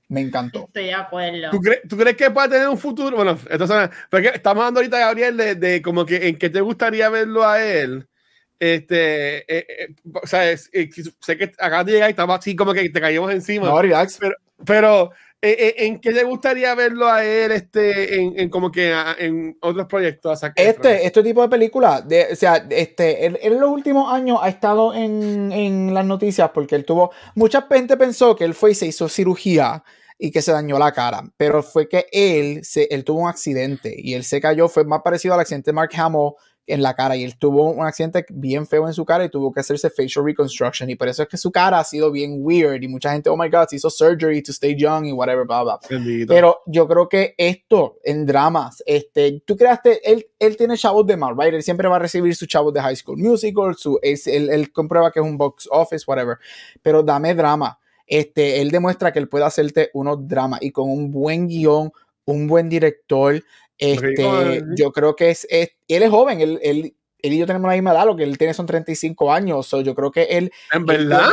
Me 0.09 0.22
encantó. 0.22 0.66
Estoy 0.68 0.86
de 0.86 0.93
acuerdo. 0.93 1.49
¿Tú, 1.88 1.97
crees 1.97 2.18
que 2.18 2.30
puede 2.30 2.49
tener 2.49 2.68
un 2.68 2.78
futuro? 2.78 3.16
Bueno, 3.16 3.38
entonces, 3.49 3.89
porque 4.09 4.28
estamos 4.28 4.62
hablando 4.62 4.82
ahorita, 4.82 4.99
Gabriel, 4.99 5.38
de, 5.38 5.55
de 5.55 5.82
como 5.82 6.05
que 6.05 6.28
en 6.28 6.38
qué 6.38 6.49
te 6.49 6.62
gustaría 6.62 7.09
verlo 7.09 7.47
a 7.47 7.64
él. 7.64 8.07
Este, 8.62 9.39
eh, 9.39 9.66
eh, 9.68 9.95
o 10.22 10.28
sea, 10.28 10.55
sé 10.55 11.36
que 11.36 11.51
acá 11.57 11.84
de 11.84 11.93
llegar 11.93 12.09
y 12.09 12.12
estamos 12.12 12.38
así 12.38 12.55
como 12.55 12.74
que 12.74 12.88
te 12.91 13.01
caímos 13.01 13.32
encima. 13.32 13.66
No, 13.66 13.82
relax. 13.82 14.20
Pero, 14.20 14.36
pero 14.64 15.12
eh, 15.41 15.55
eh, 15.57 15.86
¿en 15.88 15.99
qué 15.99 16.12
le 16.12 16.24
gustaría 16.24 16.76
verlo 16.76 17.07
a 17.07 17.26
él 17.26 17.51
este, 17.51 18.22
en, 18.22 18.49
como 18.51 18.72
que 18.72 18.93
en 19.18 19.57
otros 19.62 19.88
proyectos? 19.88 20.43
Este, 20.55 21.07
este 21.07 21.24
tipo 21.24 21.41
de 21.41 21.49
película, 21.49 22.01
de, 22.01 22.28
o 22.34 22.36
sea, 22.36 22.68
este, 22.70 23.26
él, 23.26 23.39
en 23.41 23.59
los 23.59 23.72
últimos 23.72 24.14
años 24.14 24.38
ha 24.39 24.49
estado 24.49 24.93
en, 24.93 25.51
en, 25.51 25.95
las 25.95 26.05
noticias 26.05 26.51
porque 26.53 26.76
él 26.76 26.86
tuvo, 26.86 27.09
mucha 27.34 27.64
gente 27.64 27.97
pensó 27.97 28.36
que 28.36 28.43
él 28.43 28.53
fue 28.53 28.74
y 28.74 28.76
se 28.76 28.86
hizo 28.86 29.09
cirugía 29.09 29.84
y 30.20 30.30
que 30.30 30.43
se 30.43 30.51
dañó 30.51 30.78
la 30.78 30.91
cara, 30.91 31.24
pero 31.36 31.64
fue 31.64 31.89
que 31.89 32.05
él, 32.12 32.64
se, 32.64 32.84
él 32.91 33.03
tuvo 33.03 33.22
un 33.22 33.30
accidente 33.30 33.95
y 33.97 34.14
él 34.14 34.24
se 34.24 34.39
cayó, 34.39 34.70
fue 34.70 34.86
más 34.86 35.01
parecido 35.01 35.34
al 35.34 35.39
accidente 35.39 35.72
de 35.72 35.74
Mark 35.74 35.89
Hamill 35.95 36.34
en 36.72 36.82
la 36.82 36.93
cara 36.93 37.15
y 37.15 37.24
él 37.24 37.38
tuvo 37.38 37.72
un 37.72 37.86
accidente 37.86 38.26
bien 38.30 38.65
feo 38.65 38.88
en 38.88 38.93
su 38.93 39.05
cara 39.05 39.26
y 39.26 39.30
tuvo 39.30 39.51
que 39.51 39.59
hacerse 39.59 39.89
facial 39.89 40.26
reconstruction 40.26 40.89
y 40.89 40.95
por 40.95 41.07
eso 41.07 41.24
es 41.24 41.30
que 41.30 41.38
su 41.38 41.51
cara 41.51 41.80
ha 41.80 41.84
sido 41.84 42.11
bien 42.11 42.38
weird 42.39 42.82
y 42.82 42.88
mucha 42.88 43.11
gente, 43.11 43.30
oh 43.30 43.38
my 43.38 43.49
god, 43.49 43.67
se 43.69 43.76
hizo 43.76 43.89
surgery 43.89 44.41
to 44.41 44.51
stay 44.51 44.76
young 44.76 45.05
y 45.05 45.11
whatever, 45.11 45.45
blah, 45.45 45.63
blah. 45.63 45.80
Pero 46.28 46.61
yo 46.65 46.88
creo 46.88 47.09
que 47.09 47.36
esto 47.38 47.97
en 48.03 48.26
dramas, 48.26 48.82
este, 48.86 49.41
tú 49.45 49.55
creaste, 49.55 49.99
él, 50.09 50.28
él 50.39 50.57
tiene 50.57 50.78
chavos 50.78 51.05
de 51.05 51.17
mal, 51.17 51.36
right? 51.38 51.53
Él 51.53 51.63
siempre 51.63 51.88
va 51.88 51.97
a 51.97 51.99
recibir 51.99 52.36
sus 52.36 52.47
chavos 52.47 52.74
de 52.74 52.82
High 52.82 52.95
School 52.95 53.17
Musical, 53.17 53.76
su, 53.76 53.99
él, 54.01 54.49
él 54.49 54.72
comprueba 54.72 55.11
que 55.11 55.19
es 55.19 55.26
un 55.26 55.38
box 55.38 55.67
office, 55.72 56.05
whatever, 56.07 56.38
pero 56.82 57.03
dame 57.03 57.36
drama. 57.36 57.78
Este, 58.07 58.61
él 58.61 58.72
demuestra 58.72 59.13
que 59.13 59.19
él 59.19 59.30
puede 59.30 59.45
hacerte 59.45 59.89
unos 59.93 60.28
dramas 60.28 60.61
y 60.61 60.72
con 60.72 60.89
un 60.89 61.11
buen 61.11 61.47
guion, 61.47 61.91
un 62.26 62.47
buen 62.47 62.67
director, 62.67 63.41
este, 63.82 64.62
yo 64.78 64.92
creo 64.92 65.16
que 65.16 65.32
es, 65.32 65.48
él 65.50 65.70
es 65.88 66.10
joven, 66.10 66.40
él, 66.40 66.60
él, 66.62 66.96
él, 67.20 67.34
y 67.34 67.38
yo 67.38 67.48
tenemos 67.48 67.68
la 67.68 67.74
misma 67.74 67.92
edad, 67.92 68.06
lo 68.06 68.16
que 68.16 68.24
él 68.24 68.38
tiene 68.38 68.54
son 68.54 68.68
35 68.68 69.34
años, 69.34 69.66
so 69.66 69.82
yo 69.82 69.96
creo 69.96 70.12
que 70.12 70.24
él... 70.24 70.52
En 70.72 70.86
verdad. 70.86 71.30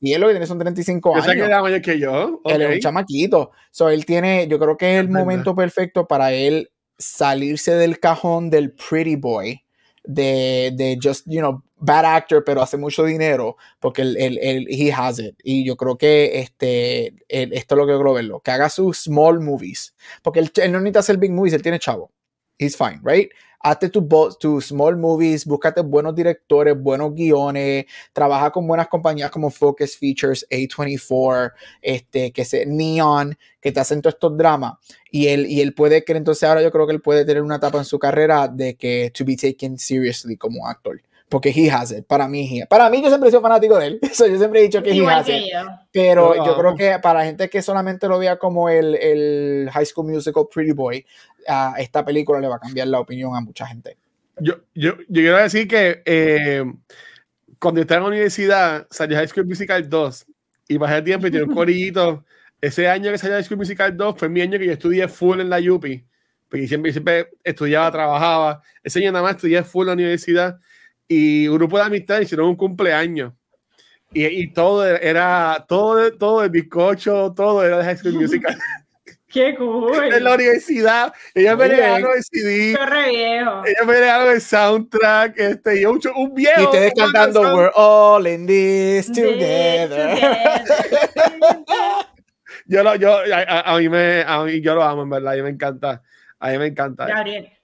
y 0.00 0.12
él 0.12 0.20
lo 0.20 0.26
que 0.26 0.34
tiene 0.34 0.46
son 0.46 0.58
35 0.58 1.16
años. 1.16 1.26
que 1.26 1.38
era 1.38 1.62
mayor 1.62 1.80
que 1.80 1.98
yo. 1.98 2.40
Él 2.44 2.62
es 2.62 2.74
un 2.74 2.80
chamaquito. 2.80 3.50
So, 3.70 3.88
él 3.88 4.04
tiene, 4.04 4.46
yo 4.46 4.58
creo 4.58 4.76
que 4.76 4.94
es 4.94 5.00
el 5.00 5.08
momento 5.08 5.54
perfecto 5.54 6.06
para 6.06 6.32
él 6.32 6.70
salirse 6.98 7.74
del 7.74 7.98
cajón 7.98 8.50
del 8.50 8.72
pretty 8.72 9.16
boy, 9.16 9.62
de, 10.04 10.72
de 10.76 10.98
just, 11.02 11.26
you 11.26 11.40
know, 11.40 11.62
bad 11.76 12.04
actor, 12.04 12.42
pero 12.44 12.62
hace 12.62 12.76
mucho 12.76 13.04
dinero, 13.04 13.56
porque 13.80 14.02
él, 14.02 14.16
él, 14.18 14.38
él 14.42 14.66
he 14.70 14.92
has 14.92 15.18
it. 15.18 15.36
Y 15.42 15.64
yo 15.64 15.76
creo 15.76 15.96
que 15.98 16.40
este, 16.40 17.14
esto 17.28 17.74
es 17.74 17.78
lo 17.78 17.86
que 17.86 17.94
quiero 17.94 18.14
verlo, 18.14 18.40
que 18.40 18.50
haga 18.50 18.68
sus 18.68 18.98
small 18.98 19.40
movies, 19.40 19.94
porque 20.22 20.40
él, 20.40 20.50
él 20.56 20.72
no 20.72 20.80
necesita 20.80 21.00
hacer 21.00 21.18
big 21.18 21.32
movies, 21.32 21.54
él 21.54 21.62
tiene 21.62 21.78
chavo. 21.78 22.10
He's 22.58 22.76
fine, 22.76 23.00
right? 23.04 23.30
hazte 23.66 23.88
tus 23.88 24.04
tu 24.38 24.60
small 24.60 24.96
movies, 24.96 25.44
búscate 25.44 25.80
buenos 25.80 26.14
directores, 26.14 26.80
buenos 26.80 27.14
guiones, 27.14 27.86
trabaja 28.12 28.50
con 28.50 28.66
buenas 28.66 28.88
compañías 28.88 29.30
como 29.30 29.50
Focus 29.50 29.96
Features, 29.96 30.46
A24, 30.50 31.52
este, 31.82 32.32
que 32.32 32.44
se 32.44 32.64
Neon, 32.64 33.36
que 33.60 33.72
te 33.72 33.80
hacen 33.80 34.00
todos 34.00 34.14
estos 34.14 34.36
dramas. 34.36 34.74
Y 35.10 35.28
él, 35.28 35.46
y 35.46 35.60
él 35.60 35.74
puede 35.74 36.04
que 36.04 36.12
entonces 36.12 36.44
ahora 36.44 36.62
yo 36.62 36.70
creo 36.70 36.86
que 36.86 36.92
él 36.92 37.02
puede 37.02 37.24
tener 37.24 37.42
una 37.42 37.56
etapa 37.56 37.78
en 37.78 37.84
su 37.84 37.98
carrera 37.98 38.48
de 38.48 38.76
que 38.76 39.10
to 39.12 39.24
be 39.24 39.36
taken 39.36 39.78
seriously 39.78 40.36
como 40.36 40.68
actor 40.68 41.00
porque 41.28 41.52
he 41.54 41.70
has 41.70 41.90
it. 41.90 42.06
Para 42.06 42.28
mí, 42.28 42.62
para 42.68 42.88
mí 42.88 43.02
yo 43.02 43.08
siempre 43.08 43.28
he 43.28 43.30
sido 43.30 43.42
fanático 43.42 43.78
de 43.78 43.86
él. 43.88 44.00
yo 44.02 44.38
siempre 44.38 44.60
he 44.60 44.62
dicho 44.64 44.82
que 44.82 44.90
he 44.90 45.06
has 45.06 45.28
it. 45.28 45.44
Pero 45.92 46.34
yo 46.36 46.56
creo 46.56 46.74
que 46.76 46.98
para 47.00 47.20
la 47.20 47.24
gente 47.24 47.48
que 47.50 47.62
solamente 47.62 48.08
lo 48.08 48.18
vea 48.18 48.38
como 48.38 48.68
el, 48.68 48.94
el 48.94 49.70
High 49.72 49.86
School 49.86 50.12
Musical 50.12 50.46
Pretty 50.52 50.72
Boy, 50.72 51.04
a 51.48 51.74
esta 51.78 52.04
película 52.04 52.40
le 52.40 52.48
va 52.48 52.56
a 52.56 52.60
cambiar 52.60 52.88
la 52.88 53.00
opinión 53.00 53.34
a 53.34 53.40
mucha 53.40 53.66
gente. 53.66 53.96
Yo, 54.38 54.54
yo, 54.74 54.96
yo 54.98 55.06
quiero 55.08 55.38
decir 55.38 55.66
que 55.66 56.02
eh, 56.04 56.64
cuando 57.58 57.80
estaba 57.80 57.98
en 57.98 58.02
la 58.04 58.08
universidad 58.08 58.86
salió 58.90 59.16
High 59.16 59.28
School 59.28 59.46
Musical 59.46 59.88
2 59.88 60.26
y 60.68 60.76
bajé 60.76 60.98
el 60.98 61.04
tiempo 61.04 61.26
y 61.26 61.30
tiene 61.30 61.46
un 61.46 61.54
corillito. 61.54 62.24
Ese 62.60 62.88
año 62.88 63.10
que 63.10 63.18
salió 63.18 63.36
High 63.36 63.44
School 63.44 63.58
Musical 63.58 63.96
2 63.96 64.14
fue 64.18 64.28
mi 64.28 64.40
año 64.42 64.58
que 64.58 64.66
yo 64.66 64.72
estudié 64.72 65.08
full 65.08 65.40
en 65.40 65.50
la 65.50 65.58
UPI. 65.58 66.04
Porque 66.48 66.68
siempre, 66.68 66.92
siempre 66.92 67.30
estudiaba, 67.42 67.90
trabajaba. 67.90 68.62
Ese 68.84 69.00
año 69.00 69.10
nada 69.10 69.24
más 69.24 69.36
estudié 69.36 69.64
full 69.64 69.82
en 69.84 69.86
la 69.88 69.92
universidad 69.94 70.60
y 71.08 71.48
un 71.48 71.56
grupo 71.56 71.78
de 71.78 71.84
amistad 71.84 72.20
hicieron 72.20 72.48
un 72.48 72.56
cumpleaños. 72.56 73.32
Y, 74.12 74.24
y, 74.24 74.52
todo 74.52 74.86
era, 74.86 75.64
todo, 75.68 76.12
todo 76.16 76.44
el 76.44 76.50
bizcocho, 76.50 77.32
todo 77.34 77.64
era 77.64 77.78
de 77.78 77.84
High 77.84 77.98
School 77.98 78.14
Musical. 78.14 78.56
¡Qué 79.28 79.54
cool! 79.56 80.14
En 80.14 80.24
la 80.24 80.34
universidad. 80.34 81.12
Ella 81.34 81.56
me 81.56 81.68
regaló 81.68 82.14
el 82.14 82.22
CD. 82.22 82.70
Ella 82.70 83.84
me 83.84 83.92
regaló 83.92 84.30
el 84.30 84.40
soundtrack. 84.40 85.38
Este, 85.38 85.80
y 85.80 85.84
un, 85.84 86.00
un 86.14 86.34
viejo. 86.34 86.60
Y 86.60 86.64
ustedes 86.64 86.92
cantando 86.96 87.40
We're 87.54 87.72
all 87.74 88.26
in 88.26 88.46
this 88.46 89.12
together. 89.12 90.16
yo, 92.66 92.82
lo, 92.82 92.94
yo 92.94 93.18
a, 93.34 93.74
a, 93.74 93.78
mí 93.78 93.88
me, 93.88 94.24
a 94.26 94.44
mí 94.44 94.60
yo 94.62 94.74
lo 94.74 94.82
amo, 94.82 95.02
en 95.02 95.10
verdad. 95.10 95.32
A 95.32 95.36
mí 95.36 95.42
me 95.42 95.50
encanta. 95.50 96.02
A 96.38 96.50
mí 96.52 96.58
me 96.58 96.66
encanta. 96.66 97.06
Gabriel. 97.06 97.55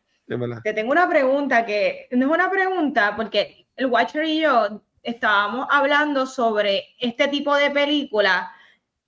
Te 0.63 0.73
tengo 0.73 0.93
una 0.93 1.09
pregunta 1.09 1.67
que 1.67 2.09
no 2.13 2.27
es 2.27 2.33
una 2.33 2.51
pregunta 2.51 3.15
porque 3.17 3.67
el 3.77 3.87
Watcher 3.87 4.25
y 4.25 4.41
yo 4.41 4.83
estábamos 5.03 5.67
hablando 5.71 6.27
sobre 6.27 6.95
este 6.99 7.29
tipo 7.29 7.55
de 7.57 7.71
película, 7.71 8.53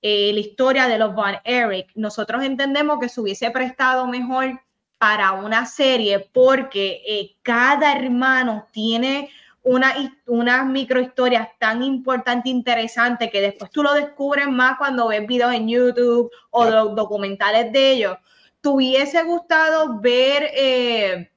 eh, 0.02 0.32
la 0.32 0.40
historia 0.40 0.88
de 0.88 0.98
los 0.98 1.14
Van 1.14 1.36
Eric. 1.44 1.90
Nosotros 1.94 2.42
entendemos 2.42 2.98
que 2.98 3.08
se 3.08 3.20
hubiese 3.20 3.50
prestado 3.50 4.06
mejor 4.06 4.60
para 4.98 5.32
una 5.32 5.66
serie 5.66 6.18
porque 6.32 7.02
eh, 7.06 7.36
cada 7.42 7.92
hermano 7.92 8.66
tiene 8.72 9.30
una, 9.62 9.94
unas 10.26 10.66
microhistorias 10.66 11.48
tan 11.58 11.82
importantes 11.82 12.46
e 12.46 12.54
interesantes 12.54 13.30
que 13.30 13.40
después 13.40 13.70
tú 13.70 13.82
lo 13.82 13.94
descubres 13.94 14.48
más 14.48 14.76
cuando 14.76 15.08
ves 15.08 15.26
videos 15.26 15.54
en 15.54 15.68
YouTube 15.68 16.30
o 16.50 16.64
documentales 16.94 17.72
de 17.72 17.92
ellos. 17.92 18.16
¿Te 18.64 18.70
hubiese 18.70 19.22
gustado 19.24 20.00
ver 20.00 20.48
eh, 20.54 21.30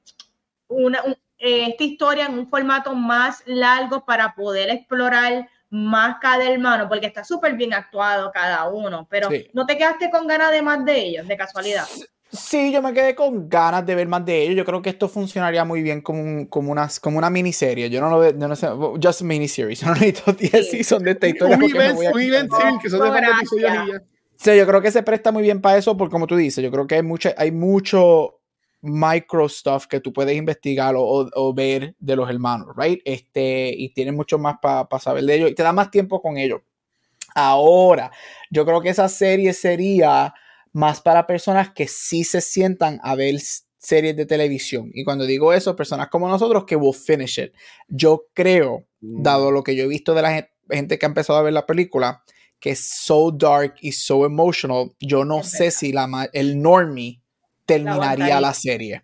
una, 0.66 1.00
eh, 1.38 1.66
esta 1.68 1.84
historia 1.84 2.24
en 2.24 2.38
un 2.38 2.48
formato 2.48 2.94
más 2.94 3.42
largo 3.44 4.06
para 4.06 4.34
poder 4.34 4.70
explorar 4.70 5.46
más 5.68 6.16
cada 6.22 6.50
hermano? 6.50 6.88
Porque 6.88 7.04
está 7.04 7.24
súper 7.24 7.52
bien 7.52 7.74
actuado 7.74 8.30
cada 8.32 8.70
uno, 8.70 9.06
pero 9.10 9.28
¿no 9.52 9.66
te 9.66 9.76
quedaste 9.76 10.10
con 10.10 10.26
ganas 10.26 10.52
de 10.52 10.62
más 10.62 10.82
de 10.86 10.98
ellos, 10.98 11.28
de 11.28 11.36
casualidad? 11.36 11.84
Sí, 12.32 12.72
yo 12.72 12.80
me 12.80 12.94
quedé 12.94 13.14
con 13.14 13.46
ganas 13.46 13.84
de 13.84 13.94
ver 13.94 14.08
más 14.08 14.24
de 14.24 14.44
ellos. 14.44 14.56
Yo 14.56 14.64
creo 14.64 14.80
que 14.80 14.88
esto 14.88 15.06
funcionaría 15.06 15.66
muy 15.66 15.82
bien 15.82 16.00
como, 16.00 16.48
como, 16.48 16.72
una, 16.72 16.88
como 17.02 17.18
una 17.18 17.28
miniserie. 17.28 17.90
Yo 17.90 18.00
no 18.00 18.08
lo 18.08 18.20
veo, 18.20 18.32
no 18.32 18.56
sé, 18.56 18.68
just 19.02 19.20
miniseries. 19.20 19.80
Yo 19.82 19.88
no 19.88 19.96
necesito 19.96 20.32
10 20.32 20.70
seasons 20.70 21.04
de 21.04 21.10
esta 21.10 21.28
historia. 21.28 21.58
Un 21.58 21.64
event, 21.64 22.80
que 22.80 22.88
son 22.88 23.12
de 23.12 23.18
episodios 23.18 24.00
Sí, 24.40 24.56
yo 24.56 24.66
creo 24.66 24.80
que 24.80 24.92
se 24.92 25.02
presta 25.02 25.32
muy 25.32 25.42
bien 25.42 25.60
para 25.60 25.78
eso, 25.78 25.96
porque 25.96 26.12
como 26.12 26.28
tú 26.28 26.36
dices, 26.36 26.62
yo 26.62 26.70
creo 26.70 26.86
que 26.86 26.94
hay, 26.94 27.02
mucha, 27.02 27.34
hay 27.36 27.50
mucho 27.50 28.38
micro 28.80 29.48
stuff 29.48 29.86
que 29.86 29.98
tú 29.98 30.12
puedes 30.12 30.36
investigar 30.36 30.94
o, 30.96 31.52
ver 31.54 31.96
de 31.98 32.14
los 32.16 32.30
hermanos, 32.30 32.68
right? 32.76 33.00
Este, 33.04 33.74
y 33.76 33.92
tienes 33.92 34.14
mucho 34.14 34.38
más 34.38 34.56
para 34.62 34.86
saber 35.00 35.24
de 35.24 35.34
ellos 35.34 35.50
y 35.50 35.54
te 35.56 35.64
da 35.64 35.72
más 35.72 35.90
tiempo 35.90 36.22
con 36.22 36.38
ellos. 36.38 36.60
Ahora, 37.34 38.12
yo 38.48 38.64
creo 38.64 38.80
que 38.80 38.90
esa 38.90 39.08
serie 39.08 39.52
sería 39.52 40.32
más 40.72 41.00
para 41.00 41.26
personas 41.26 41.72
que 41.72 41.88
sí 41.88 42.22
se 42.22 42.40
sientan 42.40 43.00
a 43.02 43.16
ver 43.16 43.34
series 43.78 44.16
de 44.16 44.24
televisión. 44.24 44.90
Y 44.94 45.02
cuando 45.02 45.26
digo 45.26 45.52
eso, 45.52 45.74
personas 45.74 46.10
como 46.10 46.28
nosotros 46.28 46.64
que 46.64 46.76
will 46.76 46.94
finish 46.94 47.40
it. 47.40 47.52
Yo 47.88 48.26
creo, 48.34 48.86
mm. 49.00 49.22
dado 49.22 49.50
lo 49.50 49.64
que 49.64 49.74
yo 49.74 49.84
he 49.84 49.88
visto 49.88 50.14
de 50.14 50.22
la 50.22 50.48
gente 50.70 50.96
que 50.96 51.06
ha 51.06 51.08
empezado 51.08 51.40
a 51.40 51.42
ver 51.42 51.52
la 51.52 51.66
película, 51.66 52.22
que 52.60 52.70
es 52.70 52.88
so 53.04 53.30
dark 53.30 53.74
y 53.80 53.92
so 53.92 54.24
emotional, 54.24 54.92
yo 55.00 55.24
no 55.24 55.42
sé 55.42 55.70
si 55.70 55.92
la, 55.92 56.28
el 56.32 56.60
normie 56.60 57.20
terminaría 57.64 58.40
la 58.40 58.54
serie. 58.54 59.02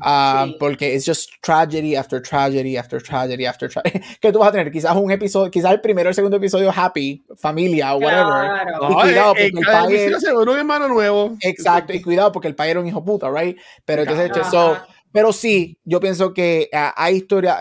Ah, 0.00 0.48
porque 0.58 0.94
es 0.94 1.04
just 1.04 1.30
tragedy 1.42 1.94
after 1.94 2.20
tragedy 2.20 2.76
after 2.76 3.00
tragedy 3.00 3.46
after 3.46 3.68
tragedy. 3.68 4.00
que 4.20 4.32
tú 4.32 4.40
vas 4.40 4.48
a 4.48 4.52
tener 4.52 4.72
quizás 4.72 4.96
un 4.96 5.10
episodio, 5.10 5.50
quizás 5.50 5.72
el 5.72 5.80
primero 5.80 6.08
o 6.08 6.10
el 6.10 6.14
segundo 6.14 6.36
episodio 6.36 6.72
happy, 6.74 7.24
familia 7.36 7.94
o 7.94 7.98
whatever. 7.98 8.66
Y 8.90 8.94
cuidado 8.94 9.34
porque 9.34 9.46
el 9.46 9.64
padre. 9.64 10.52
un 10.52 10.58
hermano 10.58 10.88
nuevo. 10.88 11.36
Exacto, 11.40 11.92
y 11.92 12.02
cuidado 12.02 12.32
porque 12.32 12.48
el 12.48 12.54
padre 12.54 12.72
era 12.72 12.80
un 12.80 12.88
hijo 12.88 13.04
puta, 13.04 13.30
right? 13.30 13.56
Pero 13.84 14.02
entonces, 14.02 14.32
eso, 14.34 14.76
pero 15.12 15.32
sí, 15.32 15.78
yo 15.84 16.00
pienso 16.00 16.34
que 16.34 16.68
ah, 16.72 16.92
hay 16.96 17.16
historia, 17.16 17.58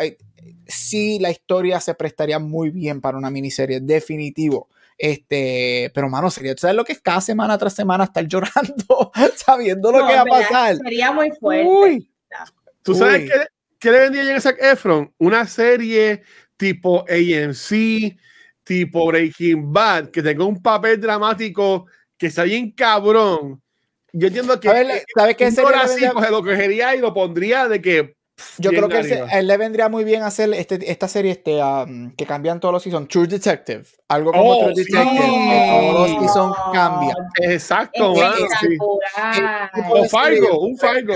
sí, 0.66 1.20
la 1.20 1.30
historia 1.30 1.80
se 1.80 1.94
prestaría 1.94 2.40
muy 2.40 2.70
bien 2.72 3.02
para 3.02 3.18
una 3.18 3.30
miniserie, 3.30 3.80
definitivo. 3.82 4.70
Este, 5.02 5.90
pero 5.94 6.10
mano, 6.10 6.30
sería, 6.30 6.58
¿sabes 6.58 6.76
lo 6.76 6.84
que 6.84 6.92
es 6.92 7.00
cada 7.00 7.22
semana 7.22 7.58
tras 7.58 7.74
semana 7.74 8.04
estar 8.04 8.26
llorando, 8.28 9.12
sabiendo 9.36 9.94
lo 9.94 10.06
que 10.06 10.14
va 10.14 10.22
a 10.22 10.26
pasar? 10.26 10.76
Sería 10.76 11.14
muy 11.14 11.32
fuerte. 11.32 12.06
¿Tú 12.84 12.94
sabes 12.94 13.32
qué, 13.32 13.46
qué, 13.80 13.92
le 13.92 14.00
vendía 14.00 14.36
a 14.36 14.42
Zac 14.42 14.58
Efron? 14.62 15.14
Una 15.18 15.48
serie 15.48 16.24
tipo 16.58 17.06
AMC, 17.08 18.18
tipo 18.64 19.08
Breaking 19.08 19.72
Bad, 19.72 20.10
que 20.10 20.22
tenga 20.22 20.44
un 20.44 20.62
papel 20.62 21.00
dramático 21.00 21.86
que 22.18 22.28
está 22.28 22.44
bien 22.44 22.72
cabrón. 22.72 23.62
Yo 24.12 24.28
entiendo 24.28 24.60
que 24.60 24.68
¿sabes, 24.68 25.06
¿sabes 25.16 25.36
qué? 25.38 25.46
Así, 25.46 26.04
pues, 26.12 26.30
lo 26.30 26.44
cogería 26.44 26.94
y 26.94 27.00
lo 27.00 27.14
pondría 27.14 27.70
de 27.70 27.82
que 27.82 28.18
yo 28.58 28.72
creo 28.72 28.90
que 28.90 29.26
él, 29.32 29.48
le 29.48 29.58
vendría 29.58 29.90
muy 29.90 30.04
bien 30.04 30.24
hacer 30.24 30.54
este, 30.54 30.92
esta 30.92 31.08
serie 31.08 31.32
este, 31.32 31.60
que 32.18 32.26
cambian 32.26 32.60
todos 32.60 32.74
los 32.74 32.84
seasons. 32.84 33.08
True 33.08 33.28
Detective. 33.28 33.84
Algo 34.08 34.32
como 34.32 34.52
oh, 34.52 34.64
True 34.66 34.76
Detective. 34.76 35.70
todos 35.70 36.12
los 36.12 36.20
seasons 36.22 36.56
cambian. 36.74 37.18
Exacto. 37.42 38.14
Un 38.14 40.10
Fargo. 40.10 40.60
Un 40.62 40.78
Fargo. 40.78 41.14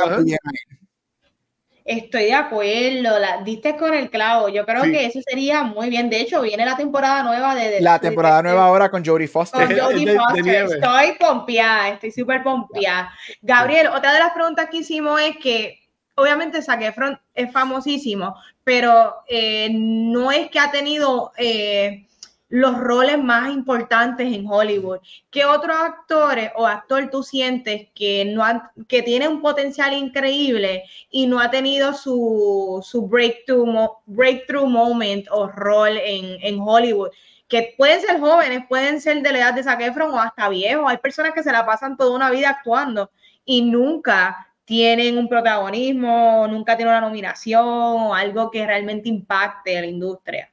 Estoy 1.85 2.25
de 2.25 2.33
acuerdo, 2.33 3.19
la, 3.19 3.41
diste 3.43 3.75
con 3.75 3.93
el 3.93 4.09
clavo. 4.09 4.47
Yo 4.47 4.65
creo 4.65 4.83
que 4.83 5.05
eso 5.05 5.19
sería 5.21 5.63
muy 5.63 5.89
bien. 5.89 6.09
De 6.09 6.21
hecho, 6.21 6.41
viene 6.41 6.65
la 6.65 6.77
temporada 6.77 7.23
nueva 7.23 7.55
de. 7.55 7.81
la 7.81 7.99
temporada 7.99 8.41
nueva 8.41 8.65
ahora 8.65 8.89
con 8.89 9.03
Jodie 9.03 9.27
Foster. 9.27 9.67
Con 9.67 9.77
Jodie 9.79 10.15
Foster. 10.15 10.47
estoy 10.47 11.11
pompeada, 11.19 11.89
estoy 11.89 12.11
súper 12.11 12.41
pompeada. 12.41 13.11
Gabriel, 13.41 13.87
otra 13.87 14.13
de 14.13 14.19
las 14.19 14.31
preguntas 14.31 14.69
que 14.71 14.77
hicimos 14.77 15.19
es 15.19 15.35
que 15.37 15.82
obviamente 16.15 16.61
Zac 16.61 16.81
Efron 16.81 17.19
es 17.33 17.51
famosísimo, 17.51 18.35
pero 18.63 19.15
eh, 19.27 19.69
no 19.71 20.31
es 20.31 20.49
que 20.49 20.59
ha 20.59 20.71
tenido 20.71 21.31
eh, 21.37 22.07
los 22.49 22.77
roles 22.77 23.17
más 23.17 23.51
importantes 23.51 24.31
en 24.31 24.45
Hollywood. 24.47 24.99
¿Qué 25.31 25.43
otros 25.43 25.75
actores 25.75 26.51
o 26.55 26.67
actor 26.67 27.09
tú 27.09 27.23
sientes 27.23 27.87
que, 27.95 28.25
no 28.25 28.43
que 28.87 29.01
tiene 29.01 29.27
un 29.27 29.41
potencial 29.41 29.93
increíble 29.93 30.83
y 31.09 31.25
no 31.25 31.39
ha 31.39 31.49
tenido 31.49 31.93
su, 31.93 32.79
su 32.87 33.07
breakthrough, 33.07 33.89
breakthrough 34.05 34.67
moment 34.67 35.25
o 35.31 35.47
rol 35.47 35.97
en, 35.97 36.37
en 36.41 36.59
Hollywood? 36.59 37.09
que 37.49 37.75
pueden 37.77 38.01
ser 38.01 38.19
jóvenes, 38.19 38.63
pueden 38.67 38.99
ser 38.99 39.21
de 39.21 39.31
la 39.31 39.37
edad 39.37 39.53
de 39.53 39.61
Zac 39.61 39.79
Efron 39.81 40.11
o 40.11 40.19
hasta 40.19 40.49
viejos. 40.49 40.85
Hay 40.89 40.97
personas 40.97 41.33
que 41.33 41.43
se 41.43 41.51
la 41.51 41.63
pasan 41.65 41.97
toda 41.97 42.15
una 42.15 42.31
vida 42.31 42.49
actuando 42.49 43.11
y 43.45 43.61
nunca 43.61 44.52
tienen 44.65 45.17
un 45.17 45.27
protagonismo, 45.27 46.47
nunca 46.47 46.75
tienen 46.75 46.93
una 46.93 47.01
nominación 47.01 47.65
o 47.65 48.13
algo 48.13 48.49
que 48.49 48.65
realmente 48.65 49.09
impacte 49.09 49.77
a 49.77 49.81
la 49.81 49.87
industria. 49.87 50.49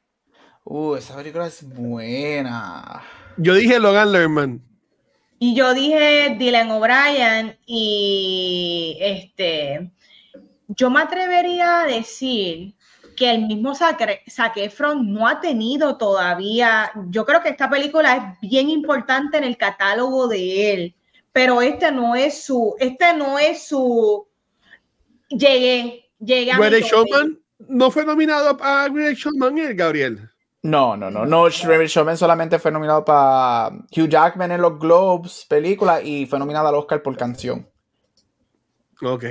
Uh, 0.65 0.97
esa 0.97 1.17
película 1.17 1.47
es 1.47 1.63
buena. 1.69 3.03
Yo 3.37 3.55
dije 3.55 3.79
Logan 3.79 4.13
Lerman. 4.13 4.63
Y 5.39 5.55
yo 5.55 5.73
dije 5.73 6.37
Dylan 6.39 6.71
O'Brien 6.71 7.59
y 7.65 8.99
este, 9.01 9.91
yo 10.69 10.91
me 10.91 11.01
atrevería 11.01 11.81
a 11.81 11.87
decir 11.87 12.75
que 13.17 13.31
el 13.31 13.47
mismo 13.47 13.75
Zac 13.75 14.57
Efron 14.57 15.13
no 15.13 15.27
ha 15.27 15.41
tenido 15.41 15.97
todavía, 15.97 16.93
yo 17.09 17.25
creo 17.25 17.43
que 17.43 17.49
esta 17.49 17.71
película 17.71 18.17
es 18.17 18.51
bien 18.51 18.69
importante 18.69 19.39
en 19.39 19.45
el 19.45 19.57
catálogo 19.57 20.29
de 20.29 20.73
él 20.73 20.95
pero 21.33 21.63
este 21.63 21.93
no 21.93 22.15
es 22.15 22.45
su, 22.45 22.75
este 22.79 23.15
no 23.15 23.39
es 23.39 23.67
su, 23.67 24.27
llegué, 25.29 26.11
llegué 26.19 26.53
a 26.53 26.59
Great 26.59 26.85
Showman 26.85 27.41
no 27.69 27.91
fue 27.91 28.05
nominado 28.05 28.57
a 28.61 28.89
Great 28.89 29.17
Showman, 29.17 29.59
¿eh, 29.59 29.75
Gabriel? 29.75 30.29
No, 30.63 30.97
no, 30.97 31.11
no, 31.11 31.25
no, 31.25 31.45
Great 31.45 31.89
Showman 31.89 32.17
solamente 32.17 32.59
fue 32.59 32.71
nominado 32.71 33.05
para 33.05 33.69
Hugh 33.97 34.09
Jackman 34.09 34.53
en 34.53 34.63
los 34.63 34.79
Globes, 34.79 35.47
película, 35.49 36.03
y 36.03 36.27
fue 36.27 36.39
nominado 36.39 36.69
al 36.69 36.75
Oscar 36.75 37.03
por 37.03 37.17
canción. 37.17 37.69
Ok. 39.03 39.25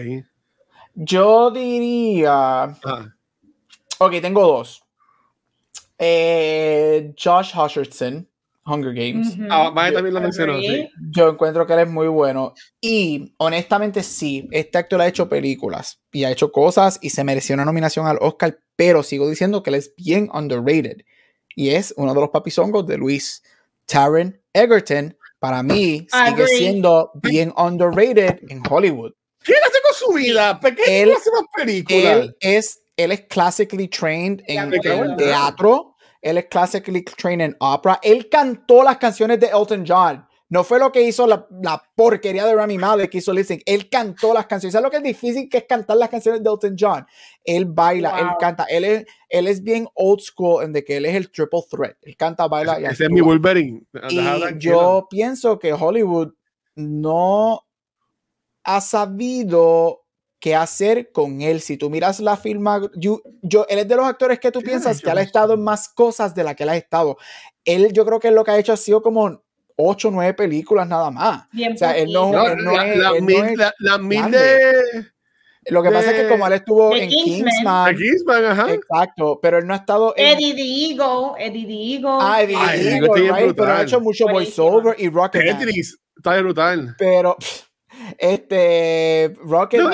Yo 0.96 1.52
diría... 1.52 2.64
Ah. 2.64 3.14
Ok, 4.00 4.14
tengo 4.22 4.42
dos. 4.42 4.84
Eh, 5.98 7.14
Josh 7.22 7.54
Hutcherson 7.56 8.29
Hunger 8.70 8.94
Games. 8.94 9.36
Ah, 9.50 9.72
también 9.74 10.14
lo 10.14 10.22
mencionó, 10.22 10.54
Yo 11.12 11.30
encuentro 11.30 11.66
que 11.66 11.74
él 11.74 11.80
es 11.80 11.90
muy 11.90 12.08
bueno. 12.08 12.54
Y 12.80 13.34
honestamente, 13.38 14.04
sí, 14.04 14.48
este 14.52 14.78
actor 14.78 15.02
ha 15.02 15.08
hecho 15.08 15.28
películas 15.28 16.00
y 16.12 16.24
ha 16.24 16.32
hecho 16.32 16.52
cosas 16.52 17.00
y 17.02 17.10
se 17.10 17.24
mereció 17.24 17.56
una 17.56 17.66
nominación 17.66 18.08
al 18.08 18.18
Oscar, 18.22 18.60
pero 18.76 19.04
sigo 19.04 19.30
diciendo 19.30 19.64
que 19.64 19.72
él 19.72 19.76
es 19.76 19.94
bien 19.98 20.30
underrated. 20.34 20.98
Y 21.56 21.70
es 21.70 21.94
uno 21.98 22.14
de 22.14 22.22
los 22.22 22.30
papizongos 22.30 22.86
de 22.86 22.98
Luis. 22.98 23.44
Taron 23.86 24.40
Egerton, 24.54 25.18
para 25.40 25.64
mí, 25.64 26.08
sigue 26.12 26.48
siendo 26.48 27.12
bien 27.16 27.54
underrated 27.58 28.40
en 28.50 28.62
Hollywood. 28.70 29.14
¿Qué 29.44 29.54
hace 29.54 29.80
con 29.84 29.94
su 29.96 30.14
vida? 30.14 30.60
¿Por 30.60 30.76
qué 30.76 31.02
él, 31.02 31.12
hace 31.12 31.32
más 31.32 31.44
películas? 31.56 32.04
Él 32.04 32.36
es, 32.40 32.82
él 32.98 33.12
es 33.12 33.22
classically 33.22 33.88
trained 33.88 34.42
en, 34.48 34.74
en 34.74 35.18
teatro 35.18 35.89
él 36.22 36.38
es 36.38 36.46
classically 36.46 37.04
trained 37.04 37.42
en 37.42 37.56
opera. 37.60 38.00
Él 38.02 38.30
cantó 38.30 38.84
las 38.84 38.98
canciones 38.98 39.40
de 39.40 39.48
Elton 39.48 39.86
John. 39.88 40.26
No 40.52 40.64
fue 40.64 40.80
lo 40.80 40.92
que 40.92 41.04
hizo 41.04 41.28
la, 41.28 41.48
la 41.62 41.82
porquería 41.96 42.44
de 42.44 42.56
Rami 42.56 42.80
Malek 42.80 43.12
que 43.12 43.20
hizo 43.20 43.32
Listen. 43.32 43.62
Él 43.68 43.88
cantó 43.88 44.34
las 44.34 44.48
canciones. 44.48 44.74
¿Sabes 44.74 44.84
lo 44.84 44.90
que 44.90 44.98
es 44.98 45.04
difícil 45.04 45.48
que 45.48 45.60
es 45.60 45.66
cantar 45.66 45.98
las 45.98 46.10
canciones 46.10 46.42
de 46.42 46.50
Elton 46.50 46.76
John? 46.78 47.06
Él 47.44 47.66
baila, 47.66 48.20
él 48.20 48.28
canta. 48.40 48.64
Él 48.64 48.84
es, 48.84 49.06
él 49.30 49.48
es 49.48 49.64
bien 49.64 49.88
old 49.94 50.22
school 50.22 50.64
en 50.64 50.74
de 50.74 50.84
que 50.84 50.98
él 50.98 51.06
es 51.06 51.16
el 51.16 51.30
triple 51.30 51.62
threat. 51.70 51.98
Él 52.02 52.18
canta, 52.18 52.48
baila 52.48 52.82
y 52.82 52.86
Ese 52.86 53.04
es 53.04 53.10
mi 53.12 53.22
Wolverine. 53.22 53.84
Y 54.10 54.20
yo 54.58 55.08
pienso 55.08 55.60
que 55.60 55.72
Hollywood 55.72 56.34
no 56.76 57.64
ha 58.64 58.82
sabido 58.82 59.99
qué 60.40 60.56
hacer 60.56 61.12
con 61.12 61.42
él. 61.42 61.62
Si 61.62 61.78
tú 61.78 61.90
miras 61.90 62.20
la 62.20 62.38
firma, 62.38 62.82
yo, 62.96 63.22
él 63.70 63.80
es 63.80 63.88
de 63.88 63.96
los 63.96 64.06
actores 64.06 64.40
que 64.40 64.52
tú 64.52 64.62
piensas 64.62 65.02
que 65.02 65.10
ha 65.10 65.22
estado 65.22 65.54
en 65.54 65.64
más 65.64 65.90
cosas 65.90 66.34
de 66.34 66.44
las 66.44 66.56
que 66.56 66.64
él 66.64 66.70
ha 66.70 66.78
estado. 66.78 67.18
Él, 67.66 67.92
yo 67.94 68.06
creo 68.06 68.20
que 68.20 68.32
lo 68.32 68.44
que 68.44 68.52
ha 68.52 68.58
hecho 68.58 68.74
ha 68.74 68.78
sido 68.78 69.02
como 69.02 69.44
ocho 69.76 70.10
o 70.10 70.12
nueve 70.12 70.34
películas 70.34 70.88
nada 70.88 71.12
más. 71.12 71.48
o 71.48 71.78
sea, 71.78 71.98
él 71.98 72.12
no, 72.12 72.32
es. 72.48 72.58
La 73.80 73.98
mil 73.98 74.32
de. 74.32 74.74
Lo 75.68 75.84
que 75.84 75.92
pasa 75.92 76.12
es 76.12 76.22
que 76.22 76.30
como 76.30 76.48
él 76.48 76.54
estuvo 76.54 76.96
en 76.96 77.10
Kingsman, 77.10 77.96
Kingsman 77.96 78.46
ajá. 78.46 78.74
exacto, 78.74 79.40
pero 79.42 79.60
él 79.60 79.68
no 79.68 79.74
ha 79.74 79.78
estado 79.78 80.14
en 80.16 80.38
Eddie 80.38 80.56
the 80.56 80.62
Eagle, 80.62 81.34
Eddie 81.38 81.66
the 81.66 81.94
Eagle. 81.94 82.18
Ah, 82.22 82.42
Eddie 82.42 82.56
the 82.56 82.96
Eagle, 82.96 83.32
right, 83.32 83.56
pero 83.56 83.74
ha 83.74 83.84
hecho 83.84 84.00
mucho 84.00 84.26
voiceover 84.28 84.96
y 84.98 85.10
rocket. 85.10 85.44
Está 86.16 86.42
brutal. 86.42 86.96
Pero 86.98 87.38
este, 88.18 89.34
Rocket. 89.44 89.82
No, 89.82 89.90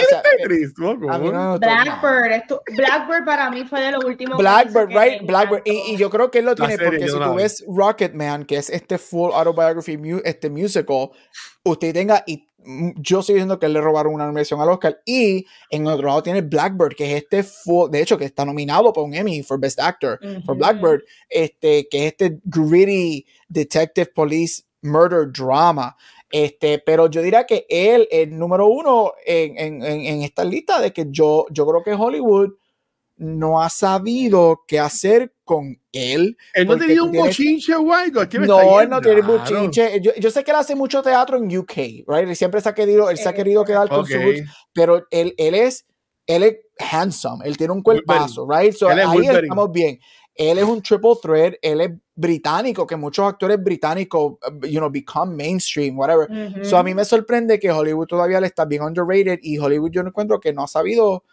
Blackbird. 1.59 2.43
Blackbird 2.75 3.25
para 3.25 3.49
mí 3.49 3.65
fue 3.65 3.81
de 3.81 3.91
los 3.91 4.03
últimos. 4.03 4.37
Blackbird, 4.37 4.89
right? 4.89 5.25
Blackbird. 5.25 5.61
Y, 5.65 5.97
yo 5.97 6.09
creo 6.09 6.31
que 6.31 6.39
él 6.39 6.45
lo 6.45 6.55
tiene 6.55 6.77
porque 6.77 7.07
si 7.07 7.17
tú 7.17 7.35
ves 7.35 7.63
Rocketman, 7.67 8.45
que 8.45 8.57
es 8.57 8.69
este 8.69 8.97
full 8.97 9.31
autobiography, 9.33 9.99
este 10.23 10.49
musical, 10.49 11.09
usted 11.63 11.93
tenga. 11.93 12.23
Y 12.25 12.47
yo 12.97 13.19
estoy 13.19 13.35
diciendo 13.35 13.59
que 13.59 13.67
él 13.67 13.73
le 13.73 13.81
robaron 13.81 14.13
una 14.13 14.25
nominación 14.25 14.59
al 14.61 14.69
Oscar. 14.69 15.01
Y 15.05 15.45
en 15.69 15.87
otro 15.87 16.07
lado 16.07 16.23
tiene 16.23 16.41
Blackbird, 16.41 16.95
que 16.95 17.11
es 17.11 17.23
este 17.23 17.43
full. 17.43 17.89
De 17.91 18.01
hecho, 18.01 18.17
que 18.17 18.25
está 18.25 18.45
nominado 18.45 18.91
por 18.91 19.03
un 19.03 19.13
Emmy 19.13 19.43
for 19.43 19.59
Best 19.59 19.79
Actor. 19.79 20.19
Por 20.45 20.57
Blackbird. 20.57 21.01
Este, 21.29 21.87
que 21.89 22.07
es 22.07 22.11
este 22.13 22.39
gritty 22.45 23.25
detective 23.49 24.11
police 24.13 24.63
murder 24.81 25.27
drama. 25.31 25.95
Este, 26.31 26.79
pero 26.79 27.09
yo 27.09 27.21
diría 27.21 27.45
que 27.45 27.65
él, 27.69 28.07
el 28.11 28.37
número 28.37 28.67
uno 28.67 29.13
en, 29.25 29.57
en, 29.57 29.83
en 29.83 30.21
esta 30.21 30.43
lista 30.43 30.81
de 30.81 30.91
que 30.91 31.05
yo, 31.09 31.45
yo 31.51 31.65
creo 31.65 31.83
que 31.83 31.93
Hollywood 31.93 32.53
no 33.17 33.61
ha 33.61 33.69
sabido 33.69 34.63
qué 34.67 34.79
hacer 34.79 35.33
con 35.43 35.79
él. 35.91 36.37
Él 36.53 36.67
no 36.67 36.77
tenido 36.77 37.05
un 37.05 37.11
bochinche 37.13 37.73
o 37.75 37.93
algo. 37.93 38.21
No, 38.45 38.81
él 38.81 38.89
no 38.89 38.99
tiene 38.99 39.21
bochinche. 39.21 40.01
Yo, 40.01 40.11
yo, 40.15 40.31
sé 40.31 40.43
que 40.43 40.51
él 40.51 40.57
hace 40.57 40.75
mucho 40.75 41.01
teatro 41.01 41.37
en 41.37 41.57
UK, 41.57 41.75
right? 42.07 42.27
Él 42.27 42.35
siempre 42.35 42.59
se 42.59 42.69
ha 42.69 42.73
querido, 42.73 43.09
él 43.09 43.17
se 43.17 43.29
ha 43.29 43.33
querido 43.33 43.63
quedar 43.63 43.87
con 43.87 44.05
su 44.05 44.19
pero 44.73 45.05
él, 45.11 45.33
él 45.37 45.55
es 45.55 45.85
él 46.27 46.43
es 46.43 46.55
handsome, 46.79 47.47
él 47.47 47.55
tiene 47.55 47.71
un 47.71 47.83
cuerpazo, 47.83 48.47
right? 48.49 48.73
So 48.73 48.89
ahí 48.89 49.27
estamos 49.27 49.71
bien. 49.71 49.99
Él 50.35 50.57
es 50.57 50.65
un 50.65 50.81
triple 50.81 51.13
threat, 51.21 51.53
él 51.61 51.81
es 51.81 51.91
británico, 52.13 52.85
que 52.85 52.97
muchos 52.97 53.25
actores 53.25 53.61
británicos, 53.63 54.33
you 54.63 54.79
know, 54.79 54.89
become 54.89 55.33
mainstream, 55.35 55.97
whatever. 55.97 56.27
So 56.63 56.77
a 56.77 56.83
mí 56.83 56.93
me 56.93 57.05
sorprende 57.05 57.57
que 57.57 57.71
Hollywood 57.71 58.07
todavía 58.07 58.41
le 58.41 58.47
está 58.47 58.65
bien 58.65 58.83
underrated 58.83 59.39
y 59.41 59.57
Hollywood 59.57 59.91
yo 59.91 60.03
no 60.03 60.09
encuentro 60.09 60.39
que 60.39 60.51
no 60.51 60.63
ha 60.63 60.67
sabido 60.67 61.23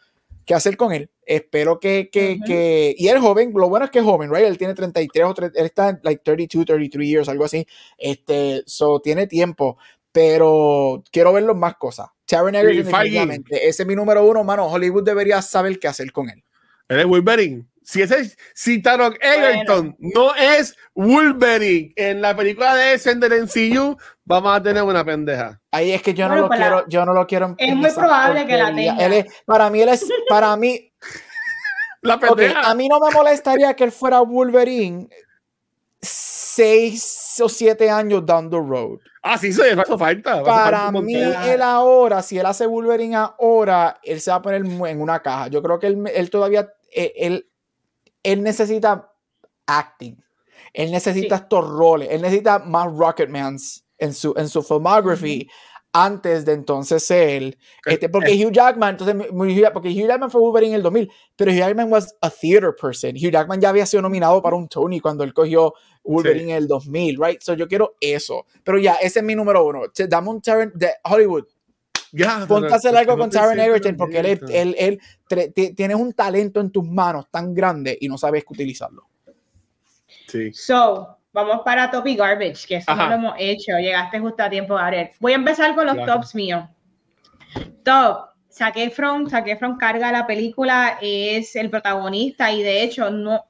qué 0.45 0.55
hacer 0.55 0.77
con 0.77 0.93
él. 0.93 1.11
Espero 1.25 1.81
que, 1.81 2.11
que, 2.13 2.39
que, 2.45 2.95
y 2.97 3.09
él 3.09 3.17
es 3.17 3.23
joven, 3.23 3.53
lo 3.55 3.69
bueno 3.69 3.85
es 3.85 3.91
que 3.91 4.01
es 4.01 4.05
joven, 4.05 4.33
right? 4.33 4.45
Él 4.45 4.59
tiene 4.59 4.75
33 4.75 5.25
o 5.25 5.35
30, 5.35 5.59
él 5.59 5.67
está 5.67 6.01
like 6.03 6.23
32, 6.25 6.65
33 6.65 7.09
years, 7.09 7.29
algo 7.29 7.45
así. 7.45 7.67
Este, 7.99 8.63
so 8.67 9.01
tiene 9.01 9.27
tiempo, 9.27 9.79
pero 10.13 11.03
quiero 11.11 11.33
verlo 11.33 11.55
más 11.55 11.75
cosas. 11.77 12.09
Taron 12.27 12.55
Egerton, 12.55 12.87
definitivamente. 12.87 13.69
Ese 13.69 13.83
es 13.83 13.87
mi 13.87 13.95
número 13.95 14.25
uno, 14.27 14.43
mano. 14.43 14.67
Hollywood 14.67 15.05
debería 15.05 15.43
saber 15.43 15.79
qué 15.79 15.89
hacer 15.89 16.13
con 16.13 16.31
él. 16.31 16.43
Él 16.89 17.01
es 17.01 17.07
Wolverine. 17.07 17.67
Si, 17.85 18.03
ese, 18.03 18.37
si 18.55 18.81
Taron 18.81 19.15
Egerton 19.21 19.97
no 19.99 20.35
es 20.35 20.77
Wolverine 20.95 21.93
en 21.97 22.21
la 22.21 22.37
película 22.37 22.75
de 22.75 22.99
Sender 22.99 23.33
en 23.33 23.47
CU, 23.47 23.97
vamos 24.25 24.57
a 24.57 24.63
tener 24.63 24.83
una 24.83 25.05
pendeja. 25.05 25.61
Ahí 25.71 25.93
es 25.93 26.03
que 26.03 26.15
yo 26.15 26.29
no 26.29 26.37
lo 26.37 26.49
quiero, 26.49 26.89
yo 26.89 27.05
no 27.05 27.13
lo 27.13 27.27
quiero. 27.27 27.55
Es 27.59 27.75
muy 27.75 27.91
probable 27.91 28.47
que 28.47 28.57
la 28.57 28.75
tenga. 28.75 29.27
para 29.47 29.71
mí, 29.71 29.81
él 29.81 29.89
es, 29.89 30.09
para 30.29 30.57
mí. 30.57 30.93
la 32.03 32.19
pendeja. 32.19 32.61
a 32.61 32.75
mí 32.75 32.89
no 32.89 33.01
me 33.01 33.11
molestaría 33.11 33.75
que 33.75 33.85
él 33.85 33.93
fuera 33.93 34.21
Wolverine 34.21 35.09
seis 36.03 37.41
o 37.43 37.49
siete 37.49 37.89
años 37.89 38.27
down 38.27 38.51
the 38.51 38.57
road. 38.57 38.99
Ah, 39.23 39.39
sí, 39.39 39.49
eso 39.49 39.63
hace 39.63 39.99
falta. 39.99 40.43
Para 40.43 40.91
mí, 40.91 41.15
él 41.15 41.63
ahora, 41.63 42.23
si 42.23 42.39
él 42.39 42.47
hace 42.47 42.67
Wolverine 42.67 43.17
ahora, 43.17 43.99
él 44.03 44.21
se 44.21 44.31
va 44.31 44.39
a 44.39 44.43
poner 44.43 44.63
en 44.65 45.01
una 45.01 45.21
caja. 45.21 45.47
Yo 45.49 45.63
creo 45.63 45.79
que 45.79 45.87
él, 45.87 46.03
él 46.13 46.29
todavía, 46.29 46.73
eh, 46.93 47.13
él, 47.17 47.47
él, 48.23 48.43
necesita 48.43 49.13
acting. 49.67 50.17
Él 50.73 50.91
necesita 50.91 51.37
estos 51.37 51.69
roles. 51.69 52.09
Él 52.11 52.23
necesita 52.23 52.59
más 52.61 52.87
Rocketmans 52.93 53.85
en 53.99 54.15
su, 54.15 54.35
en 54.37 54.49
su 54.49 54.63
filmography 54.63 55.49
antes 55.93 56.47
de 56.47 56.53
entonces 56.53 57.11
él, 57.11 57.59
este, 57.85 58.09
porque 58.09 58.33
Hugh 58.33 58.51
Jackman, 58.51 58.97
entonces, 58.99 59.29
porque 59.73 59.91
Hugh 59.91 60.09
Jackman 60.09 60.31
fue 60.31 60.41
Wolverine 60.41 60.71
en 60.71 60.77
el 60.77 60.83
2000, 60.83 61.11
pero 61.37 61.53
Hugh 61.53 61.59
Jackman 61.59 61.93
was 61.93 62.17
a 62.23 62.31
theater 62.31 62.75
person. 62.75 63.15
Hugh 63.15 63.31
Jackman 63.31 63.61
ya 63.61 63.69
había 63.69 63.85
sido 63.85 64.01
nominado 64.01 64.41
para 64.41 64.57
un 64.57 64.69
Tony 64.69 65.01
cuando 65.01 65.23
él 65.23 65.35
cogió 65.35 65.75
Wolverine 66.03 66.53
en 66.53 66.57
el 66.57 66.67
2000, 66.67 67.19
right? 67.19 67.43
So 67.43 67.55
yo 67.55 67.69
quiero 67.69 67.97
eso. 68.01 68.47
Pero 68.65 68.79
ya, 68.79 68.95
ese 68.95 69.21
es 69.21 69.25
mi 69.25 69.35
número 69.35 69.67
uno. 69.67 69.83
Dame 70.09 70.31
un 70.31 70.41
Taron 70.41 70.73
de 70.75 70.93
Hollywood. 71.05 71.45
Ya, 72.13 72.45
Ponte 72.47 72.73
a 72.73 72.77
hacer 72.77 72.95
algo 72.95 73.17
con 73.17 73.31
Taron 73.31 73.59
Egerton 73.59 73.97
porque 73.97 74.21
él, 74.21 74.41
él, 74.51 74.77
él, 74.79 75.53
tienes 75.75 75.97
un 75.97 76.13
talento 76.13 76.61
en 76.61 76.71
tus 76.71 76.87
manos 76.87 77.27
tan 77.31 77.55
grande 77.55 77.97
y 78.01 78.09
no 78.09 78.19
sabes 78.19 78.45
utilizarlo. 78.47 79.09
Sí. 80.29 80.53
So, 80.53 81.19
Vamos 81.33 81.63
para 81.65 81.91
Top 81.91 82.07
y 82.07 82.15
Garbage, 82.15 82.67
que 82.69 82.77
eso 82.77 82.95
no 82.95 83.09
lo 83.09 83.15
hemos 83.15 83.35
hecho. 83.39 83.73
Llegaste 83.79 84.19
justo 84.21 84.43
a 84.43 84.51
tiempo, 84.51 84.75
Gabriel. 84.75 85.11
Voy 85.19 85.33
a 85.33 85.37
empezar 85.37 85.75
con 85.75 85.87
los 85.87 86.05
tops 86.05 86.35
míos. 86.35 86.65
Top. 87.83 88.33
Zac 88.51 88.77
Efron, 88.77 89.31
Zac 89.31 89.49
Efron 89.49 89.79
carga 89.79 90.13
la 90.13 90.27
película, 90.27 90.99
es 91.01 91.57
el 91.57 91.71
protagonista 91.71 92.53
y 92.53 92.63
de 92.63 92.83
hecho 92.83 93.09
no 93.09 93.47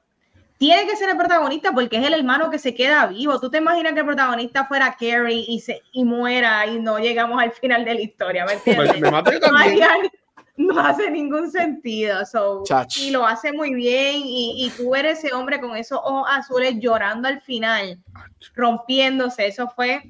tiene 0.63 0.85
que 0.87 0.95
ser 0.95 1.09
el 1.09 1.17
protagonista 1.17 1.73
porque 1.73 1.97
es 1.97 2.07
el 2.07 2.13
hermano 2.13 2.49
que 2.49 2.57
se 2.57 2.73
queda 2.73 3.07
vivo. 3.07 3.37
¿Tú 3.37 3.49
te 3.49 3.57
imaginas 3.57 3.91
que 3.91 3.99
el 3.99 4.05
protagonista 4.05 4.65
fuera 4.65 4.95
Carrie 4.97 5.43
y 5.45 5.59
se 5.59 5.81
y 5.91 6.05
muera 6.05 6.65
y 6.65 6.79
no 6.79 6.99
llegamos 6.99 7.41
al 7.41 7.51
final 7.51 7.83
de 7.83 7.95
la 7.95 7.99
historia? 7.99 8.45
¿Me 8.45 8.73
pues, 8.73 9.01
no 10.55 10.79
hace 10.79 11.11
ningún 11.11 11.51
sentido. 11.51 12.25
So, 12.25 12.63
y 12.95 13.11
lo 13.11 13.25
hace 13.25 13.51
muy 13.51 13.73
bien. 13.73 14.21
Y, 14.23 14.65
y, 14.65 14.69
tú 14.69 14.91
ver 14.91 15.05
ese 15.05 15.33
hombre 15.33 15.59
con 15.59 15.75
esos 15.75 15.99
ojos 16.01 16.29
azules 16.31 16.75
llorando 16.79 17.27
al 17.27 17.41
final, 17.41 17.99
rompiéndose. 18.55 19.47
Eso 19.47 19.67
fue, 19.67 20.01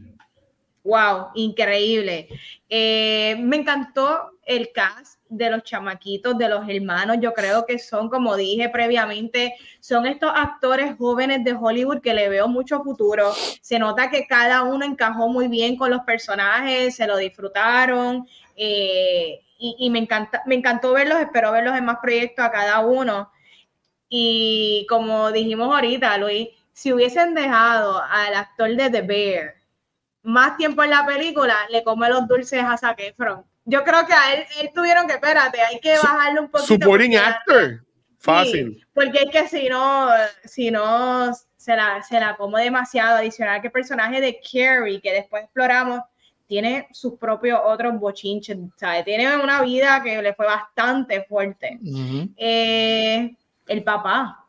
wow, 0.83 1.29
increíble. 1.35 2.27
Eh, 2.69 3.35
me 3.39 3.57
encantó 3.57 4.31
el 4.45 4.71
cast 4.71 5.19
de 5.29 5.49
los 5.49 5.63
chamaquitos, 5.63 6.37
de 6.37 6.49
los 6.49 6.67
hermanos. 6.67 7.17
Yo 7.21 7.33
creo 7.33 7.65
que 7.65 7.79
son, 7.79 8.09
como 8.09 8.35
dije 8.35 8.69
previamente, 8.69 9.55
son 9.79 10.05
estos 10.05 10.31
actores 10.33 10.95
jóvenes 10.97 11.43
de 11.43 11.53
Hollywood 11.53 12.01
que 12.01 12.13
le 12.13 12.29
veo 12.29 12.47
mucho 12.47 12.83
futuro. 12.83 13.33
Se 13.61 13.79
nota 13.79 14.09
que 14.09 14.27
cada 14.27 14.63
uno 14.63 14.85
encajó 14.85 15.29
muy 15.29 15.47
bien 15.47 15.77
con 15.77 15.89
los 15.89 16.01
personajes, 16.01 16.95
se 16.95 17.07
lo 17.07 17.17
disfrutaron. 17.17 18.27
Eh, 18.55 19.39
y, 19.57 19.89
me, 19.89 19.99
encanta, 19.99 20.43
me 20.45 20.55
encantó 20.55 20.91
verlos, 20.91 21.19
espero 21.19 21.53
verlos 21.53 21.77
en 21.77 21.85
más 21.85 21.99
proyectos 22.01 22.43
a 22.43 22.51
cada 22.51 22.79
uno. 22.81 23.31
Y 24.09 24.85
como 24.89 25.31
dijimos 25.31 25.73
ahorita, 25.73 26.17
Luis, 26.17 26.49
si 26.73 26.91
hubiesen 26.91 27.33
dejado 27.33 28.01
al 28.03 28.33
actor 28.35 28.75
de 28.75 28.89
The 28.89 29.01
Bear 29.01 29.62
más 30.23 30.57
tiempo 30.57 30.83
en 30.83 30.89
la 30.89 31.05
película, 31.05 31.55
le 31.69 31.83
come 31.83 32.09
los 32.09 32.27
dulces 32.27 32.63
a 32.63 32.77
Zac 32.77 32.99
Efron. 32.99 33.43
Yo 33.65 33.83
creo 33.83 34.05
que 34.05 34.13
a 34.13 34.33
él, 34.33 34.71
tuvieron 34.73 35.07
que, 35.07 35.13
espérate, 35.13 35.61
hay 35.61 35.79
que 35.79 35.95
bajarle 35.97 36.39
un 36.39 36.49
poquito. 36.49 36.73
Supporting 36.73 37.15
actor. 37.17 37.85
Fácil. 38.17 38.85
porque 38.93 39.23
es 39.23 39.29
que 39.31 39.47
si 39.49 39.67
no, 39.67 40.07
si 40.45 40.71
no, 40.71 41.33
se 41.57 41.75
la, 41.75 42.01
se 42.03 42.19
la 42.19 42.37
como 42.37 42.57
demasiado. 42.57 43.17
Adicional 43.17 43.59
que 43.59 43.67
el 43.67 43.73
personaje 43.73 44.21
de 44.21 44.39
Carrie, 44.39 45.01
que 45.01 45.11
después 45.11 45.43
exploramos, 45.43 46.01
tiene 46.47 46.87
sus 46.91 47.17
propios 47.19 47.59
otros 47.65 47.99
bochinches, 47.99 48.57
¿sabes? 48.77 49.03
Tiene 49.03 49.35
una 49.35 49.61
vida 49.61 50.01
que 50.01 50.21
le 50.21 50.33
fue 50.33 50.45
bastante 50.45 51.23
fuerte. 51.23 51.79
Eh, 52.37 53.35
el 53.67 53.83
papá. 53.83 54.45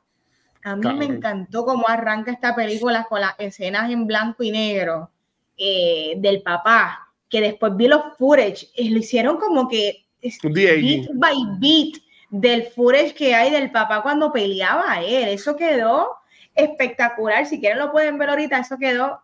A 0.62 0.76
mí 0.76 0.94
me 0.94 1.04
encantó 1.04 1.64
cómo 1.64 1.88
arranca 1.88 2.30
esta 2.30 2.54
película 2.54 3.04
con 3.08 3.20
las 3.20 3.34
escenas 3.38 3.90
en 3.90 4.06
blanco 4.06 4.44
y 4.44 4.50
negro 4.50 5.10
eh, 5.56 6.14
del 6.18 6.42
papá, 6.42 7.08
que 7.28 7.40
después 7.40 7.76
vi 7.76 7.88
los 7.88 8.02
footage, 8.18 8.68
y 8.76 8.90
lo 8.90 8.98
hicieron 8.98 9.38
como 9.38 9.68
que 9.68 10.06
beat 10.42 11.08
by 11.14 11.34
beat 11.58 11.94
del 12.30 12.64
footage 12.64 13.14
que 13.14 13.34
hay 13.34 13.50
del 13.50 13.70
papá 13.70 14.02
cuando 14.02 14.32
peleaba 14.32 14.84
a 14.86 15.02
él. 15.02 15.28
Eso 15.28 15.56
quedó 15.56 16.08
espectacular. 16.54 17.46
Si 17.46 17.60
quieren 17.60 17.78
lo 17.78 17.92
pueden 17.92 18.18
ver 18.18 18.30
ahorita, 18.30 18.58
eso 18.58 18.76
quedó 18.78 19.20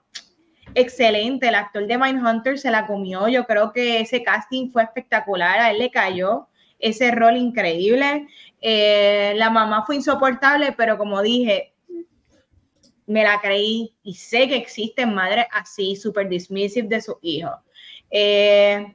excelente. 0.75 1.49
El 1.49 1.55
actor 1.55 1.87
de 1.87 1.99
Mindhunter 1.99 2.59
se 2.59 2.71
la 2.71 2.87
comió. 2.87 3.29
Yo 3.29 3.47
creo 3.47 3.73
que 3.73 4.01
ese 4.01 4.23
casting 4.23 4.71
fue 4.71 4.83
espectacular. 4.83 5.59
A 5.59 5.71
él 5.71 5.79
le 5.79 5.91
cayó 5.91 6.49
ese 6.79 7.11
rol 7.11 7.37
increíble. 7.37 8.29
Eh, 8.61 9.33
la 9.37 9.51
mamá 9.51 9.85
fue 9.87 9.97
insoportable, 9.97 10.73
pero 10.73 10.99
como 10.99 11.23
dije, 11.23 11.70
me 13.11 13.25
la 13.25 13.41
creí 13.41 13.93
y 14.05 14.15
sé 14.15 14.47
que 14.47 14.57
existen 14.57 15.13
madres 15.15 15.47
así, 15.51 15.97
súper 15.97 16.29
dismissive 16.29 16.87
de 16.87 17.01
sus 17.01 17.17
hijos. 17.23 17.57
Eh, 18.09 18.95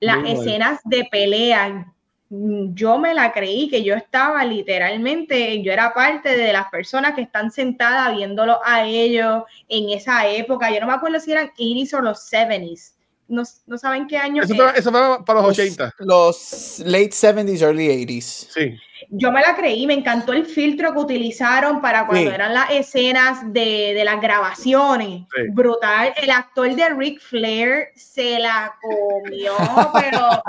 las 0.00 0.26
escenas 0.26 0.80
de 0.84 1.06
pelea 1.10 1.92
yo 2.28 2.98
me 2.98 3.12
la 3.12 3.32
creí 3.32 3.68
que 3.68 3.84
yo 3.84 3.94
estaba 3.94 4.42
literalmente, 4.42 5.62
yo 5.62 5.70
era 5.70 5.92
parte 5.92 6.34
de 6.34 6.52
las 6.52 6.68
personas 6.70 7.14
que 7.14 7.20
están 7.20 7.50
sentadas 7.50 8.16
viéndolo 8.16 8.58
a 8.64 8.86
ellos 8.86 9.44
en 9.68 9.90
esa 9.90 10.26
época. 10.26 10.72
Yo 10.72 10.80
no 10.80 10.86
me 10.86 10.94
acuerdo 10.94 11.20
si 11.20 11.32
eran 11.32 11.50
80s 11.50 11.92
o 11.92 12.00
los 12.00 12.32
70s. 12.32 12.94
No, 13.28 13.42
no 13.66 13.76
saben 13.76 14.06
qué 14.06 14.16
año. 14.16 14.42
Eso, 14.42 14.54
fue, 14.54 14.72
eso 14.76 14.90
fue 14.90 15.24
para 15.24 15.42
los, 15.42 15.50
80. 15.50 15.94
Los 15.98 16.78
late 16.80 17.10
70s, 17.10 17.60
early 17.60 17.88
80s. 18.06 18.22
Sí. 18.22 18.76
Yo 19.10 19.32
me 19.32 19.40
la 19.40 19.54
creí, 19.54 19.86
me 19.86 19.94
encantó 19.94 20.32
el 20.32 20.46
filtro 20.46 20.92
que 20.92 20.98
utilizaron 20.98 21.80
para 21.80 22.06
cuando 22.06 22.30
eran 22.30 22.52
las 22.52 22.70
escenas 22.70 23.52
de, 23.52 23.92
de 23.94 24.04
las 24.04 24.20
grabaciones. 24.20 25.22
Brutal. 25.50 26.12
El 26.20 26.30
actor 26.30 26.74
de 26.74 26.88
Ric 26.90 27.20
Flair 27.20 27.88
se 27.94 28.38
la 28.38 28.74
comió, 28.80 29.54
pero 29.94 30.42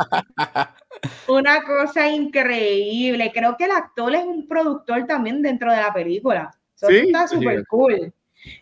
una 1.27 1.63
cosa 1.63 2.07
increíble. 2.07 3.31
Creo 3.33 3.55
que 3.57 3.65
el 3.65 3.71
actor 3.71 4.13
es 4.15 4.23
un 4.23 4.47
productor 4.47 5.05
también 5.05 5.41
dentro 5.41 5.71
de 5.71 5.77
la 5.77 5.93
película. 5.93 6.51
Eso 6.75 6.89
está 6.89 7.27
súper 7.27 7.65
cool. 7.67 8.13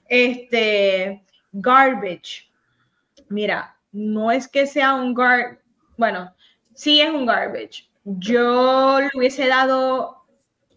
Este, 0.07 1.23
Garbage. 1.51 2.49
Mira, 3.30 3.76
no 3.91 4.31
es 4.31 4.47
que 4.47 4.67
sea 4.67 4.93
un 4.95 5.13
gar, 5.13 5.59
bueno, 5.97 6.34
sí 6.73 7.01
es 7.01 7.09
un 7.09 7.26
garbage. 7.26 7.89
Yo 8.06 8.99
le 9.02 9.10
hubiese 9.15 9.48
dado 9.48 10.26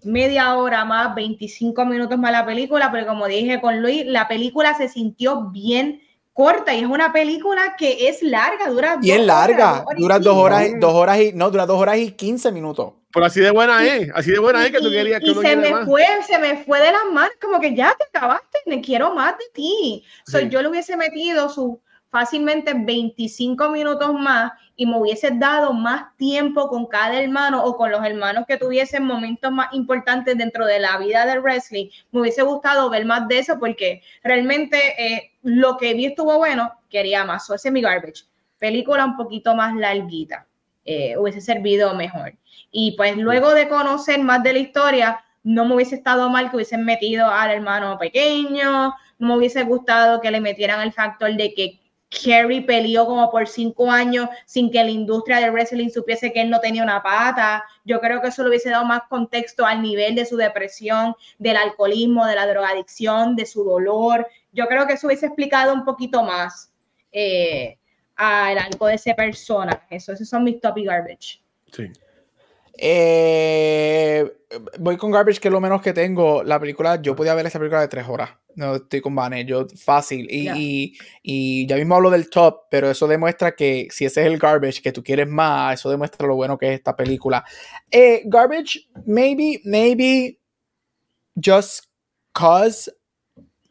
media 0.02 0.56
hora 0.56 0.84
más, 0.84 1.14
25 1.14 1.84
minutos 1.84 2.18
más 2.18 2.30
a 2.30 2.40
la 2.40 2.46
película, 2.46 2.90
pero 2.90 3.06
como 3.06 3.26
dije 3.26 3.60
con 3.60 3.82
Luis, 3.82 4.06
la 4.06 4.26
película 4.28 4.74
se 4.74 4.88
sintió 4.88 5.50
bien 5.50 6.00
corta 6.32 6.72
y 6.74 6.80
es 6.80 6.86
una 6.86 7.12
película 7.12 7.74
que 7.76 8.08
es 8.08 8.22
larga, 8.22 8.68
dura 8.70 8.98
y 9.02 9.10
es 9.10 9.20
larga, 9.20 9.84
dura 9.96 10.18
dos 10.18 10.36
horas, 10.36 10.68
dos 10.78 10.94
horas 10.94 11.20
y 11.20 11.32
no, 11.32 11.50
dura 11.50 11.66
dos 11.66 11.78
horas 11.78 11.98
y 11.98 12.12
quince 12.12 12.50
minutos. 12.50 12.92
Pero 13.12 13.26
así 13.26 13.40
de 13.40 13.50
buena 13.50 13.84
es, 13.84 14.08
así 14.14 14.30
de 14.30 14.38
buena 14.38 14.64
es 14.64 14.70
que 14.70 14.80
tú 14.80 14.90
querías 14.90 15.20
que 15.20 15.30
y 15.30 15.34
se 15.34 15.56
me 15.56 15.84
fue, 15.84 16.04
se 16.26 16.38
me 16.38 16.62
fue 16.64 16.80
de 16.80 16.92
las 16.92 17.06
manos, 17.12 17.32
como 17.42 17.60
que 17.60 17.74
ya 17.74 17.94
te 17.98 18.04
acabaste, 18.04 18.60
me 18.66 18.80
quiero 18.80 19.14
más 19.14 19.36
de 19.36 19.44
ti. 19.52 20.04
Soy 20.26 20.48
yo 20.48 20.62
le 20.62 20.68
hubiese 20.68 20.96
metido 20.96 21.48
su 21.48 21.80
fácilmente 22.10 22.72
25 22.74 23.68
minutos 23.70 24.12
más 24.14 24.52
y 24.76 24.86
me 24.86 24.98
hubiese 24.98 25.30
dado 25.32 25.72
más 25.72 26.16
tiempo 26.16 26.68
con 26.68 26.86
cada 26.86 27.20
hermano 27.20 27.64
o 27.64 27.76
con 27.76 27.90
los 27.90 28.04
hermanos 28.04 28.44
que 28.46 28.56
tuviesen 28.56 29.04
momentos 29.04 29.50
más 29.50 29.72
importantes 29.72 30.38
dentro 30.38 30.66
de 30.66 30.78
la 30.78 30.96
vida 30.98 31.26
del 31.26 31.40
wrestling, 31.40 31.88
me 32.12 32.20
hubiese 32.20 32.42
gustado 32.42 32.88
ver 32.88 33.04
más 33.04 33.26
de 33.28 33.38
eso 33.40 33.58
porque 33.58 34.02
realmente 34.22 34.78
eh, 34.98 35.32
lo 35.42 35.76
que 35.76 35.94
vi 35.94 36.06
estuvo 36.06 36.36
bueno, 36.38 36.72
quería 36.88 37.24
más. 37.24 37.46
So, 37.46 37.54
ese 37.54 37.68
es 37.68 37.72
mi 37.72 37.82
garbage. 37.82 38.24
Película 38.58 39.04
un 39.04 39.16
poquito 39.16 39.54
más 39.54 39.74
larguita, 39.74 40.46
eh, 40.84 41.16
hubiese 41.16 41.40
servido 41.40 41.94
mejor. 41.94 42.34
Y 42.70 42.96
pues 42.96 43.16
luego 43.16 43.52
de 43.54 43.68
conocer 43.68 44.22
más 44.22 44.42
de 44.42 44.52
la 44.52 44.58
historia, 44.58 45.24
no 45.42 45.64
me 45.64 45.74
hubiese 45.74 45.96
estado 45.96 46.28
mal 46.28 46.50
que 46.50 46.56
hubiesen 46.56 46.84
metido 46.84 47.26
al 47.28 47.50
hermano 47.50 47.98
pequeño, 47.98 48.94
no 49.18 49.28
me 49.28 49.36
hubiese 49.36 49.62
gustado 49.64 50.20
que 50.20 50.30
le 50.30 50.40
metieran 50.40 50.80
el 50.80 50.92
factor 50.92 51.34
de 51.34 51.54
que 51.54 51.80
Kerry 52.10 52.62
peleó 52.62 53.06
como 53.06 53.30
por 53.30 53.46
cinco 53.46 53.90
años 53.90 54.28
sin 54.46 54.70
que 54.70 54.82
la 54.82 54.90
industria 54.90 55.40
del 55.40 55.52
wrestling 55.52 55.90
supiese 55.90 56.32
que 56.32 56.40
él 56.40 56.50
no 56.50 56.60
tenía 56.60 56.82
una 56.82 57.02
pata. 57.02 57.64
Yo 57.84 58.00
creo 58.00 58.20
que 58.22 58.28
eso 58.28 58.42
le 58.42 58.48
hubiese 58.48 58.70
dado 58.70 58.84
más 58.84 59.02
contexto 59.08 59.66
al 59.66 59.82
nivel 59.82 60.14
de 60.14 60.24
su 60.24 60.36
depresión, 60.36 61.14
del 61.38 61.56
alcoholismo, 61.56 62.26
de 62.26 62.34
la 62.34 62.46
drogadicción, 62.46 63.36
de 63.36 63.44
su 63.44 63.62
dolor. 63.62 64.26
Yo 64.52 64.66
creo 64.66 64.86
que 64.86 64.94
eso 64.94 65.06
hubiese 65.06 65.26
explicado 65.26 65.74
un 65.74 65.84
poquito 65.84 66.22
más 66.22 66.72
eh, 67.12 67.78
al 68.16 68.58
algo 68.58 68.86
de 68.86 68.94
esa 68.94 69.14
persona. 69.14 69.86
Eso, 69.90 70.12
esos 70.12 70.28
son 70.28 70.44
mis 70.44 70.60
topic 70.60 70.86
garbage. 70.86 71.42
Sí. 71.72 71.92
Eh, 72.80 74.24
voy 74.78 74.96
con 74.96 75.10
Garbage, 75.10 75.40
que 75.40 75.48
es 75.48 75.52
lo 75.52 75.60
menos 75.60 75.82
que 75.82 75.92
tengo. 75.92 76.44
La 76.44 76.60
película, 76.60 77.02
yo 77.02 77.16
podía 77.16 77.34
ver 77.34 77.46
esa 77.46 77.58
película 77.58 77.80
de 77.80 77.88
tres 77.88 78.06
horas. 78.08 78.30
No 78.54 78.76
estoy 78.76 79.00
con 79.00 79.14
Vane, 79.14 79.44
yo 79.44 79.66
fácil. 79.76 80.28
Y, 80.30 80.96
y, 81.22 81.66
ya 81.66 81.76
mismo 81.76 81.96
hablo 81.96 82.10
del 82.10 82.30
top, 82.30 82.62
pero 82.70 82.90
eso 82.90 83.06
demuestra 83.06 83.54
que 83.54 83.88
si 83.90 84.04
ese 84.04 84.22
es 84.22 84.26
el 84.28 84.38
Garbage 84.38 84.80
que 84.80 84.92
tú 84.92 85.02
quieres 85.02 85.28
más, 85.28 85.78
eso 85.78 85.90
demuestra 85.90 86.26
lo 86.26 86.36
bueno 86.36 86.56
que 86.56 86.68
es 86.68 86.74
esta 86.74 86.96
película. 86.96 87.44
Eh, 87.90 88.22
garbage, 88.26 88.88
maybe, 89.04 89.60
maybe 89.64 90.38
just 91.34 91.84
cause 92.32 92.90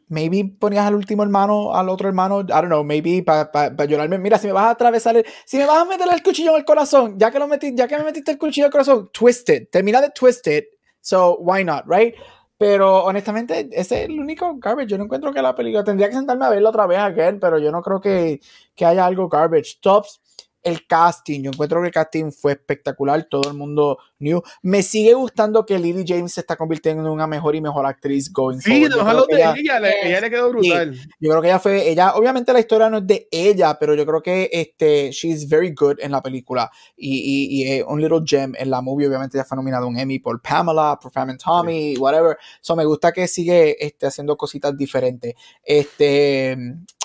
maybe 0.08 0.44
ponías 0.58 0.86
al 0.86 0.94
último 0.94 1.22
hermano, 1.22 1.74
al 1.74 1.88
otro 1.88 2.08
hermano, 2.08 2.40
I 2.40 2.44
don't 2.46 2.66
know, 2.66 2.84
maybe 2.84 3.22
para 3.22 3.50
pa, 3.50 3.84
llorarme. 3.84 4.18
Mira, 4.18 4.38
si 4.38 4.46
me 4.46 4.52
vas 4.52 4.64
a 4.64 4.70
atravesar, 4.70 5.16
el, 5.16 5.26
si 5.44 5.56
me 5.56 5.66
vas 5.66 5.78
a 5.78 5.84
meter 5.84 6.06
el 6.12 6.22
cuchillo 6.22 6.50
en 6.50 6.56
el 6.56 6.64
corazón, 6.64 7.18
ya 7.18 7.30
que, 7.30 7.38
lo 7.38 7.46
metí, 7.46 7.74
ya 7.74 7.88
que 7.88 7.96
me 7.96 8.04
metiste 8.04 8.32
el 8.32 8.38
cuchillo 8.38 8.66
en 8.66 8.68
el 8.68 8.72
corazón, 8.72 9.10
twisted, 9.12 9.68
termina 9.70 10.00
de 10.00 10.10
twisted, 10.10 10.64
so 11.00 11.38
why 11.38 11.64
not, 11.64 11.84
right? 11.86 12.14
Pero 12.58 13.04
honestamente, 13.04 13.68
ese 13.72 14.02
es 14.02 14.08
el 14.08 14.18
único 14.18 14.56
garbage. 14.56 14.88
Yo 14.88 14.98
no 14.98 15.04
encuentro 15.04 15.32
que 15.32 15.40
la 15.40 15.54
película 15.54 15.84
tendría 15.84 16.08
que 16.08 16.16
sentarme 16.16 16.44
a 16.44 16.48
verla 16.48 16.70
otra 16.70 16.86
vez 16.88 16.98
again, 16.98 17.38
pero 17.38 17.58
yo 17.58 17.70
no 17.70 17.82
creo 17.82 18.00
que, 18.00 18.40
que 18.74 18.84
haya 18.84 19.06
algo 19.06 19.28
garbage. 19.28 19.78
Tops 19.80 20.20
el 20.62 20.86
casting. 20.86 21.42
Yo 21.42 21.50
encuentro 21.50 21.80
que 21.80 21.88
el 21.88 21.92
casting 21.92 22.30
fue 22.30 22.52
espectacular. 22.52 23.26
Todo 23.30 23.50
el 23.50 23.56
mundo 23.56 23.98
new. 24.18 24.42
Me 24.62 24.82
sigue 24.82 25.14
gustando 25.14 25.64
que 25.64 25.78
Lily 25.78 26.04
James 26.06 26.32
se 26.32 26.40
está 26.40 26.56
convirtiendo 26.56 27.02
en 27.02 27.08
una 27.08 27.26
mejor 27.26 27.54
y 27.54 27.60
mejor 27.60 27.86
actriz 27.86 28.32
going 28.32 28.58
sí, 28.58 28.86
forward. 28.86 29.26
de 29.28 29.36
ella, 29.36 29.54
ella, 30.02 30.20
le 30.20 30.30
quedó 30.30 30.50
brutal. 30.50 30.94
yo 31.20 31.30
creo 31.30 31.42
que 31.42 31.48
ella 31.48 31.58
fue, 31.58 31.88
ella, 31.88 32.14
obviamente 32.14 32.52
la 32.52 32.60
historia 32.60 32.90
no 32.90 32.98
es 32.98 33.06
de 33.06 33.28
ella, 33.30 33.76
pero 33.78 33.94
yo 33.94 34.04
creo 34.04 34.22
que 34.22 34.50
este, 34.52 35.10
she's 35.10 35.48
very 35.48 35.72
good 35.72 35.96
en 36.00 36.12
la 36.12 36.22
película 36.22 36.70
y, 36.96 37.76
y, 37.76 37.82
un 37.82 38.00
little 38.00 38.22
gem 38.24 38.54
en 38.58 38.70
la 38.70 38.80
movie. 38.80 39.06
Obviamente 39.06 39.38
ya 39.38 39.44
fue 39.44 39.56
nominada 39.56 39.86
un 39.86 39.98
Emmy 39.98 40.18
por 40.18 40.40
Pamela, 40.40 40.98
por 41.00 41.12
Pam 41.12 41.30
and 41.30 41.40
Tommy, 41.40 41.96
whatever. 41.96 42.36
So 42.60 42.76
me 42.76 42.84
gusta 42.84 43.12
que 43.12 43.28
sigue 43.28 43.76
este, 43.84 44.06
haciendo 44.06 44.36
cositas 44.36 44.76
diferentes. 44.76 45.34
Este, 45.62 46.56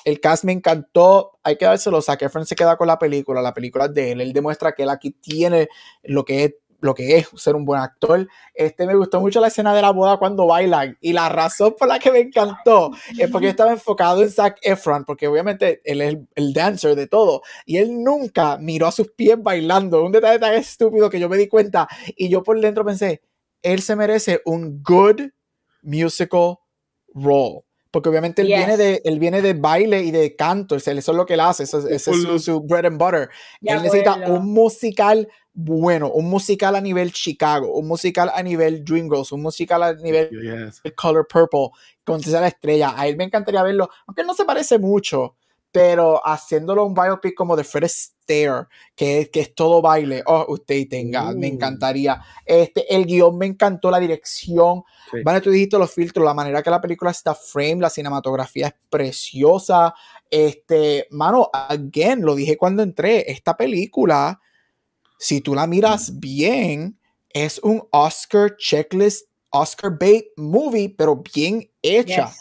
el 0.05 0.19
cast 0.19 0.43
me 0.43 0.51
encantó. 0.51 1.39
Hay 1.43 1.57
que 1.57 1.65
dárselo. 1.65 2.01
Zac 2.01 2.21
Efron 2.21 2.45
se 2.45 2.55
queda 2.55 2.77
con 2.77 2.87
la 2.87 2.99
película. 2.99 3.41
La 3.41 3.53
película 3.53 3.87
de 3.87 4.11
él. 4.11 4.21
Él 4.21 4.33
demuestra 4.33 4.73
que 4.73 4.83
él 4.83 4.89
aquí 4.89 5.11
tiene 5.11 5.69
lo 6.03 6.25
que 6.25 6.43
es 6.45 6.53
lo 6.83 6.93
que 6.93 7.17
es 7.17 7.29
ser 7.37 7.55
un 7.55 7.63
buen 7.63 7.79
actor. 7.79 8.27
Este 8.53 8.85
me 8.85 8.93
gustó 8.93 9.21
mucho 9.21 9.39
la 9.39 9.47
escena 9.47 9.73
de 9.73 9.81
la 9.81 9.91
boda 9.91 10.17
cuando 10.17 10.45
bailan 10.45 10.97
y 10.99 11.13
la 11.13 11.29
razón 11.29 11.75
por 11.79 11.87
la 11.87 11.97
que 11.97 12.11
me 12.11 12.19
encantó 12.19 12.91
es 13.17 13.31
porque 13.31 13.47
estaba 13.47 13.71
enfocado 13.71 14.21
en 14.21 14.29
Zac 14.29 14.59
Efron, 14.61 15.05
porque 15.05 15.29
obviamente 15.29 15.81
él 15.85 16.01
es 16.01 16.17
el, 16.35 16.53
dancer 16.53 16.95
de 16.95 17.07
todo 17.07 17.41
y 17.65 17.77
él 17.77 18.03
nunca 18.03 18.57
miró 18.57 18.87
a 18.87 18.91
sus 18.91 19.09
pies 19.13 19.41
bailando. 19.41 20.03
Un 20.03 20.11
detalle 20.11 20.39
tan 20.39 20.55
estúpido 20.55 21.09
que 21.09 21.21
yo 21.21 21.29
me 21.29 21.37
di 21.37 21.47
cuenta 21.47 21.87
y 22.17 22.27
yo 22.27 22.43
por 22.43 22.59
dentro 22.59 22.83
pensé, 22.83 23.21
él 23.61 23.81
se 23.81 23.95
merece 23.95 24.41
un 24.43 24.83
good 24.83 25.21
musical 25.81 26.57
role 27.13 27.61
porque 27.93 28.09
obviamente 28.09 28.41
él, 28.41 28.47
viene 28.47 28.75
de, 28.75 29.03
él 29.05 29.19
viene 29.19 29.43
de 29.43 29.53
baile 29.53 30.01
y 30.01 30.09
de 30.09 30.35
canto, 30.35 30.75
eso 30.75 30.89
es 30.89 31.07
lo 31.09 31.27
que 31.27 31.35
él 31.35 31.41
hace, 31.41 31.61
eso, 31.61 31.77
ese 31.87 32.09
es 32.09 32.43
su, 32.43 32.59
bread 32.61 32.87
and 32.87 32.97
butter. 32.97 33.29
él 33.61 33.83
necesita 33.83 34.15
un 34.15 34.51
musical 34.51 35.27
bueno, 35.53 36.09
un 36.09 36.27
musical 36.27 36.75
a 36.75 36.81
nivel 36.81 37.11
Chicago, 37.11 37.71
un 37.71 37.87
musical 37.87 38.31
a 38.33 38.41
nivel 38.41 38.83
Dreamgirls, 38.83 39.31
un 39.31 39.43
musical 39.43 39.83
a 39.83 39.93
nivel 39.93 40.71
Color 40.95 41.27
Purple, 41.27 41.69
con 42.03 42.19
la 42.19 42.47
estrella. 42.47 42.95
A 42.97 43.05
él 43.05 43.15
me 43.15 43.25
encantaría 43.25 43.61
verlo, 43.61 43.87
aunque 44.07 44.23
no 44.23 44.33
se 44.33 44.45
parece 44.45 44.79
mucho, 44.79 45.35
pero 45.71 46.19
haciéndolo 46.25 46.85
un 46.85 46.95
biopic 46.95 47.35
como 47.35 47.55
de 47.55 47.63
Fred 47.63 47.91
Que 48.25 49.19
es, 49.19 49.29
que 49.29 49.39
es 49.41 49.55
todo 49.55 49.81
baile, 49.81 50.23
oh, 50.25 50.45
usted 50.49 50.87
tenga, 50.89 51.33
me 51.33 51.49
uh. 51.49 51.53
encantaría. 51.53 52.21
Este, 52.45 52.93
el 52.93 53.05
guion 53.05 53.37
me 53.37 53.45
encantó, 53.45 53.91
la 53.91 53.99
dirección, 53.99 54.83
vale, 55.23 55.41
tú 55.41 55.51
dijiste 55.51 55.77
los 55.77 55.91
filtros, 55.91 56.25
la 56.25 56.33
manera 56.33 56.63
que 56.63 56.69
la 56.69 56.81
película 56.81 57.11
está 57.11 57.35
frame, 57.35 57.81
la 57.81 57.89
cinematografía 57.89 58.67
es 58.67 58.73
preciosa, 58.89 59.93
este, 60.29 61.07
mano, 61.11 61.49
again, 61.53 62.21
lo 62.21 62.35
dije 62.35 62.57
cuando 62.57 62.81
entré, 62.81 63.31
esta 63.31 63.55
película, 63.55 64.39
si 65.19 65.41
tú 65.41 65.53
la 65.53 65.67
miras 65.67 66.19
bien, 66.19 66.97
es 67.29 67.59
un 67.59 67.83
Oscar 67.91 68.55
checklist, 68.57 69.27
Oscar 69.49 69.97
bait 69.99 70.25
movie, 70.35 70.89
pero 70.89 71.17
bien 71.17 71.69
hecha. 71.81 72.31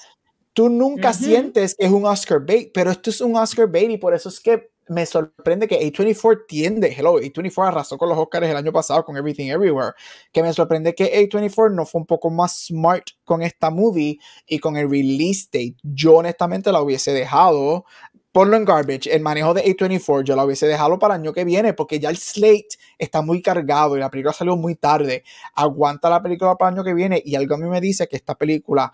Tú 0.55 0.69
nunca 0.69 1.13
sientes 1.13 1.75
que 1.75 1.87
es 1.87 1.93
un 1.93 2.07
Oscar 2.07 2.45
bait, 2.45 2.71
pero 2.73 2.91
esto 2.91 3.11
es 3.11 3.21
un 3.21 3.37
Oscar 3.37 3.71
bait 3.71 3.91
y 3.91 3.99
por 3.99 4.15
eso 4.15 4.29
es 4.29 4.41
que 4.41 4.72
me 4.93 5.07
sorprende 5.07 5.67
que 5.67 5.81
A24 5.81 6.47
tiende, 6.47 6.95
hello, 6.97 7.19
A24 7.19 7.69
arrasó 7.69 7.99
con 7.99 8.09
los 8.09 8.19
Oscars 8.19 8.47
el 8.47 8.57
año 8.57 8.73
pasado 8.73 9.05
con 9.05 9.17
Everything 9.17 9.51
Everywhere, 9.51 9.93
que 10.33 10.43
me 10.43 10.53
sorprende 10.53 10.95
que 10.95 11.29
A24 11.29 11.73
no 11.73 11.87
fue 11.87 12.01
un 12.01 12.07
poco 12.07 12.31
más 12.31 12.67
smart 12.67 13.05
con 13.25 13.43
esta 13.43 13.71
movie 13.71 14.19
y 14.47 14.59
con 14.59 14.77
el 14.77 14.91
release 14.91 15.49
date. 15.53 15.77
Yo 15.83 16.17
honestamente 16.17 16.71
la 16.71 16.83
hubiese 16.83 17.13
dejado, 17.13 17.85
ponlo 18.33 18.57
en 18.57 18.65
garbage, 18.65 19.13
el 19.13 19.21
manejo 19.21 19.55
de 19.55 19.65
A24 19.65 20.25
yo 20.25 20.37
la 20.37 20.45
hubiese 20.45 20.67
dejado 20.67 20.99
para 20.99 21.15
el 21.15 21.21
año 21.23 21.33
que 21.33 21.45
viene 21.45 21.75
porque 21.75 21.99
ya 21.99 22.11
el 22.11 22.17
slate 22.17 22.77
está 22.99 23.23
muy 23.23 23.43
cargado 23.43 23.97
y 23.97 24.01
la 24.01 24.11
película 24.11 24.33
salió 24.33 24.57
muy 24.57 24.75
tarde. 24.75 25.25
Aguanta 25.55 26.09
la 26.11 26.23
película 26.23 26.57
para 26.57 26.71
el 26.71 26.77
año 26.77 26.85
que 26.85 26.95
viene 26.95 27.23
y 27.25 27.35
algo 27.35 27.55
a 27.55 27.59
mí 27.59 27.69
me 27.69 27.81
dice 27.81 28.09
que 28.09 28.17
esta 28.17 28.35
película 28.37 28.93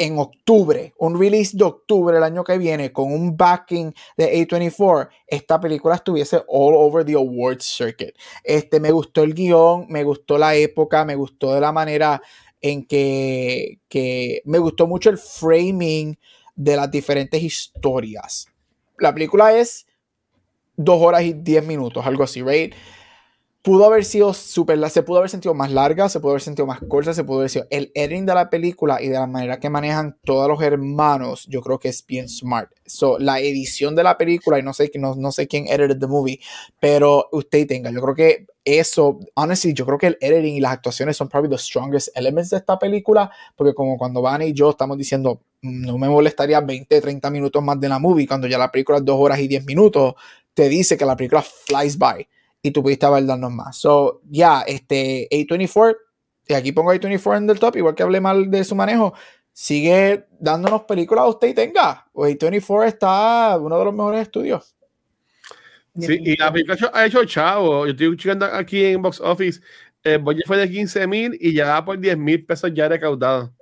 en 0.00 0.18
octubre, 0.18 0.94
un 0.96 1.20
release 1.20 1.54
de 1.54 1.62
octubre 1.62 2.16
el 2.16 2.22
año 2.22 2.42
que 2.42 2.56
viene 2.56 2.90
con 2.90 3.12
un 3.12 3.36
backing 3.36 3.94
de 4.16 4.48
A24, 4.48 5.10
esta 5.26 5.60
película 5.60 5.96
estuviese 5.96 6.38
all 6.48 6.74
over 6.74 7.04
the 7.04 7.12
awards 7.12 7.66
circuit. 7.66 8.16
Este, 8.42 8.80
me 8.80 8.92
gustó 8.92 9.22
el 9.22 9.34
guion, 9.34 9.84
me 9.90 10.02
gustó 10.02 10.38
la 10.38 10.54
época, 10.54 11.04
me 11.04 11.16
gustó 11.16 11.52
de 11.52 11.60
la 11.60 11.70
manera 11.70 12.22
en 12.62 12.86
que, 12.86 13.80
que 13.88 14.40
me 14.46 14.58
gustó 14.58 14.86
mucho 14.86 15.10
el 15.10 15.18
framing 15.18 16.18
de 16.56 16.76
las 16.76 16.90
diferentes 16.90 17.42
historias. 17.42 18.46
La 18.98 19.12
película 19.12 19.54
es 19.54 19.86
dos 20.76 20.98
horas 21.02 21.24
y 21.24 21.34
diez 21.34 21.66
minutos, 21.66 22.06
algo 22.06 22.24
así, 22.24 22.42
right? 22.42 22.74
Pudo 23.62 23.84
haber 23.84 24.04
sido 24.04 24.32
súper, 24.32 24.88
se 24.88 25.02
pudo 25.02 25.18
haber 25.18 25.30
sentido 25.30 25.54
más 25.54 25.70
larga, 25.70 26.08
se 26.08 26.18
pudo 26.18 26.32
haber 26.32 26.42
sentido 26.42 26.66
más 26.66 26.80
corta, 26.88 27.12
se 27.12 27.24
pudo 27.24 27.38
haber 27.38 27.50
sido 27.50 27.66
el 27.70 27.92
editing 27.94 28.24
de 28.24 28.34
la 28.34 28.48
película 28.48 29.02
y 29.02 29.08
de 29.08 29.14
la 29.14 29.26
manera 29.26 29.60
que 29.60 29.68
manejan 29.68 30.16
todos 30.24 30.48
los 30.48 30.62
hermanos, 30.62 31.46
yo 31.46 31.60
creo 31.60 31.78
que 31.78 31.88
es 31.88 32.04
bien 32.06 32.28
smart. 32.28 32.70
So, 32.86 33.18
la 33.18 33.38
edición 33.40 33.94
de 33.94 34.02
la 34.02 34.16
película, 34.16 34.58
y 34.58 34.62
no 34.62 34.72
sé, 34.72 34.90
no, 34.94 35.14
no 35.14 35.30
sé 35.30 35.46
quién 35.46 35.66
edited 35.66 35.98
the 35.98 36.06
movie, 36.06 36.40
pero 36.80 37.28
usted 37.32 37.66
tenga, 37.66 37.90
yo 37.90 38.00
creo 38.00 38.14
que 38.14 38.46
eso, 38.64 39.20
honestly, 39.34 39.74
yo 39.74 39.84
creo 39.84 39.98
que 39.98 40.06
el 40.06 40.18
editing 40.20 40.56
y 40.56 40.60
las 40.60 40.72
actuaciones 40.72 41.16
son 41.16 41.28
probably 41.28 41.50
the 41.50 41.58
strongest 41.58 42.08
elements 42.16 42.50
de 42.50 42.56
esta 42.56 42.78
película, 42.78 43.30
porque 43.56 43.74
como 43.74 43.98
cuando 43.98 44.22
Van 44.22 44.40
y 44.40 44.54
yo 44.54 44.70
estamos 44.70 44.96
diciendo, 44.96 45.42
mm, 45.60 45.86
no 45.86 45.98
me 45.98 46.08
molestaría 46.08 46.60
20, 46.60 47.00
30 47.00 47.30
minutos 47.30 47.62
más 47.62 47.78
de 47.78 47.90
la 47.90 47.98
movie, 47.98 48.26
cuando 48.26 48.46
ya 48.46 48.56
la 48.56 48.70
película 48.70 48.98
es 48.98 49.04
2 49.04 49.16
horas 49.18 49.38
y 49.38 49.48
10 49.48 49.66
minutos, 49.66 50.14
te 50.54 50.68
dice 50.68 50.96
que 50.96 51.04
la 51.04 51.16
película 51.16 51.42
flies 51.42 51.98
by 51.98 52.26
y 52.62 52.70
tú 52.70 52.82
pudiste 52.82 53.06
haber 53.06 53.26
darnos 53.26 53.52
más. 53.52 53.76
So, 53.76 54.20
ya, 54.28 54.62
este 54.62 55.28
A24, 55.30 55.96
y 56.48 56.54
aquí 56.54 56.72
pongo 56.72 56.92
A24 56.92 57.38
en 57.38 57.50
el 57.50 57.58
top, 57.58 57.76
igual 57.76 57.94
que 57.94 58.02
hablé 58.02 58.20
mal 58.20 58.50
de 58.50 58.64
su 58.64 58.74
manejo, 58.74 59.14
sigue 59.52 60.26
dándonos 60.38 60.82
películas 60.82 61.24
a 61.24 61.28
usted 61.28 61.48
y 61.48 61.54
tenga. 61.54 62.08
Pues 62.12 62.36
24 62.38 62.88
está 62.88 63.58
uno 63.58 63.78
de 63.78 63.84
los 63.84 63.94
mejores 63.94 64.22
estudios. 64.22 64.74
Sí, 65.98 66.18
y 66.20 66.36
la 66.36 66.52
película 66.52 66.90
ha 66.92 67.06
hecho 67.06 67.24
chavo. 67.24 67.86
Yo 67.86 67.92
estoy 67.92 68.16
checando 68.16 68.46
aquí 68.46 68.84
en 68.84 69.02
Box 69.02 69.20
Office. 69.20 69.60
El 70.02 70.18
budget 70.18 70.46
fue 70.46 70.56
de 70.56 70.70
15 70.70 71.06
mil 71.06 71.36
y 71.38 71.52
ya 71.52 71.84
por 71.84 71.98
10 71.98 72.16
mil 72.16 72.44
pesos 72.46 72.72
ya 72.72 72.88
recaudado. 72.88 73.52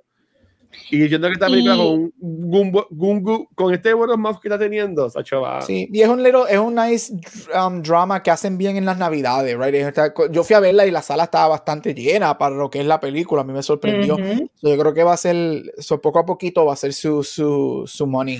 Y 0.91 1.07
yo 1.07 1.19
que 1.19 1.27
esta 1.27 1.47
película 1.47 1.75
con, 1.75 2.11
un, 2.21 3.47
con 3.55 3.73
este 3.73 3.93
word 3.93 4.11
of 4.11 4.39
que 4.39 4.47
está 4.47 4.59
teniendo, 4.59 5.09
Sacho 5.09 5.41
va. 5.41 5.61
Sí, 5.61 5.87
y 5.91 6.01
es 6.01 6.07
un, 6.07 6.23
little, 6.23 6.43
es 6.49 6.59
un 6.59 6.75
nice 6.75 7.13
um, 7.55 7.81
drama 7.81 8.21
que 8.21 8.31
hacen 8.31 8.57
bien 8.57 8.77
en 8.77 8.85
las 8.85 8.97
navidades, 8.97 9.57
right? 9.57 9.75
Yo 10.31 10.43
fui 10.43 10.55
a 10.55 10.59
verla 10.59 10.85
y 10.85 10.91
la 10.91 11.01
sala 11.01 11.25
estaba 11.25 11.47
bastante 11.49 11.93
llena 11.93 12.37
para 12.37 12.55
lo 12.55 12.69
que 12.69 12.79
es 12.79 12.85
la 12.85 12.99
película, 12.99 13.41
a 13.41 13.45
mí 13.45 13.53
me 13.53 13.63
sorprendió. 13.63 14.17
yo 14.17 14.77
creo 14.77 14.93
que 14.93 15.03
va 15.03 15.13
a 15.13 15.17
ser, 15.17 15.63
poco 16.01 16.19
a 16.19 16.25
poquito 16.25 16.65
va 16.65 16.73
a 16.73 16.77
ser 16.77 16.93
su, 16.93 17.23
su, 17.23 17.83
su 17.85 18.07
money. 18.07 18.39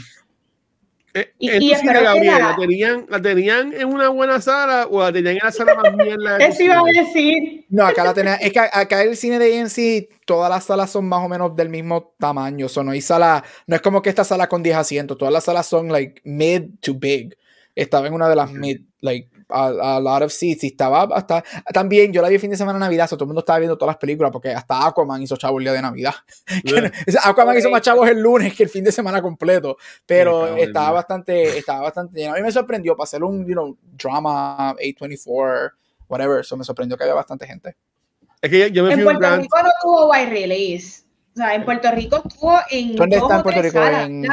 Eh, 1.13 1.33
y, 1.39 1.49
¿la, 1.49 2.13
tenían, 2.55 3.05
¿la 3.09 3.21
tenían 3.21 3.73
en 3.73 3.87
una 3.87 4.09
buena 4.09 4.39
sala 4.39 4.87
o 4.89 5.01
la 5.01 5.11
tenían 5.11 5.37
en 5.37 5.41
la 5.43 5.51
sala 5.51 5.75
más 5.75 5.93
mierda? 5.95 6.37
Eso 6.39 6.63
iba 6.63 6.79
a 6.79 6.83
decir. 6.83 7.65
No, 7.69 7.85
acá 7.85 8.03
la 8.03 8.13
tenían. 8.13 8.37
Es 8.41 8.53
que 8.53 8.59
acá 8.59 9.01
el 9.01 9.17
cine 9.17 9.39
de 9.39 9.59
AMC, 9.59 10.25
todas 10.25 10.49
las 10.49 10.65
salas 10.65 10.91
son 10.91 11.07
más 11.07 11.25
o 11.25 11.29
menos 11.29 11.55
del 11.55 11.69
mismo 11.69 12.13
tamaño. 12.19 12.67
O 12.73 12.83
no 12.83 12.91
hay 12.91 13.01
sala, 13.01 13.43
no 13.65 13.75
es 13.75 13.81
como 13.81 14.01
que 14.01 14.09
esta 14.09 14.23
sala 14.23 14.47
con 14.47 14.61
10 14.61 14.77
asientos. 14.77 15.17
Todas 15.17 15.33
las 15.33 15.43
salas 15.43 15.65
son 15.65 15.89
like 15.89 16.21
mid 16.23 16.63
to 16.81 16.93
big. 16.93 17.35
Estaba 17.81 18.07
en 18.07 18.13
una 18.13 18.29
de 18.29 18.35
las 18.35 18.51
mid, 18.51 18.81
like 19.01 19.29
a, 19.49 19.99
lot 19.99 20.21
of 20.21 20.31
seats 20.31 20.63
y 20.63 20.67
estaba 20.67 21.03
hasta 21.15 21.43
también 21.73 22.13
yo 22.13 22.21
la 22.21 22.29
vi 22.29 22.35
el 22.35 22.41
fin 22.41 22.51
de 22.51 22.57
semana 22.57 22.77
de 22.77 22.85
Navidad, 22.85 23.09
todo 23.09 23.23
el 23.23 23.27
mundo 23.27 23.39
estaba 23.39 23.59
viendo 23.59 23.77
todas 23.77 23.93
las 23.93 23.97
películas 23.97 24.31
porque 24.31 24.49
hasta 24.49 24.85
Aquaman 24.85 25.21
hizo 25.21 25.37
chavo 25.37 25.57
el 25.57 25.65
día 25.65 25.73
de 25.73 25.81
Navidad. 25.81 26.13
Aquaman 27.23 27.57
hizo 27.57 27.69
más 27.69 27.81
chavos 27.81 28.07
el 28.09 28.19
lunes 28.19 28.53
que 28.53 28.63
el 28.63 28.69
fin 28.69 28.83
de 28.83 28.91
semana 28.91 29.21
completo, 29.21 29.77
pero 30.05 30.55
estaba 30.57 30.91
bastante 30.91 31.57
estaba 31.57 31.81
bastante 31.81 32.19
lleno. 32.19 32.33
A 32.33 32.37
mí 32.37 32.43
me 32.43 32.51
sorprendió 32.51 32.95
para 32.95 33.05
hacer 33.05 33.23
un 33.23 33.47
you 33.47 33.53
know, 33.53 33.77
drama 33.97 34.75
A24 34.75 35.71
whatever, 36.09 36.41
eso 36.41 36.57
me 36.57 36.63
sorprendió 36.65 36.97
que 36.97 37.03
había 37.03 37.13
bastante 37.13 37.47
gente. 37.47 37.77
Es 38.41 38.49
que 38.49 38.71
yo 38.71 38.83
me 38.83 38.93
en 38.93 39.03
Puerto 39.03 39.37
Rico 39.37 39.57
no 39.63 39.69
tuvo 39.81 40.11
wide 40.11 40.29
release. 40.29 41.03
O 41.33 41.37
sea, 41.37 41.55
en 41.55 41.63
Puerto 41.63 41.91
Rico 41.91 42.21
estuvo 42.25 42.57
en 42.69 42.95
¿Dónde 42.95 43.17
está 43.17 43.37
en 43.37 43.43
Puerto 43.43 43.61
Rico? 43.61 43.79
en, 43.79 44.25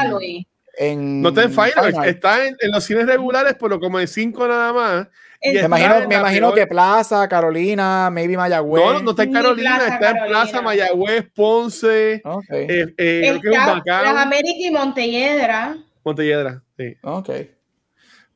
no 0.97 1.29
está 1.29 1.43
en 1.45 1.51
Final, 1.51 2.07
está 2.07 2.47
en, 2.47 2.57
los 2.73 2.85
cines 2.85 3.07
regulares, 3.07 3.57
pero 3.59 3.81
como 3.81 3.99
en 3.99 4.09
cinco 4.09 4.47
nada 4.47 4.73
más. 4.73 5.09
Me 5.43 5.61
imagino, 5.61 6.09
me 6.09 6.17
imagino 6.17 6.53
que 6.53 6.67
Plaza, 6.67 7.29
Carolina, 7.29 8.11
maybe 8.11 8.37
Mayagüez. 8.37 8.85
No, 8.85 9.03
no 9.03 9.11
está 9.11 9.23
en 9.23 9.33
Carolina, 9.33 9.87
está 9.87 10.11
en 10.11 10.27
Plaza, 10.27 10.63
Mayagüez, 10.63 11.31
Ponce, 11.35 12.21
okay. 12.25 12.67
eh, 12.69 12.95
eh, 12.97 13.41
Las 13.45 14.17
Américas 14.17 14.61
y 14.61 14.71
Montelledra. 14.71 15.77
Montelledra, 16.05 16.63
sí. 16.77 16.97
Ok. 17.03 17.31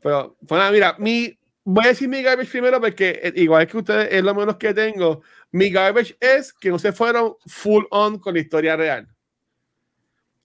Pero, 0.03 0.37
bueno, 0.41 0.71
mira, 0.73 0.97
mi, 0.99 1.39
voy 1.65 1.85
a 1.85 1.89
decir 1.89 2.09
mi 2.09 2.23
garbage 2.23 2.51
primero 2.51 2.81
porque 2.81 3.21
eh, 3.23 3.33
igual 3.37 3.67
que 3.67 3.77
ustedes 3.77 4.09
es 4.13 4.23
lo 4.23 4.35
menos 4.35 4.57
que 4.57 4.75
tengo. 4.75 5.23
Mi 5.53 5.71
garbage 5.71 6.17
es 6.21 6.53
que 6.53 6.71
no 6.71 6.79
se 6.79 6.93
fueron 6.93 7.35
full 7.47 7.85
on 7.91 8.19
con 8.19 8.35
la 8.35 8.41
historia 8.41 8.77
real. 8.77 9.09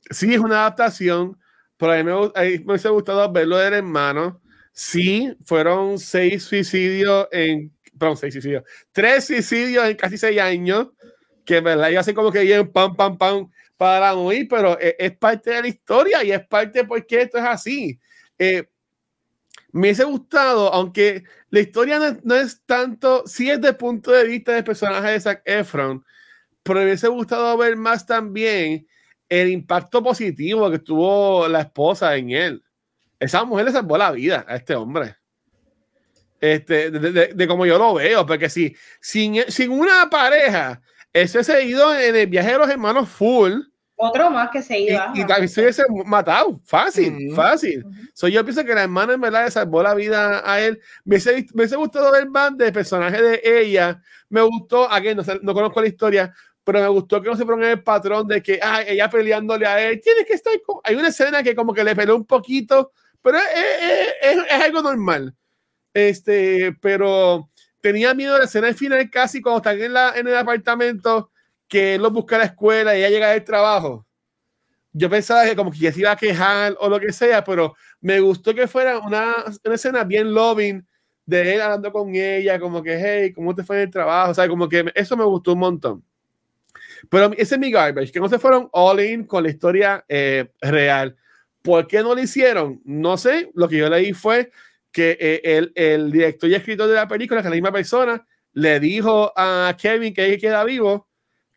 Sí, 0.10 0.34
es 0.34 0.40
una 0.40 0.62
adaptación, 0.62 1.38
pero 1.78 1.92
a 1.92 1.98
mí 1.98 2.04
me, 2.04 2.12
me 2.14 2.66
hubiese 2.66 2.90
gustado 2.90 3.32
verlo 3.32 3.58
del 3.58 3.74
hermano. 3.74 4.42
Sí, 4.72 5.36
fueron 5.46 6.00
seis 6.00 6.44
suicidios 6.44 7.28
en. 7.32 7.74
Perdón, 7.98 8.18
seis 8.18 8.34
suicidios. 8.34 8.64
Tres 8.92 9.26
suicidios 9.26 9.88
en 9.88 9.96
casi 9.96 10.18
seis 10.18 10.40
años. 10.40 10.90
Que 11.46 11.58
en 11.58 11.64
verdad 11.64 11.90
yo 11.90 12.00
así 12.00 12.14
como 12.14 12.32
que 12.32 12.42
bien 12.42 12.72
pam, 12.72 12.96
pam, 12.96 13.18
pam 13.18 13.50
para 13.78 14.16
morir, 14.16 14.48
pero 14.50 14.80
es, 14.80 14.96
es, 14.98 15.18
parte 15.18 15.52
de 15.52 15.62
la 15.62 15.68
historia 15.68 16.24
y 16.24 16.32
es 16.32 16.46
parte 16.48 16.80
de 16.80 16.86
por 16.86 17.06
qué 17.06 17.22
esto 17.22 17.38
es 17.38 17.44
así. 17.44 18.00
Eh, 18.40 18.68
me 19.72 19.82
hubiese 19.82 20.06
gustado, 20.06 20.74
aunque 20.74 21.24
la 21.50 21.60
historia 21.60 22.00
no, 22.00 22.18
no, 22.24 22.36
es 22.36 22.62
tanto, 22.66 23.24
sí 23.28 23.50
es 23.50 23.58
desde 23.58 23.72
el 23.72 23.78
punto 23.78 24.12
de 24.12 24.26
vista 24.26 24.54
del 24.54 24.64
personaje 24.64 25.12
de 25.12 25.20
Zac 25.20 25.42
Efron, 25.46 26.06
pero 26.64 26.80
me 26.80 26.86
hubiese 26.86 27.10
gustado 27.10 27.58
ver 27.58 27.76
más 27.76 28.06
también 28.06 28.88
el 29.42 29.50
impacto 29.50 30.04
positivo 30.04 30.70
que 30.70 30.80
tuvo 30.80 31.48
la 31.48 31.62
esposa 31.62 32.16
en 32.16 32.32
él. 32.32 32.64
Esa 33.20 33.44
mujer 33.44 33.66
le 33.66 33.72
salvó 33.72 33.98
la 33.98 34.12
vida 34.12 34.46
a 34.48 34.56
este 34.56 34.76
hombre. 34.76 35.16
Este, 36.40 36.92
de, 36.92 37.48
como 37.48 37.66
yo 37.66 37.78
lo 37.78 37.96
veo, 37.96 38.26
porque 38.26 38.50
si 38.50 38.76
sin, 39.00 39.44
sin 39.48 39.72
una 39.72 40.10
pareja, 40.10 40.82
ese 41.12 41.44
se 41.44 41.54
ha 41.54 41.62
ido 41.62 41.98
en 41.98 42.16
el 42.16 42.28
viaje 42.28 42.52
de 42.52 42.58
los 42.58 42.70
hermanos 42.70 43.10
full. 43.10 43.54
Otro 43.96 44.30
más 44.30 44.50
que 44.52 44.62
se 44.62 44.78
iba. 44.78 45.12
Y, 45.16 45.26
también 45.26 45.48
se 45.48 45.62
hubiese 45.62 45.84
matado. 46.06 46.60
Fácil, 46.66 47.34
fácil. 47.34 47.86
So, 48.14 48.28
yo 48.28 48.44
pienso 48.44 48.66
que 48.66 48.76
la 48.76 48.84
hermana 48.84 49.14
en 49.14 49.22
verdad 49.22 49.46
le 49.46 49.52
salvó 49.52 49.82
la 49.82 49.96
vida 49.96 50.44
a 50.46 50.60
él. 50.60 50.80
Me 51.06 51.16
hubiese, 51.16 51.48
me 51.54 51.66
gustado 51.66 52.12
ver 52.12 52.30
más 52.30 52.56
del 52.58 52.74
personaje 52.74 53.22
de 53.22 53.42
ella. 53.44 54.02
Me 54.28 54.42
gustó, 54.42 54.92
aquí 54.92 55.16
no, 55.16 55.24
no 55.42 55.54
conozco 55.54 55.82
la 55.82 55.88
historia, 55.88 56.34
pero 56.66 56.82
me 56.82 56.88
gustó 56.88 57.22
que 57.22 57.30
no 57.30 57.38
se 57.38 57.46
ponga 57.46 57.72
el 57.72 57.84
patrón 57.84 58.28
de 58.28 58.42
que 58.42 58.60
ah, 58.62 58.82
ella 58.82 59.08
peleándole 59.08 59.68
a 59.68 59.80
él, 59.80 60.02
tiene 60.02 60.26
que 60.26 60.34
estar. 60.34 60.52
Hay 60.84 60.96
una 60.96 61.10
escena 61.10 61.44
que 61.44 61.56
como 61.56 61.74
que 61.74 61.84
le 61.84 61.96
peleó 61.96 62.16
un 62.16 62.26
poquito, 62.26 62.92
pero 63.22 63.38
es, 63.38 64.38
es, 64.50 64.62
algo 64.62 64.82
normal. 64.82 65.36
Este, 65.94 66.76
pero 66.82 67.52
tenía 67.82 68.16
miedo 68.16 68.34
de 68.34 68.40
la 68.40 68.46
escena 68.46 68.74
final 68.74 69.08
casi 69.12 69.42
cuando 69.42 69.58
están 69.58 69.80
en, 69.80 69.94
la, 69.94 70.14
en 70.16 70.28
el 70.28 70.36
apartamento, 70.36 71.30
que 71.68 71.96
él 71.96 72.02
lo 72.02 72.10
busca 72.10 72.36
a 72.36 72.40
la 72.40 72.46
escuela 72.46 72.96
y 72.96 73.00
ella 73.00 73.10
llega 73.10 73.30
del 73.30 73.44
trabajo. 73.44 74.08
Yo 74.92 75.08
pensaba 75.08 75.46
que 75.46 75.56
como 75.56 75.70
que 75.70 75.92
se 75.92 76.00
iba 76.00 76.12
a 76.12 76.16
quejar 76.16 76.76
o 76.80 76.90
lo 76.90 77.00
que 77.00 77.14
sea, 77.14 77.44
pero 77.44 77.76
me 78.02 78.20
gustó 78.22 78.56
que 78.56 78.68
fuera 78.68 78.98
una, 79.00 79.36
una 79.64 79.76
escena 79.76 80.04
bien 80.04 80.34
loving 80.34 80.84
de 81.28 81.56
él 81.56 81.62
hablando 81.62 81.92
con 81.92 82.16
ella, 82.16 82.60
como 82.60 82.82
que, 82.82 82.98
hey, 82.98 83.34
¿cómo 83.34 83.54
te 83.54 83.64
fue 83.64 83.78
en 83.78 83.82
el 83.84 83.92
trabajo? 83.92 84.32
O 84.32 84.34
sea, 84.34 84.48
como 84.48 84.68
que 84.68 84.92
eso 84.96 85.16
me 85.16 85.26
gustó 85.26 85.54
un 85.54 85.60
montón. 85.60 86.04
Pero 87.10 87.32
ese 87.34 87.56
es 87.56 87.60
mi 87.60 87.72
garbage, 87.72 88.12
que 88.12 88.20
no 88.20 88.30
se 88.30 88.40
fueron 88.40 88.70
all 88.72 89.00
in 89.00 89.26
con 89.26 89.44
la 89.44 89.50
historia 89.50 90.06
eh, 90.08 90.50
real. 90.62 91.16
¿Por 91.62 91.88
qué 91.88 92.02
no 92.02 92.14
lo 92.14 92.22
hicieron? 92.22 92.82
No 92.86 93.18
sé. 93.18 93.50
Lo 93.56 93.68
que 93.68 93.78
yo 93.78 93.90
leí 93.90 94.14
fue 94.14 94.52
que 94.92 95.18
eh, 95.20 95.42
el, 95.44 95.72
el, 95.76 96.12
director 96.12 96.50
y 96.50 96.56
escritor 96.56 96.88
de 96.88 96.96
la 96.96 97.08
película, 97.08 97.42
que 97.42 97.48
es 97.48 97.50
la 97.50 97.56
misma 97.56 97.72
persona, 97.72 98.26
le 98.54 98.80
dijo 98.80 99.34
a 99.36 99.76
Kevin 99.80 100.14
que 100.14 100.26
él 100.26 100.40
queda 100.40 100.64
vivo, 100.64 101.10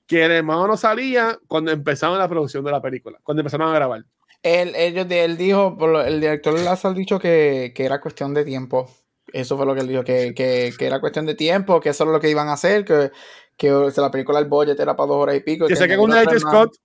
que 0.07 0.25
el 0.25 0.33
hermano 0.33 0.67
no 0.67 0.77
salía 0.77 1.39
cuando 1.47 1.71
empezaron 1.71 2.19
la 2.19 2.29
producción 2.29 2.65
de 2.65 2.73
la 2.73 2.83
película, 2.83 3.21
cuando 3.23 3.43
empezaron 3.43 3.69
a 3.69 3.75
grabar. 3.75 4.05
Él, 4.43 4.73
ellos, 4.75 5.07
él 5.11 5.37
dijo, 5.37 5.77
el 6.05 6.21
director 6.21 6.59
le 6.59 6.69
ha 6.69 6.93
dicho 6.95 7.19
que, 7.19 7.73
que, 7.75 7.85
era 7.85 8.01
cuestión 8.01 8.33
de 8.35 8.45
tiempo. 8.45 8.91
Eso 9.33 9.57
fue 9.57 9.67
lo 9.67 9.75
que 9.75 9.83
él 9.83 9.89
dijo, 9.89 10.05
que, 10.05 10.33
que, 10.35 10.73
que, 10.77 10.87
era 10.87 11.01
cuestión 11.01 11.27
de 11.27 11.35
tiempo, 11.35 11.81
que 11.81 11.91
eso 11.91 12.05
era 12.05 12.13
lo 12.13 12.21
que 12.21 12.31
iban 12.31 12.49
a 12.49 12.55
hacer, 12.55 12.85
que, 12.85 13.11
que 13.59 13.93
la 13.97 14.11
película 14.11 14.39
El 14.39 14.47
budget 14.47 14.79
era 14.79 14.97
para 14.97 15.09
dos 15.09 15.17
horas 15.17 15.37
y 15.37 15.41
pico. 15.41 15.67
Que 15.67 15.77
sé 15.77 15.89
que 15.89 15.97
con 15.97 16.11
Nigel 16.11 16.39
Scott. 16.39 16.77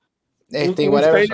Este, 0.49 0.89
un, 0.89 0.95
whatever. 0.95 1.27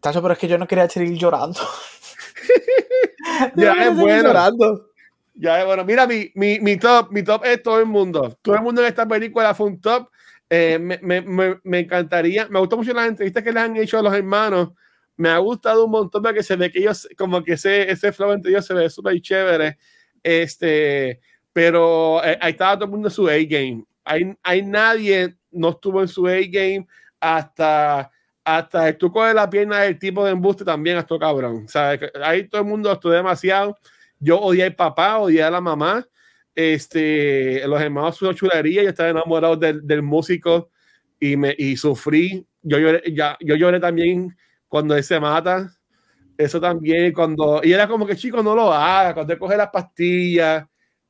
Tacho, 0.00 0.22
pero 0.22 0.32
es 0.32 0.38
que 0.38 0.48
yo 0.48 0.56
no 0.56 0.66
quería 0.66 0.88
seguir 0.88 1.16
llorando. 1.16 1.60
ya 3.56 3.72
es 3.86 3.96
bueno. 3.96 4.28
Llorando. 4.28 4.90
Ya 5.34 5.60
es 5.60 5.66
bueno. 5.66 5.84
Mira, 5.84 6.06
mi, 6.06 6.32
mi, 6.34 6.58
mi, 6.58 6.78
top, 6.78 7.12
mi 7.12 7.22
top 7.22 7.44
es 7.44 7.62
todo 7.62 7.78
el 7.78 7.86
mundo. 7.86 8.38
Todo 8.40 8.54
el 8.54 8.62
mundo 8.62 8.80
en 8.80 8.88
esta 8.88 9.06
película 9.06 9.54
fue 9.54 9.66
un 9.66 9.80
top. 9.80 10.08
Eh, 10.48 10.78
me, 10.78 10.98
me, 11.02 11.58
me, 11.62 11.78
encantaría. 11.80 12.48
Me 12.48 12.58
gustó 12.58 12.78
mucho 12.78 12.94
las 12.94 13.08
entrevistas 13.08 13.42
que 13.42 13.52
les 13.52 13.62
han 13.62 13.76
hecho 13.76 13.98
a 13.98 14.02
los 14.02 14.14
hermanos. 14.14 14.70
Me 15.18 15.28
ha 15.28 15.38
gustado 15.38 15.84
un 15.84 15.90
montón 15.90 16.22
porque 16.22 16.42
se 16.42 16.56
ve 16.56 16.70
que 16.70 16.78
ellos, 16.78 17.06
como 17.16 17.42
que 17.44 17.54
ese, 17.54 17.90
ese 17.90 18.10
flow 18.12 18.32
entre 18.32 18.52
ellos 18.52 18.64
se 18.64 18.72
ve 18.72 18.88
súper 18.88 19.20
chévere. 19.20 19.76
Este, 20.22 21.20
pero 21.56 22.22
eh, 22.22 22.36
ahí 22.38 22.50
estaba 22.50 22.74
todo 22.74 22.84
el 22.84 22.90
mundo 22.90 23.08
en 23.08 23.14
su 23.14 23.26
A-game. 23.26 23.82
Hay, 24.04 24.36
hay 24.42 24.60
nadie 24.60 25.38
no 25.50 25.70
estuvo 25.70 26.02
en 26.02 26.08
su 26.08 26.26
A-game 26.26 26.86
hasta, 27.18 28.10
hasta 28.44 28.88
el 28.88 28.98
truco 28.98 29.24
de 29.24 29.32
la 29.32 29.48
pierna 29.48 29.80
del 29.80 29.98
tipo 29.98 30.22
de 30.22 30.32
embuste 30.32 30.66
también 30.66 30.98
estuvo 30.98 31.18
cabrón. 31.18 31.62
O 31.64 31.68
sea, 31.68 31.98
ahí 32.22 32.46
todo 32.46 32.60
el 32.60 32.66
mundo 32.66 32.92
estuvo 32.92 33.10
demasiado. 33.10 33.74
Yo 34.18 34.38
odié 34.38 34.64
al 34.64 34.74
papá, 34.74 35.16
odié 35.16 35.42
a 35.44 35.50
la 35.50 35.62
mamá. 35.62 36.06
Este, 36.54 37.66
los 37.66 37.80
hermanos 37.80 38.16
su 38.16 38.30
chulería, 38.34 38.82
yo 38.82 38.90
estaba 38.90 39.08
enamorado 39.08 39.56
del, 39.56 39.86
del 39.86 40.02
músico 40.02 40.68
y, 41.18 41.38
me, 41.38 41.54
y 41.56 41.78
sufrí. 41.78 42.46
Yo 42.60 42.78
lloré, 42.78 43.02
ya, 43.14 43.38
yo 43.40 43.54
lloré 43.54 43.80
también 43.80 44.36
cuando 44.68 44.94
él 44.94 45.02
se 45.02 45.18
mata. 45.18 45.72
Eso 46.36 46.60
también, 46.60 47.14
cuando. 47.14 47.62
Y 47.64 47.72
era 47.72 47.88
como 47.88 48.06
que, 48.06 48.14
chico, 48.14 48.42
no 48.42 48.54
lo 48.54 48.70
haga, 48.70 49.14
cuando 49.14 49.32
él 49.32 49.38
coge 49.38 49.56
las 49.56 49.70
pastillas 49.70 50.66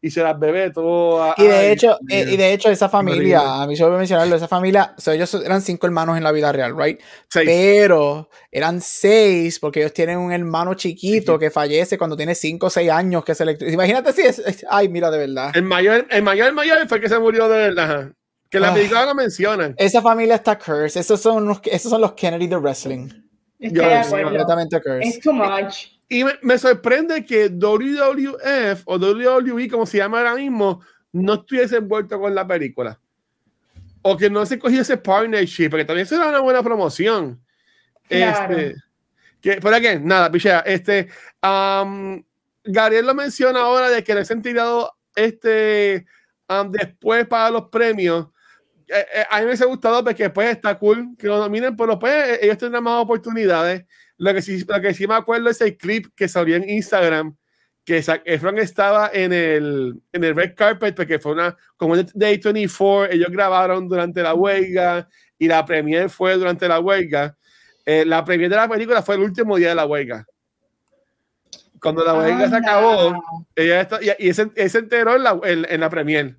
y 0.07 0.11
se 0.11 0.23
las 0.23 0.39
bebe 0.39 0.70
todo. 0.70 1.35
Y 1.37 1.45
de 1.45 1.73
hecho, 1.73 1.99
eh, 2.09 2.24
y 2.28 2.37
de 2.37 2.53
hecho, 2.53 2.70
esa 2.70 2.89
familia, 2.89 3.62
a 3.62 3.66
mí 3.66 3.77
se 3.77 3.85
me 3.85 3.97
mencionarlo, 3.97 4.37
esa 4.37 4.49
familia, 4.49 4.95
o 4.97 5.01
sea, 5.01 5.15
ellos 5.15 5.35
eran 5.35 5.61
cinco 5.61 5.87
hermanos 5.87 6.16
en 6.16 6.23
la 6.23 6.33
vida 6.33 6.53
real, 6.53 6.77
right? 6.78 7.01
Pero 7.33 8.31
eran 8.51 8.81
seis, 8.81 9.59
porque 9.59 9.81
ellos 9.81 9.93
tienen 9.93 10.19
un 10.19 10.33
hermano 10.33 10.74
chiquito 10.74 11.39
que 11.39 11.51
fallece 11.51 11.99
cuando 11.99 12.16
tiene 12.16 12.35
cinco 12.35 12.66
o 12.66 12.70
seis 12.70 12.91
años, 12.91 13.24
que 13.24 13.35
se 13.35 13.45
le... 13.45 13.59
Imagínate 13.61 14.12
si 14.12 14.23
es, 14.23 14.65
ay, 14.70 14.89
mira, 14.89 15.11
de 15.11 15.19
verdad. 15.19 15.51
El 15.55 15.65
mayor, 15.65 16.07
el 16.09 16.23
mayor, 16.23 16.49
el 16.49 16.55
mayor 16.55 16.89
fue 16.89 16.99
el 16.99 17.03
que 17.03 17.09
se 17.09 17.19
murió 17.19 17.49
de 17.49 17.59
verdad. 17.59 18.12
Que 18.49 18.61
la 18.61 18.70
ah. 18.70 18.74
película 18.74 19.05
lo 19.05 19.15
mencionan. 19.15 19.74
Esa 19.77 20.01
familia 20.01 20.37
está 20.37 20.57
cursed. 20.57 21.01
Esos 21.01 21.20
son 21.20 21.49
los, 21.49 21.61
esos 21.65 21.91
son 21.91 22.01
los 22.01 22.12
Kennedy 22.12 22.47
de 22.47 22.57
wrestling. 22.57 23.09
Estoy 23.59 24.23
completamente 24.23 24.81
cursed. 24.81 25.09
Es 25.09 25.20
too 25.20 25.33
much. 25.33 25.95
Y 26.09 26.24
me, 26.43 26.59
sorprende 26.59 27.24
que 27.24 27.49
WWF 27.49 28.83
o 28.85 28.97
WWE, 28.97 29.69
como 29.69 29.87
se 29.87 29.99
llama 29.99 30.19
ahora 30.19 30.37
mismo, 30.37 30.81
no 31.12 31.35
estuviese 31.35 31.78
envuelto 31.78 32.20
con 32.20 32.35
la 32.35 32.47
película. 32.47 33.01
O 34.03 34.16
que 34.16 34.31
no 34.31 34.47
se 34.47 34.59
cogió 34.59 34.83
ese 34.83 34.97
partnership, 34.97 35.69
porque 35.69 35.85
también 35.85 36.07
será 36.07 36.28
una 36.28 36.41
buena 36.41 36.62
promoción. 36.62 37.41
Este, 38.09 38.77
que, 39.41 39.61
¿Por 39.61 39.81
qué? 39.81 39.99
Nada, 39.99 40.31
pichea. 40.31 40.61
Este, 40.61 41.09
um, 41.43 42.23
Gabriel 42.62 43.07
lo 43.07 43.15
menciona 43.15 43.61
ahora 43.61 43.91
de 43.91 44.05
que 44.05 44.15
le 44.15 44.23
han 44.28 44.43
tirado 44.43 44.97
este 45.15 46.07
um, 46.49 46.70
después 46.70 47.27
para 47.27 47.51
los 47.51 47.69
premios. 47.69 48.28
Eh, 48.89 49.07
eh, 49.15 49.24
a 49.28 49.41
mí 49.41 49.47
me 49.47 49.53
ha 49.53 49.65
gustado 49.65 50.05
porque 50.05 50.31
pues 50.31 50.51
está 50.51 50.78
cool 50.78 51.16
que 51.19 51.27
lo 51.27 51.39
nominen, 51.39 51.77
pero 51.77 51.99
pues 51.99 52.39
ellos 52.41 52.59
tendrán 52.59 52.85
más 52.85 53.03
oportunidades. 53.03 53.85
Lo 54.19 54.33
que 54.33 54.43
sí, 54.43 54.65
lo 54.67 54.81
que 54.81 54.95
sí 54.95 55.07
me 55.07 55.15
acuerdo 55.15 55.51
es 55.51 55.61
el 55.61 55.77
clip 55.77 56.07
que 56.15 56.29
salió 56.29 56.57
en 56.57 56.69
Instagram, 56.69 57.37
que 57.85 58.03
Efron 58.25 58.59
estaba 58.59 59.11
en 59.13 59.33
el, 59.33 60.01
en 60.13 60.25
el 60.25 60.35
red 60.35 60.55
carpet, 60.55 60.95
porque 60.95 61.19
fue 61.19 61.33
una, 61.33 61.57
como 61.77 61.97
Day 61.97 62.39
24, 62.39 63.13
ellos 63.13 63.29
grabaron 63.31 63.89
durante 63.89 64.23
la 64.23 64.35
huelga 64.35 65.09
y 65.39 65.47
la 65.47 65.65
premier 65.65 66.11
fue 66.11 66.35
durante 66.35 66.67
la 66.67 66.81
huelga. 66.81 67.37
Eh, 67.85 68.05
la 68.05 68.25
premier 68.25 68.51
de 68.51 68.57
la 68.57 68.69
película 68.69 69.03
fue 69.03 69.15
el 69.15 69.21
último 69.21 69.57
día 69.57 69.69
de 69.69 69.75
la 69.77 69.87
huelga. 69.87 70.27
Cuando 71.81 72.05
la 72.05 72.15
huelga 72.15 72.49
se 72.49 72.57
acabó, 72.57 73.23
ella 73.55 73.83
está, 73.83 74.01
y, 74.03 74.29
y 74.29 74.33
se 74.33 74.79
enteró 74.79 75.15
en 75.15 75.23
la, 75.23 75.39
en, 75.45 75.81
la 75.81 75.91
premier. 75.91 76.37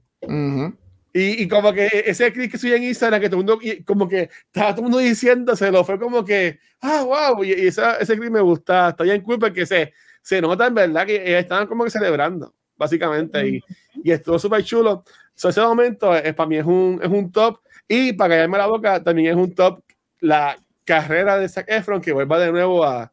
Y, 1.17 1.41
y, 1.41 1.47
como 1.47 1.73
que 1.73 1.89
ese 2.05 2.31
clip 2.31 2.51
que 2.51 2.59
subí 2.59 2.73
en 2.73 2.83
Instagram, 2.83 3.19
que 3.19 3.27
todo 3.27 3.39
el 3.41 3.45
mundo, 3.45 3.59
como 3.85 4.07
que 4.07 4.29
estaba 4.45 4.69
todo 4.69 4.81
el 4.81 4.83
mundo 4.83 4.99
diciéndoselo, 4.99 5.83
fue 5.83 5.97
como 5.97 6.23
que, 6.23 6.59
ah, 6.81 7.03
wow, 7.03 7.43
y, 7.43 7.53
esa, 7.53 7.95
ese 7.95 8.15
clip 8.15 8.29
me 8.31 8.39
gusta, 8.39 8.89
está 8.89 9.03
bien 9.03 9.21
cool 9.21 9.39
porque 9.39 9.65
se, 9.65 9.93
se 10.21 10.39
nota 10.39 10.67
en 10.67 10.75
verdad 10.75 11.07
que 11.07 11.39
estaban 11.39 11.65
como 11.65 11.85
que 11.85 11.89
celebrando, 11.89 12.53
básicamente, 12.75 13.47
y, 13.47 13.63
y 14.03 14.11
estuvo 14.11 14.37
súper 14.37 14.63
chulo. 14.63 15.03
So, 15.33 15.49
ese 15.49 15.61
momento 15.61 16.11
para 16.35 16.47
mí 16.47 16.57
es 16.57 16.65
un, 16.65 16.99
es 17.01 17.09
un 17.09 17.31
top, 17.31 17.61
y 17.87 18.13
para 18.13 18.35
callarme 18.35 18.59
la 18.59 18.67
boca, 18.67 19.03
también 19.03 19.31
es 19.31 19.35
un 19.35 19.55
top 19.55 19.81
la 20.19 20.55
carrera 20.85 21.39
de 21.39 21.49
Zac 21.49 21.65
Efron, 21.67 21.99
que 21.99 22.13
vuelva 22.13 22.37
de 22.37 22.51
nuevo 22.51 22.85
a, 22.85 23.11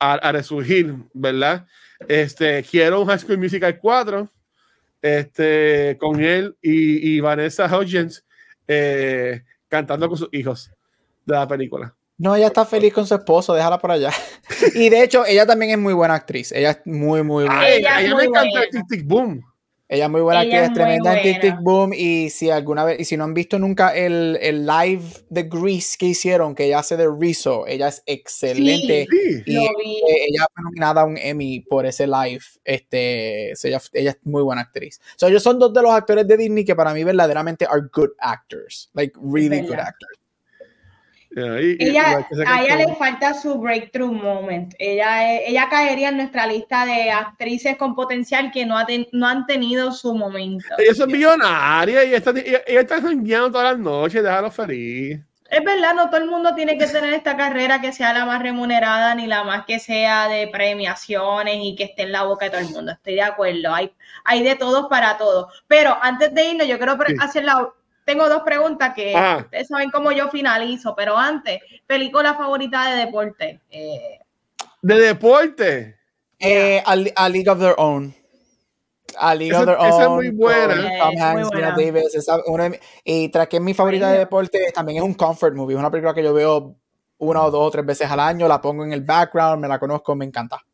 a, 0.00 0.12
a 0.14 0.32
resurgir, 0.32 0.92
¿verdad? 1.12 1.68
Este, 2.08 2.64
quiero 2.64 3.00
un 3.00 3.06
High 3.06 3.20
School 3.20 3.38
Musical 3.38 3.78
4 3.78 4.28
este, 5.06 5.96
con 5.98 6.20
él 6.22 6.56
y, 6.60 7.20
Vanessa 7.20 7.66
Hudgens 7.66 8.24
eh, 8.66 9.42
cantando 9.68 10.08
con 10.08 10.18
sus 10.18 10.28
hijos 10.32 10.70
de 11.24 11.34
la 11.34 11.46
película. 11.46 11.94
No, 12.18 12.34
ella 12.34 12.46
está 12.46 12.64
feliz 12.64 12.94
con 12.94 13.06
su 13.06 13.14
esposo, 13.14 13.54
déjala 13.54 13.78
por 13.78 13.90
allá. 13.90 14.10
y 14.74 14.88
de 14.88 15.02
hecho, 15.02 15.26
ella 15.26 15.46
también 15.46 15.72
es 15.72 15.78
muy 15.78 15.92
buena 15.92 16.14
actriz. 16.14 16.50
Ella 16.52 16.70
es 16.70 16.80
muy, 16.86 17.22
muy 17.22 17.44
buena. 17.44 17.68
ella, 17.68 18.16
me 18.16 18.24
encanta 18.24 18.60
el 18.90 19.04
Boom. 19.04 19.44
Ella 19.88 20.06
es 20.06 20.10
muy 20.10 20.20
buena 20.20 20.40
aquí, 20.40 20.52
es, 20.52 20.72
tremenda 20.72 21.20
en 21.20 21.40
Tic 21.40 21.60
Boom. 21.60 21.92
Y 21.92 22.30
si 22.30 22.50
alguna 22.50 22.84
vez, 22.84 22.98
y 22.98 23.04
si 23.04 23.16
no 23.16 23.24
han 23.24 23.34
visto 23.34 23.58
nunca 23.58 23.94
el, 23.94 24.36
el, 24.42 24.66
live 24.66 25.04
de 25.28 25.44
Grease 25.44 25.96
que 25.96 26.06
hicieron, 26.06 26.56
que 26.56 26.64
ella 26.64 26.80
hace 26.80 26.96
de 26.96 27.08
Rizzo, 27.08 27.66
ella 27.68 27.88
es 27.88 28.02
excelente. 28.06 29.06
y 29.46 29.56
ella 29.56 30.44
ha 30.44 30.62
nominada 30.62 31.02
a 31.02 31.04
un 31.04 31.16
Emmy 31.16 31.60
por 31.60 31.86
ese 31.86 32.06
live. 32.06 32.42
Este, 32.64 33.52
ella, 33.52 33.80
ella, 33.92 34.10
es 34.10 34.18
muy 34.24 34.42
buena 34.42 34.62
actriz. 34.62 35.00
So, 35.16 35.28
ellos 35.28 35.42
son 35.42 35.58
dos 35.58 35.72
de 35.72 35.82
los 35.82 35.92
actores 35.92 36.26
de 36.26 36.36
Disney 36.36 36.64
que 36.64 36.74
para 36.74 36.92
mí 36.92 37.04
verdaderamente 37.04 37.64
are 37.64 37.82
good 37.92 38.10
actors. 38.18 38.90
Like, 38.92 39.16
really 39.22 39.60
good 39.60 39.78
actors 39.78 40.18
ella, 41.36 42.26
a 42.46 42.62
ella 42.62 42.76
le 42.76 42.94
falta 42.94 43.34
su 43.34 43.58
breakthrough 43.58 44.12
moment. 44.12 44.74
Ella, 44.78 45.38
ella 45.40 45.68
caería 45.68 46.08
en 46.08 46.16
nuestra 46.16 46.46
lista 46.46 46.86
de 46.86 47.10
actrices 47.10 47.76
con 47.76 47.94
potencial 47.94 48.50
que 48.50 48.64
no, 48.64 48.76
no 49.12 49.26
han 49.26 49.46
tenido 49.46 49.92
su 49.92 50.14
momento. 50.14 50.66
Ella 50.78 50.90
es 50.90 51.06
millonaria 51.06 52.04
y 52.04 52.14
está, 52.14 52.30
ella, 52.30 52.60
está 52.66 53.00
todas 53.00 53.72
las 53.72 53.78
noches, 53.78 54.22
déjalo 54.22 54.50
feliz. 54.50 55.20
Es 55.50 55.62
verdad, 55.62 55.94
no 55.94 56.10
todo 56.10 56.20
el 56.22 56.28
mundo 56.28 56.54
tiene 56.54 56.76
que 56.76 56.86
tener 56.86 57.12
esta 57.12 57.36
carrera 57.36 57.80
que 57.80 57.92
sea 57.92 58.12
la 58.12 58.24
más 58.24 58.42
remunerada 58.42 59.14
ni 59.14 59.26
la 59.26 59.44
más 59.44 59.64
que 59.64 59.78
sea 59.78 60.28
de 60.28 60.48
premiaciones 60.48 61.58
y 61.60 61.76
que 61.76 61.84
esté 61.84 62.02
en 62.02 62.12
la 62.12 62.24
boca 62.24 62.46
de 62.46 62.50
todo 62.50 62.60
el 62.62 62.70
mundo. 62.70 62.92
Estoy 62.92 63.14
de 63.14 63.22
acuerdo, 63.22 63.72
hay, 63.72 63.92
hay 64.24 64.42
de 64.42 64.56
todos 64.56 64.88
para 64.88 65.18
todos. 65.18 65.62
Pero 65.68 65.96
antes 66.02 66.34
de 66.34 66.50
irnos, 66.50 66.66
yo 66.66 66.78
quiero 66.78 66.96
hacer 67.20 67.44
la 67.44 67.68
tengo 68.06 68.28
dos 68.28 68.42
preguntas 68.42 68.94
que 68.94 69.12
ustedes 69.38 69.66
saben 69.66 69.90
cómo 69.90 70.12
yo 70.12 70.28
finalizo, 70.28 70.94
pero 70.94 71.18
antes, 71.18 71.60
película 71.86 72.34
favorita 72.34 72.88
de 72.88 73.04
deporte. 73.04 73.60
Eh, 73.68 74.20
¿De 74.80 74.94
deporte? 74.94 75.98
Eh, 76.38 76.80
a, 76.86 77.28
League 77.28 77.50
of 77.50 77.58
Their 77.58 77.74
Own. 77.76 78.14
A 79.18 79.34
League 79.34 79.52
of 79.52 79.64
Their 79.64 79.76
Own. 79.76 79.88
Esa 79.88 80.02
es 80.04 80.08
muy 80.08 80.30
buena. 80.30 80.74
Tom 81.00 81.14
Hanks, 81.20 81.50
Davis. 81.50 82.14
Esa, 82.14 82.38
una 82.46 82.70
y 83.02 83.28
tras 83.28 83.48
que 83.48 83.56
es 83.56 83.62
mi 83.62 83.74
favorita 83.74 84.12
de 84.12 84.18
deporte, 84.18 84.70
también 84.72 84.98
es 84.98 85.04
un 85.04 85.14
comfort 85.14 85.56
movie. 85.56 85.74
Es 85.74 85.80
una 85.80 85.90
película 85.90 86.14
que 86.14 86.22
yo 86.22 86.32
veo 86.32 86.76
una 87.18 87.42
o 87.42 87.50
dos 87.50 87.66
o 87.66 87.70
tres 87.72 87.84
veces 87.84 88.08
al 88.08 88.20
año, 88.20 88.46
la 88.46 88.60
pongo 88.60 88.84
en 88.84 88.92
el 88.92 89.00
background, 89.00 89.60
me 89.60 89.66
la 89.66 89.80
conozco, 89.80 90.14
me 90.14 90.24
encanta. 90.24 90.64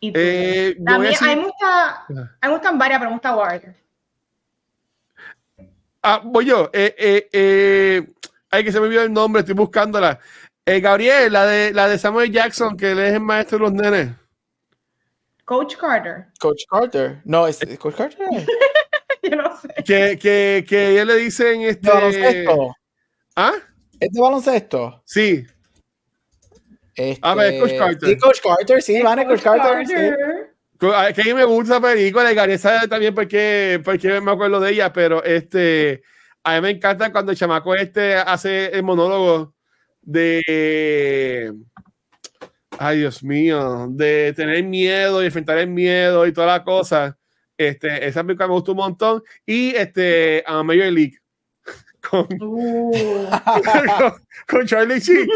Eh, 0.00 0.76
también, 0.84 1.14
a, 1.20 1.26
mí 1.26 1.36
me 1.36 1.44
gusta, 1.44 1.90
a 1.90 2.06
mí 2.08 2.16
me 2.42 2.48
gustan 2.48 2.78
varias, 2.78 2.98
pero 2.98 3.10
me 3.10 3.16
gusta 3.16 3.36
Warrior. 3.36 3.83
Ah, 6.06 6.20
voy 6.22 6.44
yo. 6.44 6.68
Eh, 6.70 6.94
eh, 6.98 7.28
eh, 7.32 8.06
ay, 8.50 8.62
que 8.62 8.70
se 8.70 8.78
me 8.78 8.86
olvidó 8.86 9.02
el 9.02 9.12
nombre, 9.12 9.40
estoy 9.40 9.54
buscándola. 9.54 10.20
Eh, 10.66 10.78
Gabriel, 10.80 11.32
la 11.32 11.46
de, 11.46 11.72
la 11.72 11.88
de 11.88 11.98
Samuel 11.98 12.30
Jackson, 12.30 12.76
que 12.76 12.90
él 12.90 12.98
es 12.98 13.14
el 13.14 13.20
maestro 13.20 13.56
de 13.56 13.64
los 13.64 13.72
nenes. 13.72 14.10
Coach 15.46 15.76
Carter. 15.76 16.26
Coach 16.38 16.64
Carter. 16.68 17.22
No, 17.24 17.46
es 17.46 17.58
Coach 17.78 17.94
Carter. 17.96 18.26
yo 19.22 19.36
no 19.36 19.58
sé. 19.58 19.68
Que, 19.82 20.18
que, 20.18 20.66
que 20.68 20.90
ellos 20.90 21.06
le 21.06 21.16
dicen 21.16 21.62
este. 21.62 21.88
¿Baloncesto? 21.88 22.76
¿Ah? 23.34 23.54
¿Es 23.98 24.12
de 24.12 24.20
baloncesto? 24.20 25.02
Sí. 25.06 25.46
Este... 26.94 27.18
A 27.22 27.34
ver, 27.34 27.60
Coach 27.60 27.78
Carter. 27.78 28.08
Sí, 28.10 28.18
Coach 28.18 28.40
Carter, 28.42 28.82
sí, 28.82 29.00
van 29.00 29.20
a 29.20 29.26
Coach, 29.26 29.40
Carter. 29.40 29.86
Sí. 29.86 29.94
Que 31.14 31.22
a 31.22 31.24
mí 31.24 31.34
me 31.34 31.44
gusta 31.44 31.74
la 31.74 31.88
película 31.88 32.32
y 32.32 32.34
Gary 32.34 32.58
también 32.88 33.14
porque, 33.14 33.80
porque 33.84 34.20
me 34.20 34.32
acuerdo 34.32 34.60
de 34.60 34.72
ella, 34.72 34.92
pero 34.92 35.22
este, 35.22 36.02
a 36.42 36.56
mí 36.56 36.60
me 36.62 36.70
encanta 36.70 37.12
cuando 37.12 37.32
el 37.32 37.38
chamaco 37.38 37.74
este 37.74 38.14
hace 38.16 38.66
el 38.66 38.82
monólogo 38.82 39.54
de, 40.02 41.52
ay 42.78 42.98
Dios 42.98 43.22
mío, 43.22 43.86
de 43.90 44.32
tener 44.34 44.62
miedo 44.64 45.22
y 45.22 45.26
enfrentar 45.26 45.58
el 45.58 45.68
miedo 45.68 46.26
y 46.26 46.32
toda 46.32 46.46
la 46.46 46.64
cosa. 46.64 47.18
Este, 47.56 48.06
esa 48.06 48.24
película 48.24 48.48
me 48.48 48.54
gustó 48.54 48.72
un 48.72 48.78
montón. 48.78 49.22
Y 49.46 49.74
este, 49.76 50.42
a 50.46 50.62
Major 50.62 50.92
League 50.92 51.18
con, 52.08 52.26
uh. 52.40 53.30
con, 54.46 54.66
Charlie 54.66 55.00
Sheen. 55.00 55.26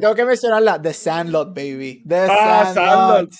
tengo 0.00 0.14
que 0.14 0.24
mencionarla, 0.24 0.80
The 0.80 0.92
Sandlot, 0.92 1.54
baby. 1.54 2.02
The 2.06 2.26
ah, 2.30 2.72
Sandlot. 2.74 3.32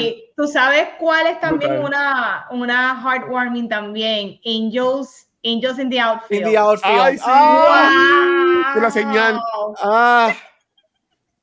Y 0.00 0.32
tú 0.36 0.46
sabes 0.46 0.88
cuál 0.98 1.26
es 1.26 1.40
también 1.40 1.78
una, 1.78 2.46
una 2.50 3.00
heartwarming 3.02 3.68
también. 3.68 4.38
Angels, 4.44 5.28
Angels 5.44 5.78
in 5.78 5.90
the 5.90 6.00
Outfield. 6.00 6.46
In 6.46 6.52
the 6.52 6.58
Outfield. 6.58 7.00
Ay, 7.00 7.18
sí. 7.18 7.24
Ah, 7.26 8.74
Una 8.76 8.90
señal. 8.90 9.40
Ah. 9.82 10.34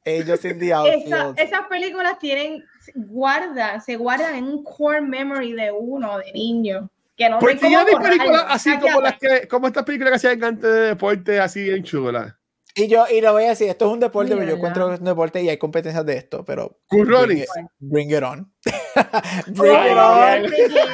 Angels 0.06 0.45
in 0.45 0.60
the 0.60 0.73
Outfield. 0.73 1.38
esas 1.38 1.68
películas 1.68 2.18
tienen, 2.19 2.64
guardan, 2.95 3.81
se 3.81 3.95
guardan 3.98 4.36
en 4.36 4.45
un 4.45 4.64
core 4.64 5.02
memory 5.02 5.52
de 5.52 5.72
uno, 5.72 6.18
de 6.18 6.31
niño 6.31 6.90
que 7.19 7.29
no 7.29 7.37
Porque 7.37 7.69
yo 7.69 7.85
vi 7.85 7.95
películas 8.01 8.45
así 8.47 8.79
como 8.79 9.01
las 9.01 9.19
que, 9.19 9.47
como 9.47 9.67
estas 9.67 9.83
películas 9.83 10.11
que 10.11 10.15
hacían 10.15 10.43
antes 10.43 10.71
de 10.71 10.79
deporte 10.79 11.39
así 11.39 11.69
en 11.69 11.83
chula. 11.83 12.39
Y 12.75 12.87
yo, 12.87 13.05
y 13.11 13.19
lo 13.19 13.33
voy 13.33 13.43
a 13.43 13.49
decir, 13.49 13.67
esto 13.67 13.87
es 13.87 13.91
un 13.91 13.99
deporte, 13.99 14.35
pero 14.35 14.47
yo 14.47 14.55
encuentro 14.55 14.87
que 14.87 14.93
es 14.93 14.99
un 14.99 15.05
deporte 15.05 15.43
y 15.43 15.49
hay 15.49 15.57
competencias 15.57 16.05
de 16.05 16.15
esto, 16.15 16.45
pero. 16.45 16.79
Bring, 16.89 17.39
it, 17.39 17.47
bring 17.79 18.11
it 18.11 18.23
on. 18.23 18.49
bring 19.47 19.73
it 19.73 19.97
on. 19.97 20.43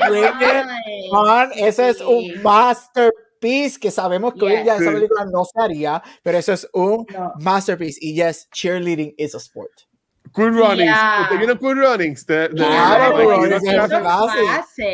bring 0.07 0.23
it 0.23 1.11
on. 1.11 1.51
Ese 1.53 1.89
es 1.89 2.01
un 2.01 2.41
masterpiece 2.41 3.79
que 3.79 3.91
sabemos 3.91 4.33
que 4.33 4.45
hoy 4.45 4.63
día 4.63 4.77
esa 4.77 4.91
película 4.91 5.25
no 5.25 5.45
se 5.45 5.61
haría, 5.61 6.01
pero 6.23 6.39
eso 6.39 6.53
es 6.53 6.67
un 6.73 7.05
masterpiece. 7.39 7.99
Y 8.01 8.15
yes, 8.15 8.49
cheerleading 8.51 9.13
is 9.17 9.35
a 9.35 9.39
sport. 9.39 9.71
Cool 10.35 10.53
Runnings. 10.53 10.91
¿Usted 11.21 11.37
vieron 11.37 11.57
Cool 11.57 11.77
Runnings? 11.77 12.25
De, 12.25 12.49
de, 12.49 12.55
claro, 12.55 13.17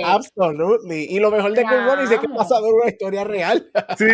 Absolutely. 0.05 1.07
Y 1.09 1.19
lo 1.19 1.31
mejor 1.31 1.53
de 1.53 1.63
Cool 1.63 1.85
Runnings 1.85 2.11
es 2.11 2.19
que 2.19 2.29
pasa 2.29 2.61
de 2.61 2.71
una 2.71 2.89
historia 2.89 3.23
real. 3.23 3.69
Sí. 3.97 4.05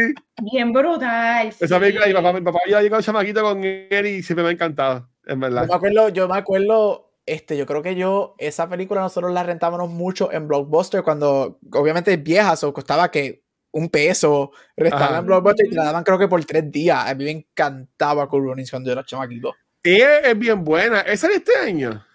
Bien 0.52 0.72
brutal. 0.72 1.54
Esa 1.60 1.80
película, 1.80 2.08
mi 2.08 2.14
papá, 2.14 2.34
mi 2.34 2.42
papá 2.42 2.60
había 2.66 2.82
llegado 2.82 3.02
chamaquito 3.02 3.42
con 3.42 3.64
él 3.64 4.06
y 4.06 4.24
siempre 4.24 4.44
me 4.44 4.50
ha 4.50 4.54
encantado, 4.54 5.10
en 5.26 5.40
verdad. 5.40 5.64
Yo 5.64 5.68
me 5.68 5.76
acuerdo, 5.76 6.10
yo 6.10 6.28
me 6.28 6.38
acuerdo 6.38 7.08
este, 7.26 7.58
yo 7.58 7.66
creo 7.66 7.82
que 7.84 7.96
yo, 7.96 8.36
esa 8.38 8.70
película 8.70 9.02
nosotros 9.02 9.34
la 9.34 9.44
rentábamos 9.44 9.90
mucho 9.90 10.32
en 10.32 10.48
Blockbuster 10.48 11.04
cuando, 11.04 11.60
obviamente 11.74 12.14
es 12.14 12.24
vieja, 12.24 12.56
o 12.64 12.74
costaba 12.74 13.12
que 13.12 13.44
un 13.72 13.90
peso, 13.90 14.52
restaban 14.78 15.26
Blockbuster 15.26 15.68
y 15.68 15.70
te 15.70 15.76
la 15.76 15.84
daban 15.84 16.04
creo 16.04 16.18
que 16.18 16.30
por 16.30 16.44
tres 16.46 16.72
días. 16.72 17.06
A 17.06 17.14
mí 17.14 17.26
me 17.26 17.32
encantaba 17.32 18.30
Cool 18.30 18.46
Runnings 18.46 18.72
cuando 18.72 18.88
yo 18.88 18.94
era 18.94 19.04
chamaquito. 19.04 19.54
Y 19.88 20.02
es, 20.02 20.38
bien 20.38 20.66
buena. 20.66 21.00
¿Esa 21.00 21.30
de 21.30 21.36
este 21.36 21.56
año? 21.56 22.06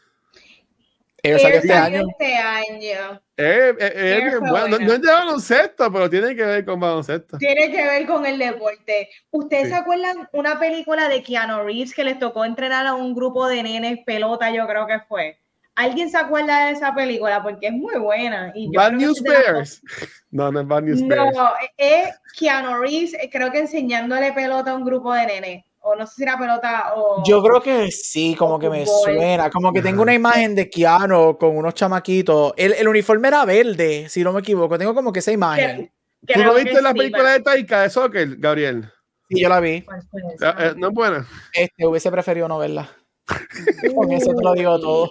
Ella 1.22 1.38
salió 1.38 1.58
este 1.58 1.72
año. 1.72 2.02
Este 2.10 2.34
año. 2.34 3.22
Es, 3.34 3.76
bien 3.76 4.40
buena. 4.40 4.68
No, 4.68 4.78
no, 4.78 4.92
es 4.92 5.00
de 5.00 5.10
baloncesto, 5.10 5.90
pero 5.90 6.10
tiene 6.10 6.36
que 6.36 6.44
ver 6.44 6.64
con 6.66 6.78
baloncesto. 6.78 7.38
Tiene 7.38 7.70
que 7.70 7.82
ver 7.82 8.06
con 8.06 8.26
el 8.26 8.38
deporte. 8.38 9.08
¿Ustedes 9.30 9.70
se 9.70 9.74
acuerdan 9.74 10.28
una 10.32 10.60
película 10.60 11.08
de 11.08 11.22
Keanu 11.22 11.62
Reeves 11.62 11.94
que 11.94 12.04
les 12.04 12.18
tocó 12.18 12.44
entrenar 12.44 12.86
a 12.86 12.92
un 12.92 13.14
grupo 13.14 13.46
de 13.46 13.62
nenes 13.62 14.00
pelota, 14.04 14.50
yo 14.50 14.66
creo 14.66 14.86
que 14.86 15.00
fue? 15.08 15.38
¿Alguien 15.74 16.10
se 16.10 16.18
acuerda 16.18 16.66
de 16.66 16.72
esa 16.72 16.94
película? 16.94 17.42
Porque 17.42 17.68
es 17.68 17.72
muy 17.72 17.98
buena. 17.98 18.52
Y 18.54 18.68
Bad 18.76 18.92
News 18.92 19.22
Bears. 19.22 19.80
No, 20.30 20.50
no 20.50 20.60
es 20.60 20.66
Bad 20.66 20.82
News 20.82 21.06
Bears. 21.06 21.36
No, 21.36 21.50
es 21.76 22.08
Keanu 22.38 22.80
Reeves, 22.80 23.16
creo 23.30 23.50
que 23.50 23.60
enseñándole 23.60 24.32
pelota 24.32 24.72
a 24.72 24.74
un 24.74 24.84
grupo 24.84 25.14
de 25.14 25.26
nenes. 25.26 25.64
O 25.84 25.96
no 25.96 26.06
sé 26.06 26.14
si 26.14 26.22
era 26.22 26.38
pelota 26.38 26.94
o. 26.96 27.22
Yo 27.24 27.42
creo 27.42 27.60
que 27.60 27.90
sí, 27.90 28.36
como 28.36 28.58
que 28.58 28.70
me 28.70 28.86
suena. 28.86 29.50
Como 29.50 29.72
que 29.72 29.82
tengo 29.82 30.02
una 30.02 30.14
imagen 30.14 30.54
de 30.54 30.70
Keanu 30.70 31.36
con 31.36 31.56
unos 31.56 31.74
chamaquitos. 31.74 32.52
El, 32.56 32.72
el 32.74 32.86
uniforme 32.86 33.28
era 33.28 33.44
verde, 33.44 34.08
si 34.08 34.22
no 34.22 34.32
me 34.32 34.40
equivoco. 34.40 34.78
Tengo 34.78 34.94
como 34.94 35.12
que 35.12 35.18
esa 35.18 35.32
imagen. 35.32 35.90
¿Tú 36.26 36.40
no 36.40 36.54
viste 36.54 36.80
la 36.80 36.94
película 36.94 37.32
de 37.32 37.40
Taika 37.40 37.82
de 37.82 37.90
Soccer, 37.90 38.36
Gabriel? 38.36 38.88
Sí, 39.28 39.40
yo 39.40 39.48
la 39.48 39.58
vi. 39.58 39.70
Eh, 39.70 40.74
¿No 40.76 40.88
es 40.88 40.94
buena? 40.94 41.26
Este, 41.52 41.84
hubiese 41.84 42.10
preferido 42.12 42.46
no 42.46 42.58
verla. 42.58 42.88
con 43.94 44.12
eso 44.12 44.32
te 44.34 44.44
lo 44.44 44.52
digo 44.52 44.78
todo. 44.78 45.08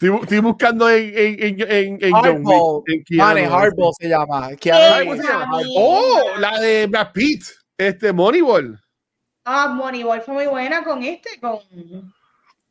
Estoy, 0.00 0.40
buscando 0.40 0.90
en, 0.90 1.12
en, 1.16 1.60
en, 1.70 1.98
en 2.00 2.12
Hardball. 2.12 2.82
En 2.86 3.20
Hardball 3.20 3.92
se 3.96 4.08
llama. 4.08 4.50
Oh, 5.76 6.22
la 6.40 6.58
de 6.58 6.88
Brad 6.88 7.12
Pitt. 7.12 7.44
Este, 7.78 8.12
Moneyball. 8.12 8.80
Ah, 9.44 9.68
Moneyball 9.68 10.22
fue 10.22 10.34
muy 10.34 10.46
buena 10.46 10.82
con 10.82 11.02
este, 11.02 11.38
con, 11.38 11.58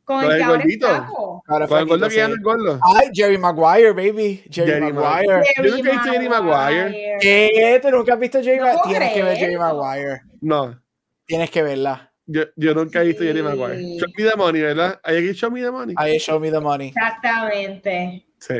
con 0.04 0.24
el 0.24 0.36
que 0.36 0.42
ahora 0.42 0.64
está. 0.66 1.06
Con 1.46 1.62
el 1.80 1.86
gordo 1.86 2.08
que 2.08 2.16
ya 2.16 2.28
no 2.28 2.34
es 2.34 2.42
gordo. 2.42 2.80
Ay, 2.82 3.08
Jerry 3.12 3.38
Maguire, 3.38 3.92
baby. 3.92 4.44
Jerry, 4.50 4.72
Jerry 4.72 4.92
Maguire. 4.92 5.44
Jerry 5.54 5.70
Yo 5.70 5.76
nunca 5.76 5.88
he 5.88 5.92
visto 5.92 6.12
Jerry 6.12 6.28
Maguire. 6.28 7.16
¿Qué? 7.20 7.80
¿Tú 7.80 7.90
nunca 7.90 8.14
has 8.14 8.18
visto 8.18 8.42
Jerry 8.42 8.60
Maguire? 8.60 8.88
Tienes 8.88 9.12
que 9.12 9.22
ver 9.22 9.36
Jerry 9.36 9.56
Maguire. 9.56 10.22
No. 10.40 10.82
Tienes 11.26 11.50
que 11.50 11.62
verla. 11.62 12.12
Yo, 12.26 12.42
yo 12.56 12.74
nunca 12.74 13.02
he 13.02 13.06
visto 13.06 13.22
Jerry 13.22 13.42
Maguire. 13.42 13.98
Show 13.98 14.08
me 14.16 14.24
the 14.24 14.36
money, 14.36 14.60
¿verdad? 14.62 15.00
Hay 15.04 15.18
aquí 15.18 15.32
Show 15.34 15.50
me 15.50 15.62
the 15.62 15.70
money. 15.70 15.94
Ahí 15.96 16.18
Show 16.18 16.40
me 16.40 16.50
the 16.50 16.60
money. 16.60 16.88
Exactamente. 16.88 18.26
Sí. 18.38 18.54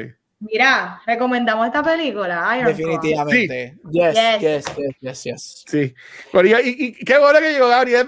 Mira, 0.50 1.00
recomendamos 1.06 1.66
esta 1.66 1.82
película. 1.82 2.56
Iron 2.58 2.76
Definitivamente. 2.76 3.76
Sí. 3.82 3.90
Yes, 3.92 4.14
yes, 4.14 4.64
yes, 4.76 4.96
yes, 5.00 5.24
yes, 5.24 5.64
Sí. 5.66 5.94
y, 6.32 6.84
y, 6.86 6.92
qué 7.04 7.18
bueno 7.18 7.38
que 7.38 7.52
llegó 7.52 7.68
Gabriel 7.68 8.06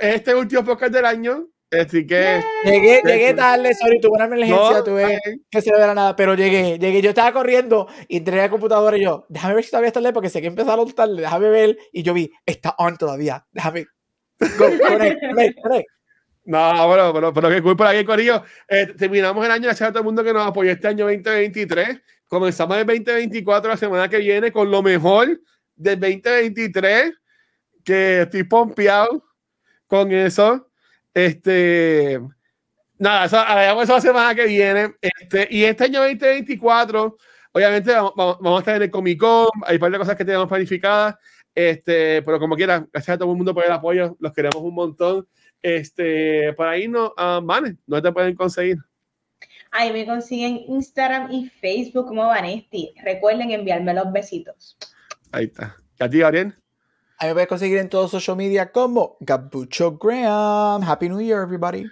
es 0.00 0.14
este 0.14 0.34
último 0.34 0.64
podcast 0.64 0.92
del 0.92 1.04
año. 1.04 1.48
Así 1.70 2.06
que. 2.06 2.42
Llegué, 2.64 3.02
llegué 3.04 3.34
tarde, 3.34 3.74
sorry, 3.74 4.00
tuve 4.00 4.12
una 4.12 4.24
emergencia, 4.26 4.56
no, 4.56 4.84
tuve 4.84 5.20
que 5.50 5.60
se 5.60 5.72
de 5.72 5.78
la 5.78 5.94
nada, 5.94 6.16
pero 6.16 6.34
llegué, 6.34 6.78
llegué. 6.78 7.02
Yo 7.02 7.10
estaba 7.10 7.32
corriendo 7.32 7.88
y 8.08 8.18
entré 8.18 8.38
a 8.38 8.44
la 8.44 8.50
computadora 8.50 8.96
y 8.96 9.02
yo, 9.02 9.26
déjame 9.28 9.54
ver 9.54 9.64
si 9.64 9.70
todavía 9.70 9.88
está 9.88 10.00
tarde 10.00 10.12
porque 10.12 10.30
sé 10.30 10.40
que 10.40 10.46
empezaron 10.46 10.90
tarde, 10.92 11.22
déjame 11.22 11.48
ver. 11.50 11.78
Y 11.92 12.02
yo 12.02 12.14
vi, 12.14 12.30
está 12.46 12.74
on 12.78 12.96
todavía, 12.96 13.44
déjame 13.52 13.86
Go, 14.38 14.66
No, 16.46 16.86
bueno, 16.86 17.12
pero, 17.12 17.32
pero 17.32 17.50
que 17.50 17.60
cool 17.60 17.76
por 17.76 17.88
aquí, 17.88 18.04
Corillo. 18.04 18.44
Eh, 18.68 18.94
terminamos 18.96 19.44
el 19.44 19.50
año, 19.50 19.64
gracias 19.64 19.88
a 19.88 19.92
todo 19.92 20.00
el 20.00 20.04
mundo 20.04 20.22
que 20.22 20.32
nos 20.32 20.46
apoyó 20.46 20.70
este 20.70 20.86
año 20.86 21.06
2023. 21.06 22.00
Comenzamos 22.28 22.76
el 22.78 22.86
2024 22.86 23.70
la 23.70 23.76
semana 23.76 24.08
que 24.08 24.18
viene 24.18 24.52
con 24.52 24.70
lo 24.70 24.80
mejor 24.80 25.40
del 25.74 25.98
2023, 25.98 27.12
que 27.84 28.22
estoy 28.22 28.44
pompeado 28.44 29.24
con 29.88 30.12
eso. 30.12 30.68
Este, 31.12 32.20
nada, 32.96 33.24
eso, 33.24 33.38
haremos 33.40 33.82
eso 33.82 33.94
la 33.94 34.00
semana 34.00 34.34
que 34.36 34.46
viene. 34.46 34.94
Este, 35.00 35.48
y 35.50 35.64
este 35.64 35.84
año 35.84 36.02
2024, 36.02 37.16
obviamente 37.52 37.92
vamos, 37.92 38.14
vamos 38.16 38.56
a 38.56 38.60
estar 38.60 38.76
en 38.76 38.82
el 38.82 38.90
Comic 38.90 39.18
Con, 39.18 39.48
hay 39.64 39.74
un 39.74 39.80
par 39.80 39.90
de 39.90 39.98
cosas 39.98 40.14
que 40.14 40.24
tenemos 40.24 40.46
planificadas. 40.46 41.16
Este, 41.56 42.22
pero 42.22 42.38
como 42.38 42.54
quiera, 42.54 42.86
gracias 42.92 43.14
a 43.14 43.18
todo 43.18 43.32
el 43.32 43.36
mundo 43.36 43.52
por 43.52 43.64
el 43.64 43.72
apoyo, 43.72 44.16
los 44.20 44.32
queremos 44.32 44.62
un 44.62 44.74
montón. 44.74 45.26
Este, 45.66 46.52
por 46.52 46.68
ahí 46.68 46.86
no, 46.86 47.06
uh, 47.18 47.74
no 47.88 48.00
te 48.00 48.12
pueden 48.12 48.36
conseguir. 48.36 48.76
Ahí 49.72 49.92
me 49.92 50.06
consiguen 50.06 50.60
Instagram 50.68 51.32
y 51.32 51.48
Facebook 51.48 52.06
como 52.06 52.24
Vanesti. 52.24 52.94
Recuerden 53.02 53.50
enviarme 53.50 53.92
los 53.92 54.12
besitos. 54.12 54.78
Ahí 55.32 55.46
está. 55.46 55.74
¿Y 55.98 56.04
a 56.04 56.08
ti, 56.08 56.22
Ariel? 56.22 56.54
Ahí 57.18 57.30
me 57.30 57.34
puedes 57.34 57.48
conseguir 57.48 57.78
en 57.78 57.88
todos 57.88 58.12
social 58.12 58.36
media 58.36 58.70
como 58.70 59.16
Gabucho 59.18 59.98
Graham. 59.98 60.84
Happy 60.84 61.08
New 61.08 61.20
Year, 61.20 61.42
everybody. 61.42 61.84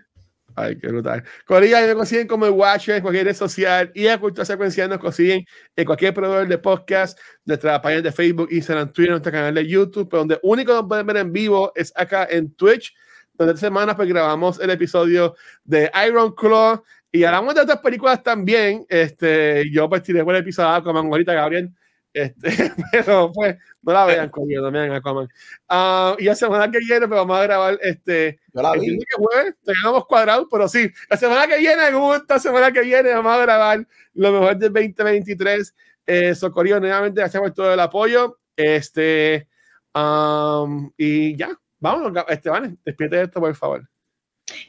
Ay, 0.55 0.78
qué 0.78 0.86
brutal. 0.86 1.24
Corilla 1.44 1.84
me 1.84 1.94
consiguen 1.96 2.28
como 2.28 2.46
el 2.46 2.52
Watcher 2.52 2.94
en 2.94 3.02
cualquier 3.02 3.26
red 3.26 3.34
social 3.34 3.90
y 3.92 4.06
a 4.06 4.20
Cultura 4.20 4.44
Secuencial 4.44 4.88
nos 4.88 4.98
consiguen 4.98 5.44
en 5.74 5.84
cualquier 5.84 6.14
proveedor 6.14 6.46
de 6.46 6.59
podcast, 6.59 7.18
nuestra 7.44 7.82
página 7.82 8.02
de 8.02 8.12
Facebook, 8.12 8.51
Instagram, 8.52 8.92
Twitter, 8.92 9.10
nuestro 9.10 9.32
canal 9.32 9.52
de 9.52 9.66
YouTube, 9.66 10.09
pero 10.09 10.20
donde 10.20 10.38
único 10.44 10.72
nos 10.72 10.86
pueden 10.86 11.06
ver 11.09 11.16
en 11.16 11.32
vivo 11.32 11.72
es 11.74 11.92
acá 11.96 12.28
en 12.30 12.55
Twitch, 12.55 12.94
donde 13.35 13.55
esta 13.55 13.66
semana 13.66 13.97
pues 13.97 14.09
grabamos 14.09 14.61
el 14.61 14.70
episodio 14.70 15.35
de 15.65 15.90
Iron 16.06 16.35
Claw 16.35 16.82
y 17.12 17.24
hablamos 17.24 17.55
de 17.55 17.61
otras 17.61 17.78
películas 17.78 18.23
también. 18.23 18.85
Este, 18.89 19.70
yo 19.70 19.89
pues 19.89 20.02
tiré 20.02 20.20
el 20.20 20.36
episodio 20.36 20.82
como 20.82 20.98
ahorita, 21.01 21.32
Gabriel. 21.32 21.70
Este, 22.12 22.48
pero 22.93 23.32
pues 23.32 23.56
no 23.82 23.93
la 23.93 24.05
vean, 24.06 24.28
coño, 24.31 24.62
no 24.62 24.70
vean 24.70 24.93
Aquaman. 24.93 25.28
Uh, 25.69 26.16
y 26.19 26.24
la 26.24 26.35
semana 26.35 26.70
que 26.70 26.78
viene, 26.78 27.09
pues 27.09 27.19
vamos 27.19 27.36
a 27.36 27.43
grabar 27.43 27.78
este. 27.82 28.40
Yo 28.52 28.62
la 28.62 28.73
vi. 28.73 28.98
que 28.98 29.15
jueves, 29.16 29.55
teníamos 29.65 30.06
cuadrados, 30.06 30.47
pero 30.51 30.69
sí, 30.69 30.90
la 31.11 31.16
semana 31.16 31.47
que 31.47 31.59
viene, 31.59 31.82
esta 32.16 32.39
semana 32.39 32.73
que 32.73 32.82
viene, 32.82 33.12
vamos 33.12 33.32
a 33.32 33.43
grabar 33.43 33.86
lo 34.15 34.32
mejor 34.32 34.56
del 34.56 34.73
2023. 34.73 35.74
Eh, 36.06 36.35
Socorrido, 36.35 36.81
nuevamente, 36.81 37.20
gracias 37.20 37.43
por 37.43 37.52
todo 37.52 37.74
el 37.74 37.81
apoyo. 37.81 38.39
Este, 38.56 39.48
um, 39.94 40.90
y 40.97 41.36
ya, 41.36 41.51
vamos, 41.85 42.12
Esteban, 42.28 42.78
despierte 42.85 43.23
esto, 43.23 43.40
por 43.40 43.55
favor. 43.55 43.89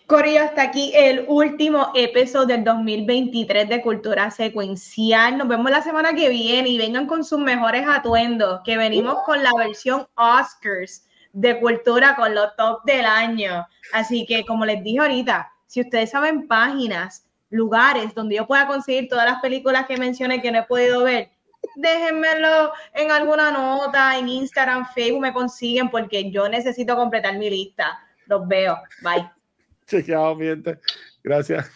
Corillo, 0.05 0.41
hasta 0.41 0.61
aquí 0.61 0.91
el 0.95 1.25
último 1.27 1.91
episodio 1.95 2.47
del 2.47 2.63
2023 2.63 3.67
de 3.69 3.81
Cultura 3.81 4.29
Secuencial. 4.31 5.37
Nos 5.37 5.47
vemos 5.47 5.71
la 5.71 5.81
semana 5.81 6.13
que 6.13 6.29
viene 6.29 6.69
y 6.69 6.77
vengan 6.77 7.07
con 7.07 7.23
sus 7.23 7.39
mejores 7.39 7.85
atuendos, 7.87 8.61
que 8.63 8.77
venimos 8.77 9.17
con 9.25 9.41
la 9.41 9.51
versión 9.57 10.07
Oscars 10.15 11.07
de 11.33 11.59
Cultura 11.59 12.15
con 12.15 12.35
los 12.35 12.55
top 12.55 12.83
del 12.85 13.05
año. 13.05 13.65
Así 13.93 14.25
que, 14.25 14.45
como 14.45 14.65
les 14.65 14.83
dije 14.83 14.99
ahorita, 14.99 15.51
si 15.67 15.81
ustedes 15.81 16.11
saben 16.11 16.47
páginas, 16.47 17.27
lugares 17.49 18.13
donde 18.13 18.35
yo 18.35 18.47
pueda 18.47 18.67
conseguir 18.67 19.07
todas 19.09 19.25
las 19.25 19.41
películas 19.41 19.85
que 19.85 19.97
mencioné 19.97 20.41
que 20.41 20.51
no 20.51 20.59
he 20.59 20.63
podido 20.63 21.03
ver, 21.03 21.31
déjenmelo 21.75 22.71
en 22.93 23.11
alguna 23.11 23.51
nota, 23.51 24.17
en 24.17 24.29
Instagram, 24.29 24.85
Facebook, 24.93 25.21
me 25.21 25.33
consiguen 25.33 25.89
porque 25.89 26.31
yo 26.31 26.49
necesito 26.49 26.95
completar 26.95 27.37
mi 27.37 27.49
lista. 27.49 27.99
Los 28.27 28.47
veo. 28.47 28.77
Bye. 29.01 29.29
Chequeado, 29.87 30.35
miente. 30.35 30.79
Gracias. 31.23 31.69